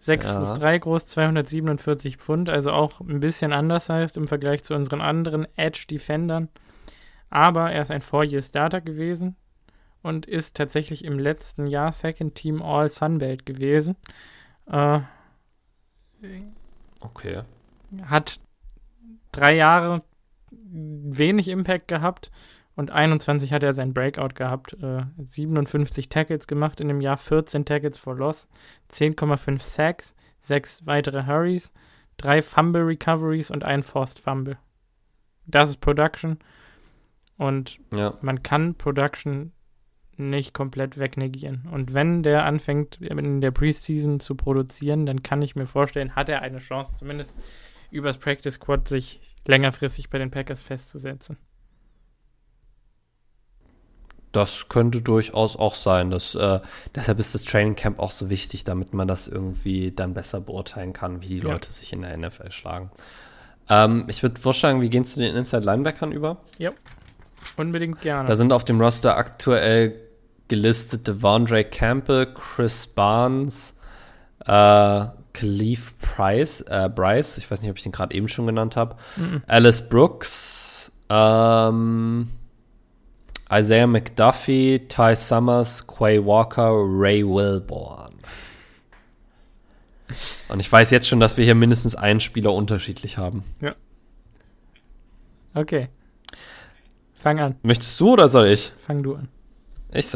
6 0.00 0.26
ja. 0.26 0.38
Fuß 0.38 0.54
3 0.54 0.78
groß, 0.78 1.06
247 1.06 2.16
Pfund, 2.16 2.50
also 2.50 2.72
auch 2.72 3.00
ein 3.00 3.20
bisschen 3.20 3.52
anders 3.52 3.88
heißt 3.88 4.16
im 4.16 4.28
Vergleich 4.28 4.62
zu 4.62 4.74
unseren 4.74 5.00
anderen 5.00 5.46
Edge-Defendern. 5.56 6.48
Aber 7.30 7.72
er 7.72 7.82
ist 7.82 7.90
ein 7.90 8.00
Four-Year-Starter 8.00 8.80
gewesen 8.80 9.36
und 10.02 10.26
ist 10.26 10.56
tatsächlich 10.56 11.04
im 11.04 11.18
letzten 11.18 11.66
Jahr 11.66 11.92
Second 11.92 12.34
Team 12.34 12.62
All 12.62 12.88
Sunbelt 12.88 13.44
gewesen. 13.44 13.96
Äh, 14.66 15.00
okay. 17.00 17.42
Hat 18.04 18.40
drei 19.32 19.54
Jahre 19.54 20.02
wenig 20.50 21.48
Impact 21.48 21.88
gehabt 21.88 22.30
und 22.78 22.92
21 22.92 23.52
hat 23.52 23.64
er 23.64 23.72
sein 23.72 23.92
Breakout 23.92 24.34
gehabt. 24.36 24.74
Äh, 24.80 25.02
57 25.16 26.08
Tackles 26.10 26.46
gemacht 26.46 26.80
in 26.80 26.86
dem 26.86 27.00
Jahr, 27.00 27.16
14 27.16 27.64
Tackles 27.64 27.98
for 27.98 28.14
Loss, 28.14 28.46
10,5 28.92 29.60
Sacks, 29.60 30.14
6 30.42 30.86
weitere 30.86 31.26
Hurries, 31.26 31.72
3 32.18 32.40
Fumble 32.40 32.82
Recoveries 32.82 33.50
und 33.50 33.64
ein 33.64 33.82
Forced 33.82 34.20
Fumble. 34.20 34.58
Das 35.44 35.70
ist 35.70 35.80
Production. 35.80 36.38
Und 37.36 37.80
ja. 37.92 38.16
man 38.20 38.44
kann 38.44 38.76
Production 38.76 39.50
nicht 40.16 40.54
komplett 40.54 40.98
wegnegieren. 40.98 41.66
Und 41.72 41.94
wenn 41.94 42.22
der 42.22 42.44
anfängt, 42.44 43.00
in 43.00 43.40
der 43.40 43.50
Preseason 43.50 44.20
zu 44.20 44.36
produzieren, 44.36 45.04
dann 45.04 45.24
kann 45.24 45.42
ich 45.42 45.56
mir 45.56 45.66
vorstellen, 45.66 46.14
hat 46.14 46.28
er 46.28 46.42
eine 46.42 46.58
Chance, 46.58 46.96
zumindest 46.96 47.34
übers 47.90 48.18
Practice 48.18 48.54
Squad 48.54 48.86
sich 48.86 49.20
längerfristig 49.46 50.10
bei 50.10 50.18
den 50.18 50.30
Packers 50.30 50.62
festzusetzen. 50.62 51.38
Das 54.38 54.68
könnte 54.68 55.02
durchaus 55.02 55.56
auch 55.56 55.74
sein. 55.74 56.12
Das, 56.12 56.36
äh, 56.36 56.60
deshalb 56.94 57.18
ist 57.18 57.34
das 57.34 57.42
Training 57.42 57.74
Camp 57.74 57.98
auch 57.98 58.12
so 58.12 58.30
wichtig, 58.30 58.62
damit 58.62 58.94
man 58.94 59.08
das 59.08 59.26
irgendwie 59.26 59.90
dann 59.90 60.14
besser 60.14 60.40
beurteilen 60.40 60.92
kann, 60.92 61.22
wie 61.22 61.26
die 61.26 61.38
ja. 61.38 61.50
Leute 61.50 61.72
sich 61.72 61.92
in 61.92 62.02
der 62.02 62.16
NFL 62.16 62.52
schlagen. 62.52 62.92
Ähm, 63.68 64.04
ich 64.06 64.22
würde 64.22 64.40
vorschlagen, 64.40 64.80
wir 64.80 64.90
gehen 64.90 65.04
zu 65.04 65.18
den 65.18 65.34
Inside 65.34 65.64
Linebackern 65.64 66.12
über. 66.12 66.36
Ja, 66.56 66.70
unbedingt 67.56 68.00
gerne. 68.00 68.28
Da 68.28 68.36
sind 68.36 68.52
auf 68.52 68.64
dem 68.64 68.80
Roster 68.80 69.16
aktuell 69.16 69.96
gelistet 70.46 71.08
Devondre 71.08 71.64
Campbell, 71.64 72.32
Chris 72.32 72.86
Barnes, 72.86 73.74
äh, 74.46 75.04
Khalif 75.32 75.98
Price, 75.98 76.60
äh, 76.60 76.88
Bryce, 76.94 77.38
ich 77.38 77.50
weiß 77.50 77.60
nicht, 77.62 77.70
ob 77.72 77.76
ich 77.76 77.82
den 77.82 77.90
gerade 77.90 78.14
eben 78.14 78.28
schon 78.28 78.46
genannt 78.46 78.76
habe, 78.76 78.94
mhm. 79.16 79.42
Alice 79.48 79.88
Brooks, 79.88 80.92
ähm, 81.10 82.28
Isaiah 83.52 83.86
McDuffie, 83.86 84.86
Ty 84.88 85.16
Summers, 85.16 85.86
Quay 85.86 86.24
Walker, 86.24 86.70
Ray 86.70 87.24
Wilborn. 87.24 88.14
Und 90.48 90.60
ich 90.60 90.70
weiß 90.70 90.90
jetzt 90.90 91.08
schon, 91.08 91.20
dass 91.20 91.36
wir 91.36 91.44
hier 91.44 91.54
mindestens 91.54 91.94
einen 91.94 92.20
Spieler 92.20 92.52
unterschiedlich 92.52 93.18
haben. 93.18 93.44
Ja. 93.60 93.74
Okay. 95.54 95.88
Fang 97.14 97.40
an. 97.40 97.56
Möchtest 97.62 97.98
du 98.00 98.12
oder 98.12 98.28
soll 98.28 98.48
ich? 98.48 98.72
Fang 98.86 99.02
du 99.02 99.16
an. 99.16 99.28
Ich 99.92 100.06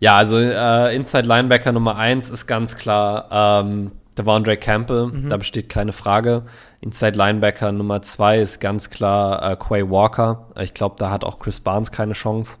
Ja, 0.00 0.16
also 0.16 0.38
äh, 0.38 0.94
Inside 0.94 1.26
Linebacker 1.26 1.72
Nummer 1.72 1.96
1 1.96 2.30
ist 2.30 2.46
ganz 2.46 2.76
klar 2.76 3.28
ähm, 3.62 3.92
Devondre 4.18 4.56
Campbell, 4.56 5.06
mhm. 5.06 5.28
da 5.28 5.36
besteht 5.36 5.68
keine 5.68 5.92
Frage. 5.92 6.42
Inside 6.80 7.18
Linebacker 7.18 7.72
Nummer 7.72 8.02
zwei 8.02 8.38
ist 8.38 8.60
ganz 8.60 8.90
klar 8.90 9.52
äh, 9.52 9.56
Quay 9.56 9.90
Walker. 9.90 10.46
Ich 10.60 10.74
glaube, 10.74 10.96
da 10.98 11.10
hat 11.10 11.24
auch 11.24 11.38
Chris 11.38 11.60
Barnes 11.60 11.90
keine 11.90 12.12
Chance. 12.12 12.58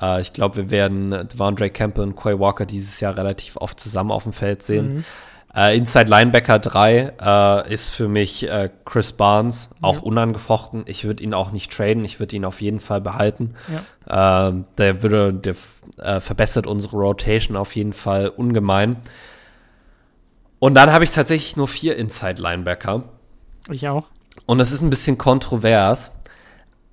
Ja. 0.00 0.16
Äh, 0.16 0.20
ich 0.22 0.32
glaube, 0.32 0.56
wir 0.56 0.70
werden 0.70 1.10
Devondre 1.28 1.70
Campbell 1.70 2.04
und 2.04 2.16
Quay 2.16 2.38
Walker 2.38 2.66
dieses 2.66 3.00
Jahr 3.00 3.16
relativ 3.16 3.56
oft 3.56 3.78
zusammen 3.78 4.10
auf 4.10 4.24
dem 4.24 4.32
Feld 4.32 4.62
sehen. 4.62 4.96
Mhm. 4.96 5.04
Äh, 5.54 5.76
Inside 5.76 6.10
Linebacker 6.10 6.58
3 6.58 7.12
äh, 7.20 7.72
ist 7.72 7.90
für 7.90 8.08
mich 8.08 8.48
äh, 8.48 8.70
Chris 8.86 9.12
Barnes, 9.12 9.68
auch 9.82 9.96
ja. 9.96 10.00
unangefochten. 10.00 10.84
Ich 10.86 11.04
würde 11.04 11.22
ihn 11.22 11.34
auch 11.34 11.52
nicht 11.52 11.70
traden, 11.70 12.04
ich 12.04 12.20
würde 12.20 12.36
ihn 12.36 12.46
auf 12.46 12.62
jeden 12.62 12.80
Fall 12.80 13.02
behalten. 13.02 13.54
Ja. 14.08 14.48
Äh, 14.48 14.54
der 14.78 15.02
würde, 15.02 15.34
der 15.34 15.54
äh, 15.98 16.20
verbessert 16.20 16.66
unsere 16.66 16.96
Rotation 16.96 17.56
auf 17.56 17.76
jeden 17.76 17.92
Fall 17.92 18.28
ungemein. 18.28 18.96
Und 20.62 20.76
dann 20.76 20.92
habe 20.92 21.02
ich 21.02 21.10
tatsächlich 21.10 21.56
nur 21.56 21.66
vier 21.66 21.96
Inside-Linebacker. 21.96 23.02
Ich 23.68 23.88
auch. 23.88 24.06
Und 24.46 24.58
das 24.58 24.70
ist 24.70 24.80
ein 24.80 24.90
bisschen 24.90 25.18
kontrovers, 25.18 26.12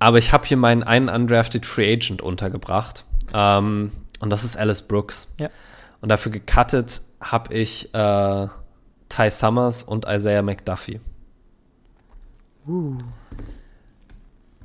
aber 0.00 0.18
ich 0.18 0.32
habe 0.32 0.44
hier 0.44 0.56
meinen 0.56 0.82
einen 0.82 1.08
undrafted 1.08 1.64
Free 1.64 1.92
Agent 1.92 2.20
untergebracht. 2.20 3.04
Ähm, 3.32 3.92
und 4.18 4.30
das 4.30 4.42
ist 4.42 4.56
Alice 4.56 4.82
Brooks. 4.82 5.28
Ja. 5.38 5.50
Und 6.00 6.08
dafür 6.08 6.32
gecuttet 6.32 7.00
habe 7.20 7.54
ich 7.54 7.94
äh, 7.94 8.48
Ty 9.08 9.30
Summers 9.30 9.84
und 9.84 10.04
Isaiah 10.04 10.42
McDuffie. 10.42 10.98
Uh. 12.66 12.98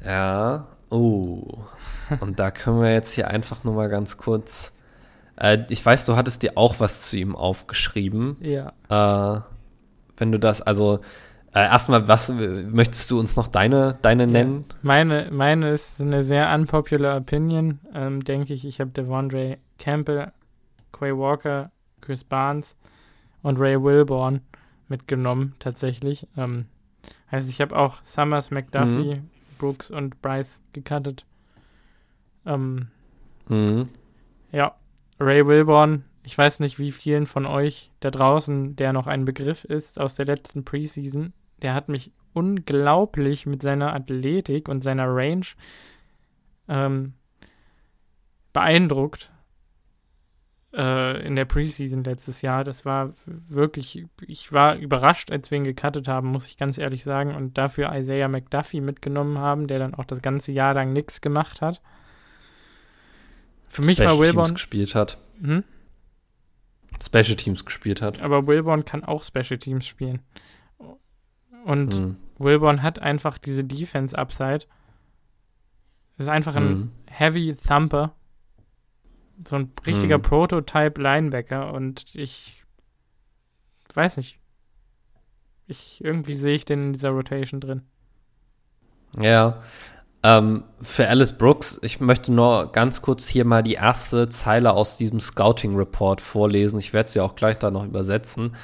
Ja, 0.04 0.66
uh. 0.90 1.60
und 2.22 2.40
da 2.40 2.50
können 2.50 2.82
wir 2.82 2.92
jetzt 2.92 3.14
hier 3.14 3.28
einfach 3.28 3.64
nur 3.64 3.76
mal 3.76 3.88
ganz 3.88 4.18
kurz 4.18 4.72
äh, 5.38 5.60
ich 5.70 5.86
weiß, 5.86 6.06
du 6.06 6.16
hattest 6.16 6.44
dir 6.44 6.58
auch 6.58 6.80
was 6.80 7.10
zu 7.10 7.18
ihm 7.18 7.36
aufgeschrieben. 7.36 8.38
Ja. 8.42 8.74
Äh, 8.90 9.42
wenn 10.18 10.32
du 10.32 10.40
das, 10.40 10.62
also 10.62 11.00
Äh, 11.54 11.68
erstmal, 11.68 12.10
was 12.10 12.28
möchtest 12.30 13.10
du 13.10 13.18
uns 13.18 13.38
noch 13.38 13.48
deine, 13.48 13.98
deine 14.02 14.28
nennen? 14.28 14.66
Meine, 14.82 15.30
meine 15.32 15.70
ist 15.70 16.02
eine 16.02 16.22
sehr 16.22 16.54
unpopular 16.54 17.16
Opinion, 17.16 17.80
ähm, 17.94 18.26
denke 18.26 18.54
ich. 18.54 18.66
Ich 18.66 18.82
habe 18.82 18.92
Devondre 18.92 19.58
Campbell, 19.80 20.34
Quay 20.92 21.18
Walker, 21.18 21.72
Chris 22.02 22.26
Barnes 22.26 22.76
und 23.42 23.58
Ray 23.58 23.82
Wilborn 23.82 24.42
mitgenommen, 24.90 25.56
tatsächlich. 25.60 26.28
Ähm, 26.36 26.66
also 27.32 27.50
ich 27.50 27.62
habe 27.62 27.74
auch 27.78 28.04
Summers, 28.04 28.52
McDuffie, 28.52 29.16
mhm. 29.16 29.30
Brooks 29.58 29.90
und 29.90 30.22
Bryce 30.22 30.60
gecuttet. 30.74 31.26
Ähm, 32.46 32.90
mhm. 33.48 33.88
Ja, 34.52 34.76
Ray 35.20 35.48
Wilborn, 35.48 36.04
ich 36.24 36.38
weiß 36.38 36.60
nicht, 36.60 36.80
wie 36.80 36.92
vielen 36.92 37.26
von 37.26 37.46
euch 37.46 37.92
da 38.00 38.12
draußen 38.12 38.76
der 38.76 38.94
noch 38.94 39.08
ein 39.08 39.26
Begriff 39.26 39.64
ist 39.64 40.00
aus 40.00 40.16
der 40.16 40.26
letzten 40.26 40.66
Preseason. 40.66 41.34
Der 41.62 41.74
hat 41.74 41.88
mich 41.88 42.12
unglaublich 42.34 43.46
mit 43.46 43.62
seiner 43.62 43.94
Athletik 43.94 44.68
und 44.68 44.82
seiner 44.82 45.08
Range 45.08 45.46
ähm, 46.68 47.14
beeindruckt 48.52 49.32
äh, 50.74 51.26
in 51.26 51.36
der 51.36 51.46
Preseason 51.46 52.04
letztes 52.04 52.42
Jahr. 52.42 52.64
Das 52.64 52.86
war 52.86 53.14
wirklich, 53.26 54.06
ich 54.26 54.52
war 54.52 54.76
überrascht, 54.76 55.32
als 55.32 55.50
wir 55.50 55.58
ihn 55.58 55.64
gecuttet 55.64 56.08
haben, 56.08 56.28
muss 56.28 56.48
ich 56.48 56.58
ganz 56.58 56.78
ehrlich 56.78 57.04
sagen. 57.04 57.34
Und 57.36 57.58
dafür 57.58 57.96
Isaiah 57.96 58.28
McDuffie 58.28 58.82
mitgenommen 58.82 59.38
haben, 59.38 59.68
der 59.68 59.80
dann 59.80 59.94
auch 59.94 60.06
das 60.06 60.22
ganze 60.22 60.52
Jahr 60.52 60.74
lang 60.74 60.92
nichts 60.92 61.22
gemacht 61.22 61.62
hat. 61.62 61.82
Für 63.70 63.82
mich 63.82 63.98
Special 63.98 64.12
war 64.12 64.20
Wilborn. 64.20 64.46
Teams 64.48 64.56
gespielt 64.56 64.96
hat. 64.96 65.18
Hm? 65.42 65.64
Special 67.04 67.36
Teams 67.36 67.66
gespielt 67.66 68.02
hat. 68.02 68.22
Aber 68.22 68.48
Wilborn 68.48 68.86
kann 68.86 69.04
auch 69.04 69.24
Special 69.24 69.58
Teams 69.58 69.86
spielen. 69.86 70.22
Und 71.66 71.94
hm. 71.94 72.18
Wilborn 72.38 72.84
hat 72.84 73.00
einfach 73.00 73.38
diese 73.38 73.64
Defense-Upside. 73.64 74.66
Ist 76.18 76.30
einfach 76.30 76.56
ein 76.56 76.68
hm. 76.68 76.92
Heavy 77.08 77.56
Thumper 77.56 78.16
so 79.44 79.56
ein 79.58 79.72
richtiger 79.86 80.18
mhm. 80.18 80.24
Prototype-Linebacker 80.24 81.74
und 81.74 82.06
ich 82.14 82.64
weiß 83.94 84.18
nicht. 84.18 84.40
Ich, 85.68 86.04
irgendwie 86.04 86.36
sehe 86.36 86.56
ich 86.56 86.66
den 86.66 86.84
in 86.84 86.94
dieser 86.94 87.10
Rotation 87.10 87.60
drin. 87.60 87.82
Ja. 89.20 89.62
Ähm, 90.26 90.64
für 90.82 91.08
Alice 91.08 91.34
Brooks, 91.34 91.80
ich 91.84 92.00
möchte 92.00 92.34
nur 92.34 92.72
ganz 92.72 93.04
kurz 93.04 93.28
hier 93.28 93.46
mal 93.46 93.62
die 93.62 93.76
erste 93.76 94.28
Zeile 94.28 94.74
aus 94.74 94.98
diesem 94.98 95.20
Scouting 95.20 95.76
Report 95.76 96.20
vorlesen. 96.20 96.80
Ich 96.80 96.94
werde 96.94 97.12
sie 97.12 97.20
auch 97.20 97.36
gleich 97.36 97.60
da 97.60 97.70
noch 97.70 97.86
übersetzen. 97.86 98.56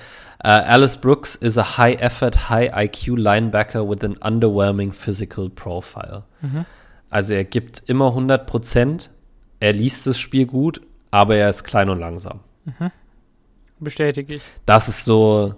Uh, 0.43 0.47
Alice 0.47 0.97
Brooks 0.97 1.35
is 1.35 1.59
a 1.59 1.77
high 1.77 2.01
effort, 2.01 2.49
high 2.49 2.71
IQ 2.75 3.15
linebacker 3.15 3.87
with 3.87 4.03
an 4.03 4.17
underwhelming 4.17 4.91
physical 4.91 5.51
profile. 5.51 6.23
Mhm. 6.41 6.65
Also 7.11 7.35
er 7.35 7.43
gibt 7.43 7.83
immer 7.85 8.07
100 8.07 8.47
Prozent, 8.47 9.11
er 9.59 9.73
liest 9.73 10.07
das 10.07 10.17
Spiel 10.17 10.47
gut, 10.47 10.81
aber 11.11 11.35
er 11.35 11.51
ist 11.51 11.63
klein 11.63 11.89
und 11.89 11.99
langsam. 11.99 12.39
Mhm. 12.65 12.89
Bestätige 13.79 14.33
ich. 14.33 14.41
Das 14.65 14.87
ist 14.87 15.05
so 15.05 15.53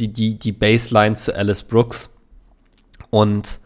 die, 0.00 0.12
die, 0.12 0.36
die 0.36 0.50
Baseline 0.50 1.14
zu 1.14 1.32
Alice 1.36 1.62
Brooks. 1.62 2.10
Und 3.10 3.60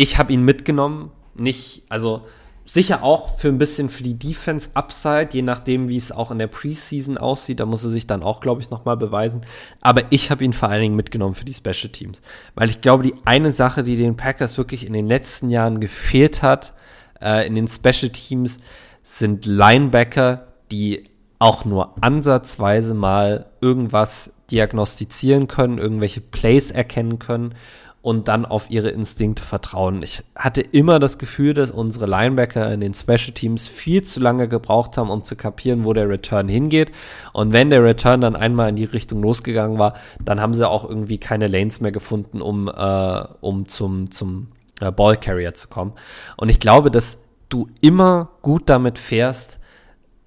ich 0.00 0.18
habe 0.18 0.32
ihn 0.32 0.46
mitgenommen, 0.46 1.10
nicht, 1.34 1.82
also 1.90 2.22
sicher 2.64 3.02
auch 3.02 3.38
für 3.38 3.48
ein 3.48 3.58
bisschen 3.58 3.90
für 3.90 4.02
die 4.02 4.18
Defense 4.18 4.70
Upside, 4.72 5.28
je 5.32 5.42
nachdem, 5.42 5.90
wie 5.90 5.96
es 5.98 6.10
auch 6.10 6.30
in 6.30 6.38
der 6.38 6.46
Preseason 6.46 7.18
aussieht. 7.18 7.60
Da 7.60 7.66
muss 7.66 7.84
er 7.84 7.90
sich 7.90 8.06
dann 8.06 8.22
auch, 8.22 8.40
glaube 8.40 8.62
ich, 8.62 8.70
nochmal 8.70 8.96
beweisen. 8.96 9.42
Aber 9.82 10.04
ich 10.08 10.30
habe 10.30 10.42
ihn 10.42 10.54
vor 10.54 10.70
allen 10.70 10.80
Dingen 10.80 10.96
mitgenommen 10.96 11.34
für 11.34 11.44
die 11.44 11.52
Special 11.52 11.92
Teams. 11.92 12.22
Weil 12.54 12.70
ich 12.70 12.80
glaube, 12.80 13.02
die 13.02 13.12
eine 13.26 13.52
Sache, 13.52 13.82
die 13.82 13.96
den 13.96 14.16
Packers 14.16 14.56
wirklich 14.56 14.86
in 14.86 14.94
den 14.94 15.06
letzten 15.06 15.50
Jahren 15.50 15.80
gefehlt 15.80 16.42
hat, 16.42 16.72
äh, 17.20 17.46
in 17.46 17.54
den 17.54 17.68
Special 17.68 18.10
Teams 18.10 18.56
sind 19.02 19.44
Linebacker, 19.44 20.46
die 20.70 21.04
auch 21.38 21.66
nur 21.66 22.02
ansatzweise 22.02 22.94
mal 22.94 23.50
irgendwas 23.60 24.32
diagnostizieren 24.50 25.46
können, 25.46 25.76
irgendwelche 25.76 26.22
Plays 26.22 26.70
erkennen 26.70 27.18
können 27.18 27.54
und 28.02 28.28
dann 28.28 28.46
auf 28.46 28.70
ihre 28.70 28.88
Instinkte 28.88 29.42
vertrauen. 29.42 30.02
Ich 30.02 30.22
hatte 30.34 30.62
immer 30.62 30.98
das 30.98 31.18
Gefühl, 31.18 31.52
dass 31.52 31.70
unsere 31.70 32.06
Linebacker 32.06 32.72
in 32.72 32.80
den 32.80 32.94
Special 32.94 33.32
Teams 33.32 33.68
viel 33.68 34.02
zu 34.02 34.20
lange 34.20 34.48
gebraucht 34.48 34.96
haben, 34.96 35.10
um 35.10 35.22
zu 35.22 35.36
kapieren, 35.36 35.84
wo 35.84 35.92
der 35.92 36.08
Return 36.08 36.48
hingeht. 36.48 36.92
Und 37.34 37.52
wenn 37.52 37.68
der 37.68 37.84
Return 37.84 38.22
dann 38.22 38.36
einmal 38.36 38.70
in 38.70 38.76
die 38.76 38.84
Richtung 38.84 39.22
losgegangen 39.22 39.78
war, 39.78 39.94
dann 40.24 40.40
haben 40.40 40.54
sie 40.54 40.66
auch 40.66 40.88
irgendwie 40.88 41.18
keine 41.18 41.46
Lanes 41.46 41.82
mehr 41.82 41.92
gefunden, 41.92 42.40
um, 42.40 42.68
äh, 42.68 43.24
um 43.40 43.68
zum, 43.68 44.10
zum 44.10 44.48
äh, 44.80 44.90
Ballcarrier 44.90 45.52
zu 45.52 45.68
kommen. 45.68 45.92
Und 46.38 46.48
ich 46.48 46.58
glaube, 46.58 46.90
dass 46.90 47.18
du 47.50 47.68
immer 47.82 48.30
gut 48.40 48.62
damit 48.66 48.98
fährst, 48.98 49.58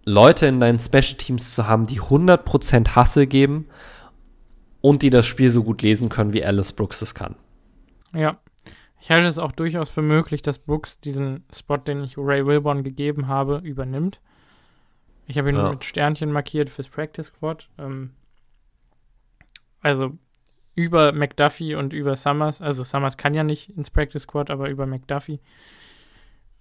Leute 0.05 0.45
in 0.45 0.59
deinen 0.59 0.79
Special 0.79 1.15
Teams 1.17 1.55
zu 1.55 1.65
haben, 1.65 1.87
die 1.87 2.01
100% 2.01 2.89
Hasse 2.89 3.25
geben 3.25 3.67
und 4.81 5.01
die 5.01 5.09
das 5.09 5.25
Spiel 5.25 5.49
so 5.49 5.63
gut 5.63 5.81
lesen 5.81 6.09
können, 6.09 6.33
wie 6.33 6.45
Alice 6.45 6.73
Brooks 6.73 7.01
es 7.01 7.15
kann. 7.15 7.35
Ja. 8.13 8.39
Ich 8.99 9.11
halte 9.11 9.27
es 9.27 9.37
auch 9.37 9.51
durchaus 9.51 9.89
für 9.89 10.01
möglich, 10.01 10.41
dass 10.41 10.59
Brooks 10.59 10.99
diesen 10.99 11.43
Spot, 11.53 11.77
den 11.77 12.03
ich 12.03 12.17
Ray 12.17 12.45
Wilborn 12.45 12.83
gegeben 12.83 13.27
habe, 13.27 13.57
übernimmt. 13.57 14.21
Ich 15.27 15.37
habe 15.37 15.49
ihn 15.49 15.57
ja. 15.57 15.71
mit 15.71 15.83
Sternchen 15.83 16.31
markiert 16.31 16.69
fürs 16.69 16.87
Practice 16.87 17.27
Squad. 17.27 17.69
Ähm, 17.77 18.11
also 19.81 20.17
über 20.75 21.11
McDuffie 21.11 21.75
und 21.75 21.93
über 21.93 22.15
Summers. 22.15 22.61
Also 22.61 22.83
Summers 22.83 23.17
kann 23.17 23.33
ja 23.33 23.43
nicht 23.43 23.69
ins 23.77 23.89
Practice 23.89 24.23
Squad, 24.23 24.49
aber 24.49 24.69
über 24.69 24.85
McDuffie. 24.85 25.39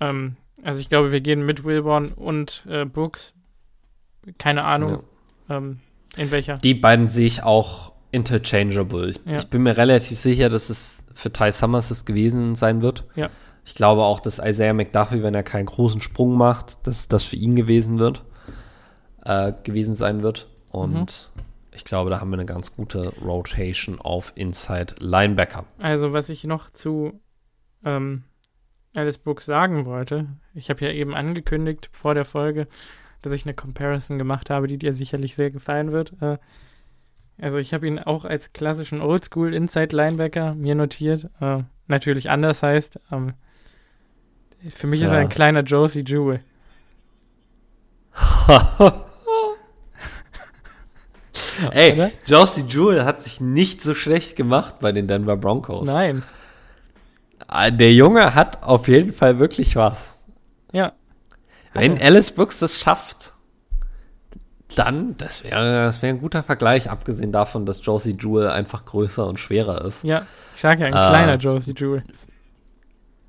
Ähm, 0.00 0.36
also 0.62 0.80
ich 0.80 0.88
glaube, 0.88 1.12
wir 1.12 1.20
gehen 1.20 1.46
mit 1.46 1.64
Wilborn 1.64 2.12
und 2.12 2.66
äh, 2.68 2.84
Brooks. 2.84 3.34
Keine 4.38 4.64
Ahnung, 4.64 5.04
ja. 5.48 5.56
ähm, 5.56 5.80
in 6.16 6.30
welcher. 6.30 6.58
Die 6.58 6.74
beiden 6.74 7.08
sehe 7.08 7.26
ich 7.26 7.42
auch 7.42 7.91
interchangeable. 8.12 9.09
Ich, 9.09 9.20
ja. 9.24 9.39
ich, 9.39 9.48
bin 9.48 9.62
mir 9.64 9.76
relativ 9.76 10.18
sicher, 10.18 10.48
dass 10.48 10.70
es 10.70 11.06
für 11.14 11.32
Ty 11.32 11.51
Summers 11.51 11.90
es 11.90 12.05
gewesen 12.05 12.55
sein 12.55 12.82
wird. 12.82 13.05
Ja. 13.16 13.30
Ich 13.64 13.74
glaube 13.74 14.02
auch, 14.02 14.20
dass 14.20 14.39
Isaiah 14.39 14.74
McDuffie, 14.74 15.22
wenn 15.22 15.34
er 15.34 15.43
keinen 15.43 15.66
großen 15.66 16.01
Sprung 16.01 16.36
macht, 16.36 16.86
dass 16.86 17.09
das 17.09 17.22
für 17.22 17.36
ihn 17.36 17.56
gewesen 17.56 17.98
wird, 17.98 18.24
äh, 19.24 19.52
gewesen 19.62 19.94
sein 19.94 20.22
wird. 20.22 20.48
Und 20.70 21.30
mhm. 21.34 21.43
ich 21.72 21.84
glaube, 21.84 22.10
da 22.10 22.20
haben 22.20 22.30
wir 22.30 22.36
eine 22.36 22.47
ganz 22.47 22.76
gute 22.76 23.14
Rotation 23.20 23.98
auf 24.01 24.32
Inside 24.34 24.97
Linebacker. 24.98 25.64
Also, 25.80 26.12
was 26.12 26.28
ich 26.28 26.44
noch 26.44 26.70
zu 26.70 27.20
ähm, 27.84 28.24
Alice 28.94 29.18
Brooks 29.18 29.47
sagen 29.47 29.86
wollte, 29.86 30.26
ich 30.55 30.68
habe 30.68 30.84
ja 30.84 30.93
eben 30.93 31.14
angekündigt 31.14 31.89
vor 31.93 32.14
der 32.14 32.26
Folge, 32.26 32.66
dass 33.22 33.32
ich 33.32 33.47
eine 33.47 33.55
Comparison 33.55 34.18
gemacht 34.18 34.51
habe, 34.51 34.66
die 34.66 34.76
dir 34.76 34.93
sicherlich 34.93 35.34
sehr 35.34 35.51
gefallen 35.51 35.93
wird. 35.93 36.14
Äh, 36.20 36.39
also 37.40 37.59
ich 37.59 37.74
habe 37.74 37.86
ihn 37.86 37.98
auch 37.98 38.24
als 38.24 38.52
klassischen 38.52 39.00
Oldschool 39.00 39.54
Inside 39.54 39.94
Linebacker 39.94 40.54
mir 40.54 40.74
notiert. 40.74 41.28
Äh, 41.40 41.59
natürlich 41.86 42.30
anders 42.30 42.62
heißt. 42.62 43.00
Ähm, 43.10 43.34
für 44.68 44.86
mich 44.86 45.00
ja. 45.00 45.06
ist 45.06 45.12
er 45.12 45.18
ein 45.18 45.28
kleiner 45.28 45.62
Josie 45.62 46.04
Jewell. 46.06 46.40
Ey, 51.72 51.92
Oder? 51.92 52.10
Josie 52.26 52.64
Jewell 52.68 53.04
hat 53.04 53.22
sich 53.22 53.40
nicht 53.40 53.82
so 53.82 53.94
schlecht 53.94 54.36
gemacht 54.36 54.76
bei 54.80 54.92
den 54.92 55.06
Denver 55.06 55.36
Broncos. 55.36 55.86
Nein. 55.86 56.22
Ah, 57.46 57.70
der 57.70 57.92
Junge 57.92 58.34
hat 58.34 58.62
auf 58.62 58.88
jeden 58.88 59.12
Fall 59.12 59.38
wirklich 59.38 59.76
was. 59.76 60.14
Ja. 60.72 60.92
Wenn 61.74 61.92
also. 61.92 62.04
Alice 62.04 62.30
Brooks 62.32 62.59
das 62.59 62.80
schafft, 62.80 63.31
dann, 64.74 65.16
das 65.16 65.44
wäre 65.44 65.85
das 65.85 66.03
wär 66.03 66.11
ein 66.11 66.19
guter 66.19 66.43
Vergleich, 66.43 66.90
abgesehen 66.90 67.32
davon, 67.32 67.66
dass 67.66 67.85
Josie 67.85 68.16
Jewell 68.19 68.49
einfach 68.49 68.85
größer 68.85 69.27
und 69.27 69.39
schwerer 69.39 69.85
ist. 69.85 70.05
Ja, 70.05 70.27
ich 70.55 70.61
sag 70.61 70.81
ja, 70.81 70.86
ein 70.86 70.93
äh, 70.93 71.09
kleiner 71.09 71.36
Josie 71.36 71.74
Jewell. 71.77 72.03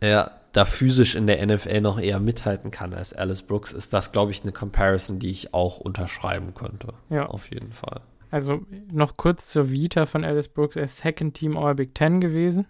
Ja, 0.02 0.32
da 0.52 0.66
physisch 0.66 1.16
in 1.16 1.28
der 1.28 1.46
NFL 1.46 1.82
noch 1.82 2.00
eher 2.00 2.20
mithalten 2.20 2.72
kann 2.72 2.94
als 2.94 3.14
Alice 3.14 3.42
Brooks, 3.42 3.72
ist 3.72 3.94
das, 3.94 4.12
glaube 4.12 4.32
ich, 4.32 4.44
eine 4.44 4.52
Comparison, 4.52 5.20
die 5.20 5.32
ich 5.32 5.54
auch 5.54 5.80
unterschreiben 5.80 6.54
könnte. 6.54 6.94
Ja. 7.10 7.26
Auf 7.26 7.50
jeden 7.50 7.74
Fall. 7.74 8.02
Also 8.30 8.62
noch 8.92 9.18
kurz 9.18 9.48
zur 9.48 9.72
Vita 9.72 10.06
von 10.06 10.24
Alice 10.24 10.48
Brooks. 10.48 10.76
Er 10.76 10.84
ist 10.84 10.98
Second 10.98 11.36
Team 11.36 11.58
All 11.58 11.76
Big 11.76 11.94
Ten 11.96 12.22
gewesen. 12.22 12.66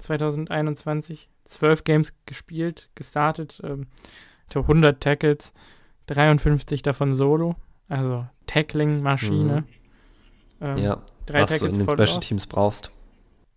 2021. 0.00 1.28
12 1.46 1.84
Games 1.84 2.12
gespielt, 2.26 2.90
gestartet. 2.94 3.60
Ähm, 3.64 3.86
100 4.54 5.00
Tackles, 5.00 5.52
53 6.06 6.82
davon 6.82 7.12
Solo. 7.12 7.56
Also 7.88 8.26
Tackling-Maschine. 8.46 9.60
Mhm. 9.60 9.66
Ähm, 10.60 10.78
ja, 10.78 11.02
drei 11.26 11.42
was 11.42 11.50
Tackles 11.50 11.74
du 11.74 11.80
in 11.80 11.86
den 11.86 12.06
Special 12.06 12.20
Teams 12.20 12.46
brauchst. 12.46 12.90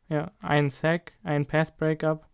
Ja, 0.10 0.32
ein 0.42 0.70
Sack, 0.70 1.14
ein 1.24 1.46
Pass-Breakup. 1.46 2.26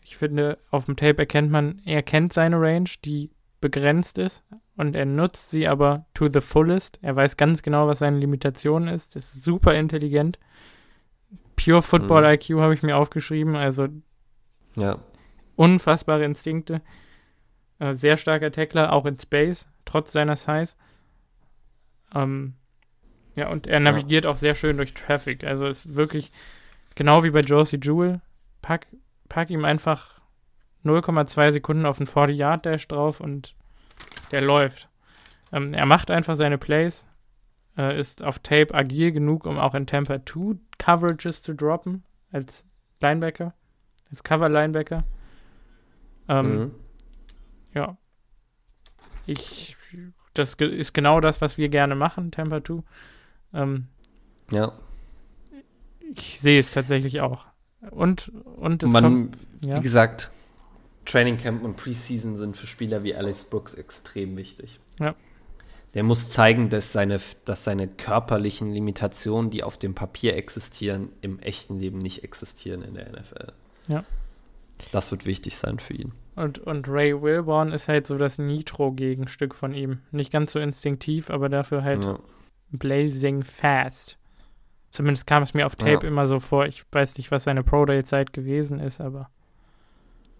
Ich 0.00 0.16
finde, 0.16 0.58
auf 0.70 0.86
dem 0.86 0.96
Tape 0.96 1.18
erkennt 1.18 1.50
man, 1.50 1.80
er 1.84 2.02
kennt 2.02 2.32
seine 2.32 2.60
Range, 2.60 2.88
die 3.04 3.30
begrenzt 3.60 4.18
ist 4.18 4.44
und 4.76 4.94
er 4.94 5.06
nutzt 5.06 5.50
sie 5.50 5.66
aber 5.66 6.06
to 6.14 6.28
the 6.28 6.40
fullest. 6.40 6.98
Er 7.02 7.16
weiß 7.16 7.36
ganz 7.36 7.62
genau, 7.62 7.86
was 7.86 8.00
seine 8.00 8.18
Limitation 8.18 8.88
ist. 8.88 9.16
ist 9.16 9.42
super 9.42 9.74
intelligent. 9.74 10.38
Pure 11.56 11.82
Football 11.82 12.22
mhm. 12.22 12.28
IQ 12.34 12.60
habe 12.60 12.74
ich 12.74 12.82
mir 12.82 12.96
aufgeschrieben, 12.96 13.56
also 13.56 13.88
ja. 14.76 14.98
unfassbare 15.56 16.24
Instinkte. 16.24 16.82
Äh, 17.84 17.94
sehr 17.94 18.16
starker 18.16 18.50
Tackler, 18.50 18.92
auch 18.94 19.04
in 19.04 19.18
Space, 19.18 19.68
trotz 19.84 20.12
seiner 20.12 20.36
Size. 20.36 20.74
Ähm, 22.14 22.54
ja, 23.36 23.48
und 23.50 23.66
er 23.66 23.78
navigiert 23.78 24.24
ja. 24.24 24.30
auch 24.30 24.38
sehr 24.38 24.54
schön 24.54 24.78
durch 24.78 24.94
Traffic. 24.94 25.44
Also 25.44 25.66
ist 25.66 25.94
wirklich 25.94 26.32
genau 26.94 27.24
wie 27.24 27.30
bei 27.30 27.40
Josie 27.40 27.80
Jewell. 27.82 28.22
Pack, 28.62 28.86
pack 29.28 29.50
ihm 29.50 29.66
einfach 29.66 30.18
0,2 30.82 31.50
Sekunden 31.50 31.84
auf 31.84 31.98
den 31.98 32.06
40-Yard-Dash 32.06 32.88
drauf 32.88 33.20
und 33.20 33.54
der 34.30 34.40
läuft. 34.40 34.88
Ähm, 35.52 35.74
er 35.74 35.84
macht 35.84 36.10
einfach 36.10 36.36
seine 36.36 36.56
Plays, 36.56 37.06
äh, 37.76 37.98
ist 37.98 38.22
auf 38.22 38.38
Tape 38.38 38.72
agil 38.74 39.12
genug, 39.12 39.44
um 39.44 39.58
auch 39.58 39.74
in 39.74 39.86
Tampa 39.86 40.24
2 40.24 40.56
Coverages 40.78 41.42
zu 41.42 41.54
droppen, 41.54 42.02
als 42.32 42.64
Linebacker, 43.00 43.52
als 44.10 44.24
Cover-Linebacker. 44.24 45.04
Ähm, 46.28 46.56
mhm. 46.56 46.83
Ja. 47.74 47.96
Ich, 49.26 49.76
das 50.34 50.54
ist 50.54 50.94
genau 50.94 51.20
das, 51.20 51.40
was 51.40 51.58
wir 51.58 51.68
gerne 51.68 51.94
machen, 51.94 52.30
Tampa 52.30 52.62
2. 52.62 52.82
Ähm, 53.54 53.86
ja. 54.50 54.72
Ich 56.14 56.40
sehe 56.40 56.60
es 56.60 56.70
tatsächlich 56.70 57.20
auch. 57.20 57.46
Und, 57.90 58.30
und 58.56 58.82
es 58.82 58.90
Man, 58.90 59.04
kommt, 59.04 59.38
ja. 59.64 59.76
wie 59.76 59.80
gesagt, 59.80 60.30
Training 61.04 61.36
Camp 61.36 61.64
und 61.64 61.76
Preseason 61.76 62.36
sind 62.36 62.56
für 62.56 62.66
Spieler 62.66 63.02
wie 63.02 63.14
Alex 63.14 63.44
Brooks 63.44 63.74
extrem 63.74 64.36
wichtig. 64.36 64.80
Ja. 64.98 65.14
Der 65.94 66.02
muss 66.02 66.28
zeigen, 66.28 66.70
dass 66.70 66.92
seine, 66.92 67.20
dass 67.44 67.64
seine 67.64 67.86
körperlichen 67.86 68.72
Limitationen, 68.72 69.50
die 69.50 69.62
auf 69.62 69.78
dem 69.78 69.94
Papier 69.94 70.36
existieren, 70.36 71.10
im 71.20 71.38
echten 71.38 71.78
Leben 71.78 71.98
nicht 71.98 72.24
existieren 72.24 72.82
in 72.82 72.94
der 72.94 73.12
NFL. 73.12 73.52
Ja. 73.88 74.04
Das 74.90 75.10
wird 75.12 75.24
wichtig 75.24 75.56
sein 75.56 75.78
für 75.78 75.94
ihn. 75.94 76.12
Und, 76.36 76.58
und 76.58 76.88
Ray 76.88 77.20
Wilborn 77.20 77.72
ist 77.72 77.88
halt 77.88 78.06
so 78.06 78.18
das 78.18 78.38
Nitro-Gegenstück 78.38 79.54
von 79.54 79.72
ihm. 79.72 80.00
Nicht 80.10 80.32
ganz 80.32 80.52
so 80.52 80.58
instinktiv, 80.58 81.30
aber 81.30 81.48
dafür 81.48 81.84
halt 81.84 82.04
ja. 82.04 82.18
blazing 82.72 83.44
fast. 83.44 84.18
Zumindest 84.90 85.26
kam 85.26 85.42
es 85.42 85.54
mir 85.54 85.66
auf 85.66 85.76
Tape 85.76 85.92
ja. 85.92 86.08
immer 86.08 86.26
so 86.26 86.40
vor. 86.40 86.66
Ich 86.66 86.84
weiß 86.90 87.18
nicht, 87.18 87.30
was 87.30 87.44
seine 87.44 87.62
Pro-Day-Zeit 87.62 88.32
gewesen 88.32 88.80
ist, 88.80 89.00
aber. 89.00 89.28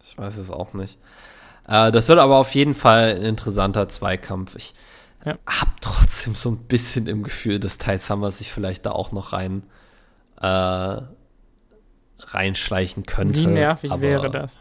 Ich 0.02 0.18
weiß 0.18 0.36
es 0.38 0.50
auch 0.50 0.74
nicht. 0.74 0.98
Äh, 1.66 1.92
das 1.92 2.08
wird 2.08 2.18
aber 2.18 2.36
auf 2.36 2.54
jeden 2.54 2.74
Fall 2.74 3.16
ein 3.16 3.22
interessanter 3.22 3.88
Zweikampf. 3.88 4.54
Ich 4.56 4.74
ja. 5.24 5.38
habe 5.46 5.70
trotzdem 5.80 6.34
so 6.34 6.50
ein 6.50 6.58
bisschen 6.58 7.06
im 7.06 7.22
Gefühl, 7.22 7.58
dass 7.58 7.78
Ty 7.78 7.98
Summers 7.98 8.38
sich 8.38 8.52
vielleicht 8.52 8.86
da 8.86 8.92
auch 8.92 9.12
noch 9.12 9.32
rein 9.32 9.64
äh, 10.40 11.00
reinschleichen 12.20 13.06
könnte. 13.06 13.42
Wie 13.42 13.46
nervig 13.46 13.90
wäre 14.00 14.30
das? 14.30 14.58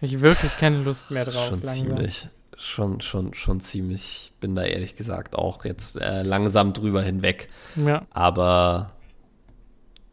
Ich 0.00 0.20
wirklich 0.20 0.56
keine 0.58 0.82
Lust 0.82 1.10
mehr 1.10 1.24
drauf. 1.24 1.48
Schon 1.48 1.62
langsam. 1.62 1.74
ziemlich. 1.74 2.28
Schon, 2.58 3.00
schon, 3.00 3.34
schon 3.34 3.60
ziemlich. 3.60 4.30
Ich 4.30 4.32
bin 4.40 4.54
da 4.54 4.64
ehrlich 4.64 4.96
gesagt 4.96 5.36
auch 5.36 5.64
jetzt 5.64 6.00
äh, 6.00 6.22
langsam 6.22 6.72
drüber 6.72 7.02
hinweg. 7.02 7.48
Ja. 7.76 8.06
Aber 8.10 8.92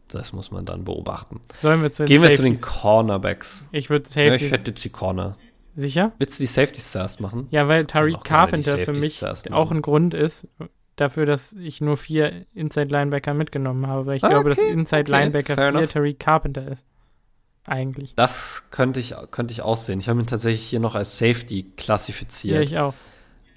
das 0.08 0.32
muss 0.32 0.50
man 0.50 0.64
dann 0.64 0.84
beobachten. 0.84 1.40
Sollen 1.60 1.82
wir 1.82 1.90
zu 1.90 2.04
den 2.04 2.08
Gehen 2.08 2.22
wir 2.22 2.28
Safeties? 2.28 2.36
zu 2.36 2.42
den 2.42 2.60
Cornerbacks. 2.60 3.68
Ich 3.72 3.90
würde 3.90 4.08
Safeties. 4.08 4.40
Ja, 4.40 4.46
ich 4.46 4.52
hätte 4.52 4.70
jetzt 4.70 4.84
die 4.84 4.90
Corner. 4.90 5.36
Sicher? 5.76 6.12
Willst 6.18 6.38
du 6.38 6.42
die 6.42 6.48
Safeties 6.48 6.92
zuerst 6.92 7.20
machen? 7.20 7.48
Ja, 7.50 7.66
weil 7.66 7.86
Tariq 7.86 8.22
Carpenter 8.22 8.78
für 8.78 8.92
mich 8.92 9.24
auch 9.50 9.70
ein 9.70 9.82
Grund 9.82 10.14
ist 10.14 10.46
dafür, 10.96 11.26
dass 11.26 11.52
ich 11.52 11.80
nur 11.80 11.96
vier 11.96 12.46
Inside 12.54 12.88
Linebacker 12.88 13.34
mitgenommen 13.34 13.86
habe, 13.86 14.06
weil 14.06 14.16
ich 14.16 14.24
ah, 14.24 14.28
glaube, 14.28 14.50
dass 14.50 14.58
Inside 14.58 15.02
okay, 15.02 15.10
Linebacker 15.10 15.56
für 15.56 15.88
Tariq 15.88 16.18
Carpenter 16.18 16.70
ist. 16.70 16.84
Eigentlich. 17.66 18.14
Das 18.14 18.64
könnte 18.70 19.00
ich, 19.00 19.14
könnte 19.30 19.52
ich 19.52 19.62
auch 19.62 19.76
sehen. 19.76 19.98
Ich 19.98 20.08
habe 20.08 20.20
ihn 20.20 20.26
tatsächlich 20.26 20.64
hier 20.64 20.80
noch 20.80 20.94
als 20.94 21.18
Safety 21.18 21.72
klassifiziert. 21.76 22.56
Ja, 22.56 22.60
ich 22.62 22.78
auch. 22.78 22.94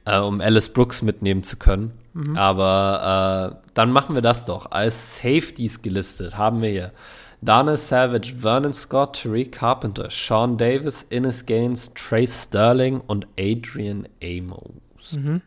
Äh, 0.06 0.20
um 0.20 0.40
Alice 0.40 0.70
Brooks 0.70 1.02
mitnehmen 1.02 1.44
zu 1.44 1.58
können. 1.58 1.92
Mhm. 2.14 2.38
Aber 2.38 3.60
äh, 3.66 3.70
dann 3.74 3.92
machen 3.92 4.16
wir 4.16 4.22
das 4.22 4.46
doch. 4.46 4.72
Als 4.72 5.18
Safeties 5.18 5.82
gelistet 5.82 6.38
haben 6.38 6.62
wir 6.62 6.70
hier 6.70 6.94
Dana 7.42 7.78
Savage, 7.78 8.36
Vernon 8.40 8.74
Scott, 8.74 9.22
Tariq 9.22 9.52
Carpenter, 9.52 10.10
Sean 10.10 10.58
Davis, 10.58 11.04
Innes 11.04 11.46
Gaines, 11.46 11.94
Trace 11.94 12.46
Sterling 12.46 13.02
und 13.02 13.28
Adrian 13.38 14.08
Amos. 14.24 15.14
Mhm. 15.14 15.42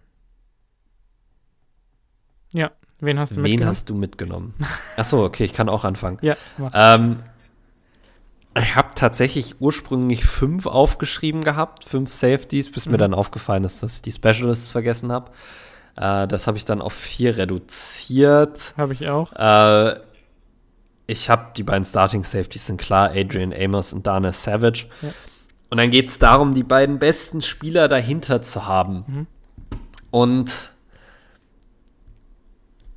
Ja, 2.53 2.71
wen 3.01 3.19
hast 3.19 3.33
du 3.33 3.37
wen 3.37 3.43
mitgenommen? 3.43 3.61
Wen 3.61 3.67
hast 3.67 3.91
du 3.91 3.95
mitgenommen? 3.95 4.55
Achso, 4.97 5.25
okay, 5.25 5.45
ich 5.45 5.53
kann 5.53 5.69
auch 5.69 5.85
anfangen. 5.85 6.19
Ja. 6.23 6.37
Ähm, 6.75 7.23
ich 8.57 8.75
habe 8.75 8.91
tatsächlich 8.95 9.61
ursprünglich 9.61 10.25
fünf 10.25 10.67
aufgeschrieben 10.67 11.45
gehabt, 11.45 11.85
fünf 11.85 12.13
Safeties, 12.13 12.71
bis 12.71 12.87
mhm. 12.87 12.93
mir 12.93 12.99
dann 12.99 13.15
aufgefallen 13.15 13.65
ist, 13.65 13.83
dass 13.83 13.97
ich 13.97 14.03
die 14.03 14.13
Specialists 14.13 14.71
vergessen 14.71 15.13
habe. 15.13 15.31
Äh, 15.97 16.27
das 16.27 16.47
habe 16.47 16.59
ich 16.59 16.65
dann 16.65 16.83
auf 16.83 16.93
vier 16.93 17.37
reduziert. 17.37 18.75
Habe 18.77 18.93
ich 18.93 19.09
auch. 19.09 19.33
Äh, 19.33 20.01
ich 21.07 21.29
habe 21.29 21.53
die 21.57 21.63
beiden 21.63 21.85
Starting 21.85 22.25
Safeties 22.25 22.67
sind 22.67 22.81
klar, 22.81 23.11
Adrian 23.15 23.53
Amos 23.53 23.93
und 23.93 24.07
Dana 24.07 24.33
Savage. 24.33 24.87
Ja. 25.03 25.11
Und 25.69 25.79
dann 25.79 25.91
geht 25.91 26.09
es 26.09 26.19
darum, 26.19 26.55
die 26.55 26.65
beiden 26.65 26.99
besten 26.99 27.43
Spieler 27.43 27.89
dahinter 27.89 28.43
zu 28.43 28.67
haben. 28.67 29.05
Mhm. 29.07 29.27
Und 30.11 30.71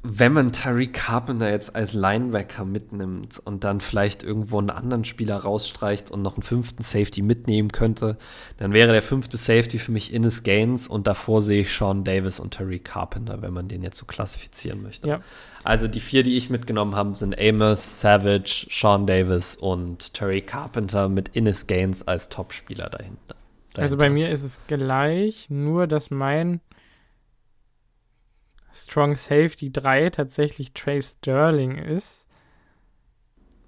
wenn 0.06 0.34
man 0.34 0.52
Tariq 0.52 0.92
Carpenter 0.94 1.50
jetzt 1.50 1.78
als 1.78 1.94
Linebacker 1.94 2.66
mitnimmt 2.66 3.40
und 3.40 3.64
dann 3.64 3.80
vielleicht 3.80 4.22
irgendwo 4.22 4.60
einen 4.60 4.70
anderen 4.70 5.06
Spieler 5.06 5.38
rausstreicht 5.38 6.12
und 6.12 6.22
noch 6.22 6.36
einen 6.36 6.44
fünften 6.44 6.84
Safety 6.84 7.22
mitnehmen 7.22 7.72
könnte, 7.72 8.18
dann 8.58 8.74
wäre 8.74 8.92
der 8.92 9.02
fünfte 9.02 9.38
Safety 9.38 9.80
für 9.80 9.94
mich 9.94 10.14
Innes 10.14 10.44
Gaines 10.44 10.90
und 10.90 11.08
davor 11.08 11.42
sehe 11.42 11.62
ich 11.62 11.72
Sean 11.74 12.04
Davis 12.04 12.42
und 12.42 12.54
Tariq 12.54 12.84
Carpenter, 12.84 13.42
wenn 13.42 13.54
man 13.54 13.70
den 13.70 13.82
jetzt 13.82 13.98
so 13.98 14.06
klassifizieren 14.06 14.84
möchte. 14.84 15.08
Ja. 15.08 15.22
Also 15.64 15.88
die 15.88 16.02
vier, 16.02 16.24
die 16.24 16.36
ich 16.36 16.50
mitgenommen 16.50 16.96
habe, 16.96 17.16
sind 17.16 17.40
Amos, 17.40 18.02
Savage, 18.02 18.68
Sean 18.70 19.08
Davis 19.08 19.56
und 19.56 20.14
Tariq 20.14 20.48
Carpenter 20.48 21.08
mit 21.08 21.30
Innes 21.30 21.66
Gaines 21.66 22.06
als 22.06 22.28
Topspieler 22.28 22.90
dahinter. 22.90 23.36
dahinter. 23.74 23.82
Also 23.82 23.96
bei 23.96 24.10
mir 24.10 24.32
ist 24.32 24.44
es 24.44 24.60
gleich, 24.68 25.50
nur 25.50 25.88
dass 25.88 26.12
mein 26.12 26.60
Strong 28.74 29.16
Safety 29.18 29.72
3 29.72 30.10
tatsächlich 30.10 30.74
Trace 30.74 31.16
Sterling 31.18 31.78
ist. 31.78 32.28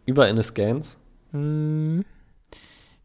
Über 0.05 0.27
Innes 0.27 0.53
Gaines? 0.53 0.97
Hm, 1.31 2.03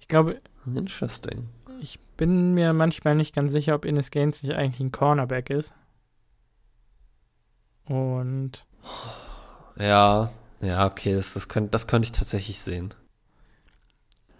ich 0.01 0.09
glaube. 0.09 0.39
Interesting. 0.67 1.49
Ich 1.81 1.99
bin 2.17 2.55
mir 2.55 2.73
manchmal 2.73 3.15
nicht 3.15 3.35
ganz 3.35 3.53
sicher, 3.53 3.75
ob 3.75 3.85
Innes 3.85 4.11
Gaines 4.11 4.43
nicht 4.43 4.55
eigentlich 4.55 4.81
ein 4.81 4.93
Cornerback 4.93 5.51
ist. 5.51 5.75
Und. 7.85 8.67
Ja, 9.79 10.31
ja, 10.61 10.87
okay, 10.87 11.15
das, 11.15 11.35
das, 11.35 11.49
könnt, 11.49 11.75
das 11.75 11.87
könnte 11.87 12.07
ich 12.07 12.13
tatsächlich 12.13 12.59
sehen. 12.59 12.95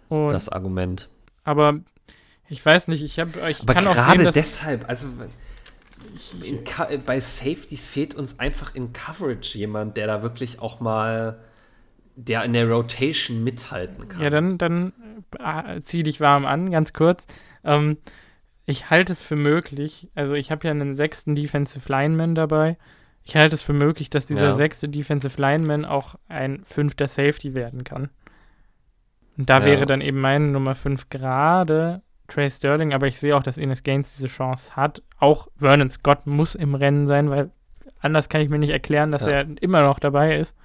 Und, 0.09 0.29
das 0.29 0.49
Argument. 0.49 1.09
Aber 1.43 1.79
ich 2.47 2.63
weiß 2.63 2.87
nicht, 2.89 3.01
ich 3.01 3.19
habe 3.19 3.49
ich 3.49 3.61
aber 3.61 3.73
kann 3.73 3.87
auch 3.87 4.11
sehen, 4.11 4.23
dass 4.25 4.33
deshalb, 4.33 4.87
also 4.87 5.07
bei 7.05 7.19
Safeties 7.19 7.87
fehlt 7.87 8.13
uns 8.15 8.39
einfach 8.39 8.75
in 8.75 8.93
Coverage 8.93 9.57
jemand, 9.57 9.97
der 9.97 10.07
da 10.07 10.23
wirklich 10.23 10.59
auch 10.61 10.79
mal, 10.79 11.39
der 12.15 12.43
in 12.43 12.53
der 12.53 12.69
Rotation 12.69 13.43
mithalten 13.43 14.07
kann. 14.07 14.21
Ja, 14.21 14.29
dann, 14.29 14.57
dann 14.57 14.93
äh, 15.39 15.81
zieh 15.81 16.03
dich 16.03 16.19
warm 16.19 16.45
an, 16.45 16.71
ganz 16.71 16.93
kurz. 16.93 17.25
Ähm, 17.63 17.97
ich 18.65 18.89
halte 18.89 19.13
es 19.13 19.23
für 19.23 19.35
möglich, 19.35 20.09
also 20.15 20.33
ich 20.33 20.51
habe 20.51 20.65
ja 20.65 20.71
einen 20.71 20.95
sechsten 20.95 21.35
Defensive 21.35 21.91
Lineman 21.91 22.35
dabei. 22.35 22.77
Ich 23.23 23.35
halte 23.35 23.55
es 23.55 23.61
für 23.61 23.73
möglich, 23.73 24.09
dass 24.09 24.25
dieser 24.25 24.47
ja. 24.47 24.53
sechste 24.53 24.89
Defensive 24.89 25.39
Lineman 25.39 25.85
auch 25.85 26.15
ein 26.27 26.63
fünfter 26.65 27.07
Safety 27.07 27.53
werden 27.53 27.83
kann. 27.83 28.09
Und 29.37 29.49
da 29.49 29.59
ja. 29.59 29.65
wäre 29.65 29.85
dann 29.85 30.01
eben 30.01 30.19
meine 30.19 30.47
Nummer 30.47 30.75
5 30.75 31.09
gerade 31.09 32.01
Trey 32.31 32.49
Sterling, 32.49 32.93
aber 32.93 33.07
ich 33.07 33.19
sehe 33.19 33.35
auch, 33.35 33.43
dass 33.43 33.57
Ines 33.57 33.83
Gaines 33.83 34.15
diese 34.15 34.27
Chance 34.27 34.75
hat. 34.75 35.03
Auch 35.19 35.47
Vernon 35.57 35.89
Scott 35.89 36.25
muss 36.27 36.55
im 36.55 36.75
Rennen 36.75 37.07
sein, 37.07 37.29
weil 37.29 37.51
anders 37.99 38.29
kann 38.29 38.41
ich 38.41 38.49
mir 38.49 38.59
nicht 38.59 38.71
erklären, 38.71 39.11
dass 39.11 39.25
ja. 39.25 39.31
er 39.31 39.45
immer 39.61 39.83
noch 39.83 39.99
dabei 39.99 40.37
ist. 40.37 40.55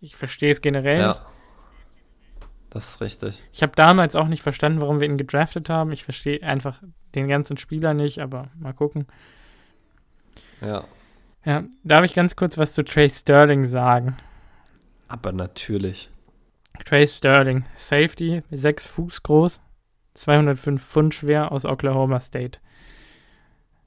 Ich 0.00 0.16
verstehe 0.16 0.50
es 0.50 0.60
generell 0.60 1.00
ja. 1.00 1.26
Das 2.74 2.88
ist 2.88 3.00
richtig. 3.00 3.44
Ich 3.52 3.62
habe 3.62 3.72
damals 3.76 4.16
auch 4.16 4.26
nicht 4.26 4.42
verstanden, 4.42 4.80
warum 4.80 4.98
wir 4.98 5.06
ihn 5.06 5.16
gedraftet 5.16 5.70
haben. 5.70 5.92
Ich 5.92 6.02
verstehe 6.02 6.42
einfach 6.42 6.82
den 7.14 7.28
ganzen 7.28 7.56
Spieler 7.56 7.94
nicht, 7.94 8.18
aber 8.18 8.48
mal 8.58 8.72
gucken. 8.72 9.06
Ja. 10.60 10.84
Ja, 11.44 11.62
darf 11.84 12.04
ich 12.04 12.14
ganz 12.14 12.34
kurz 12.34 12.58
was 12.58 12.72
zu 12.72 12.84
Trey 12.84 13.08
Sterling 13.08 13.64
sagen? 13.64 14.16
Aber 15.06 15.30
natürlich. 15.30 16.10
Trey 16.84 17.06
Sterling, 17.06 17.64
Safety, 17.76 18.42
sechs 18.50 18.88
Fuß 18.88 19.22
groß, 19.22 19.60
205 20.14 20.82
Pfund 20.82 21.14
schwer 21.14 21.52
aus 21.52 21.64
Oklahoma 21.64 22.20
State. 22.20 22.60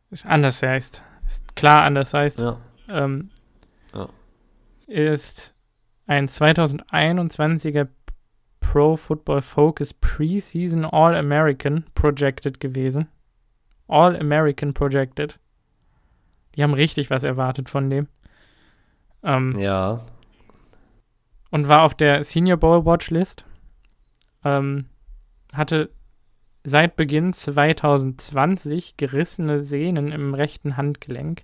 Ist 0.10 0.26
anders 0.26 0.62
heißt. 0.62 1.04
Ist 1.26 1.56
klar 1.56 1.84
anders 1.84 2.14
heißt. 2.14 2.40
Ja. 2.40 2.58
Ähm, 2.90 3.30
ja. 3.94 4.08
ist 4.88 5.54
ein 6.06 6.30
2021er 6.30 7.88
Pro 8.60 8.96
Football 8.96 9.42
Focus 9.42 9.94
Preseason 9.94 10.86
All-American 10.86 11.86
projected 11.96 12.60
gewesen. 12.60 13.08
All-American 13.88 14.74
projected. 14.74 15.40
Die 16.56 16.64
haben 16.64 16.74
richtig 16.74 17.10
was 17.10 17.24
erwartet 17.24 17.70
von 17.70 17.90
dem. 17.90 18.08
Ähm, 19.24 19.58
ja. 19.58 20.06
Und 21.52 21.70
war 21.70 21.84
auf 21.84 21.94
der 21.94 22.24
Senior 22.24 22.58
Bowl 22.58 22.86
Watchlist. 22.86 23.46
Ähm, 24.44 24.86
hatte 25.54 25.90
seit 26.70 26.98
Beginn 26.98 27.32
2020 27.32 28.98
gerissene 28.98 29.64
Sehnen 29.64 30.12
im 30.12 30.34
rechten 30.34 30.76
Handgelenk, 30.76 31.44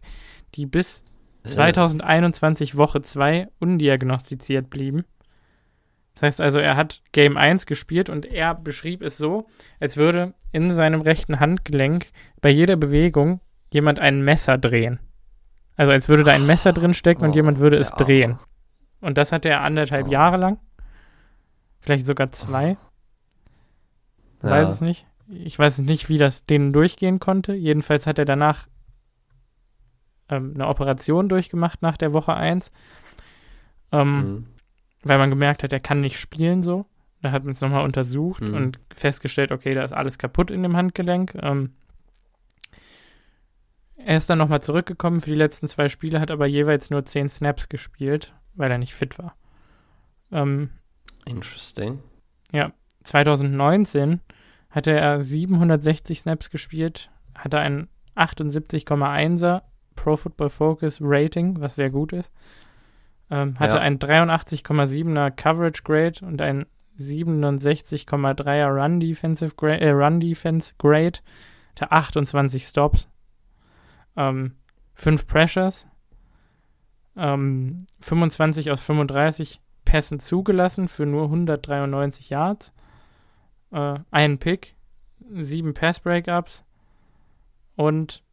die 0.55 0.65
bis 0.65 1.05
2021 1.45 2.75
Woche 2.75 3.01
2 3.01 3.47
undiagnostiziert 3.59 4.69
blieben. 4.69 5.05
Das 6.15 6.23
heißt 6.23 6.41
also, 6.41 6.59
er 6.59 6.75
hat 6.75 7.01
Game 7.13 7.37
1 7.37 7.67
gespielt 7.67 8.09
und 8.09 8.25
er 8.25 8.53
beschrieb 8.53 9.01
es 9.01 9.17
so, 9.17 9.47
als 9.79 9.95
würde 9.95 10.33
in 10.51 10.71
seinem 10.71 10.99
rechten 10.99 11.39
Handgelenk 11.39 12.07
bei 12.41 12.49
jeder 12.49 12.75
Bewegung 12.75 13.39
jemand 13.71 13.99
ein 13.99 14.25
Messer 14.25 14.57
drehen. 14.57 14.99
Also 15.77 15.93
als 15.93 16.09
würde 16.09 16.25
da 16.25 16.33
ein 16.33 16.45
Messer 16.45 16.73
drin 16.73 16.93
stecken 16.93 17.23
und 17.23 17.31
oh, 17.31 17.35
jemand 17.35 17.59
würde 17.59 17.77
es 17.77 17.91
drehen. 17.91 18.39
Und 18.99 19.17
das 19.17 19.31
hatte 19.31 19.47
er 19.47 19.61
anderthalb 19.61 20.07
oh. 20.07 20.11
Jahre 20.11 20.35
lang. 20.35 20.59
Vielleicht 21.79 22.05
sogar 22.05 22.33
zwei. 22.33 22.75
Ja. 24.43 24.49
Weiß 24.49 24.69
es 24.69 24.81
nicht. 24.81 25.07
Ich 25.35 25.57
weiß 25.57 25.79
nicht, 25.79 26.09
wie 26.09 26.17
das 26.17 26.45
denen 26.45 26.73
durchgehen 26.73 27.19
konnte. 27.19 27.53
Jedenfalls 27.53 28.07
hat 28.07 28.19
er 28.19 28.25
danach 28.25 28.67
ähm, 30.29 30.53
eine 30.55 30.67
Operation 30.67 31.29
durchgemacht 31.29 31.81
nach 31.81 31.97
der 31.97 32.13
Woche 32.13 32.33
1. 32.33 32.71
Ähm, 33.91 34.15
mhm. 34.15 34.45
Weil 35.03 35.17
man 35.17 35.29
gemerkt 35.29 35.63
hat, 35.63 35.73
er 35.73 35.79
kann 35.79 36.01
nicht 36.01 36.19
spielen 36.19 36.63
so. 36.63 36.85
Da 37.21 37.31
hat 37.31 37.45
man 37.45 37.53
es 37.53 37.61
nochmal 37.61 37.85
untersucht 37.85 38.43
mhm. 38.43 38.53
und 38.53 38.79
festgestellt, 38.93 39.51
okay, 39.51 39.73
da 39.73 39.83
ist 39.83 39.93
alles 39.93 40.17
kaputt 40.17 40.51
in 40.51 40.63
dem 40.63 40.75
Handgelenk. 40.75 41.35
Ähm, 41.41 41.71
er 43.95 44.17
ist 44.17 44.29
dann 44.29 44.37
nochmal 44.37 44.61
zurückgekommen 44.61 45.21
für 45.21 45.29
die 45.29 45.35
letzten 45.35 45.67
zwei 45.67 45.87
Spiele, 45.87 46.19
hat 46.19 46.31
aber 46.31 46.45
jeweils 46.45 46.89
nur 46.89 47.05
zehn 47.05 47.29
Snaps 47.29 47.69
gespielt, 47.69 48.33
weil 48.55 48.69
er 48.69 48.77
nicht 48.77 48.93
fit 48.93 49.17
war. 49.17 49.35
Ähm, 50.31 50.71
Interesting. 51.25 51.99
Ja, 52.51 52.73
2019 53.03 54.19
hatte 54.73 54.91
er 54.91 55.21
760 55.21 56.21
Snaps 56.21 56.49
gespielt, 56.49 57.11
hatte 57.35 57.59
ein 57.59 57.87
78,1er 58.15 59.61
Pro 59.95 60.17
Football 60.17 60.49
Focus 60.49 60.97
Rating, 60.99 61.61
was 61.61 61.75
sehr 61.75 61.91
gut 61.91 62.11
ist. 62.11 62.31
Ähm, 63.29 63.55
hatte 63.59 63.75
ja. 63.75 63.81
ein 63.81 63.99
83,7er 63.99 65.29
Coverage 65.31 65.83
Grade 65.83 66.25
und 66.25 66.41
ein 66.41 66.65
67,3er 66.99 68.67
Run 68.67 68.99
Defensive 68.99 69.55
Grade, 69.55 69.81
äh, 69.81 69.91
Run 69.91 70.19
Defense 70.19 70.73
Grade. 70.79 71.19
Hatte 71.71 71.91
28 71.91 72.63
Stops, 72.63 73.07
ähm, 74.15 74.55
5 74.95 75.27
Pressures, 75.27 75.87
ähm, 77.15 77.85
25 77.99 78.71
aus 78.71 78.81
35 78.81 79.61
Pässen 79.85 80.19
zugelassen 80.19 80.87
für 80.87 81.05
nur 81.05 81.25
193 81.25 82.29
Yards, 82.29 82.73
äh, 83.73 83.99
einen 84.11 84.37
Pick, 84.37 84.75
7 85.31 85.73
Pass 85.73 85.99
Breakups 85.99 86.63
und 87.75 88.23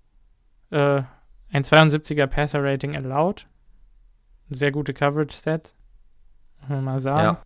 äh, 0.71 1.03
ein 1.53 1.65
72er 1.65 2.27
Passer 2.27 2.62
Rating 2.62 2.95
allowed. 2.95 3.47
Sehr 4.51 4.71
gute 4.71 4.93
Coverage 4.93 5.37
Stats. 5.37 5.75
Mal 6.69 7.01
sagen. 7.01 7.23
Ja. 7.23 7.43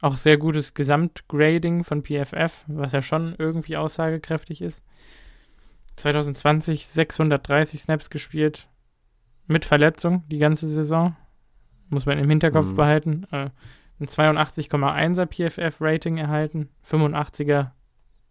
Auch 0.00 0.16
sehr 0.16 0.38
gutes 0.38 0.72
Gesamtgrading 0.72 1.84
von 1.84 2.02
PFF, 2.02 2.64
was 2.68 2.92
ja 2.92 3.02
schon 3.02 3.34
irgendwie 3.38 3.76
aussagekräftig 3.76 4.62
ist. 4.62 4.82
2020 5.96 6.86
630 6.86 7.82
Snaps 7.82 8.08
gespielt. 8.08 8.68
Mit 9.46 9.64
Verletzung 9.64 10.22
die 10.28 10.38
ganze 10.38 10.68
Saison. 10.68 11.16
Muss 11.88 12.06
man 12.06 12.18
im 12.18 12.30
Hinterkopf 12.30 12.68
mhm. 12.68 12.76
behalten. 12.76 13.26
Äh, 13.32 13.50
ein 14.00 14.06
82,1er 14.06 15.26
PFF-Rating 15.26 16.18
erhalten. 16.18 16.70
85er 16.88 17.70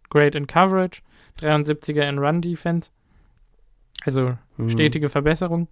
Grade 0.08 0.38
in 0.38 0.46
Coverage. 0.46 1.02
73er 1.38 2.08
in 2.08 2.18
Run 2.18 2.42
Defense. 2.42 2.90
Also 4.04 4.36
mhm. 4.56 4.68
stetige 4.68 5.08
Verbesserung. 5.08 5.68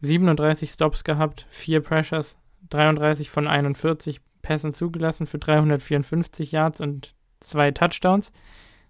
37 0.00 0.70
Stops 0.70 1.04
gehabt, 1.04 1.46
4 1.50 1.80
Pressures, 1.80 2.36
33 2.70 3.30
von 3.30 3.46
41 3.46 4.20
Pässen 4.42 4.74
zugelassen 4.74 5.26
für 5.26 5.38
354 5.38 6.52
Yards 6.52 6.80
und 6.80 7.14
2 7.40 7.70
Touchdowns, 7.72 8.32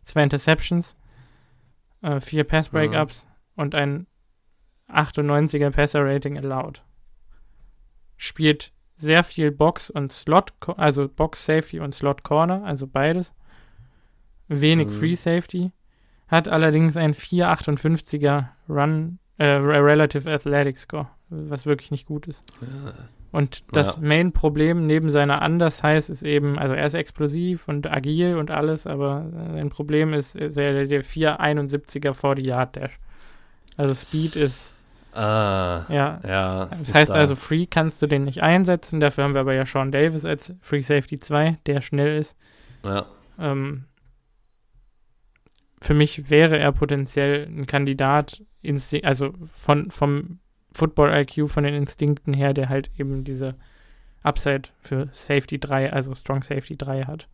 2 0.02 0.22
Interceptions, 0.24 0.96
4 2.02 2.40
äh, 2.40 2.44
Pass 2.44 2.68
Breakups 2.68 3.24
mhm. 3.24 3.62
und 3.62 3.74
ein 3.74 4.06
98er 4.88 5.70
Passer 5.70 6.04
Rating 6.04 6.38
allowed. 6.38 6.82
Spielt 8.16 8.72
sehr 8.96 9.24
viel 9.24 9.50
Box 9.50 9.90
und 9.90 10.12
Slot, 10.12 10.52
also 10.76 11.08
Box 11.08 11.44
Safety 11.44 11.80
und 11.80 11.94
Slot 11.94 12.22
Corner, 12.22 12.64
also 12.64 12.86
beides. 12.86 13.34
Wenig 14.48 14.88
mhm. 14.88 14.92
Free 14.92 15.14
Safety 15.14 15.72
hat 16.28 16.48
allerdings 16.48 16.96
ein 16.96 17.14
4,58er 17.14 18.48
Run, 18.68 19.18
äh, 19.38 19.46
Relative 19.46 20.30
Athletic 20.30 20.78
Score, 20.78 21.08
was 21.28 21.66
wirklich 21.66 21.90
nicht 21.90 22.06
gut 22.06 22.26
ist. 22.26 22.44
Und 23.32 23.64
das 23.72 23.96
ja. 23.96 24.02
Main-Problem 24.02 24.86
neben 24.86 25.10
seiner 25.10 25.42
Undersize 25.42 26.12
ist 26.12 26.22
eben, 26.22 26.58
also 26.58 26.74
er 26.74 26.86
ist 26.86 26.94
explosiv 26.94 27.66
und 27.66 27.90
agil 27.90 28.36
und 28.36 28.50
alles, 28.50 28.86
aber 28.86 29.26
sein 29.52 29.70
Problem 29.70 30.14
ist, 30.14 30.36
ist 30.36 30.56
der, 30.56 30.84
der 30.84 31.02
471er 31.02 32.14
40 32.14 32.44
Yard 32.44 32.76
Dash. 32.76 33.00
Also 33.76 33.94
Speed 33.94 34.36
ist. 34.36 34.72
Ah, 35.14 35.84
ja. 35.88 36.20
ja 36.26 36.66
das 36.66 36.92
heißt 36.92 37.10
da. 37.12 37.14
also, 37.14 37.36
Free 37.36 37.66
kannst 37.66 38.02
du 38.02 38.06
den 38.06 38.24
nicht 38.24 38.42
einsetzen. 38.42 39.00
Dafür 39.00 39.24
haben 39.24 39.34
wir 39.34 39.40
aber 39.40 39.54
ja 39.54 39.64
Sean 39.64 39.92
Davis 39.92 40.24
als 40.24 40.52
Free 40.60 40.80
Safety 40.80 41.20
2, 41.20 41.58
der 41.66 41.80
schnell 41.80 42.18
ist. 42.18 42.36
Ja. 42.84 43.06
Ähm, 43.38 43.84
für 45.80 45.94
mich 45.94 46.30
wäre 46.30 46.58
er 46.58 46.72
potenziell 46.72 47.46
ein 47.46 47.66
Kandidat, 47.66 48.42
also 49.02 49.34
von, 49.54 49.90
vom 49.90 50.40
Football-IQ, 50.72 51.48
von 51.48 51.64
den 51.64 51.74
Instinkten 51.74 52.34
her, 52.34 52.52
der 52.54 52.68
halt 52.68 52.90
eben 52.98 53.22
diese 53.22 53.54
Upside 54.22 54.70
für 54.80 55.08
Safety 55.12 55.60
3, 55.60 55.92
also 55.92 56.14
Strong 56.14 56.42
Safety 56.42 56.76
3 56.76 57.04
hat. 57.04 57.28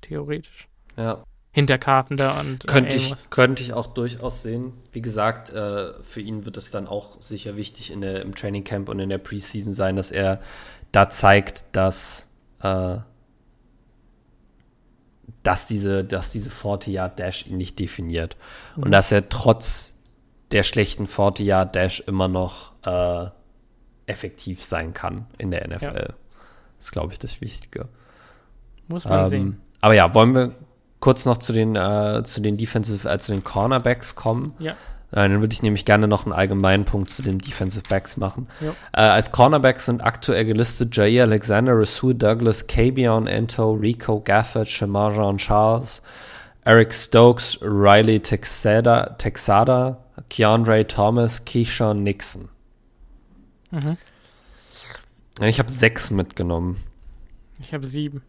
Theoretisch. 0.00 0.68
Ja. 0.96 1.22
Hinter 1.52 1.78
Carpenter 1.78 2.38
und. 2.38 2.64
Äh, 2.64 2.68
könnte, 2.68 2.96
ich, 2.96 3.14
könnte 3.30 3.62
ich 3.62 3.72
auch 3.72 3.88
durchaus 3.88 4.42
sehen. 4.42 4.72
Wie 4.92 5.02
gesagt, 5.02 5.50
äh, 5.50 5.92
für 6.02 6.20
ihn 6.20 6.44
wird 6.44 6.56
es 6.56 6.70
dann 6.70 6.86
auch 6.86 7.20
sicher 7.20 7.56
wichtig 7.56 7.90
in 7.90 8.00
der, 8.00 8.22
im 8.22 8.34
Training 8.34 8.64
Camp 8.64 8.88
und 8.88 9.00
in 9.00 9.08
der 9.08 9.18
Preseason 9.18 9.74
sein, 9.74 9.96
dass 9.96 10.10
er 10.10 10.40
da 10.92 11.08
zeigt, 11.08 11.64
dass 11.72 12.28
äh, 12.62 12.98
dass 15.42 15.66
diese, 15.66 16.04
dass 16.04 16.30
diese 16.30 16.50
40-Yard-Dash 16.50 17.46
ihn 17.46 17.56
nicht 17.56 17.78
definiert. 17.78 18.36
Mhm. 18.76 18.84
Und 18.84 18.90
dass 18.90 19.10
er 19.10 19.28
trotz 19.28 19.94
der 20.50 20.62
schlechten 20.62 21.06
40-Yard-Dash 21.06 22.00
immer 22.00 22.28
noch 22.28 22.72
äh, 22.84 23.30
effektiv 24.06 24.62
sein 24.62 24.92
kann 24.92 25.26
in 25.38 25.50
der 25.50 25.66
NFL. 25.68 25.84
Ja. 25.84 25.92
Das 25.92 26.86
ist, 26.86 26.92
glaube 26.92 27.12
ich, 27.12 27.18
das 27.18 27.40
Wichtige. 27.40 27.88
Muss 28.88 29.04
man 29.04 29.24
ähm, 29.24 29.28
sehen. 29.28 29.60
Aber 29.80 29.94
ja, 29.94 30.12
wollen 30.14 30.34
wir 30.34 30.54
kurz 31.00 31.26
noch 31.26 31.38
zu 31.38 31.52
den, 31.52 31.76
äh, 31.76 32.22
zu 32.24 32.40
den 32.40 32.56
Defensive, 32.56 33.08
äh, 33.08 33.18
zu 33.18 33.32
den 33.32 33.44
Cornerbacks 33.44 34.14
kommen? 34.14 34.54
Ja. 34.58 34.72
Äh, 35.12 35.28
dann 35.28 35.40
würde 35.40 35.52
ich 35.52 35.62
nämlich 35.62 35.84
gerne 35.84 36.06
noch 36.06 36.24
einen 36.24 36.32
allgemeinen 36.32 36.84
Punkt 36.84 37.10
zu 37.10 37.22
den 37.22 37.38
Defensive 37.38 37.84
Backs 37.88 38.16
machen. 38.16 38.46
Äh, 38.92 39.00
als 39.00 39.32
Cornerbacks 39.32 39.86
sind 39.86 40.02
aktuell 40.02 40.44
gelistet 40.44 40.94
Jair 40.96 41.24
Alexander, 41.24 41.76
Rasul 41.76 42.14
Douglas, 42.14 42.66
Kabion 42.66 43.26
Ento, 43.26 43.72
Rico 43.72 44.20
Gafford, 44.20 44.68
Shamar 44.68 45.12
Jean 45.12 45.38
Charles, 45.38 46.02
Eric 46.64 46.94
Stokes, 46.94 47.58
Riley 47.60 48.20
Texada, 48.20 49.16
Texada 49.18 49.98
Keandre 50.28 50.86
Thomas, 50.86 51.44
Keyshawn 51.44 52.02
Nixon. 52.02 52.48
Mhm. 53.70 53.96
Ich 55.42 55.58
habe 55.58 55.72
sechs 55.72 56.10
mitgenommen. 56.10 56.76
Ich 57.60 57.72
habe 57.72 57.86
sieben. 57.86 58.22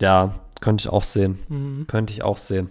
Ja, 0.00 0.34
könnte 0.60 0.82
ich 0.82 0.88
auch 0.88 1.02
sehen. 1.02 1.38
Mhm. 1.48 1.86
Könnte 1.86 2.12
ich 2.12 2.22
auch 2.22 2.36
sehen. 2.36 2.70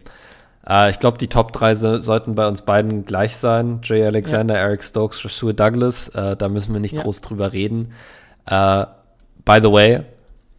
Äh, 0.67 0.89
ich 0.89 0.99
glaube, 0.99 1.17
die 1.17 1.27
Top 1.27 1.51
3 1.53 1.75
so, 1.75 1.99
sollten 1.99 2.35
bei 2.35 2.47
uns 2.47 2.61
beiden 2.61 3.05
gleich 3.05 3.35
sein. 3.35 3.81
Jay 3.83 4.05
Alexander, 4.05 4.55
ja. 4.55 4.61
Eric 4.61 4.83
Stokes, 4.83 5.21
Joshua 5.23 5.53
Douglas. 5.53 6.09
Äh, 6.09 6.35
da 6.35 6.49
müssen 6.49 6.73
wir 6.73 6.81
nicht 6.81 6.93
ja. 6.93 7.01
groß 7.01 7.21
drüber 7.21 7.53
reden. 7.53 7.93
Äh, 8.45 8.85
by 9.45 9.59
the 9.61 9.71
way, 9.71 10.01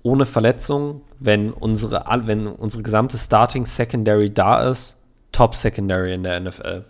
ohne 0.02 0.26
Verletzung, 0.26 1.02
wenn 1.18 1.52
unsere, 1.52 2.04
wenn 2.26 2.46
unsere 2.46 2.82
gesamte 2.82 3.18
Starting 3.18 3.66
Secondary 3.66 4.32
da 4.32 4.68
ist, 4.68 4.96
Top 5.32 5.54
Secondary 5.54 6.14
in 6.14 6.22
der 6.22 6.40
NFL. 6.40 6.84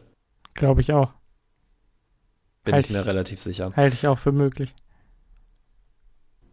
Glaube 0.54 0.80
ich 0.80 0.92
auch. 0.92 1.12
Bin 2.64 2.74
Halt 2.74 2.86
ich 2.86 2.92
mir 2.92 3.06
relativ 3.06 3.40
sicher. 3.40 3.72
Halte 3.76 3.94
ich 3.94 4.06
auch 4.06 4.18
für 4.18 4.32
möglich. 4.32 4.74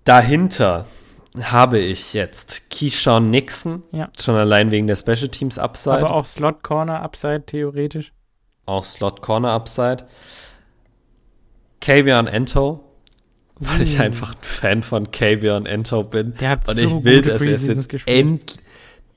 Dahinter 0.04 0.86
habe 1.42 1.80
ich 1.80 2.14
jetzt 2.14 2.70
Keyshawn 2.70 3.30
Nixon, 3.30 3.84
Ja. 3.92 4.10
schon 4.20 4.36
allein 4.36 4.72
wegen 4.72 4.88
der 4.88 4.96
Special 4.96 5.30
Teams 5.30 5.58
Upside, 5.58 5.98
Aber 5.98 6.12
auch, 6.12 6.16
auch 6.24 6.26
Slot 6.26 6.64
Corner, 6.64 7.02
Upside 7.02 7.46
theoretisch. 7.46 8.12
Slot 8.84 9.22
Corner 9.22 9.52
Upside. 9.52 10.06
Kavion 11.82 12.28
Ento, 12.28 12.84
weil 13.60 13.82
ich 13.82 13.98
Mm. 13.98 14.02
einfach 14.02 14.34
ein 14.34 14.42
Fan 14.42 14.84
von 14.84 15.12
Kavion 15.12 15.66
Ento 15.66 16.04
bin. 16.04 16.34
Der 16.40 16.50
hat 16.50 16.68
Und 16.68 16.78
so 16.80 16.88
ich 17.00 17.04
will, 17.04 17.18
gute 17.22 17.30
dass 17.30 17.42
er 17.44 17.54
es 17.54 17.68
jetzt 17.68 18.08
endlich. 18.08 18.58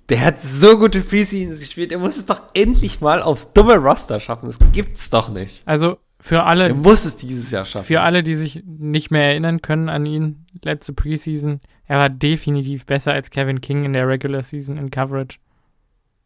Der 0.08 0.20
hat 0.22 0.40
so 0.40 0.78
gute 0.78 1.00
Preseasons 1.02 1.58
gespielt. 1.60 1.92
Er 1.92 1.98
muss 1.98 2.16
es 2.16 2.24
doch 2.24 2.40
endlich 2.54 3.02
mal 3.02 3.20
aufs 3.22 3.52
dumme 3.52 3.76
Roster 3.76 4.18
schaffen. 4.20 4.46
Das 4.46 4.58
gibt's 4.72 5.10
doch 5.10 5.28
nicht. 5.28 5.62
Also 5.66 5.98
für 6.20 6.36
Er 6.36 6.46
alle, 6.46 6.74
muss 6.74 7.04
es 7.04 7.16
dieses 7.16 7.50
Jahr 7.50 7.64
schaffen. 7.64 7.86
für 7.86 8.00
alle, 8.00 8.22
die 8.22 8.34
sich 8.34 8.62
nicht 8.66 9.10
mehr 9.10 9.24
erinnern 9.24 9.62
können 9.62 9.88
an 9.88 10.04
ihn, 10.06 10.46
letzte 10.62 10.92
Preseason, 10.92 11.60
er 11.86 11.98
war 11.98 12.10
definitiv 12.10 12.86
besser 12.86 13.12
als 13.12 13.30
Kevin 13.30 13.60
King 13.60 13.84
in 13.84 13.92
der 13.92 14.06
Regular 14.08 14.42
Season 14.42 14.76
in 14.76 14.90
Coverage. 14.90 15.38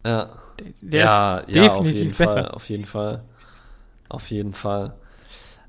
ja. 0.04 0.30
Der 0.80 1.04
ja, 1.04 1.38
ist 1.38 1.56
ja, 1.56 1.62
auf 1.72 1.78
definitiv 1.78 1.98
jeden 1.98 2.16
besser. 2.16 2.42
Fall. 2.44 2.48
Auf 2.48 2.68
jeden 2.68 2.84
Fall. 2.84 3.24
Auf 4.08 4.30
jeden 4.30 4.52
Fall. 4.52 4.94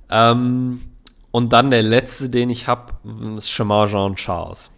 Ähm, 0.10 0.82
und 1.32 1.52
dann 1.54 1.72
der 1.72 1.82
letzte, 1.82 2.30
den 2.30 2.50
ich 2.52 2.68
habe, 2.68 2.94
ist 3.38 3.50
Shamar 3.50 3.88
Jean 3.88 4.16
Charles. 4.16 4.72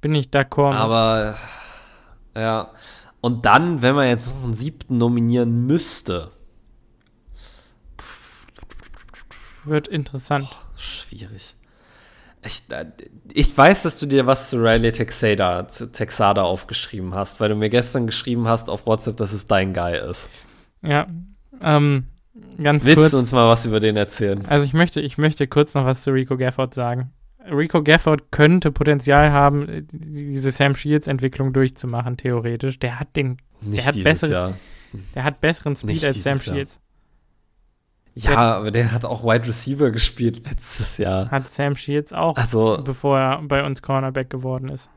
Bin 0.00 0.14
ich 0.14 0.26
d'accord 0.26 0.70
mit. 0.70 0.78
Aber 0.78 1.34
ja. 2.36 2.70
Und 3.20 3.44
dann, 3.44 3.82
wenn 3.82 3.94
man 3.96 4.06
jetzt 4.08 4.34
noch 4.34 4.44
einen 4.44 4.54
siebten 4.54 4.98
nominieren 4.98 5.66
müsste, 5.66 6.30
Wird 9.64 9.88
interessant. 9.88 10.48
Schwierig. 10.76 11.54
Ich, 12.44 12.62
äh, 12.70 12.86
ich 13.32 13.56
weiß, 13.56 13.82
dass 13.84 13.98
du 14.00 14.06
dir 14.06 14.26
was 14.26 14.50
zu 14.50 14.56
Riley 14.56 14.90
Texada, 14.92 15.68
zu 15.68 15.92
Texada 15.92 16.42
aufgeschrieben 16.42 17.14
hast, 17.14 17.40
weil 17.40 17.48
du 17.50 17.54
mir 17.54 17.70
gestern 17.70 18.06
geschrieben 18.06 18.48
hast 18.48 18.68
auf 18.68 18.86
WhatsApp, 18.86 19.16
dass 19.16 19.32
es 19.32 19.46
dein 19.46 19.72
Guy 19.72 19.96
ist. 20.10 20.28
Ja, 20.82 21.06
ähm, 21.60 22.08
ganz 22.60 22.84
Willst 22.84 22.98
kurz. 22.98 23.10
du 23.12 23.18
uns 23.18 23.30
mal 23.30 23.48
was 23.48 23.64
über 23.64 23.78
den 23.78 23.96
erzählen? 23.96 24.44
Also 24.48 24.64
ich 24.64 24.72
möchte, 24.72 25.00
ich 25.00 25.18
möchte 25.18 25.46
kurz 25.46 25.74
noch 25.74 25.84
was 25.84 26.02
zu 26.02 26.10
Rico 26.10 26.36
Gafford 26.36 26.74
sagen. 26.74 27.12
Rico 27.48 27.82
Gafford 27.82 28.32
könnte 28.32 28.72
Potenzial 28.72 29.30
haben, 29.32 29.68
äh, 29.68 29.82
diese 29.92 30.50
Sam 30.50 30.74
Shields 30.74 31.06
Entwicklung 31.06 31.52
durchzumachen, 31.52 32.16
theoretisch. 32.16 32.80
Der 32.80 32.98
hat 32.98 33.14
den, 33.14 33.36
Nicht 33.60 33.86
hat 33.86 33.94
dieses 33.94 34.04
bessere- 34.22 34.32
Jahr. 34.32 34.52
der 35.14 35.22
hat 35.24 35.40
besseren 35.40 35.76
Speed 35.76 35.90
Nicht 35.90 36.04
als 36.06 36.22
Sam 36.24 36.38
Jahr. 36.44 36.66
Ja, 38.14 38.56
aber 38.58 38.70
der 38.70 38.92
hat 38.92 39.04
auch 39.06 39.24
Wide 39.24 39.46
Receiver 39.46 39.90
gespielt 39.90 40.42
letztes 40.46 40.98
Jahr. 40.98 41.30
Hat 41.30 41.50
Sam 41.50 41.76
Shields 41.76 42.12
auch, 42.12 42.36
Also, 42.36 42.78
bevor 42.84 43.18
er 43.18 43.42
bei 43.42 43.64
uns 43.64 43.80
Cornerback 43.80 44.28
geworden 44.28 44.68
ist. 44.68 44.90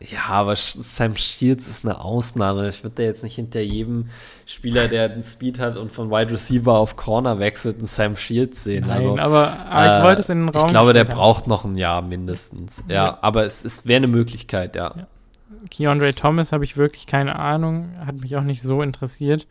ja, 0.00 0.20
aber 0.28 0.54
Sam 0.56 1.16
Shields 1.16 1.66
ist 1.68 1.84
eine 1.84 2.00
Ausnahme. 2.00 2.68
Ich 2.68 2.84
würde 2.84 2.96
da 2.96 3.02
jetzt 3.02 3.24
nicht 3.24 3.34
hinter 3.34 3.60
jedem 3.60 4.08
Spieler, 4.44 4.88
der 4.88 5.10
einen 5.10 5.22
Speed 5.24 5.58
hat 5.58 5.76
und 5.76 5.90
von 5.90 6.10
Wide 6.10 6.30
Receiver 6.32 6.74
auf 6.78 6.94
Corner 6.96 7.38
wechselt, 7.38 7.78
einen 7.78 7.86
Sam 7.86 8.14
Shields 8.14 8.62
sehen. 8.62 8.82
Nein, 8.86 8.98
also, 8.98 9.18
aber, 9.18 9.58
aber 9.68 9.98
ich 9.98 10.04
wollte 10.04 10.20
es 10.20 10.28
in 10.28 10.38
den 10.46 10.48
Raum 10.50 10.66
Ich 10.66 10.70
glaube, 10.70 10.92
der 10.92 11.06
haben. 11.08 11.14
braucht 11.14 11.46
noch 11.48 11.64
ein 11.64 11.76
Jahr 11.76 12.02
mindestens. 12.02 12.84
Ja, 12.88 12.94
Ja. 12.94 13.18
aber 13.22 13.44
es, 13.44 13.64
es 13.64 13.84
wäre 13.86 13.96
eine 13.96 14.06
Möglichkeit, 14.08 14.76
ja. 14.76 14.94
Ja. 14.96 15.06
Keandre 15.70 16.14
Thomas 16.14 16.52
habe 16.52 16.62
ich 16.64 16.76
wirklich 16.76 17.06
keine 17.06 17.36
Ahnung, 17.36 17.90
hat 18.04 18.16
mich 18.20 18.36
auch 18.36 18.42
nicht 18.42 18.62
so 18.62 18.82
interessiert. 18.82 19.46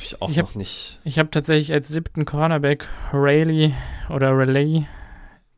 Hab 0.00 0.06
ich 0.06 0.22
auch 0.22 0.30
Ich 0.30 0.38
hab- 0.38 0.46
noch 0.46 0.54
nicht. 0.54 0.98
Ich 1.04 1.18
habe 1.18 1.30
tatsächlich 1.30 1.72
als 1.72 1.88
siebten 1.88 2.24
Cornerback 2.24 2.88
Rayleigh 3.12 3.74
oder 4.08 4.30
Raleigh 4.36 4.86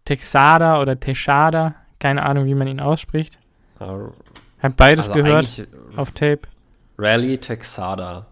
Texada 0.05 0.81
oder 0.83 0.99
Texada, 0.99 1.77
keine 2.01 2.25
Ahnung, 2.25 2.47
wie 2.47 2.55
man 2.57 2.67
ihn 2.67 2.81
ausspricht. 2.81 3.39
Also 3.79 4.13
Hab 4.61 4.77
beides 4.77 5.13
gehört 5.13 5.45
eigentlich, 5.47 5.67
auf 5.97 6.11
Tape. 6.11 6.41
Rally 6.99 7.39
Texada 7.39 8.27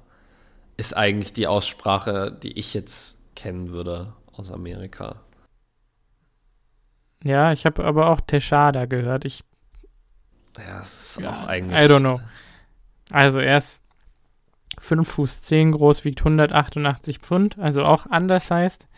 ist 0.76 0.96
eigentlich 0.96 1.32
die 1.32 1.46
Aussprache, 1.46 2.32
die 2.42 2.58
ich 2.58 2.74
jetzt 2.74 3.18
kennen 3.36 3.70
würde 3.70 4.12
aus 4.32 4.50
Amerika. 4.50 5.16
Ja, 7.22 7.52
ich 7.52 7.66
habe 7.66 7.84
aber 7.84 8.10
auch 8.10 8.20
Texada 8.20 8.86
gehört. 8.86 9.24
Ich, 9.24 9.44
Ja, 10.58 10.80
es 10.80 11.16
ist 11.16 11.20
Ja, 11.20 11.30
auch 11.30 11.44
eigentlich. 11.44 11.78
I 11.80 11.84
don't 11.84 12.00
know. 12.00 12.20
also 13.12 13.38
er 13.38 13.58
ist 13.58 13.79
5 14.80 15.08
Fuß 15.08 15.42
10 15.42 15.72
groß, 15.72 16.04
wiegt 16.04 16.20
188 16.20 17.18
Pfund, 17.18 17.58
also 17.58 17.84
auch 17.84 18.06
undersized. 18.06 18.88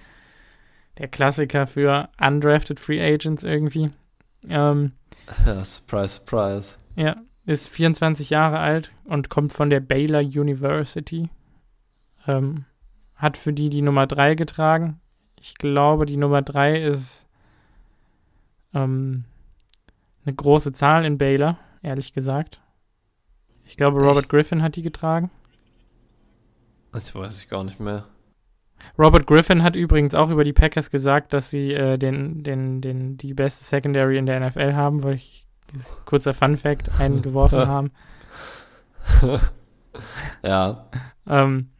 Der 0.99 1.09
Klassiker 1.09 1.67
für 1.67 2.09
undrafted 2.25 2.79
Free 2.79 3.03
Agents 3.03 3.45
irgendwie. 3.45 3.91
Ähm, 4.49 4.93
Ja, 5.47 5.65
surprise, 5.65 6.21
surprise. 6.21 6.77
Ja, 6.97 7.17
ist 7.47 7.69
24 7.69 8.31
Jahre 8.31 8.59
alt 8.59 8.93
und 9.05 9.29
kommt 9.29 9.53
von 9.53 9.71
der 9.71 9.81
Baylor 9.81 10.21
University. 10.21 11.29
Ähm, 12.27 12.65
hat 13.17 13.39
für 13.39 13.53
die 13.53 13.69
die 13.71 13.83
Nummer 13.83 14.07
3 14.07 14.35
getragen. 14.35 15.01
Ich 15.41 15.55
glaube, 15.57 16.07
die 16.07 16.17
Nummer 16.17 16.43
3 16.43 16.81
ist 16.83 17.27
ähm, 18.75 19.25
eine 20.25 20.35
große 20.35 20.73
Zahl 20.73 21.05
in 21.05 21.19
Baylor, 21.19 21.59
ehrlich 21.83 22.13
gesagt. 22.13 22.61
Ich 23.65 23.77
glaube, 23.77 24.01
Robert 24.01 24.25
Echt? 24.25 24.29
Griffin 24.29 24.63
hat 24.63 24.77
die 24.77 24.83
getragen. 24.83 25.31
Das 26.93 27.15
weiß 27.15 27.43
ich 27.43 27.49
gar 27.49 27.65
nicht 27.65 27.81
mehr. 27.81 28.05
Robert 28.99 29.27
Griffin 29.27 29.63
hat 29.63 29.77
übrigens 29.77 30.15
auch 30.15 30.31
über 30.31 30.45
die 30.45 30.53
Packers 30.53 30.91
gesagt, 30.91 31.33
dass 31.33 31.51
sie 31.51 31.73
äh, 31.73 31.97
den, 31.99 32.43
den, 32.43 32.81
den, 32.81 33.17
die 33.17 33.33
beste 33.35 33.65
Secondary 33.65 34.19
in 34.19 34.27
der 34.27 34.41
NFL 34.41 34.75
haben, 34.75 35.03
weil 35.03 35.15
ich 35.15 35.47
kurzer 36.05 36.35
Fun 36.35 36.57
Fact 36.57 36.91
eingeworfen 36.99 37.59
haben. 37.67 37.93
ja. 40.43 40.87
ähm, 41.27 41.71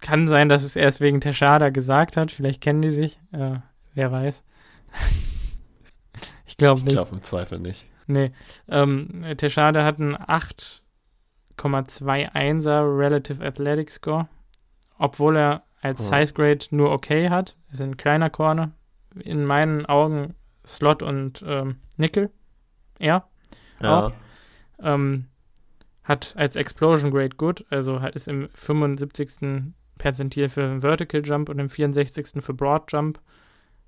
kann 0.00 0.28
sein, 0.28 0.48
dass 0.48 0.62
es 0.62 0.76
erst 0.76 1.00
wegen 1.00 1.20
Teshada 1.20 1.70
gesagt 1.70 2.16
hat. 2.16 2.30
Vielleicht 2.30 2.60
kennen 2.60 2.82
die 2.82 2.90
sich. 2.90 3.18
Äh, 3.32 3.56
wer 3.94 4.12
weiß. 4.12 4.44
ich 6.46 6.56
glaube 6.56 6.80
nicht. 6.80 6.88
Ich 6.88 6.94
glaube 6.94 7.14
im 7.14 7.22
Zweifel 7.22 7.58
nicht. 7.58 7.86
Nee. 8.06 8.30
Ähm, 8.68 9.24
Teshada 9.36 9.84
hat 9.84 9.98
ein 9.98 10.16
8 10.16 10.82
1,21er 11.58 12.98
Relative 12.98 13.44
Athletic 13.44 13.90
Score, 13.90 14.28
obwohl 14.98 15.36
er 15.36 15.62
als 15.80 16.00
oh. 16.00 16.04
Size 16.04 16.32
Grade 16.32 16.66
nur 16.70 16.90
okay 16.90 17.30
hat. 17.30 17.56
Ist 17.70 17.80
ein 17.80 17.96
kleiner 17.96 18.30
Corner. 18.30 18.72
In 19.14 19.44
meinen 19.44 19.86
Augen 19.86 20.34
Slot 20.66 21.02
und 21.02 21.44
ähm, 21.46 21.76
Nickel. 21.96 22.30
Er. 22.98 23.28
Ja. 23.80 24.06
Auch. 24.06 24.12
Ähm, 24.80 25.26
hat 26.02 26.34
als 26.36 26.56
Explosion 26.56 27.10
Grade 27.10 27.36
gut, 27.36 27.64
also 27.70 27.96
ist 27.98 28.28
im 28.28 28.48
75. 28.50 29.72
Perzentil 29.98 30.50
für 30.50 30.82
Vertical 30.82 31.22
Jump 31.24 31.48
und 31.48 31.58
im 31.58 31.70
64. 31.70 32.44
für 32.44 32.52
Broad 32.52 32.92
Jump. 32.92 33.18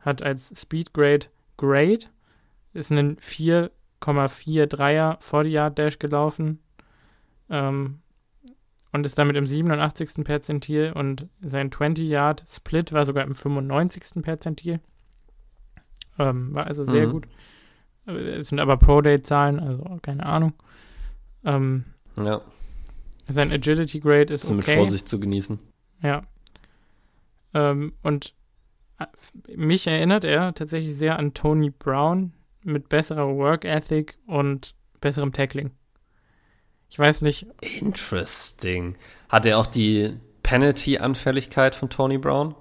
Hat 0.00 0.22
als 0.22 0.58
Speed 0.58 0.94
Grade 0.94 1.26
Great. 1.58 2.10
Ist 2.72 2.90
einen 2.90 3.18
4,43er 3.18 5.20
40 5.20 5.52
Yard 5.52 5.78
Dash 5.78 5.98
gelaufen 5.98 6.60
ähm, 7.50 8.00
und 8.92 9.04
ist 9.06 9.18
damit 9.18 9.36
im 9.36 9.46
87. 9.46 10.24
Perzentil 10.24 10.92
und 10.94 11.26
sein 11.40 11.70
20 11.70 12.08
Yard 12.08 12.44
Split 12.48 12.92
war 12.92 13.04
sogar 13.04 13.24
im 13.24 13.34
95. 13.34 14.22
Perzentil. 14.22 14.80
Ähm, 16.18 16.54
war 16.54 16.66
also 16.66 16.84
sehr 16.84 17.06
Mhm. 17.06 17.12
gut. 17.12 17.28
Äh, 18.06 18.12
Es 18.38 18.48
sind 18.48 18.60
aber 18.60 18.76
Pro-Day-Zahlen, 18.76 19.60
also 19.60 19.98
keine 20.02 20.24
Ahnung. 20.26 20.54
Ähm, 21.44 21.84
ja. 22.16 22.40
sein 23.28 23.52
Agility 23.52 24.00
Grade 24.00 24.32
ist 24.34 24.44
Ist 24.44 24.50
mit 24.50 24.60
okay. 24.66 24.76
Vorsicht 24.76 25.08
zu 25.08 25.20
genießen. 25.20 25.58
Ja. 26.02 26.22
Ähm, 27.54 27.92
und 28.02 28.34
äh, 28.98 29.06
mich 29.56 29.86
erinnert 29.86 30.24
er 30.24 30.54
tatsächlich 30.54 30.96
sehr 30.96 31.18
an 31.18 31.34
Tony 31.34 31.70
Brown 31.70 32.32
mit 32.64 32.88
besserer 32.88 33.28
Work 33.36 33.64
Ethic 33.64 34.18
und 34.26 34.74
besserem 35.00 35.32
Tackling. 35.32 35.70
Ich 36.90 36.98
weiß 36.98 37.22
nicht, 37.22 37.46
Interesting. 37.60 38.96
Hat 39.28 39.46
er 39.46 39.58
auch 39.58 39.66
die 39.66 40.16
Penalty-Anfälligkeit 40.42 41.74
von 41.74 41.90
Tony 41.90 42.18
Brown? 42.18 42.54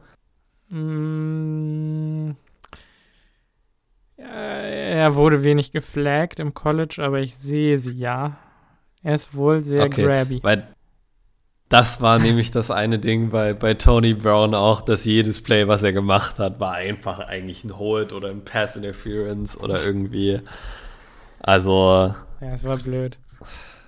äh, 4.17 4.91
er 4.97 5.15
wurde 5.15 5.43
wenig 5.43 5.71
geflaggt 5.71 6.39
im 6.39 6.53
College, 6.53 6.97
aber 6.99 7.19
ich 7.19 7.35
sehe 7.35 7.77
sie 7.77 7.93
ja. 7.93 8.37
Er 9.03 9.15
ist 9.15 9.33
wohl 9.35 9.63
sehr 9.63 9.85
Okay. 9.85 10.03
grabby. 10.03 10.43
Weil 10.43 10.67
das 11.69 12.01
war 12.01 12.19
nämlich 12.19 12.51
das 12.51 12.71
eine 12.71 12.97
Ding 12.99 13.29
bei, 13.29 13.53
bei 13.53 13.73
Tony 13.73 14.13
Brown 14.13 14.53
auch, 14.53 14.81
dass 14.81 15.05
jedes 15.05 15.41
Play, 15.41 15.67
was 15.67 15.83
er 15.83 15.93
gemacht 15.93 16.39
hat, 16.39 16.59
war 16.59 16.73
einfach 16.73 17.19
eigentlich 17.19 17.63
ein 17.63 17.77
Hold 17.77 18.13
oder 18.13 18.29
ein 18.29 18.43
Pass 18.45 18.75
Interference 18.75 19.57
oder 19.57 19.83
irgendwie. 19.83 20.41
Also, 21.39 22.13
Ja, 22.41 22.53
es 22.53 22.63
war 22.63 22.77
blöd. 22.77 23.17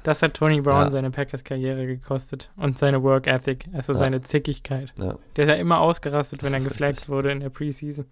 Das 0.03 0.21
hat 0.21 0.33
Tony 0.33 0.61
Brown 0.61 0.85
ja. 0.85 0.91
seine 0.91 1.11
Packers-Karriere 1.11 1.85
gekostet 1.85 2.49
und 2.55 2.77
seine 2.77 3.03
Work 3.03 3.27
Ethic, 3.27 3.67
also 3.73 3.93
ja. 3.93 3.99
seine 3.99 4.21
Zickigkeit. 4.21 4.93
Ja. 4.97 5.15
Der 5.35 5.43
ist 5.43 5.49
ja 5.49 5.55
immer 5.55 5.79
ausgerastet, 5.81 6.41
das 6.41 6.47
wenn 6.47 6.59
er 6.59 6.67
geflaggt 6.67 7.09
wurde 7.09 7.31
in 7.31 7.41
der 7.41 7.49
Preseason. 7.49 8.05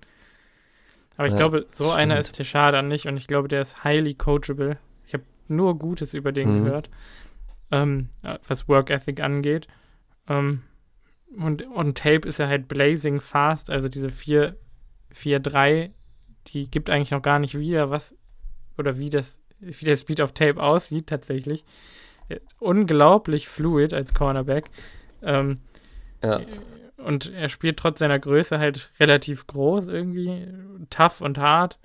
Aber 1.15 1.27
ich 1.27 1.35
glaube, 1.35 1.65
so 1.68 1.85
stimmt. 1.85 1.99
einer 1.99 2.19
ist 2.19 2.34
Teshada 2.34 2.81
nicht 2.84 3.07
und 3.07 3.18
ich 3.18 3.27
glaube, 3.27 3.47
der 3.47 3.61
ist 3.61 3.84
highly 3.84 4.14
coachable. 4.14 4.77
Ich 5.07 5.14
habe 5.14 5.23
nur 5.47 5.77
Gutes 5.80 6.14
über 6.14 6.31
den 6.31 6.59
mhm. 6.59 6.65
gehört, 6.65 6.89
ähm, 7.72 8.09
was 8.47 8.68
Work 8.68 8.91
Ethic 8.91 9.19
angeht. 9.19 9.68
Ähm, 10.30 10.61
und 11.35 11.65
on 11.76 11.95
Tape 11.95 12.27
ist 12.27 12.39
er 12.39 12.47
halt 12.47 12.68
blazing 12.68 13.19
fast, 13.19 13.69
also 13.69 13.89
diese 13.89 14.09
4-3, 14.09 15.89
die 16.47 16.69
gibt 16.69 16.89
eigentlich 16.89 17.11
noch 17.11 17.22
gar 17.22 17.39
nicht 17.39 17.57
wieder, 17.57 17.89
was 17.89 18.15
oder 18.77 18.97
wie 18.97 19.09
das 19.09 19.39
wie 19.59 19.85
der 19.85 19.95
Speed 19.95 20.19
of 20.21 20.34
Tape 20.34 20.61
aussieht 20.61 21.07
tatsächlich. 21.07 21.65
Unglaublich 22.59 23.47
fluid 23.47 23.93
als 23.93 24.13
Cornerback. 24.13 24.69
Ähm, 25.21 25.59
ja. 26.23 26.41
Und 26.97 27.31
er 27.34 27.49
spielt 27.49 27.77
trotz 27.77 27.99
seiner 27.99 28.19
Größe 28.19 28.59
halt 28.59 28.91
relativ 28.99 29.47
groß 29.47 29.88
irgendwie, 29.88 30.47
tough 30.89 31.21
und 31.21 31.38
hart. 31.38 31.79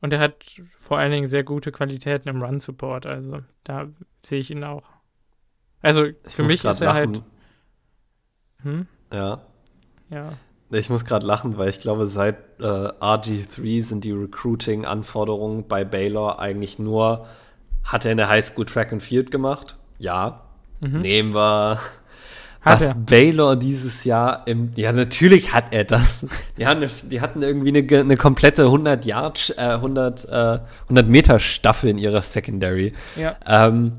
Und 0.00 0.12
er 0.12 0.20
hat 0.20 0.44
vor 0.76 0.98
allen 0.98 1.12
Dingen 1.12 1.26
sehr 1.26 1.44
gute 1.44 1.72
Qualitäten 1.72 2.28
im 2.28 2.42
Run-Support. 2.42 3.06
Also 3.06 3.40
da 3.62 3.88
sehe 4.22 4.40
ich 4.40 4.50
ihn 4.50 4.64
auch. 4.64 4.82
Also 5.80 6.06
für 6.24 6.42
mich 6.42 6.64
ist 6.64 6.80
er 6.80 6.86
lachen. 6.86 6.96
halt. 6.96 7.22
Hm? 8.62 8.86
Ja. 9.12 9.42
Ja. 10.10 10.32
Ich 10.70 10.90
muss 10.90 11.04
gerade 11.04 11.26
lachen, 11.26 11.56
weil 11.58 11.68
ich 11.68 11.78
glaube, 11.78 12.06
seit 12.06 12.36
äh, 12.58 12.64
RG3 12.64 13.82
sind 13.82 14.04
die 14.04 14.12
Recruiting-Anforderungen 14.12 15.68
bei 15.68 15.84
Baylor 15.84 16.38
eigentlich 16.40 16.78
nur, 16.78 17.26
hat 17.84 18.04
er 18.04 18.12
in 18.12 18.16
der 18.16 18.28
Highschool 18.28 18.64
Track 18.64 18.92
and 18.92 19.02
Field 19.02 19.30
gemacht? 19.30 19.76
Ja. 19.98 20.42
Mhm. 20.80 21.00
Nehmen 21.00 21.34
wir. 21.34 21.78
Hat 22.62 22.80
was 22.80 22.88
er. 22.88 22.94
Baylor 22.94 23.56
dieses 23.56 24.04
Jahr 24.04 24.46
im, 24.46 24.70
ja, 24.74 24.92
natürlich 24.92 25.52
hat 25.52 25.72
er 25.72 25.84
das. 25.84 26.26
Die 26.56 26.66
hatten, 26.66 26.88
die 27.10 27.20
hatten 27.20 27.42
irgendwie 27.42 27.68
eine, 27.68 28.00
eine 28.00 28.16
komplette 28.16 28.64
100 28.64 29.04
Yard, 29.04 29.54
äh, 29.58 29.74
100, 29.74 30.24
äh, 30.24 30.58
100 30.84 31.06
Meter 31.06 31.38
Staffel 31.38 31.90
in 31.90 31.98
ihrer 31.98 32.22
Secondary. 32.22 32.94
Ja. 33.16 33.36
Ähm, 33.46 33.98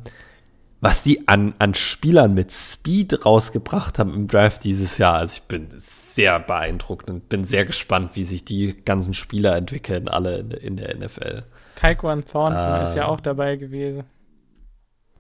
was 0.86 1.02
die 1.02 1.28
an, 1.28 1.56
an 1.58 1.74
Spielern 1.74 2.36
mit 2.36 2.54
Speed 2.54 3.26
rausgebracht 3.26 3.98
haben 3.98 4.14
im 4.14 4.28
Draft 4.28 4.64
dieses 4.64 5.00
Jahr. 5.00 5.16
Also 5.16 5.42
ich 5.42 5.48
bin 5.48 5.68
sehr 5.78 6.40
beeindruckt 6.40 7.10
und 7.10 7.28
bin 7.28 7.44
sehr 7.44 7.66
gespannt, 7.66 8.12
wie 8.14 8.24
sich 8.24 8.46
die 8.46 8.84
ganzen 8.86 9.16
Spieler 9.16 9.56
entwickeln, 9.56 10.08
alle 10.08 10.38
in, 10.38 10.52
in 10.52 10.78
der 10.78 10.96
NFL. 10.96 11.44
Taekwon 11.76 12.24
Thornton 12.24 12.82
äh, 12.82 12.84
ist 12.84 12.96
ja 12.96 13.08
auch 13.08 13.20
dabei 13.20 13.56
gewesen. 13.56 14.04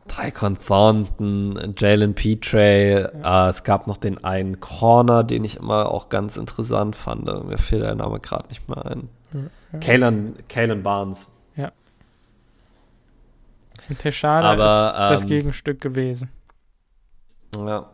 Taekwon 0.07 0.55
Thornton, 0.55 1.73
Jalen 1.75 2.13
Petray, 2.13 3.01
ja. 3.01 3.47
äh, 3.47 3.49
es 3.49 3.63
gab 3.63 3.87
noch 3.87 3.97
den 3.97 4.23
einen 4.23 4.59
Corner, 4.59 5.23
den 5.23 5.43
ich 5.43 5.57
immer 5.57 5.89
auch 5.89 6.09
ganz 6.09 6.37
interessant 6.37 6.95
fand. 6.95 7.25
Mir 7.25 7.57
fehlt 7.57 7.81
der 7.81 7.95
Name 7.95 8.19
gerade 8.19 8.49
nicht 8.49 8.69
mehr 8.69 8.85
ein. 8.85 9.09
Ja. 9.33 9.79
Kalen, 9.79 10.35
Kalen 10.47 10.83
Barnes. 10.83 11.31
Und 13.89 13.99
Teixeira 13.99 14.51
Aber, 14.51 14.89
ist 15.05 15.11
das 15.11 15.21
ähm, 15.21 15.27
Gegenstück 15.27 15.81
gewesen. 15.81 16.29
Ja. 17.55 17.89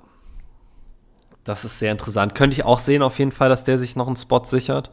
Das 1.44 1.66
ist 1.66 1.80
sehr 1.80 1.92
interessant. 1.92 2.36
Könnte 2.36 2.56
ich 2.56 2.66
auch 2.66 2.80
sehen, 2.80 3.02
auf 3.02 3.18
jeden 3.20 3.32
Fall, 3.32 3.50
dass 3.50 3.64
der 3.64 3.78
sich 3.78 3.96
noch 3.96 4.08
einen 4.08 4.16
Spot 4.16 4.44
sichert. 4.44 4.92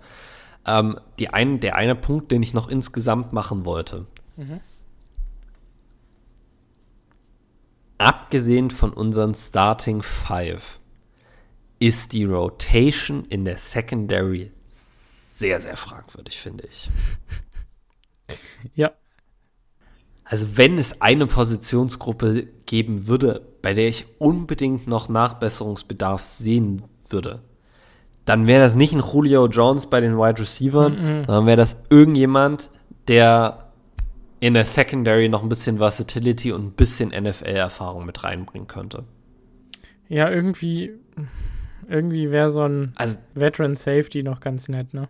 Ähm, 0.67 0.99
die 1.19 1.29
ein, 1.29 1.61
der 1.61 1.77
eine 1.77 1.95
Punkt, 1.95 2.33
den 2.33 2.43
ich 2.43 2.55
noch 2.55 2.69
insgesamt 2.69 3.33
machen 3.33 3.65
wollte. 3.65 4.07
Mhm. 4.37 4.61
Abgesehen 7.99 8.71
von 8.71 8.93
unseren 8.93 9.35
Starting 9.35 10.03
Five 10.03 10.81
ist 11.81 12.13
die 12.13 12.25
Rotation 12.25 13.25
in 13.27 13.45
der 13.45 13.57
Secondary 13.57 14.53
sehr, 14.69 15.61
sehr 15.61 15.77
fragwürdig, 15.77 16.39
finde 16.39 16.67
ich. 16.67 16.91
Ja, 18.75 18.93
also 20.31 20.57
wenn 20.57 20.79
es 20.79 21.01
eine 21.01 21.27
Positionsgruppe 21.27 22.47
geben 22.67 23.07
würde, 23.07 23.41
bei 23.63 23.73
der 23.73 23.89
ich 23.89 24.07
unbedingt 24.19 24.87
noch 24.87 25.09
Nachbesserungsbedarf 25.09 26.23
sehen 26.23 26.83
würde, 27.09 27.41
dann 28.27 28.47
wäre 28.47 28.63
das 28.63 28.75
nicht 28.75 28.93
ein 28.93 29.03
Julio 29.03 29.47
Jones 29.47 29.87
bei 29.87 30.01
den 30.01 30.19
Wide 30.19 30.41
Receivers, 30.41 30.91
mm 30.91 30.95
-mm. 30.95 31.27
sondern 31.27 31.47
wäre 31.47 31.57
das 31.57 31.83
irgendjemand, 31.89 32.69
der 33.09 33.71
in 34.41 34.53
der 34.53 34.67
Secondary 34.67 35.31
noch 35.31 35.43
ein 35.43 35.49
bisschen 35.49 35.79
Versatility 35.79 36.53
und 36.53 36.67
ein 36.67 36.73
bisschen 36.73 37.09
NFL-Erfahrung 37.09 38.05
mit 38.05 38.23
reinbringen 38.23 38.69
könnte. 38.69 39.05
Ja, 40.09 40.31
irgendwie, 40.31 40.93
irgendwie 41.89 42.31
wäre 42.31 42.51
so 42.51 42.63
ein 42.63 42.93
also, 42.97 43.17
Veteran 43.35 43.77
Safety 43.77 44.23
noch 44.23 44.41
ganz 44.41 44.69
nett, 44.69 44.93
ne? 44.93 45.09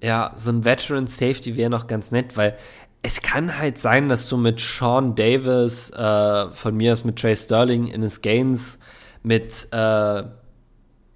Ja, 0.00 0.32
so 0.36 0.52
ein 0.52 0.64
Veteran 0.64 1.08
Safety 1.08 1.56
wäre 1.56 1.70
noch 1.70 1.88
ganz 1.88 2.12
nett, 2.12 2.36
weil 2.36 2.56
es 3.02 3.22
kann 3.22 3.58
halt 3.58 3.78
sein, 3.78 4.08
dass 4.08 4.28
du 4.28 4.36
mit 4.36 4.60
Sean 4.60 5.14
Davis, 5.14 5.90
äh, 5.90 6.52
von 6.52 6.76
mir 6.76 6.92
aus 6.92 7.04
mit 7.04 7.18
Trey 7.18 7.36
Sterling, 7.36 7.86
Innes 7.86 8.22
Gaines, 8.22 8.78
mit, 9.22 9.68
äh, 9.72 10.20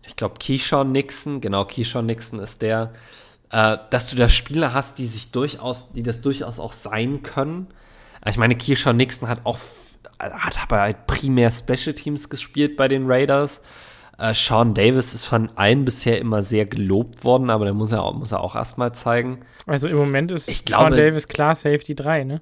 ich 0.04 0.16
glaube, 0.16 0.34
Keyshawn 0.38 0.92
Nixon, 0.92 1.40
genau, 1.40 1.64
Keyshawn 1.64 2.06
Nixon 2.06 2.38
ist 2.38 2.62
der, 2.62 2.92
äh, 3.50 3.78
dass 3.90 4.08
du 4.08 4.16
da 4.16 4.28
Spieler 4.28 4.72
hast, 4.74 4.98
die 4.98 5.06
sich 5.06 5.32
durchaus, 5.32 5.92
die 5.92 6.02
das 6.02 6.20
durchaus 6.20 6.58
auch 6.58 6.72
sein 6.72 7.22
können. 7.22 7.68
Ich 8.26 8.36
meine, 8.36 8.56
Keyshawn 8.56 8.96
Nixon 8.96 9.28
hat 9.28 9.44
auch, 9.44 9.58
hat 10.18 10.62
aber 10.62 10.80
halt 10.80 11.06
primär 11.06 11.50
Special 11.50 11.94
Teams 11.94 12.28
gespielt 12.28 12.76
bei 12.76 12.86
den 12.86 13.10
Raiders. 13.10 13.60
Äh, 14.22 14.34
Sean 14.34 14.72
Davis 14.72 15.14
ist 15.14 15.24
von 15.24 15.50
allen 15.56 15.84
bisher 15.84 16.20
immer 16.20 16.44
sehr 16.44 16.64
gelobt 16.64 17.24
worden, 17.24 17.50
aber 17.50 17.64
da 17.64 17.74
muss 17.74 17.90
er 17.90 18.04
auch, 18.04 18.14
muss 18.14 18.30
er 18.30 18.38
auch 18.38 18.54
erstmal 18.54 18.94
zeigen. 18.94 19.40
Also 19.66 19.88
im 19.88 19.96
Moment 19.96 20.30
ist 20.30 20.48
ich 20.48 20.62
Sean 20.68 20.92
Davis 20.92 21.26
klar 21.26 21.56
Safety 21.56 21.96
3, 21.96 22.22
ne? 22.22 22.40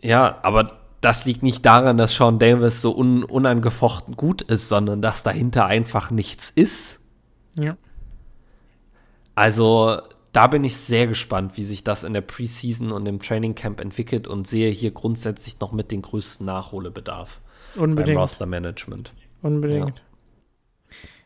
Ja, 0.00 0.38
aber 0.42 0.72
das 1.02 1.26
liegt 1.26 1.42
nicht 1.42 1.66
daran, 1.66 1.98
dass 1.98 2.14
Sean 2.16 2.38
Davis 2.38 2.80
so 2.80 2.96
un 2.96 3.24
unangefochten 3.24 4.16
gut 4.16 4.40
ist, 4.40 4.70
sondern 4.70 5.02
dass 5.02 5.22
dahinter 5.22 5.66
einfach 5.66 6.10
nichts 6.10 6.48
ist. 6.48 7.00
Ja. 7.56 7.76
Also 9.34 9.98
da 10.32 10.46
bin 10.46 10.64
ich 10.64 10.78
sehr 10.78 11.06
gespannt, 11.06 11.58
wie 11.58 11.64
sich 11.64 11.84
das 11.84 12.04
in 12.04 12.14
der 12.14 12.22
Preseason 12.22 12.90
und 12.90 13.04
im 13.04 13.20
Training 13.20 13.54
Camp 13.54 13.80
entwickelt 13.80 14.26
und 14.26 14.46
sehe 14.46 14.70
hier 14.70 14.92
grundsätzlich 14.92 15.60
noch 15.60 15.72
mit 15.72 15.92
den 15.92 16.00
größten 16.00 16.46
Nachholbedarf 16.46 17.42
Unbedingt. 17.76 18.16
beim 18.16 18.22
Roster 18.22 18.46
Management. 18.46 19.12
Unbedingt. 19.42 19.98
Ja. 19.98 20.13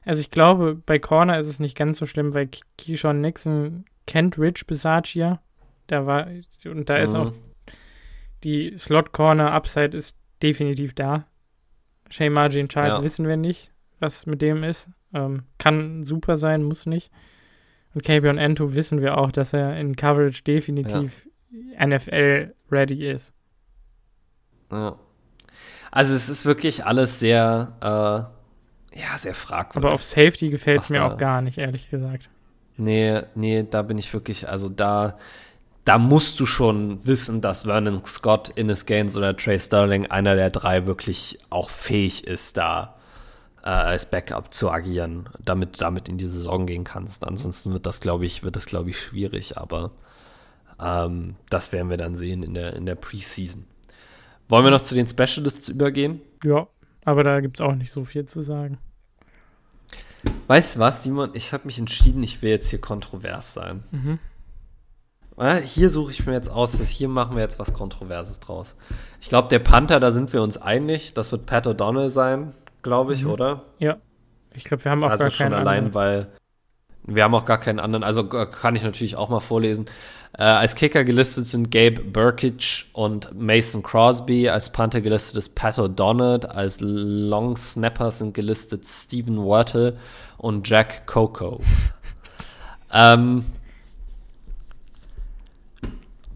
Also 0.04 0.20
ich 0.20 0.30
glaube, 0.30 0.74
bei 0.74 0.98
Corner 0.98 1.38
ist 1.38 1.48
es 1.48 1.60
nicht 1.60 1.76
ganz 1.76 1.98
so 1.98 2.06
schlimm, 2.06 2.34
weil 2.34 2.48
Keyshawn 2.78 3.20
Nixon 3.20 3.84
kennt 4.06 4.38
Rich 4.38 4.66
Bisaccia. 4.66 5.40
Da 5.86 6.06
war, 6.06 6.28
und 6.66 6.88
da 6.88 6.98
mhm. 6.98 7.04
ist 7.04 7.14
auch 7.14 7.32
die 8.44 8.76
Slot 8.78 9.12
Corner 9.12 9.52
Upside 9.52 9.96
ist 9.96 10.16
definitiv 10.42 10.94
da. 10.94 11.26
Shay 12.10 12.30
Margin 12.30 12.68
Charles 12.68 12.98
ja. 12.98 13.02
wissen 13.02 13.26
wir 13.26 13.36
nicht, 13.36 13.72
was 13.98 14.26
mit 14.26 14.40
dem 14.40 14.64
ist. 14.64 14.88
Ähm, 15.12 15.44
kann 15.58 16.04
super 16.04 16.36
sein, 16.36 16.62
muss 16.62 16.86
nicht. 16.86 17.10
Und 17.94 18.04
Kavion 18.04 18.38
Ento 18.38 18.74
wissen 18.74 19.00
wir 19.00 19.18
auch, 19.18 19.32
dass 19.32 19.52
er 19.52 19.78
in 19.78 19.96
Coverage 19.96 20.42
definitiv 20.42 21.26
ja. 21.50 21.86
NFL-ready 21.86 23.06
ist. 23.06 23.32
Ja. 24.70 24.98
Also 25.90 26.14
es 26.14 26.28
ist 26.28 26.44
wirklich 26.44 26.84
alles 26.84 27.18
sehr 27.18 27.72
äh, 27.80 28.37
ja, 28.98 29.16
sehr 29.16 29.34
fragwürdig. 29.34 29.86
Aber 29.86 29.94
auf 29.94 30.02
Safety 30.02 30.50
gefällt 30.50 30.82
es 30.82 30.90
mir 30.90 31.04
auch 31.04 31.18
gar 31.18 31.40
nicht, 31.40 31.58
ehrlich 31.58 31.88
gesagt. 31.90 32.28
Nee, 32.76 33.22
nee, 33.34 33.66
da 33.68 33.82
bin 33.82 33.98
ich 33.98 34.12
wirklich, 34.12 34.48
also 34.48 34.68
da, 34.68 35.16
da 35.84 35.98
musst 35.98 36.38
du 36.40 36.46
schon 36.46 37.04
wissen, 37.06 37.40
dass 37.40 37.62
Vernon 37.62 38.04
Scott, 38.04 38.50
Innes 38.50 38.86
Gaines 38.86 39.16
oder 39.16 39.36
Trey 39.36 39.58
Sterling, 39.58 40.06
einer 40.06 40.34
der 40.36 40.50
drei, 40.50 40.86
wirklich 40.86 41.38
auch 41.50 41.70
fähig 41.70 42.26
ist, 42.26 42.56
da 42.56 42.96
äh, 43.62 43.68
als 43.68 44.10
Backup 44.10 44.52
zu 44.52 44.70
agieren, 44.70 45.28
damit 45.44 45.80
damit 45.80 46.08
in 46.08 46.18
die 46.18 46.26
Saison 46.26 46.66
gehen 46.66 46.84
kannst. 46.84 47.26
Ansonsten 47.26 47.72
wird 47.72 47.86
das, 47.86 48.00
glaube 48.00 48.26
ich, 48.26 48.42
wird 48.42 48.56
das, 48.56 48.66
glaube 48.66 48.90
ich, 48.90 49.00
schwierig, 49.00 49.58
aber 49.58 49.90
ähm, 50.80 51.36
das 51.50 51.72
werden 51.72 51.90
wir 51.90 51.96
dann 51.96 52.14
sehen 52.14 52.42
in 52.42 52.54
der, 52.54 52.74
in 52.74 52.86
der 52.86 52.94
Preseason. 52.94 53.64
Wollen 54.48 54.64
wir 54.64 54.70
noch 54.70 54.80
zu 54.80 54.94
den 54.94 55.06
Specialists 55.06 55.68
übergehen? 55.68 56.20
Ja, 56.44 56.68
aber 57.04 57.24
da 57.24 57.40
gibt 57.40 57.58
es 57.58 57.60
auch 57.60 57.74
nicht 57.74 57.90
so 57.90 58.04
viel 58.04 58.24
zu 58.26 58.40
sagen. 58.40 58.78
Weißt 60.48 60.76
du 60.76 60.80
was, 60.80 61.04
Simon? 61.04 61.30
Ich 61.34 61.52
habe 61.52 61.66
mich 61.66 61.78
entschieden, 61.78 62.22
ich 62.22 62.42
will 62.42 62.50
jetzt 62.50 62.70
hier 62.70 62.80
kontrovers 62.80 63.54
sein. 63.54 63.84
Mhm. 63.90 64.18
Hier 65.62 65.88
suche 65.88 66.10
ich 66.10 66.26
mir 66.26 66.32
jetzt 66.32 66.50
aus, 66.50 66.78
dass 66.78 66.88
hier 66.88 67.08
machen 67.08 67.36
wir 67.36 67.42
jetzt 67.42 67.60
was 67.60 67.72
Kontroverses 67.72 68.40
draus. 68.40 68.74
Ich 69.20 69.28
glaube, 69.28 69.46
der 69.48 69.60
Panther, 69.60 70.00
da 70.00 70.10
sind 70.10 70.32
wir 70.32 70.42
uns 70.42 70.56
einig. 70.56 71.14
Das 71.14 71.30
wird 71.30 71.46
Pat 71.46 71.68
O'Donnell 71.68 72.08
sein, 72.08 72.54
glaube 72.82 73.12
ich, 73.12 73.22
mhm. 73.22 73.30
oder? 73.30 73.64
Ja. 73.78 73.98
Ich 74.54 74.64
glaube, 74.64 74.84
wir 74.84 74.90
haben 74.90 75.04
auch 75.04 75.10
also 75.10 75.24
gar 75.24 75.30
schon 75.30 75.52
allein, 75.52 75.84
anderen. 75.84 75.94
weil 75.94 76.28
Wir 77.08 77.24
haben 77.24 77.34
auch 77.34 77.46
gar 77.46 77.58
keinen 77.58 77.80
anderen, 77.80 78.04
also 78.04 78.24
kann 78.24 78.76
ich 78.76 78.82
natürlich 78.82 79.16
auch 79.16 79.30
mal 79.30 79.40
vorlesen. 79.40 79.86
Äh, 80.36 80.42
als 80.42 80.74
Kicker 80.74 81.04
gelistet 81.04 81.46
sind 81.46 81.70
Gabe 81.70 82.00
Burkich 82.00 82.86
und 82.92 83.30
Mason 83.34 83.82
Crosby. 83.82 84.48
Als 84.48 84.70
Panther 84.70 85.00
gelistet 85.00 85.38
ist 85.38 85.54
Pat 85.54 85.78
O'Donnell. 85.78 86.46
Als 86.46 86.80
Long 86.80 87.56
Snapper 87.56 88.10
sind 88.10 88.34
gelistet 88.34 88.84
Stephen 88.86 89.38
Wörtel 89.38 89.96
und 90.36 90.68
Jack 90.68 91.06
Coco. 91.06 91.60
ähm, 92.92 93.46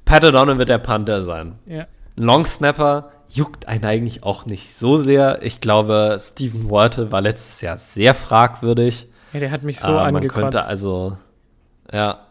Pat 0.06 0.24
O'Donnell 0.24 0.58
wird 0.58 0.70
der 0.70 0.78
Panther 0.78 1.22
sein. 1.22 1.58
Ja. 1.66 1.86
Long 2.16 2.46
Snapper 2.46 3.10
juckt 3.28 3.68
einen 3.68 3.84
eigentlich 3.84 4.22
auch 4.22 4.46
nicht 4.46 4.76
so 4.76 4.98
sehr. 4.98 5.42
Ich 5.42 5.60
glaube, 5.60 6.16
Stephen 6.18 6.70
Wörtel 6.70 7.12
war 7.12 7.20
letztes 7.20 7.60
Jahr 7.60 7.76
sehr 7.76 8.14
fragwürdig. 8.14 9.06
Ja, 9.32 9.40
der 9.40 9.50
hat 9.50 9.62
mich 9.62 9.80
so 9.80 9.92
äh, 9.92 9.96
angekotzt. 9.96 10.36
Man 10.36 10.50
könnte 10.50 10.66
also, 10.66 11.16
ja, 11.92 12.26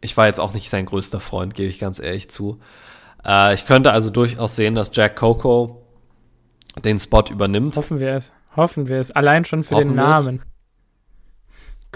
ich 0.00 0.16
war 0.16 0.26
jetzt 0.26 0.40
auch 0.40 0.54
nicht 0.54 0.70
sein 0.70 0.86
größter 0.86 1.20
Freund, 1.20 1.54
gebe 1.54 1.68
ich 1.68 1.78
ganz 1.78 1.98
ehrlich 1.98 2.30
zu. 2.30 2.60
Äh, 3.24 3.54
ich 3.54 3.66
könnte 3.66 3.92
also 3.92 4.10
durchaus 4.10 4.56
sehen, 4.56 4.74
dass 4.74 4.90
Jack 4.92 5.16
Coco 5.16 5.82
den 6.84 6.98
Spot 6.98 7.24
übernimmt. 7.30 7.76
Hoffen 7.76 7.98
wir 7.98 8.14
es. 8.14 8.32
Hoffen 8.56 8.88
wir 8.88 8.98
es. 8.98 9.10
Allein 9.10 9.44
schon 9.44 9.62
für 9.64 9.76
Hoffen 9.76 9.88
den 9.88 9.96
Namen. 9.96 10.42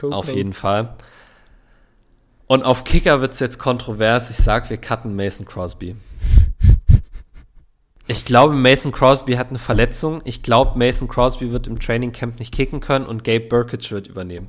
Auf 0.00 0.32
jeden 0.32 0.52
Fall. 0.52 0.94
Und 2.46 2.64
auf 2.64 2.84
Kicker 2.84 3.20
wird 3.20 3.32
es 3.34 3.40
jetzt 3.40 3.58
kontrovers. 3.58 4.30
Ich 4.30 4.36
sage, 4.36 4.70
wir 4.70 4.76
cutten 4.76 5.14
Mason 5.16 5.46
Crosby. 5.46 5.96
Ich 8.08 8.24
glaube, 8.24 8.54
Mason 8.54 8.90
Crosby 8.90 9.34
hat 9.34 9.50
eine 9.50 9.58
Verletzung. 9.58 10.22
Ich 10.24 10.42
glaube, 10.42 10.76
Mason 10.78 11.08
Crosby 11.08 11.52
wird 11.52 11.66
im 11.66 11.78
Training 11.78 12.12
Camp 12.12 12.38
nicht 12.38 12.52
kicken 12.52 12.80
können 12.80 13.06
und 13.06 13.24
Gabe 13.24 13.46
Burkage 13.46 13.90
wird 13.92 14.08
übernehmen. 14.08 14.48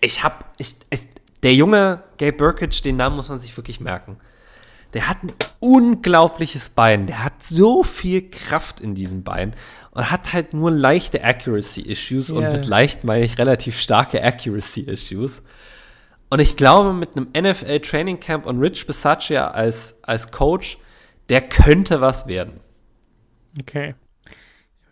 Ich 0.00 0.24
habe, 0.24 0.36
ich, 0.58 0.76
ich, 0.90 1.02
der 1.42 1.54
junge 1.54 2.02
Gabe 2.18 2.32
Burkage, 2.32 2.80
den 2.82 2.96
Namen 2.96 3.16
muss 3.16 3.28
man 3.28 3.38
sich 3.38 3.56
wirklich 3.56 3.80
merken. 3.80 4.16
Der 4.94 5.08
hat 5.08 5.22
ein 5.22 5.32
unglaubliches 5.60 6.70
Bein. 6.70 7.06
Der 7.06 7.24
hat 7.24 7.42
so 7.42 7.82
viel 7.82 8.30
Kraft 8.30 8.80
in 8.80 8.94
diesem 8.94 9.24
Bein 9.24 9.54
und 9.90 10.10
hat 10.10 10.32
halt 10.32 10.54
nur 10.54 10.70
leichte 10.70 11.22
Accuracy-Issues. 11.22 12.30
Yeah. 12.30 12.38
Und 12.38 12.52
mit 12.52 12.66
leicht 12.66 13.04
meine 13.04 13.24
ich 13.24 13.36
relativ 13.36 13.78
starke 13.78 14.22
Accuracy-Issues. 14.22 15.42
Und 16.30 16.40
ich 16.40 16.56
glaube, 16.56 16.92
mit 16.92 17.10
einem 17.16 17.28
NFL 17.36 17.80
Training 17.80 18.20
Camp 18.20 18.46
und 18.46 18.60
Rich 18.60 18.86
Bisaccia 18.86 19.48
als, 19.48 19.98
als 20.02 20.30
Coach, 20.30 20.78
der 21.28 21.42
könnte 21.42 22.00
was 22.00 22.26
werden. 22.26 22.60
Okay. 23.60 23.94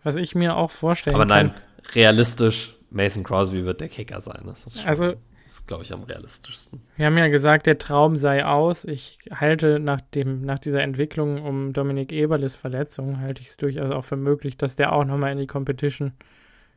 Was 0.03 0.15
ich 0.15 0.35
mir 0.35 0.55
auch 0.55 0.71
vorstellen 0.71 1.15
Aber 1.15 1.25
nein, 1.25 1.53
kann, 1.53 1.63
realistisch, 1.93 2.75
Mason 2.89 3.23
Crosby 3.23 3.65
wird 3.65 3.81
der 3.81 3.89
Kicker 3.89 4.21
sein. 4.21 4.43
Das 4.45 4.65
ist 4.65 4.79
schon, 4.79 4.87
also, 4.87 5.13
ist, 5.45 5.67
glaube 5.67 5.83
ich, 5.83 5.93
am 5.93 6.03
realistischsten. 6.03 6.81
Wir 6.95 7.05
haben 7.05 7.17
ja 7.17 7.27
gesagt, 7.27 7.65
der 7.65 7.77
Traum 7.77 8.15
sei 8.15 8.45
aus. 8.45 8.85
Ich 8.85 9.19
halte 9.31 9.79
nach, 9.79 10.01
dem, 10.01 10.41
nach 10.41 10.59
dieser 10.59 10.81
Entwicklung 10.81 11.43
um 11.43 11.73
Dominik 11.73 12.11
Eberles 12.11 12.55
Verletzung, 12.55 13.19
halte 13.19 13.41
ich 13.41 13.49
es 13.49 13.57
durchaus 13.57 13.91
auch 13.91 14.03
für 14.03 14.15
möglich, 14.15 14.57
dass 14.57 14.75
der 14.75 14.93
auch 14.93 15.05
nochmal 15.05 15.31
in 15.31 15.37
die 15.37 15.47
Competition 15.47 16.13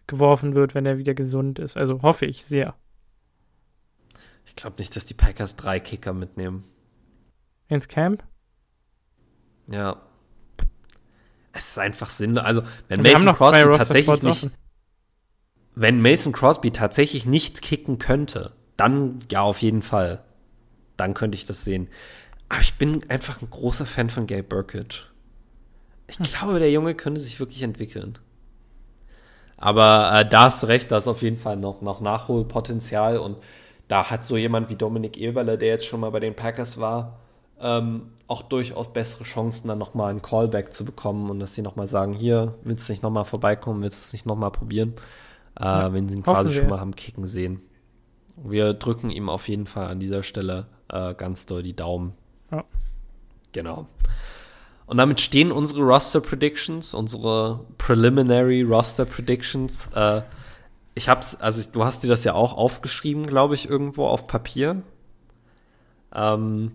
geworfen 0.06 0.54
wird, 0.54 0.74
wenn 0.74 0.86
er 0.86 0.98
wieder 0.98 1.14
gesund 1.14 1.58
ist. 1.58 1.76
Also 1.76 2.02
hoffe 2.02 2.26
ich 2.26 2.44
sehr. 2.44 2.74
Ich 4.44 4.54
glaube 4.54 4.76
nicht, 4.78 4.94
dass 4.94 5.04
die 5.04 5.14
Packers 5.14 5.56
drei 5.56 5.80
Kicker 5.80 6.12
mitnehmen. 6.12 6.64
Ins 7.68 7.88
Camp? 7.88 8.22
Ja, 9.68 10.00
es 11.56 11.70
ist 11.70 11.78
einfach 11.78 12.10
sinnlos. 12.10 12.44
Also, 12.44 12.62
wenn 12.88 13.02
Mason 13.02 13.34
Crosby 13.34 13.72
tatsächlich 13.72 14.22
nicht, 14.22 14.50
wenn 15.74 16.00
Mason 16.00 16.32
Crosby 16.32 16.70
tatsächlich 16.70 17.26
nicht 17.26 17.62
kicken 17.62 17.98
könnte, 17.98 18.52
dann 18.76 19.20
ja 19.30 19.42
auf 19.42 19.62
jeden 19.62 19.82
Fall. 19.82 20.22
Dann 20.96 21.14
könnte 21.14 21.36
ich 21.36 21.44
das 21.44 21.64
sehen. 21.64 21.88
Aber 22.48 22.60
ich 22.60 22.74
bin 22.74 23.08
einfach 23.10 23.42
ein 23.42 23.50
großer 23.50 23.86
Fan 23.86 24.08
von 24.08 24.26
Gabe 24.26 24.44
Burkett. 24.44 25.10
Ich 26.08 26.18
hm. 26.18 26.24
glaube, 26.24 26.58
der 26.58 26.70
Junge 26.70 26.94
könnte 26.94 27.20
sich 27.20 27.40
wirklich 27.40 27.62
entwickeln. 27.62 28.18
Aber 29.56 30.12
äh, 30.12 30.28
da 30.28 30.42
hast 30.42 30.62
du 30.62 30.66
recht, 30.66 30.90
da 30.90 30.98
ist 30.98 31.08
auf 31.08 31.22
jeden 31.22 31.38
Fall 31.38 31.56
noch, 31.56 31.80
noch 31.80 32.00
Nachholpotenzial 32.00 33.18
und 33.18 33.38
da 33.88 34.10
hat 34.10 34.24
so 34.24 34.36
jemand 34.36 34.68
wie 34.68 34.76
Dominik 34.76 35.16
Eberle, 35.16 35.56
der 35.56 35.68
jetzt 35.68 35.86
schon 35.86 36.00
mal 36.00 36.10
bei 36.10 36.20
den 36.20 36.34
Packers 36.34 36.78
war, 36.78 37.20
ähm, 37.60 38.12
auch 38.28 38.42
durchaus 38.42 38.92
bessere 38.92 39.24
Chancen, 39.24 39.68
dann 39.68 39.78
nochmal 39.78 40.10
einen 40.10 40.22
Callback 40.22 40.72
zu 40.72 40.84
bekommen 40.84 41.30
und 41.30 41.38
dass 41.38 41.54
sie 41.54 41.62
nochmal 41.62 41.86
sagen, 41.86 42.12
hier, 42.12 42.54
willst 42.62 42.88
du 42.88 42.92
nicht 42.92 43.02
nochmal 43.02 43.24
vorbeikommen, 43.24 43.82
willst 43.82 44.00
du 44.00 44.06
es 44.06 44.12
nicht 44.12 44.26
nochmal 44.26 44.50
probieren, 44.50 44.94
äh, 45.58 45.64
ja, 45.64 45.92
wenn 45.92 46.08
sie 46.08 46.16
ihn 46.16 46.22
quasi 46.22 46.52
schon 46.52 46.68
mal 46.68 46.80
haben 46.80 46.96
kicken 46.96 47.26
sehen. 47.26 47.60
Wir 48.36 48.74
drücken 48.74 49.10
ihm 49.10 49.28
auf 49.28 49.48
jeden 49.48 49.66
Fall 49.66 49.86
an 49.86 50.00
dieser 50.00 50.22
Stelle 50.22 50.66
äh, 50.88 51.14
ganz 51.14 51.46
doll 51.46 51.62
die 51.62 51.76
Daumen. 51.76 52.14
Ja. 52.50 52.64
Genau. 53.52 53.86
Und 54.86 54.98
damit 54.98 55.20
stehen 55.20 55.50
unsere 55.50 55.80
Roster 55.80 56.20
Predictions, 56.20 56.94
unsere 56.94 57.60
Preliminary 57.78 58.62
Roster 58.62 59.04
Predictions. 59.04 59.88
Äh, 59.94 60.22
ich 60.94 61.08
hab's, 61.08 61.40
also 61.40 61.62
du 61.70 61.84
hast 61.84 62.02
dir 62.02 62.08
das 62.08 62.24
ja 62.24 62.34
auch 62.34 62.56
aufgeschrieben, 62.56 63.26
glaube 63.26 63.54
ich, 63.54 63.68
irgendwo 63.68 64.06
auf 64.06 64.26
Papier. 64.26 64.82
Ähm, 66.14 66.72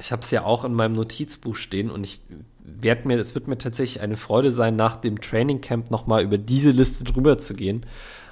ich 0.00 0.12
habe 0.12 0.22
es 0.22 0.30
ja 0.30 0.44
auch 0.44 0.64
in 0.64 0.74
meinem 0.74 0.94
Notizbuch 0.94 1.56
stehen 1.56 1.90
und 1.90 2.04
ich 2.04 2.20
werde 2.58 3.06
mir, 3.06 3.18
es 3.18 3.34
wird 3.34 3.48
mir 3.48 3.58
tatsächlich 3.58 4.02
eine 4.02 4.16
Freude 4.16 4.50
sein, 4.50 4.76
nach 4.76 4.96
dem 4.96 5.20
Training 5.20 5.60
Camp 5.60 5.90
nochmal 5.90 6.22
über 6.22 6.38
diese 6.38 6.70
Liste 6.70 7.04
drüber 7.04 7.38
zu 7.38 7.54
gehen 7.54 7.84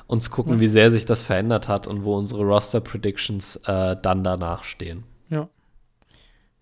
und 0.06 0.22
zu 0.22 0.30
gucken, 0.30 0.54
ja. 0.54 0.60
wie 0.60 0.66
sehr 0.66 0.90
sich 0.90 1.04
das 1.04 1.22
verändert 1.22 1.68
hat 1.68 1.86
und 1.86 2.04
wo 2.04 2.16
unsere 2.16 2.42
Roster 2.42 2.80
Predictions 2.80 3.56
äh, 3.66 3.96
dann 4.00 4.24
danach 4.24 4.64
stehen. 4.64 5.04
Ja. 5.28 5.48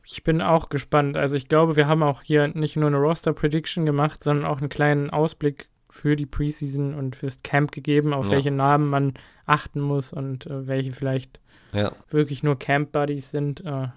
Ich 0.05 0.25
bin 0.25 0.43
auch 0.43 0.69
gespannt. 0.69 1.17
Also 1.17 1.37
ich 1.37 1.49
glaube, 1.49 1.77
wir 1.77 1.87
haben 1.87 2.03
auch 2.03 2.23
hier 2.23 2.49
nicht 2.49 2.77
nur 2.77 2.89
eine 2.89 2.99
Roster 2.99 3.33
Prediction 3.33 3.87
gemacht, 3.87 4.25
sondern 4.25 4.47
auch 4.47 4.59
einen 4.59 4.69
kleinen 4.69 5.11
Ausblick 5.11 5.69
für 5.89 6.17
die 6.17 6.27
Preseason 6.27 6.95
und 6.95 7.17
fürs 7.17 7.43
Camp 7.43 7.73
gegeben, 7.73 8.13
auf 8.13 8.27
ja. 8.27 8.33
welche 8.33 8.51
Namen 8.51 8.89
man 8.89 9.15
achten 9.47 9.81
muss 9.81 10.13
und 10.13 10.47
äh, 10.47 10.67
welche 10.67 10.93
vielleicht 10.93 11.41
ja. 11.73 11.93
wirklich 12.11 12.43
nur 12.43 12.59
Camp 12.59 12.93
Buddies 12.93 13.31
sind. 13.31 13.65
Äh, 13.65 13.89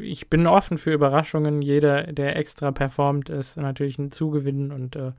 ich 0.00 0.28
bin 0.28 0.46
offen 0.46 0.78
für 0.78 0.92
Überraschungen. 0.92 1.62
Jeder, 1.62 2.04
der 2.04 2.36
extra 2.36 2.70
performt, 2.72 3.28
ist 3.28 3.56
natürlich 3.56 3.98
ein 3.98 4.10
Zugewinn 4.10 4.72
und 4.72 4.96
äh, 4.96 5.12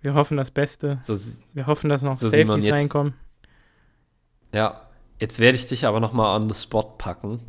wir 0.00 0.14
hoffen 0.14 0.36
das 0.36 0.50
Beste. 0.50 0.98
So, 1.02 1.14
wir 1.54 1.66
hoffen, 1.66 1.88
dass 1.88 2.02
noch 2.02 2.14
so 2.14 2.28
Safeties 2.28 2.64
jetzt, 2.64 2.74
reinkommen. 2.74 3.14
Ja, 4.52 4.88
jetzt 5.18 5.40
werde 5.40 5.56
ich 5.56 5.66
dich 5.66 5.86
aber 5.86 6.00
noch 6.00 6.12
mal 6.12 6.36
on 6.36 6.48
the 6.48 6.54
spot 6.54 6.94
packen 6.98 7.40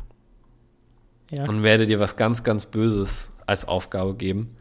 ja. 1.30 1.48
und 1.48 1.62
werde 1.62 1.86
dir 1.86 2.00
was 2.00 2.16
ganz, 2.16 2.42
ganz 2.42 2.66
Böses 2.66 3.30
als 3.46 3.66
Aufgabe 3.66 4.14
geben. 4.14 4.56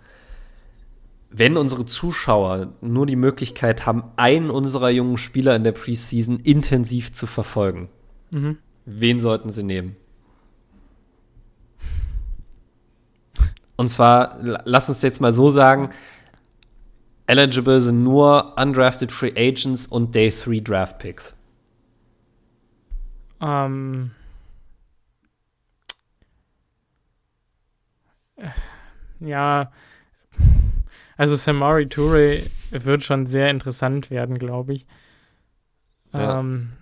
Wenn 1.29 1.57
unsere 1.57 1.85
Zuschauer 1.85 2.73
nur 2.81 3.05
die 3.05 3.15
Möglichkeit 3.15 3.85
haben, 3.85 4.03
einen 4.15 4.49
unserer 4.49 4.89
jungen 4.89 5.17
Spieler 5.17 5.55
in 5.55 5.63
der 5.63 5.73
Preseason 5.73 6.39
intensiv 6.39 7.11
zu 7.11 7.27
verfolgen, 7.27 7.89
mhm. 8.31 8.57
wen 8.85 9.19
sollten 9.19 9.49
sie 9.49 9.63
nehmen? 9.63 9.97
Und 13.77 13.89
zwar, 13.89 14.38
lass 14.65 14.89
uns 14.89 15.02
jetzt 15.02 15.19
mal 15.19 15.34
so 15.34 15.49
sagen, 15.49 15.89
eligible 17.27 17.81
sind 17.81 18.03
nur 18.03 18.57
undrafted 18.57 19.11
Free 19.11 19.34
Agents 19.35 19.85
und 19.88 20.15
Day 20.15 20.31
3 20.31 20.60
Draft 20.60 20.99
Picks. 20.99 21.38
Ähm. 23.41 24.11
Ja, 29.19 29.72
also 31.18 31.35
Samari 31.35 31.88
Toure 31.88 32.43
wird 32.72 33.03
schon 33.03 33.26
sehr 33.26 33.49
interessant 33.49 34.10
werden, 34.10 34.38
glaube 34.38 34.73
ich. 34.73 34.85
Ja. 36.14 36.39
Ähm, 36.39 36.73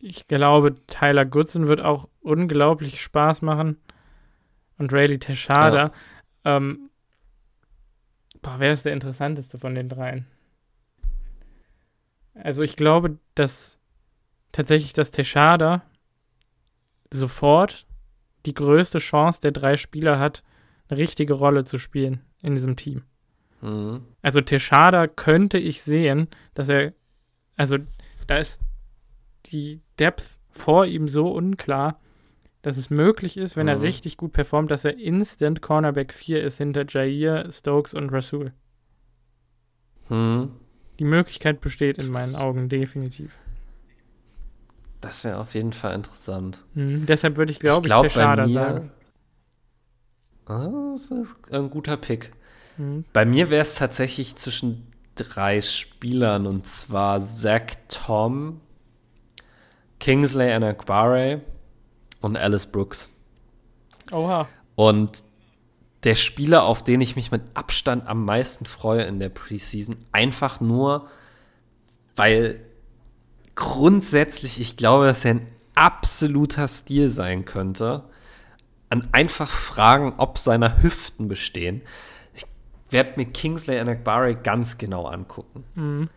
ich 0.00 0.26
glaube, 0.26 0.74
Tyler 0.86 1.24
Goodson 1.24 1.68
wird 1.68 1.80
auch 1.80 2.08
unglaublich 2.20 3.00
Spaß 3.02 3.42
machen 3.42 3.78
und 4.78 4.92
Rayleigh 4.92 5.18
Teixeira. 5.18 5.92
Ja. 6.44 6.56
Ähm, 6.56 6.90
boah, 8.42 8.56
wer 8.58 8.72
ist 8.72 8.84
der 8.84 8.92
interessanteste 8.92 9.58
von 9.58 9.74
den 9.74 9.88
dreien? 9.88 10.26
Also 12.34 12.62
ich 12.62 12.76
glaube, 12.76 13.18
dass 13.34 13.78
tatsächlich 14.52 14.92
das 14.92 15.10
Teixeira 15.10 15.82
sofort 17.12 17.86
die 18.44 18.54
größte 18.54 18.98
Chance 18.98 19.40
der 19.40 19.52
drei 19.52 19.76
Spieler 19.76 20.18
hat, 20.18 20.44
eine 20.88 20.98
richtige 20.98 21.34
Rolle 21.34 21.64
zu 21.64 21.78
spielen 21.78 22.22
in 22.42 22.54
diesem 22.54 22.76
Team. 22.76 23.02
Mhm. 23.60 24.04
Also 24.22 24.40
Teixeira 24.40 25.08
könnte 25.08 25.58
ich 25.58 25.82
sehen, 25.82 26.28
dass 26.54 26.68
er, 26.68 26.92
also 27.56 27.78
da 28.26 28.38
ist 28.38 28.60
die 29.46 29.80
Depth 29.98 30.38
vor 30.50 30.86
ihm 30.86 31.08
so 31.08 31.28
unklar, 31.32 32.00
dass 32.66 32.76
es 32.76 32.90
möglich 32.90 33.36
ist, 33.36 33.54
wenn 33.54 33.66
mhm. 33.66 33.74
er 33.74 33.80
richtig 33.80 34.16
gut 34.16 34.32
performt, 34.32 34.72
dass 34.72 34.84
er 34.84 34.98
instant 34.98 35.62
Cornerback 35.62 36.12
4 36.12 36.42
ist 36.42 36.58
hinter 36.58 36.84
Jair, 36.88 37.48
Stokes 37.52 37.94
und 37.94 38.08
Rasul. 38.10 38.52
Mhm. 40.08 40.50
Die 40.98 41.04
Möglichkeit 41.04 41.60
besteht 41.60 42.02
in 42.02 42.10
meinen 42.10 42.34
Augen 42.34 42.68
definitiv. 42.68 43.38
Das 45.00 45.22
wäre 45.22 45.38
auf 45.38 45.54
jeden 45.54 45.74
Fall 45.74 45.94
interessant. 45.94 46.58
Mhm, 46.74 47.06
deshalb 47.06 47.36
würde 47.36 47.52
ich, 47.52 47.60
glaube 47.60 47.86
ich, 47.86 47.88
glaub, 47.88 48.02
Teixeira 48.02 48.48
sagen. 48.48 48.90
Ah, 50.46 50.68
das 50.90 51.06
ist 51.06 51.36
ein 51.52 51.70
guter 51.70 51.96
Pick. 51.96 52.32
Mhm. 52.78 53.04
Bei 53.12 53.24
mir 53.24 53.48
wäre 53.48 53.62
es 53.62 53.76
tatsächlich 53.76 54.34
zwischen 54.34 54.88
drei 55.14 55.60
Spielern 55.60 56.48
und 56.48 56.66
zwar 56.66 57.20
Zach 57.20 57.76
Tom, 57.86 58.60
Kingsley 60.00 60.50
Anakbare 60.50 61.42
und 62.20 62.36
Alice 62.36 62.66
Brooks. 62.66 63.10
Oha. 64.12 64.48
Und 64.74 65.22
der 66.04 66.14
Spieler, 66.14 66.64
auf 66.64 66.84
den 66.84 67.00
ich 67.00 67.16
mich 67.16 67.32
mit 67.32 67.42
Abstand 67.54 68.06
am 68.06 68.24
meisten 68.24 68.66
freue 68.66 69.02
in 69.02 69.18
der 69.18 69.28
Preseason, 69.28 69.96
einfach 70.12 70.60
nur, 70.60 71.08
weil 72.14 72.60
grundsätzlich 73.54 74.60
ich 74.60 74.76
glaube, 74.76 75.06
dass 75.06 75.24
er 75.24 75.32
ein 75.32 75.48
absoluter 75.74 76.68
Stil 76.68 77.08
sein 77.08 77.44
könnte. 77.44 78.04
An 78.88 79.08
einfach 79.12 79.48
Fragen, 79.48 80.14
ob 80.16 80.38
seiner 80.38 80.82
Hüften 80.82 81.26
bestehen. 81.26 81.82
Ich 82.34 82.44
werde 82.90 83.14
mir 83.16 83.26
Kingsley 83.26 83.78
Anakbare 83.78 84.36
ganz 84.36 84.78
genau 84.78 85.06
angucken. 85.06 85.64
Mhm. 85.74 86.10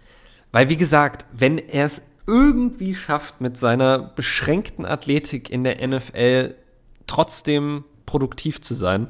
Weil, 0.52 0.70
wie 0.70 0.78
gesagt, 0.78 1.26
wenn 1.32 1.58
er 1.58 1.86
es 1.86 2.02
irgendwie 2.30 2.94
schafft, 2.94 3.42
mit 3.42 3.58
seiner 3.58 3.98
beschränkten 3.98 4.86
Athletik 4.86 5.50
in 5.50 5.64
der 5.64 5.86
NFL 5.86 6.54
trotzdem 7.08 7.84
produktiv 8.06 8.62
zu 8.62 8.76
sein, 8.76 9.08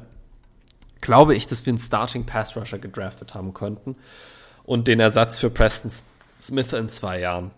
glaube 1.00 1.34
ich, 1.34 1.46
dass 1.46 1.64
wir 1.66 1.72
einen 1.72 1.78
Starting 1.78 2.24
Pass 2.24 2.56
Rusher 2.56 2.78
gedraftet 2.78 3.34
haben 3.34 3.52
könnten 3.52 3.96
und 4.64 4.88
den 4.88 5.00
Ersatz 5.00 5.38
für 5.38 5.50
Preston 5.50 5.90
Smith 6.40 6.72
in 6.72 6.88
zwei 6.88 7.20
Jahren. 7.20 7.50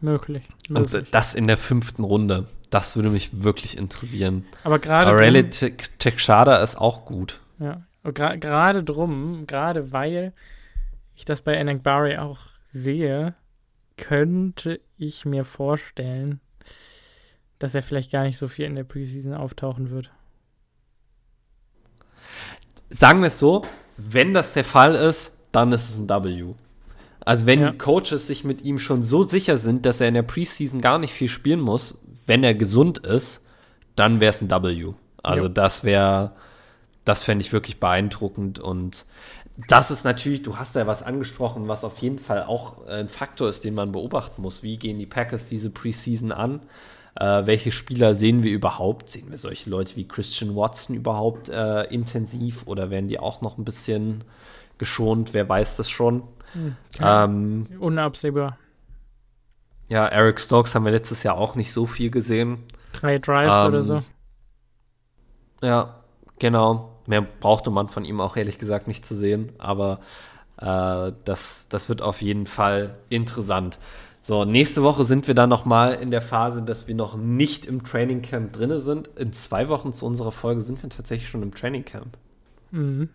Möglich. 0.00 0.48
möglich. 0.68 0.94
Und 0.94 1.14
das 1.14 1.34
in 1.34 1.46
der 1.46 1.58
fünften 1.58 2.04
Runde. 2.04 2.46
Das 2.70 2.96
würde 2.96 3.10
mich 3.10 3.42
wirklich 3.42 3.76
interessieren. 3.76 4.46
Aber 4.64 4.78
gerade. 4.78 5.10
Aurelie 5.10 5.48
Teixeira 5.50 6.56
ist 6.56 6.76
auch 6.76 7.04
gut. 7.04 7.40
Ja, 7.58 7.82
gerade 8.04 8.84
drum, 8.84 9.46
gerade 9.46 9.92
weil 9.92 10.32
ich 11.16 11.24
das 11.24 11.42
bei 11.42 11.54
Enak 11.54 11.82
Barry 11.82 12.16
auch 12.16 12.38
sehe, 12.70 13.34
könnte 13.98 14.80
ich 14.96 15.26
mir 15.26 15.44
vorstellen, 15.44 16.40
dass 17.58 17.74
er 17.74 17.82
vielleicht 17.82 18.10
gar 18.10 18.22
nicht 18.22 18.38
so 18.38 18.48
viel 18.48 18.64
in 18.64 18.76
der 18.76 18.84
Preseason 18.84 19.34
auftauchen 19.34 19.90
wird. 19.90 20.10
Sagen 22.88 23.20
wir 23.20 23.26
es 23.26 23.38
so, 23.38 23.66
wenn 23.98 24.32
das 24.32 24.54
der 24.54 24.64
Fall 24.64 24.94
ist, 24.94 25.36
dann 25.52 25.72
ist 25.72 25.88
es 25.88 25.98
ein 25.98 26.08
W. 26.08 26.54
Also 27.20 27.44
wenn 27.44 27.60
ja. 27.60 27.70
die 27.70 27.78
Coaches 27.78 28.26
sich 28.26 28.44
mit 28.44 28.62
ihm 28.62 28.78
schon 28.78 29.02
so 29.02 29.22
sicher 29.22 29.58
sind, 29.58 29.84
dass 29.84 30.00
er 30.00 30.08
in 30.08 30.14
der 30.14 30.22
Preseason 30.22 30.80
gar 30.80 30.98
nicht 30.98 31.12
viel 31.12 31.28
spielen 31.28 31.60
muss, 31.60 31.98
wenn 32.26 32.44
er 32.44 32.54
gesund 32.54 32.98
ist, 32.98 33.44
dann 33.96 34.20
wäre 34.20 34.30
es 34.30 34.40
ein 34.40 34.50
W. 34.50 34.94
Also 35.22 35.44
ja. 35.44 35.48
das 35.48 35.84
wäre, 35.84 36.32
das 37.04 37.24
fände 37.24 37.44
ich 37.44 37.52
wirklich 37.52 37.80
beeindruckend 37.80 38.60
und 38.60 39.04
das 39.66 39.90
ist 39.90 40.04
natürlich, 40.04 40.42
du 40.42 40.56
hast 40.56 40.76
ja 40.76 40.86
was 40.86 41.02
angesprochen, 41.02 41.66
was 41.66 41.82
auf 41.82 41.98
jeden 41.98 42.18
Fall 42.18 42.44
auch 42.44 42.86
ein 42.86 43.08
Faktor 43.08 43.48
ist, 43.48 43.64
den 43.64 43.74
man 43.74 43.90
beobachten 43.90 44.40
muss. 44.40 44.62
Wie 44.62 44.76
gehen 44.76 44.98
die 44.98 45.06
Packers 45.06 45.46
diese 45.46 45.70
Preseason 45.70 46.30
an? 46.30 46.60
Äh, 47.16 47.46
welche 47.46 47.72
Spieler 47.72 48.14
sehen 48.14 48.44
wir 48.44 48.52
überhaupt? 48.52 49.10
Sehen 49.10 49.30
wir 49.30 49.38
solche 49.38 49.68
Leute 49.68 49.96
wie 49.96 50.06
Christian 50.06 50.54
Watson 50.54 50.94
überhaupt 50.94 51.48
äh, 51.48 51.82
intensiv 51.84 52.66
oder 52.66 52.90
werden 52.90 53.08
die 53.08 53.18
auch 53.18 53.40
noch 53.40 53.58
ein 53.58 53.64
bisschen 53.64 54.22
geschont? 54.78 55.34
Wer 55.34 55.48
weiß 55.48 55.76
das 55.76 55.90
schon? 55.90 56.22
Hm, 56.52 56.76
ähm, 57.00 57.66
Unabsehbar. 57.80 58.58
Ja, 59.88 60.06
Eric 60.06 60.38
Stokes 60.38 60.76
haben 60.76 60.84
wir 60.84 60.92
letztes 60.92 61.24
Jahr 61.24 61.36
auch 61.36 61.56
nicht 61.56 61.72
so 61.72 61.86
viel 61.86 62.10
gesehen. 62.10 62.62
Drei 62.92 63.18
Drives 63.18 63.62
ähm, 63.62 63.66
oder 63.66 63.82
so. 63.82 64.02
Ja, 65.62 65.96
genau. 66.38 66.97
Mehr 67.08 67.22
brauchte 67.22 67.70
man 67.70 67.88
von 67.88 68.04
ihm 68.04 68.20
auch 68.20 68.36
ehrlich 68.36 68.58
gesagt 68.58 68.86
nicht 68.86 69.04
zu 69.04 69.16
sehen, 69.16 69.52
aber 69.58 70.00
äh, 70.58 71.12
das, 71.24 71.66
das 71.68 71.88
wird 71.88 72.02
auf 72.02 72.20
jeden 72.20 72.46
Fall 72.46 72.96
interessant. 73.08 73.78
So, 74.20 74.44
nächste 74.44 74.82
Woche 74.82 75.04
sind 75.04 75.26
wir 75.26 75.34
dann 75.34 75.48
nochmal 75.48 75.94
in 75.94 76.10
der 76.10 76.20
Phase, 76.20 76.62
dass 76.62 76.86
wir 76.86 76.94
noch 76.94 77.16
nicht 77.16 77.64
im 77.64 77.82
Training 77.82 78.20
Camp 78.20 78.52
drin 78.52 78.78
sind. 78.80 79.08
In 79.16 79.32
zwei 79.32 79.70
Wochen 79.70 79.92
zu 79.92 80.04
unserer 80.04 80.32
Folge 80.32 80.60
sind 80.60 80.82
wir 80.82 80.90
tatsächlich 80.90 81.30
schon 81.30 81.42
im 81.42 81.54
Training 81.54 81.84
Camp. 81.84 82.18
Mhm. 82.72 83.08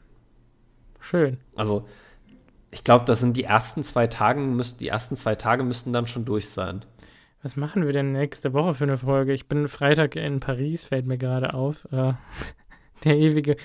Schön. 1.00 1.38
Also, 1.56 1.86
ich 2.72 2.84
glaube, 2.84 3.06
das 3.06 3.20
sind 3.20 3.38
die 3.38 3.44
ersten 3.44 3.84
zwei 3.84 4.08
Tage, 4.08 4.40
müssen, 4.40 4.80
die 4.80 4.88
ersten 4.88 5.16
zwei 5.16 5.36
Tage 5.36 5.64
müssten 5.64 5.94
dann 5.94 6.08
schon 6.08 6.26
durch 6.26 6.50
sein. 6.50 6.84
Was 7.44 7.58
machen 7.58 7.86
wir 7.86 7.94
denn 7.94 8.14
nächste 8.14 8.54
Woche 8.54 8.74
für 8.74 8.86
eine 8.86 8.98
Folge? 8.98 9.34
Ich 9.34 9.48
bin 9.48 9.68
Freitag 9.68 10.16
in 10.16 10.40
Paris, 10.40 10.86
fällt 10.86 11.06
mir 11.06 11.18
gerade 11.18 11.54
auf. 11.54 11.86
Äh, 11.92 12.14
der 13.04 13.18
ewige. 13.18 13.58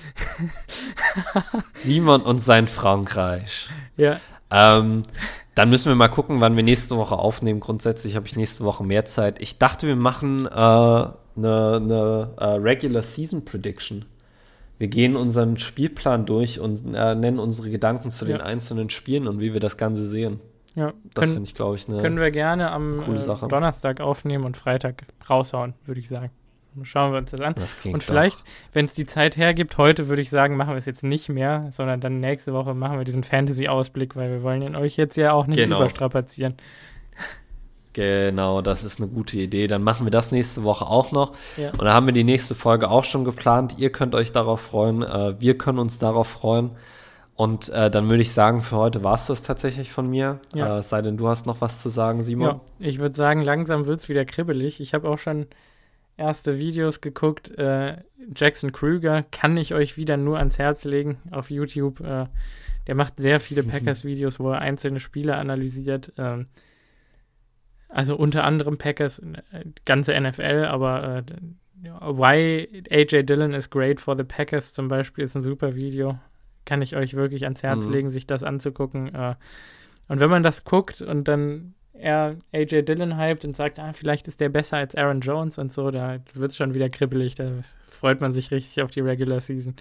Simon 1.75 2.23
und 2.23 2.39
sein 2.39 2.67
Frankreich. 2.67 3.69
Ja. 3.97 4.21
Ähm, 4.51 5.03
dann 5.55 5.71
müssen 5.71 5.89
wir 5.89 5.97
mal 5.97 6.09
gucken, 6.09 6.41
wann 6.41 6.57
wir 6.57 6.63
nächste 6.63 6.97
Woche 6.97 7.17
aufnehmen. 7.17 7.61
Grundsätzlich 7.61 8.17
habe 8.17 8.27
ich 8.27 8.37
nächste 8.37 8.65
Woche 8.65 8.85
mehr 8.85 9.05
Zeit. 9.05 9.41
Ich 9.41 9.59
dachte, 9.59 9.87
wir 9.87 9.97
machen 9.97 10.47
eine 10.47 11.15
äh, 11.37 11.81
ne, 11.81 12.31
uh, 12.41 12.45
Regular 12.63 13.03
Season 13.03 13.45
Prediction. 13.45 14.05
Wir 14.79 14.87
gehen 14.87 15.17
unseren 15.17 15.59
Spielplan 15.59 16.25
durch 16.25 16.61
und 16.61 16.95
äh, 16.95 17.15
nennen 17.17 17.41
unsere 17.41 17.71
Gedanken 17.71 18.13
zu 18.13 18.25
ja. 18.25 18.39
den 18.39 18.41
einzelnen 18.41 18.91
Spielen 18.91 19.27
und 19.27 19.41
wie 19.41 19.53
wir 19.53 19.61
das 19.61 19.77
Ganze 19.77 20.05
sehen. 20.05 20.41
Ja, 20.77 20.93
das 21.15 21.31
finde 21.31 21.49
ich, 21.49 21.55
glaube 21.55 21.75
ich, 21.75 21.89
eine 21.89 22.01
Können 22.01 22.21
wir 22.21 22.31
gerne 22.31 22.71
am 22.71 23.01
äh, 23.01 23.49
Donnerstag 23.49 24.01
aufnehmen 24.01 24.45
und 24.45 24.57
Freitag 24.57 25.07
raushauen, 25.29 25.75
würde 25.87 26.01
ich 26.01 26.09
sagen. 26.09 26.31
Schauen 26.85 27.13
wir 27.13 27.19
uns 27.19 27.31
das 27.31 27.41
an. 27.41 27.55
Das 27.55 27.77
und 27.85 28.03
vielleicht, 28.03 28.43
wenn 28.73 28.87
es 28.87 28.93
die 28.93 29.07
Zeit 29.07 29.37
hergibt, 29.37 29.79
heute 29.79 30.09
würde 30.09 30.23
ich 30.23 30.31
sagen, 30.31 30.57
machen 30.57 30.71
wir 30.71 30.79
es 30.79 30.87
jetzt 30.87 31.03
nicht 31.03 31.29
mehr, 31.29 31.69
sondern 31.73 32.01
dann 32.01 32.21
nächste 32.21 32.53
Woche 32.53 32.75
machen 32.75 32.99
wir 32.99 33.05
diesen 33.05 33.25
Fantasy-Ausblick, 33.25 34.17
weil 34.17 34.31
wir 34.31 34.43
wollen 34.43 34.63
ihn 34.63 34.77
euch 34.77 34.97
jetzt 34.97 35.17
ja 35.17 35.33
auch 35.33 35.47
nicht 35.47 35.59
genau. 35.59 35.77
überstrapazieren. 35.77 36.55
Genau, 37.95 38.63
das 38.63 38.85
ist 38.85 39.01
eine 39.01 39.09
gute 39.09 39.41
Idee. 39.41 39.67
Dann 39.67 39.83
machen 39.83 40.07
wir 40.07 40.13
das 40.13 40.31
nächste 40.31 40.63
Woche 40.63 40.87
auch 40.87 41.11
noch. 41.11 41.33
Ja. 41.57 41.71
Und 41.71 41.83
dann 41.83 41.93
haben 41.93 42.07
wir 42.07 42.13
die 42.13 42.23
nächste 42.23 42.55
Folge 42.55 42.91
auch 42.91 43.03
schon 43.03 43.25
geplant. 43.25 43.75
Ihr 43.79 43.91
könnt 43.91 44.15
euch 44.15 44.31
darauf 44.31 44.61
freuen. 44.61 45.03
Äh, 45.03 45.41
wir 45.41 45.59
können 45.59 45.81
uns 45.81 45.99
darauf 45.99 46.29
freuen. 46.29 46.71
Und 47.35 47.71
äh, 47.71 47.91
dann 47.91 48.09
würde 48.09 48.23
ich 48.23 48.33
sagen, 48.33 48.63
für 48.63 48.77
heute 48.77 49.05
war 49.05 49.15
es 49.15 49.27
das 49.27 49.43
tatsächlich 49.43 49.93
von 49.93 50.11
mir. 50.11 50.41
Ja. 50.55 50.79
Äh, 50.79 50.83
sei 50.83 51.03
denn, 51.03 51.17
du 51.17 51.29
hast 51.29 51.47
noch 51.47 51.61
was 51.61 51.81
zu 51.81 51.89
sagen, 51.89 52.21
Simon. 52.23 52.49
Ja, 52.49 52.61
ich 52.81 52.99
würde 52.99 53.15
sagen, 53.15 53.43
langsam 53.43 53.87
wird 53.87 54.01
es 54.01 54.09
wieder 54.09 54.25
kribbelig. 54.25 54.81
Ich 54.81 54.93
habe 54.93 55.09
auch 55.09 55.19
schon 55.19 55.47
erste 56.19 56.59
Videos 56.59 57.01
geguckt. 57.01 57.57
Äh, 57.57 57.99
Jackson 58.35 58.73
Krüger 58.73 59.25
kann 59.31 59.57
ich 59.57 59.75
euch 59.75 59.97
wieder 59.97 60.17
nur 60.17 60.39
ans 60.39 60.59
Herz 60.59 60.85
legen 60.85 61.19
auf 61.31 61.51
YouTube. 61.51 62.01
Äh, 62.01 62.27
der 62.87 62.95
macht 62.95 63.21
sehr 63.21 63.41
viele 63.41 63.63
mhm. 63.63 63.69
Packers-Videos, 63.69 64.41
wo 64.41 64.51
er 64.51 64.61
einzelne 64.61 65.01
Spiele 65.01 65.37
analysiert. 65.37 66.13
Ähm, 66.19 66.47
also 67.89 68.17
unter 68.17 68.45
anderem 68.45 68.79
Packers, 68.79 69.21
äh, 69.21 69.65
ganze 69.85 70.19
NFL, 70.19 70.67
aber 70.69 71.19
äh, 71.19 71.23
Why 71.83 72.83
AJ 72.91 73.23
Dillon 73.23 73.55
is 73.55 73.71
great 73.71 74.01
for 74.01 74.17
the 74.17 74.25
Packers 74.25 74.75
zum 74.75 74.89
Beispiel 74.89 75.25
ist 75.25 75.37
ein 75.37 75.45
super 75.45 75.77
Video. 75.77 76.19
Kann 76.65 76.83
ich 76.83 76.97
euch 76.97 77.15
wirklich 77.15 77.45
ans 77.45 77.63
Herz 77.63 77.87
mhm. 77.87 77.93
legen, 77.93 78.11
sich 78.11 78.27
das 78.27 78.43
anzugucken. 78.43 79.15
Äh, 79.15 79.37
und 80.09 80.21
wenn 80.21 80.31
man 80.31 80.43
das 80.43 80.65
guckt 80.65 81.01
und 81.01 81.29
dann 81.29 81.75
er 81.99 82.37
AJ 82.53 82.83
Dillon 82.83 83.19
hypt 83.19 83.45
und 83.45 83.57
sagt, 83.57 83.79
ah, 83.79 83.93
vielleicht 83.93 84.29
ist 84.29 84.41
der 84.41 84.49
besser 84.49 84.79
als 84.79 84.95
Aaron 84.95 85.21
Jones 85.21 85.59
und 85.59 85.73
so, 85.73 85.91
da 85.91 86.19
wird 86.35 86.51
es 86.51 86.57
schon 86.57 86.75
wieder 86.75 86.89
kribbelig. 86.89 87.35
Da 87.35 87.51
freut 87.91 88.21
man 88.21 88.33
sich 88.33 88.51
richtig 88.51 88.83
auf 88.83 88.91
die 88.91 89.01
Regular 89.01 89.41
Season. 89.41 89.75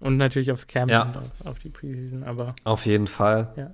Und 0.00 0.16
natürlich 0.16 0.50
aufs 0.50 0.66
Camp 0.66 0.90
ja. 0.90 1.02
und 1.02 1.16
auf, 1.16 1.24
auf, 1.44 1.58
die 1.60 1.68
Preseason, 1.68 2.24
aber. 2.24 2.54
Auf 2.64 2.86
jeden 2.86 3.06
Fall. 3.06 3.52
Ja. 3.56 3.70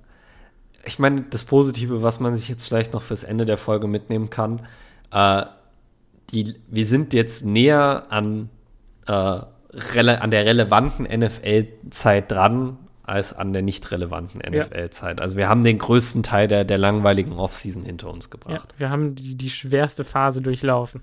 Ich 0.85 0.99
meine, 0.99 1.21
das 1.21 1.43
Positive, 1.43 2.03
was 2.03 2.19
man 2.19 2.37
sich 2.37 2.47
jetzt 2.49 2.67
vielleicht 2.67 2.93
noch 2.93 3.01
fürs 3.01 3.23
Ende 3.23 3.45
der 3.45 3.57
Folge 3.57 3.87
mitnehmen 3.87 4.29
kann, 4.29 4.61
äh, 5.11 5.45
die, 6.31 6.55
wir 6.67 6.85
sind 6.85 7.13
jetzt 7.13 7.45
näher 7.45 8.05
an, 8.09 8.49
äh, 9.07 9.11
an 9.11 10.31
der 10.31 10.45
relevanten 10.45 11.05
NFL-Zeit 11.05 12.31
dran, 12.31 12.77
als 13.09 13.33
an 13.33 13.53
der 13.53 13.61
nicht 13.61 13.91
relevanten 13.91 14.39
NFL-Zeit. 14.39 15.17
Ja. 15.17 15.23
Also 15.23 15.37
wir 15.37 15.49
haben 15.49 15.63
den 15.63 15.79
größten 15.79 16.23
Teil 16.23 16.47
der, 16.47 16.63
der 16.63 16.77
langweiligen 16.77 17.33
Offseason 17.33 17.83
hinter 17.83 18.09
uns 18.09 18.29
gebracht. 18.29 18.73
Ja, 18.73 18.79
wir 18.79 18.89
haben 18.89 19.15
die, 19.15 19.35
die 19.35 19.49
schwerste 19.49 20.03
Phase 20.03 20.41
durchlaufen. 20.41 21.01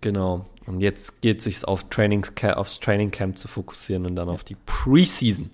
Genau. 0.00 0.46
Und 0.66 0.80
jetzt 0.80 1.20
geht 1.20 1.38
es 1.38 1.44
sich 1.44 1.64
auf 1.66 1.84
Trainings, 1.90 2.32
aufs 2.54 2.80
Training 2.80 3.10
Camp 3.10 3.36
zu 3.36 3.48
fokussieren 3.48 4.06
und 4.06 4.16
dann 4.16 4.28
auf 4.28 4.44
die 4.44 4.56
Preseason. 4.66 5.50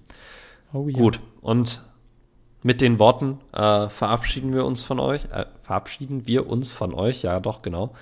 Oh, 0.72 0.88
ja. 0.88 0.98
Gut. 0.98 1.20
Und 1.40 1.82
mit 2.62 2.80
den 2.80 2.98
Worten 2.98 3.38
äh, 3.52 3.88
verabschieden 3.88 4.52
wir 4.52 4.64
uns 4.64 4.82
von 4.82 5.00
euch. 5.00 5.24
Äh, 5.26 5.46
verabschieden 5.62 6.26
wir 6.26 6.48
uns 6.48 6.70
von 6.70 6.94
euch. 6.94 7.22
Ja, 7.22 7.40
doch, 7.40 7.62
genau. 7.62 7.94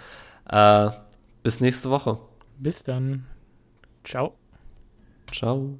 Äh, 0.48 0.90
bis 1.42 1.60
nächste 1.60 1.90
Woche. 1.90 2.18
Bis 2.58 2.82
dann. 2.82 3.26
Ciao. 4.04 4.34
Ciao. 5.30 5.78